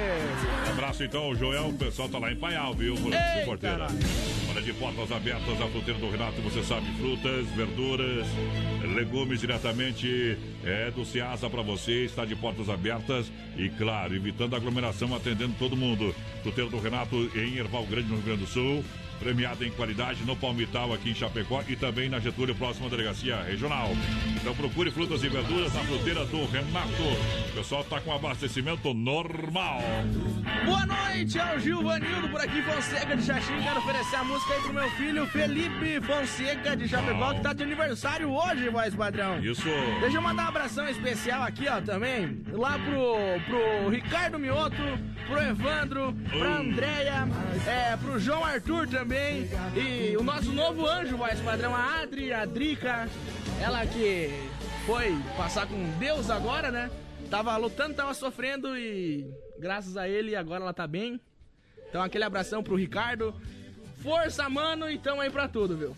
Abraço 0.71 1.05
então, 1.05 1.35
Joel, 1.35 1.69
o 1.69 1.73
pessoal 1.75 2.09
tá 2.09 2.19
lá 2.19 2.31
em 2.33 2.37
Paial, 2.37 2.75
viu? 2.75 2.95
Eita, 2.95 3.45
porteira. 3.45 3.87
Olha 4.51 4.63
de 4.63 4.73
portas 4.73 5.13
abertas, 5.13 5.61
a 5.61 5.67
fruteira 5.69 5.99
do 6.01 6.11
Renato, 6.11 6.41
você 6.43 6.63
sabe, 6.63 6.87
frutas, 6.99 7.47
verduras, 7.51 8.27
legumes 8.95 9.41
diretamente 9.41 10.37
é 10.65 10.91
do 10.91 11.05
Ceasa 11.05 11.49
para 11.49 11.63
você, 11.63 12.05
está 12.05 12.25
de 12.25 12.35
portas 12.35 12.69
abertas 12.69 13.31
e, 13.57 13.69
claro, 13.71 14.15
evitando 14.15 14.57
aglomeração, 14.57 15.15
atendendo 15.15 15.55
todo 15.59 15.77
mundo. 15.77 16.15
Fruteira 16.43 16.71
do 16.71 16.81
Renato 16.81 17.17
em 17.35 17.57
Erval 17.59 17.87
Grande, 17.87 18.09
no 18.09 18.17
Rio 18.17 18.25
Grande 18.25 18.41
do 18.41 18.47
Sul. 18.47 18.85
Premiada 19.21 19.67
em 19.67 19.71
qualidade 19.71 20.25
no 20.25 20.35
Palmital 20.35 20.95
aqui 20.95 21.11
em 21.11 21.15
Chapecó 21.15 21.63
e 21.69 21.77
também 21.77 22.09
na 22.09 22.19
Getúlio, 22.19 22.55
próxima 22.55 22.89
delegacia 22.89 23.37
regional. 23.43 23.91
Então 24.41 24.55
procure 24.55 24.91
frutas 24.91 25.23
e 25.23 25.29
verduras 25.29 25.75
na 25.75 25.81
fruteira 25.81 26.25
do 26.25 26.47
Renato. 26.47 27.03
O 27.51 27.53
pessoal 27.55 27.85
tá 27.85 28.01
com 28.01 28.15
abastecimento 28.15 28.95
normal. 28.95 29.83
Boa 30.65 30.87
noite, 30.87 31.39
é 31.39 31.55
o 31.55 31.61
Gilvanildo 31.61 32.31
por 32.31 32.41
aqui, 32.41 32.63
Fonseca 32.63 33.15
de 33.15 33.23
Xaxim. 33.23 33.61
Quero 33.63 33.81
oferecer 33.81 34.17
a 34.17 34.25
música 34.25 34.55
aí 34.55 34.61
pro 34.63 34.73
meu 34.73 34.91
filho 34.93 35.27
Felipe 35.27 36.01
Fonseca 36.01 36.75
de 36.75 36.89
Chapecó, 36.89 37.35
que 37.35 37.43
tá 37.43 37.53
de 37.53 37.63
aniversário 37.63 38.33
hoje, 38.33 38.71
voz 38.71 38.95
padrão. 38.95 39.39
Isso. 39.45 39.69
Deixa 40.01 40.17
eu 40.17 40.23
mandar 40.23 40.47
um 40.47 40.49
abração 40.49 40.89
especial 40.89 41.43
aqui, 41.43 41.69
ó, 41.69 41.83
também. 41.83 42.41
Lá 42.53 42.79
pro, 42.79 43.17
pro 43.45 43.91
Ricardo 43.91 44.39
Mioto, 44.39 44.77
pro 45.27 45.43
Evandro, 45.43 46.15
pra 46.31 46.57
Andréia, 46.57 47.29
é, 47.67 47.97
pro 47.99 48.19
João 48.19 48.43
Arthur 48.43 48.89
também. 48.89 49.10
E 49.75 50.17
o 50.17 50.23
nosso 50.23 50.53
novo 50.53 50.87
anjo, 50.87 51.17
voz 51.17 51.41
padrão, 51.41 51.75
a 51.75 52.01
Adri, 52.03 52.33
a 52.33 52.45
Drica. 52.45 53.09
Ela 53.61 53.85
que 53.87 54.31
foi 54.87 55.17
passar 55.37 55.67
com 55.67 55.99
Deus 55.99 56.31
agora, 56.31 56.71
né? 56.71 56.91
Tava 57.29 57.57
lutando, 57.57 57.95
tava 57.95 58.15
sofrendo 58.15 58.77
e 58.77 59.29
graças 59.59 59.97
a 59.97 60.09
ele 60.09 60.35
agora 60.37 60.63
ela 60.63 60.73
tá 60.73 60.87
bem. 60.87 61.21
Então 61.89 62.03
aquele 62.03 62.25
abração 62.25 62.63
pro 62.63 62.77
Ricardo. 62.77 63.35
Força, 64.03 64.49
mano, 64.49 64.91
e 64.91 64.99
tamo 64.99 65.21
aí 65.21 65.31
pra 65.31 65.47
tudo, 65.47 65.77
viu? 65.77 65.95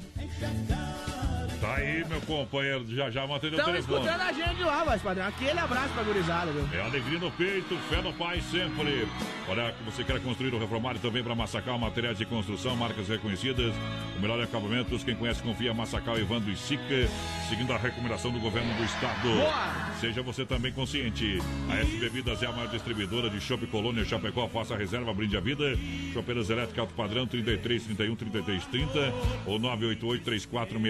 Tá 1.62 1.76
aí, 1.76 2.04
meu 2.08 2.20
companheiro, 2.22 2.84
já 2.88 3.08
já 3.08 3.24
mantendo 3.24 3.54
o 3.54 3.58
Estão 3.60 3.72
telefone. 3.72 4.00
escutando 4.00 4.20
a 4.20 4.32
gente 4.32 4.62
lá, 4.64 4.82
voz 4.82 5.00
padrão. 5.00 5.28
Aquele 5.28 5.60
abraço 5.60 5.94
pra 5.94 6.02
gurizada, 6.02 6.50
viu? 6.50 6.68
É 6.76 6.82
alegria 6.84 7.20
no 7.20 7.30
peito, 7.30 7.76
fé 7.88 8.02
no 8.02 8.12
pai 8.14 8.40
sempre. 8.40 9.06
Olha, 9.48 9.72
você 9.84 10.02
quer 10.02 10.20
construir 10.20 10.52
ou 10.52 10.58
reformar 10.58 10.96
e 10.96 10.98
também 10.98 11.22
para 11.22 11.36
Massacal, 11.36 11.78
materiais 11.78 12.18
de 12.18 12.24
construção, 12.24 12.74
marcas 12.74 13.06
reconhecidas, 13.06 13.72
o 14.16 14.20
melhor 14.20 14.42
acabamentos. 14.42 15.04
Quem 15.04 15.14
conhece, 15.14 15.40
confia. 15.40 15.72
Massacal, 15.72 16.18
Evandro 16.18 16.50
e 16.50 16.56
Sica, 16.56 16.82
seguindo 17.48 17.72
a 17.72 17.76
recomendação 17.76 18.32
do 18.32 18.40
governo 18.40 18.74
do 18.74 18.82
estado. 18.82 19.22
Boa! 19.22 19.92
Seja 20.00 20.20
você 20.20 20.44
também 20.44 20.72
consciente. 20.72 21.38
A 21.70 21.76
S 21.76 21.96
Bebidas 21.96 22.42
é 22.42 22.46
a 22.46 22.52
maior 22.52 22.70
distribuidora 22.70 23.30
de 23.30 23.40
Chopp 23.40 23.64
Colônia 23.68 24.04
Chapecó. 24.04 24.48
Faça 24.48 24.74
a 24.74 24.76
reserva, 24.76 25.14
brinde 25.14 25.36
a 25.36 25.40
vida. 25.40 25.78
Chopeiras 26.12 26.50
elétricas 26.50 26.80
alto 26.80 26.94
padrão 26.94 27.24
33 27.24 27.84
31 27.84 28.16
33 28.16 28.66
30 28.66 28.98
ou 29.46 29.60
988 29.60 30.24
34 30.24 30.80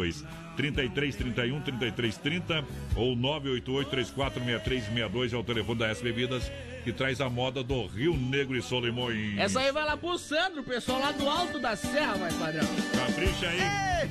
6362. 0.00 0.40
33 0.56 1.16
31 1.16 1.60
33 1.62 2.16
30 2.18 2.64
ou 2.94 3.16
988 3.16 3.90
34 3.90 4.44
6362 4.44 5.32
é 5.32 5.36
o 5.36 5.44
telefone 5.44 5.78
da 5.78 5.88
S 5.88 6.02
Bebidas 6.02 6.50
que 6.84 6.92
traz 6.92 7.20
a 7.20 7.28
moda 7.28 7.62
do 7.62 7.86
Rio 7.86 8.16
Negro 8.16 8.56
e 8.56 8.62
Solimões. 8.62 9.38
Essa 9.38 9.60
aí 9.60 9.70
vai 9.72 9.84
lá 9.84 9.96
pro 9.96 10.18
Sandro, 10.18 10.60
o 10.60 10.64
pessoal 10.64 11.00
lá 11.00 11.12
do 11.12 11.28
alto 11.28 11.58
da 11.58 11.76
serra, 11.76 12.14
vai 12.14 12.32
padrão. 12.32 12.66
Capricha 12.94 13.48
aí. 13.48 13.60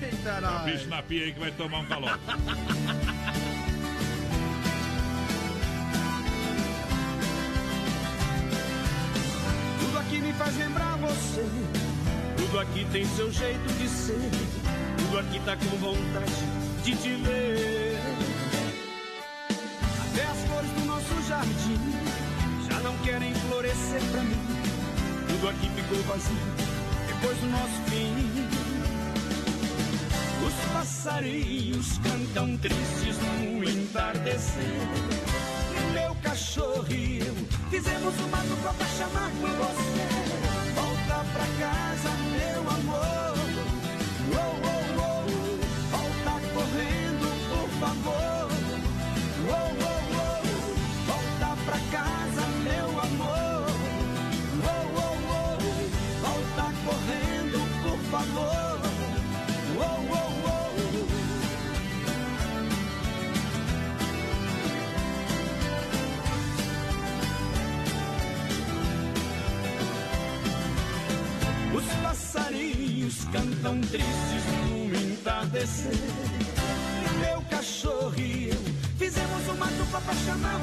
Eita, 0.02 0.42
nós. 0.42 0.54
Capricha 0.54 0.88
na 0.88 1.02
pia 1.04 1.26
aí 1.26 1.34
que 1.34 1.40
vai 1.40 1.52
tomar 1.52 1.80
um 1.80 1.86
calor. 1.86 2.20
Tudo 9.80 9.98
aqui 9.98 10.20
me 10.20 10.34
faz 10.34 10.58
lembrar 10.58 10.96
você. 10.98 11.46
Tudo 12.38 12.60
aqui 12.60 12.86
tem 12.92 13.06
seu 13.06 13.32
jeito 13.32 13.74
de 13.80 13.88
ser. 13.88 14.30
Tudo 15.10 15.22
aqui 15.22 15.40
tá 15.40 15.58
com 15.58 15.76
vontade 15.78 16.32
de 16.84 16.96
te 16.96 17.16
ver. 17.16 17.98
Até 20.04 20.24
as 20.24 20.38
flores 20.46 20.70
do 20.70 20.86
nosso 20.86 21.28
jardim 21.28 21.80
já 22.70 22.80
não 22.82 22.96
querem 23.00 23.34
florescer 23.34 24.02
pra 24.12 24.22
mim. 24.22 24.38
Tudo 25.28 25.50
aqui 25.50 25.68
ficou 25.72 25.98
vazio 26.04 26.38
depois 27.08 27.38
do 27.40 27.48
nosso 27.48 27.82
fim. 27.90 28.48
Os 30.46 30.74
passarinhos 30.74 31.98
cantam 32.04 32.56
tristes 32.58 33.18
no 33.18 33.68
entardecer. 33.68 34.78
Meu 35.92 36.14
cachorro 36.22 36.86
e 36.92 37.22
eu 37.22 37.36
fizemos 37.72 38.14
uma 38.28 38.38
dupla 38.44 38.74
pra 38.76 38.88
chamar 38.90 39.32
por 39.42 39.50
você. 39.50 40.72
Volta 40.76 41.26
pra 41.34 41.48
casa, 41.58 42.12
meu 42.32 42.70
amor. 42.70 43.29
Cantam 73.70 73.82
tristes 73.82 74.46
no 74.68 74.96
entardecer. 74.96 75.94
Meu 77.20 77.42
cachorro 77.50 78.14
e 78.18 78.50
eu 78.50 78.58
fizemos 78.98 79.48
uma 79.48 79.68
dupla 79.68 79.78
louco, 79.78 79.98
apaixonado 79.98 80.59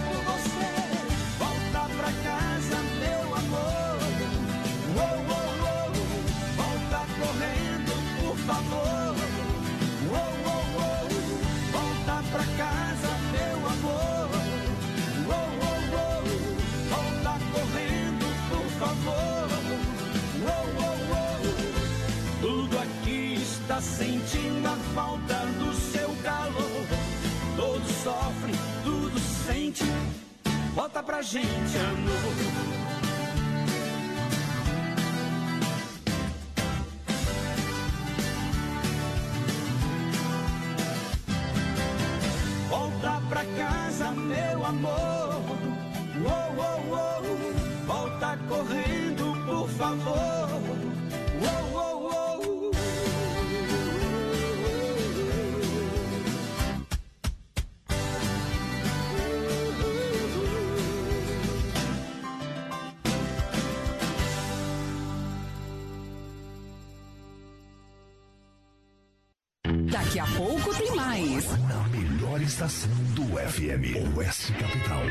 Daqui 70.16 70.32
a 70.32 70.36
pouco 70.38 70.74
tem 70.74 70.96
mais. 70.96 71.44
Na 71.68 71.88
melhor 71.88 72.40
estação 72.40 72.90
do 73.14 73.22
FM, 73.36 74.16
Oeste 74.16 74.50
Capital. 74.54 75.02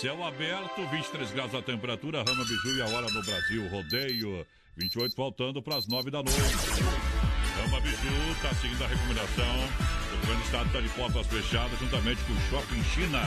Céu 0.00 0.24
aberto, 0.24 0.84
23 0.90 1.30
graus 1.30 1.54
a 1.54 1.62
temperatura, 1.62 2.24
Rama 2.26 2.44
Biju 2.44 2.78
e 2.78 2.82
a 2.82 2.86
hora 2.86 3.06
no 3.12 3.22
Brasil. 3.22 3.68
Rodeio, 3.68 4.44
28 4.76 5.14
faltando 5.14 5.62
para 5.62 5.76
as 5.76 5.86
9 5.86 6.10
da 6.10 6.20
noite. 6.20 6.40
Rama 7.62 7.80
Biju 7.80 8.32
está 8.32 8.52
seguindo 8.56 8.82
a 8.82 8.88
recomendação. 8.88 9.54
O 10.12 10.16
governo 10.16 10.40
do 10.40 10.44
estado 10.46 10.66
está 10.66 10.80
de 10.80 10.88
portas 10.88 11.26
fechadas, 11.28 11.78
juntamente 11.78 12.24
com 12.24 12.32
o 12.32 12.40
Shopping 12.50 12.82
China. 12.82 13.20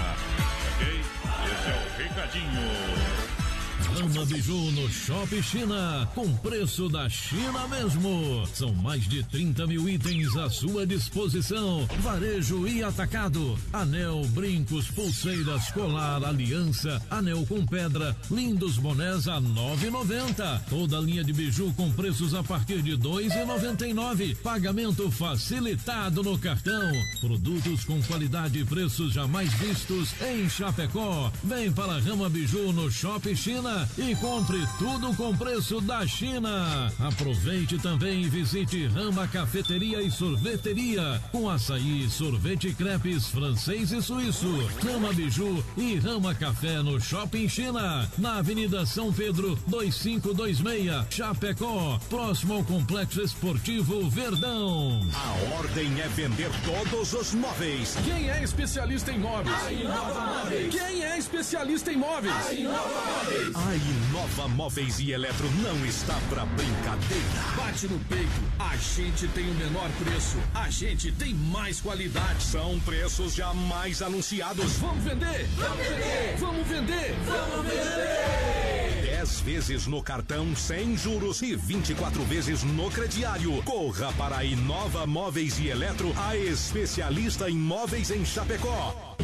Ok? 0.73 0.99
Esse 0.99 1.69
é 1.69 1.85
o 1.85 2.03
recadinho. 2.03 3.44
Rama 3.84 4.26
Biju 4.26 4.72
no 4.72 4.89
Shopping 4.89 5.41
China, 5.41 6.10
com 6.15 6.34
preço 6.38 6.88
da 6.88 7.10
China 7.10 7.68
mesmo. 7.68 8.47
São 8.53 8.73
mais 8.73 9.07
de 9.07 9.23
30 9.23 9.68
mil 9.68 9.89
itens 9.89 10.35
à 10.38 10.49
sua 10.49 10.85
disposição. 10.85 11.88
Varejo 11.99 12.68
e 12.68 12.81
atacado. 12.84 13.57
Anel, 13.73 14.22
brincos, 14.30 14.88
pulseiras, 14.89 15.69
colar, 15.72 16.23
aliança, 16.23 17.02
anel 17.10 17.45
com 17.45 17.65
pedra, 17.65 18.15
lindos 18.31 18.77
bonés 18.77 19.27
a 19.27 19.41
9,90. 19.41 20.61
Toda 20.69 20.99
linha 20.99 21.23
de 21.23 21.34
biju 21.34 21.73
com 21.76 21.91
preços 21.91 22.34
a 22.34 22.43
partir 22.43 22.81
de 22.81 22.97
2,99. 22.97 24.38
Pagamento 24.38 25.11
facilitado 25.11 26.23
no 26.23 26.38
cartão. 26.39 26.91
Produtos 27.19 27.84
com 27.84 28.02
qualidade 28.03 28.60
e 28.60 28.65
preços 28.65 29.14
jamais 29.14 29.53
vistos 29.53 30.10
em 30.22 30.49
Chapecó. 30.49 31.31
Vem 31.43 31.72
para 31.72 31.99
Rama 31.99 32.30
Biju 32.30 32.72
no 32.72 32.89
Shopping 32.89 33.35
China 33.35 33.65
e 33.98 34.16
compre 34.16 34.66
tudo 34.78 35.14
com 35.16 35.36
preço 35.36 35.82
da 35.82 36.06
China. 36.08 36.92
Aproveite 37.00 37.78
também 37.80 38.24
e 38.24 38.30
visite 38.30 38.88
Rama 38.88 39.28
Cafeteria 39.28 40.02
e 40.02 40.12
Sorveteria 40.12 41.22
com 41.32 41.50
açaí, 41.50 42.10
sorvete 42.10 42.70
e 42.70 42.74
crepes 42.74 43.28
francês 43.28 43.92
e 43.92 44.02
suíço. 44.02 44.48
Rama 44.84 45.12
Biju 45.14 45.64
e 45.78 45.98
Rama 45.98 46.34
Café 46.36 46.82
no 46.82 47.00
Shopping 47.00 47.48
China, 47.50 48.10
na 48.18 48.38
Avenida 48.38 48.86
São 48.86 49.12
Pedro 49.12 49.58
2526, 49.68 51.06
Chapecó, 51.10 52.00
próximo 52.10 52.56
ao 52.56 52.64
Complexo 52.64 53.22
Esportivo 53.22 54.10
Verdão. 54.10 55.02
A 55.14 55.56
ordem 55.58 56.00
é 56.00 56.08
vender 56.10 56.52
todos 56.64 57.14
os 57.14 57.34
móveis. 57.34 57.98
Quem 58.04 58.30
é 58.30 58.44
especialista 58.44 59.12
em 59.12 59.20
móveis? 59.20 59.64
A 59.66 59.72
Inova 59.72 60.22
Móveis. 60.22 60.74
Quem 60.74 61.04
é 61.04 61.18
especialista 61.18 61.92
em 61.92 61.98
móveis? 61.98 62.48
A 62.48 62.54
Inova 62.54 63.04
Móveis. 63.06 63.55
A 63.56 63.73
Inova 63.73 64.49
Móveis 64.49 64.99
e 64.99 65.11
Eletro 65.11 65.49
não 65.61 65.86
está 65.86 66.19
pra 66.27 66.45
brincadeira. 66.45 67.23
Bate 67.56 67.88
no 67.88 67.98
peito, 67.99 68.41
a 68.60 68.76
gente 68.76 69.30
tem 69.30 69.49
o 69.49 69.53
menor 69.53 69.90
preço, 70.03 70.38
a 70.53 70.69
gente 70.69 71.10
tem 71.14 71.34
mais 71.34 71.80
qualidade. 71.80 72.44
São 72.44 72.77
preços 72.82 73.34
jamais 73.34 74.02
anunciados. 74.02 74.73
Vamos 74.73 75.06
vender! 75.06 75.48
Vamos 75.56 75.88
vender! 75.88 76.36
Vamos 76.38 76.68
vender! 76.68 77.15
Vamos 77.26 77.65
vender! 77.65 79.02
10 79.06 79.40
vezes 79.40 79.88
no 79.88 80.03
cartão 80.03 80.53
sem 80.53 80.98
juros 80.98 81.41
e 81.41 81.56
24 81.56 82.23
vezes 82.23 82.61
no 82.61 82.91
crediário. 82.91 83.64
Corra 83.64 84.11
para 84.18 84.40
a 84.40 84.44
Inova 84.44 85.07
Móveis 85.07 85.57
e 85.60 85.69
Eletro, 85.69 86.14
a 86.18 86.36
especialista 86.36 87.49
em 87.49 87.56
móveis 87.56 88.11
em 88.11 88.26
Chapecó. 88.26 89.15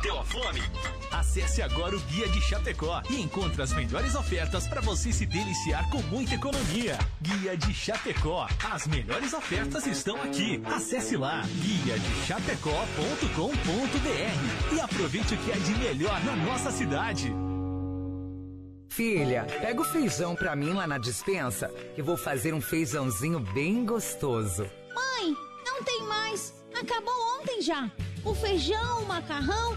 Bateu 0.00 0.18
a 0.18 0.24
fome? 0.24 0.62
Acesse 1.12 1.60
agora 1.60 1.94
o 1.94 2.00
Guia 2.00 2.26
de 2.26 2.40
Chapecó 2.40 3.02
e 3.10 3.20
encontre 3.20 3.60
as 3.60 3.74
melhores 3.74 4.14
ofertas 4.14 4.66
para 4.66 4.80
você 4.80 5.12
se 5.12 5.26
deliciar 5.26 5.90
com 5.90 5.98
muita 6.04 6.36
economia. 6.36 6.96
Guia 7.20 7.54
de 7.54 7.74
Chapecó. 7.74 8.48
As 8.64 8.86
melhores 8.86 9.34
ofertas 9.34 9.86
estão 9.86 10.16
aqui. 10.22 10.58
Acesse 10.64 11.18
lá 11.18 11.42
guia 11.42 11.98
de 11.98 12.26
chapecó.com.br 12.26 14.74
e 14.74 14.80
aproveite 14.80 15.34
o 15.34 15.36
que 15.36 15.52
é 15.52 15.56
de 15.56 15.72
melhor 15.72 16.18
na 16.24 16.34
nossa 16.34 16.70
cidade. 16.70 17.30
Filha, 18.88 19.44
pega 19.60 19.82
o 19.82 19.84
feijão 19.84 20.34
pra 20.34 20.56
mim 20.56 20.72
lá 20.72 20.86
na 20.86 20.96
dispensa, 20.96 21.68
que 21.94 22.00
vou 22.00 22.16
fazer 22.16 22.54
um 22.54 22.60
feijãozinho 22.62 23.40
bem 23.52 23.84
gostoso. 23.84 24.62
Mãe, 24.94 25.36
não 25.66 25.84
tem 25.84 26.02
mais. 26.04 26.54
Acabou 26.74 27.38
ontem 27.38 27.60
já. 27.60 27.90
O 28.24 28.34
feijão, 28.34 29.02
o 29.02 29.06
macarrão, 29.06 29.76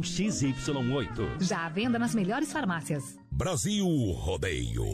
XY8. 0.00 1.42
Já 1.42 1.66
à 1.66 1.68
venda 1.68 1.98
nas 1.98 2.14
melhores 2.14 2.52
farmácias. 2.52 3.18
Brasil 3.30 3.86
Rodeio. 4.12 4.84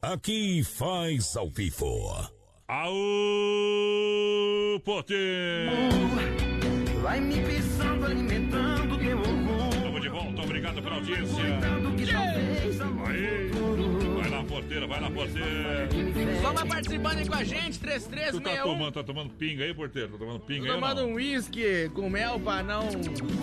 Aqui 0.00 0.64
faz 0.64 1.36
ao 1.36 1.48
vivo. 1.50 2.28
Aô, 2.66 2.90
porteiro! 4.84 5.70
Vai 7.02 7.20
me 7.20 7.42
pisando, 7.42 8.06
alimentando 8.06 8.98
teu 8.98 9.18
orgulho. 9.18 9.68
Estamos 9.74 10.00
de 10.00 10.08
volta, 10.08 10.42
obrigado 10.42 10.82
pela 10.82 10.94
audiência. 10.96 11.44
Lá, 11.60 13.51
porteira, 14.52 14.86
vai 14.86 15.00
lá, 15.00 15.10
porteira. 15.10 15.88
Só 16.42 16.52
vai 16.52 16.66
participando 16.66 17.18
aí 17.18 17.26
com 17.26 17.34
a 17.34 17.44
gente, 17.44 17.78
Tu 17.78 17.86
tá 17.86 17.98
3361. 18.08 18.62
tomando, 18.64 18.92
tá 18.92 19.02
tomando 19.02 19.30
pinga 19.30 19.64
aí, 19.64 19.72
porteiro? 19.74 20.08
Tá 20.10 20.18
tomando 20.18 20.40
pinga 20.40 20.66
Tô 20.66 20.72
aí 20.72 20.80
tomando 20.80 21.06
um 21.06 21.14
whisky 21.14 21.90
com 21.94 22.10
mel 22.10 22.38
pra 22.38 22.62
não 22.62 22.88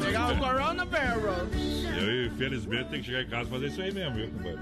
pegar 0.04 0.34
o 0.34 0.38
coronavirus. 0.38 1.50
E 1.56 1.88
aí, 1.88 2.32
felizmente, 2.38 2.90
tem 2.90 3.00
que 3.00 3.08
chegar 3.08 3.24
em 3.24 3.28
casa 3.30 3.48
e 3.48 3.52
fazer 3.52 3.68
isso 3.68 3.82
aí 3.82 3.92
mesmo, 3.92 4.16
viu, 4.16 4.28
compadre? 4.30 4.60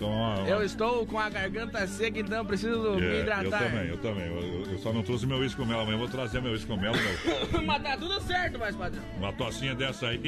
Uma... 0.00 0.36
Eu 0.46 0.62
estou 0.64 1.06
com 1.06 1.18
a 1.18 1.28
garganta 1.28 1.86
seca, 1.86 2.18
então 2.18 2.44
preciso 2.44 2.94
me 2.94 3.06
É, 3.06 3.20
hidratar. 3.20 3.44
eu 3.44 3.50
também, 3.50 3.88
eu 3.88 3.96
também. 3.98 4.26
Eu, 4.26 4.72
eu 4.72 4.78
só 4.78 4.92
não 4.92 5.02
trouxe 5.02 5.26
meu 5.26 5.38
uísque 5.38 5.60
com 5.60 5.66
mel. 5.66 5.80
Amanhã 5.80 5.94
eu 5.94 5.98
vou 5.98 6.08
trazer 6.08 6.40
meu 6.42 6.52
uísque 6.52 6.66
com 6.66 6.76
mel. 6.76 6.92
Meu. 6.92 7.62
Mas 7.64 7.82
tá 7.82 7.96
tudo 7.96 8.20
certo, 8.22 8.58
mais 8.58 8.74
padrão. 8.76 9.02
Uma 9.18 9.32
tocinha 9.32 9.74
dessa 9.74 10.08
aí. 10.08 10.20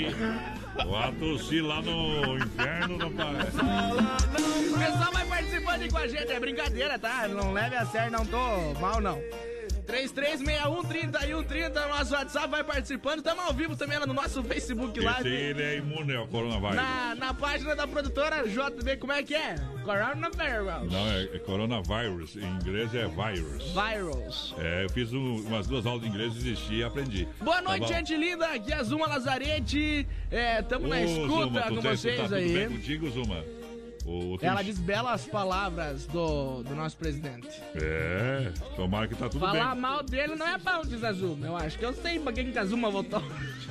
Vou 0.84 1.12
tossir 1.18 1.64
lá 1.64 1.80
no 1.82 2.36
inferno, 2.38 3.10
parece. 3.12 3.56
O 3.56 4.78
pessoal 4.78 5.12
vai 5.12 5.26
participando 5.26 5.82
aí 5.82 5.90
com 5.90 5.98
a 5.98 6.06
gente, 6.08 6.32
é 6.32 6.40
brincadeira, 6.40 6.98
tá? 6.98 7.26
Não 7.28 7.52
leve 7.52 7.76
a 7.76 7.86
sério, 7.86 8.12
não 8.12 8.24
tô 8.26 8.74
mal, 8.80 9.00
não. 9.00 9.20
3361-3130, 9.86 11.88
nosso 11.88 12.14
WhatsApp 12.14 12.48
vai 12.48 12.64
participando. 12.64 13.18
Estamos 13.18 13.44
ao 13.44 13.52
vivo 13.52 13.76
também 13.76 13.98
lá 13.98 14.06
no 14.06 14.14
nosso 14.14 14.42
Facebook 14.42 14.98
Esse 14.98 15.06
Live. 15.06 15.28
ele 15.28 15.62
é 15.62 15.76
imune 15.78 16.14
ao 16.16 16.26
coronavírus. 16.26 16.74
Na, 16.76 17.14
na 17.14 17.34
página 17.34 17.74
da 17.76 17.86
produtora 17.86 18.44
JB, 18.48 18.96
como 18.98 19.12
é 19.12 19.22
que 19.22 19.34
é? 19.34 19.54
Coronavirus. 19.84 20.92
Não, 20.92 21.08
é, 21.08 21.24
é 21.34 21.38
coronavírus. 21.38 22.36
Em 22.36 22.44
inglês 22.46 22.94
é 22.94 23.06
virus. 23.06 23.64
Virus. 23.72 24.54
É, 24.58 24.84
eu 24.84 24.90
fiz 24.90 25.12
um- 25.12 25.46
umas 25.46 25.66
duas 25.66 25.86
aulas 25.86 26.02
de 26.02 26.08
inglês, 26.08 26.34
desisti 26.34 26.76
e 26.76 26.84
aprendi. 26.84 27.28
Boa 27.40 27.56
Tá 27.56 27.62
noite, 27.62 27.80
bom? 27.82 27.88
gente 27.88 28.16
linda. 28.16 28.46
Aqui 28.48 28.72
é 28.72 28.76
a 28.76 28.82
Zuma 28.82 29.06
Lazarete. 29.06 30.06
É, 30.30 30.62
tamo 30.62 30.88
na 30.88 31.00
escuta 31.02 31.26
Zuma, 31.28 31.62
com 31.62 31.76
tá- 31.80 31.90
vocês 31.90 32.16
tá 32.16 32.22
tudo 32.24 32.34
aí. 32.34 32.52
bem 32.52 32.68
contigo, 32.70 33.08
Zuma? 33.10 33.44
Ela 34.40 34.62
diz 34.62 34.78
belas 34.78 35.24
palavras 35.26 36.06
do, 36.06 36.62
do 36.62 36.74
nosso 36.74 36.96
presidente. 36.96 37.48
É, 37.74 38.52
tomara 38.76 39.08
que 39.08 39.14
tá 39.16 39.28
tudo 39.28 39.40
Falar 39.40 39.72
bem. 39.72 39.80
mal 39.80 40.02
dele 40.02 40.36
não 40.36 40.46
é 40.46 40.56
bom, 40.58 40.82
diz 40.86 41.02
a 41.02 41.12
Zuma. 41.12 41.46
Eu 41.46 41.56
acho 41.56 41.78
que 41.78 41.84
eu 41.84 41.92
sei 41.92 42.18
pra 42.20 42.32
quem 42.32 42.52
que 42.52 42.58
a 42.58 42.64
Zuma 42.64 42.90
votou. 42.90 43.22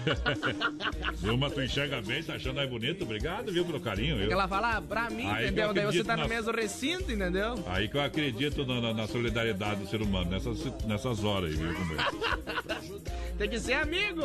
Zuma, 1.17 1.49
tu 1.49 1.61
enxerga 1.61 2.01
bem, 2.01 2.21
tá 2.23 2.33
achando 2.35 2.59
aí 2.59 2.67
bonito? 2.67 3.03
Obrigado, 3.03 3.51
viu, 3.51 3.63
pelo 3.65 3.79
carinho. 3.79 4.19
Eu- 4.21 4.31
ela 4.31 4.47
fala 4.47 4.81
pra 4.81 5.09
mim, 5.09 5.27
Aí 5.29 5.45
entendeu? 5.45 5.67
eu 5.67 5.73
Daí 5.73 5.85
você 5.85 6.03
tá 6.03 6.15
no 6.15 6.23
na- 6.23 6.27
mesmo 6.29 6.51
recinto, 6.51 7.11
entendeu? 7.11 7.63
Aí 7.67 7.87
que 7.87 7.95
eu 7.97 8.01
acredito 8.01 8.65
na, 8.65 8.81
na- 8.81 8.93
na 8.93 9.07
solidariedade 9.07 9.81
do 9.81 9.87
ser 9.89 10.01
humano, 10.01 10.29
nessas, 10.29 10.63
nessas 10.85 11.23
horas 11.23 11.49
aí, 11.51 11.55
viu, 11.55 11.73
companheiro? 11.73 13.01
Tem 13.37 13.49
que 13.49 13.59
ser 13.59 13.73
amigo. 13.73 14.21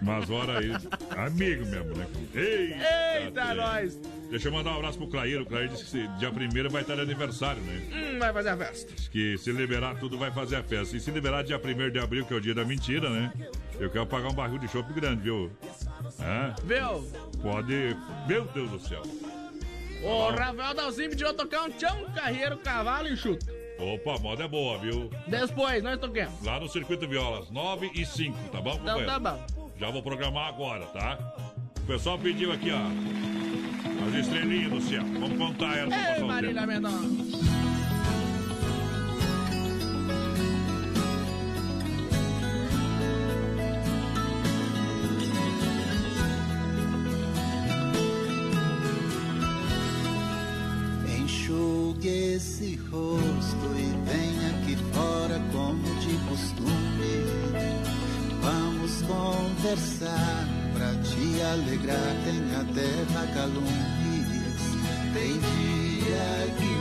Umas 0.00 0.30
horas 0.30 0.56
aí, 0.56 0.70
amigo 1.18 1.66
mesmo, 1.66 1.96
né? 1.96 2.06
Eita, 2.34 3.24
Eita, 3.24 3.54
nós. 3.54 3.98
Deixa 4.30 4.48
eu 4.48 4.52
mandar 4.52 4.70
um 4.70 4.76
abraço 4.76 4.98
pro 4.98 5.08
Clair. 5.08 5.44
Clair 5.52 5.68
disse 5.68 5.84
que 5.84 6.08
dia 6.18 6.30
1 6.30 6.70
vai 6.70 6.80
estar 6.80 6.94
de 6.94 7.02
aniversário, 7.02 7.60
né? 7.62 7.82
Hum, 7.92 8.18
vai 8.18 8.32
fazer 8.32 8.48
a 8.48 8.56
festa. 8.56 8.94
Diz 8.94 9.08
que 9.08 9.36
se 9.36 9.52
liberar 9.52 9.96
tudo 9.96 10.16
vai 10.16 10.30
fazer 10.30 10.56
a 10.56 10.62
festa. 10.62 10.96
E 10.96 11.00
se 11.00 11.10
liberar 11.10 11.44
dia 11.44 11.60
1 11.62 11.90
de 11.90 11.98
abril, 11.98 12.24
que 12.24 12.32
é 12.32 12.36
o 12.38 12.40
dia 12.40 12.54
da 12.54 12.64
mentira, 12.64 13.10
né? 13.10 13.30
Eu 13.78 13.90
quero 13.90 14.06
pagar 14.06 14.30
um 14.30 14.34
barril 14.34 14.58
de 14.58 14.66
chopp 14.66 14.90
grande, 14.94 15.24
viu? 15.24 15.52
Hã? 16.18 16.54
Viu? 16.64 17.06
Pode. 17.42 17.94
Meu 18.26 18.46
Deus 18.46 18.70
do 18.70 18.80
céu. 18.80 19.02
O 20.02 20.30
Rafael 20.30 20.74
Dalzinho 20.74 21.10
pediu 21.10 21.34
tocar 21.34 21.64
um 21.64 21.70
tchão, 21.70 22.06
carreiro, 22.14 22.56
cavalo 22.56 23.08
e 23.08 23.16
chuto. 23.16 23.46
Opa, 23.78 24.16
a 24.16 24.18
moda 24.18 24.44
é 24.44 24.48
boa, 24.48 24.78
viu? 24.78 25.10
Depois, 25.26 25.82
nós 25.82 25.98
toquemos. 25.98 26.42
Lá 26.42 26.58
no 26.58 26.68
Circuito 26.68 27.06
Violas, 27.06 27.50
9 27.50 27.90
e 27.94 28.06
5, 28.06 28.36
tá 28.50 28.60
bom? 28.60 28.78
Então 28.80 29.04
tá 29.04 29.18
bom. 29.18 29.46
Já 29.78 29.90
vou 29.90 30.02
programar 30.02 30.48
agora, 30.48 30.86
tá? 30.86 31.18
O 31.76 31.86
pessoal 31.86 32.18
pediu 32.18 32.52
aqui, 32.52 32.70
ó. 32.70 33.31
As 34.08 34.14
estrelinhas 34.14 34.70
do 34.72 34.80
céu. 34.80 35.04
Vamos 35.20 35.38
contar 35.38 35.76
elas 35.76 35.94
pra 35.94 36.16
Ei, 36.16 36.24
Marília. 36.24 36.66
Mendonça. 36.66 37.22
Enxugue 51.16 52.08
esse 52.08 52.76
rosto 52.90 53.68
e 53.76 53.92
venha 54.10 54.50
aqui 54.50 54.76
fora 54.92 55.40
como 55.52 55.82
de 56.00 56.14
costume. 56.28 56.82
Vamos 58.40 59.02
conversar 59.02 60.48
pra 60.74 60.90
te 61.02 61.40
alegrar, 61.42 62.16
tem 62.24 62.40
até 62.56 63.04
vagalumes. 63.12 63.91
Tem 65.12 65.38
dia 65.38 66.54
que 66.58 66.71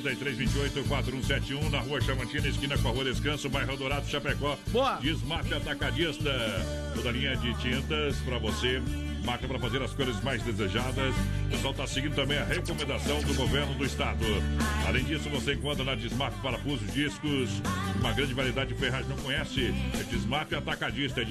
3328-4171 0.00 1.70
na 1.70 1.80
rua 1.80 2.00
Chamantina, 2.00 2.48
esquina 2.48 2.78
com 2.78 2.88
a 2.88 2.90
rua 2.92 3.04
Descanso, 3.04 3.48
bairro 3.48 3.76
Dourado, 3.76 4.06
Chapecó. 4.08 4.58
Boa! 4.68 4.96
Desmarca 4.96 5.56
Atacadista. 5.56 6.30
Toda 6.94 7.10
linha 7.10 7.36
de 7.36 7.54
tintas 7.58 8.16
para 8.18 8.38
você. 8.38 8.82
Marca 9.24 9.46
para 9.46 9.58
fazer 9.58 9.82
as 9.82 9.92
cores 9.92 10.22
mais 10.22 10.42
desejadas. 10.42 11.14
O 11.46 11.50
pessoal 11.50 11.72
está 11.72 11.86
seguindo 11.86 12.14
também 12.14 12.38
a 12.38 12.44
recomendação 12.44 13.20
do 13.22 13.34
governo 13.34 13.74
do 13.74 13.84
estado. 13.84 14.24
Além 14.86 15.04
disso, 15.04 15.28
você 15.28 15.54
encontra 15.54 15.84
na 15.84 15.94
Desmarca 15.94 16.36
parafusos, 16.42 16.90
discos, 16.92 17.50
uma 18.00 18.12
grande 18.12 18.32
variedade 18.32 18.72
de 18.72 18.80
ferragens. 18.80 19.08
Não 19.08 19.16
conhece? 19.18 19.74
É 19.94 20.56
Atacadista. 20.56 21.20
É 21.20 21.24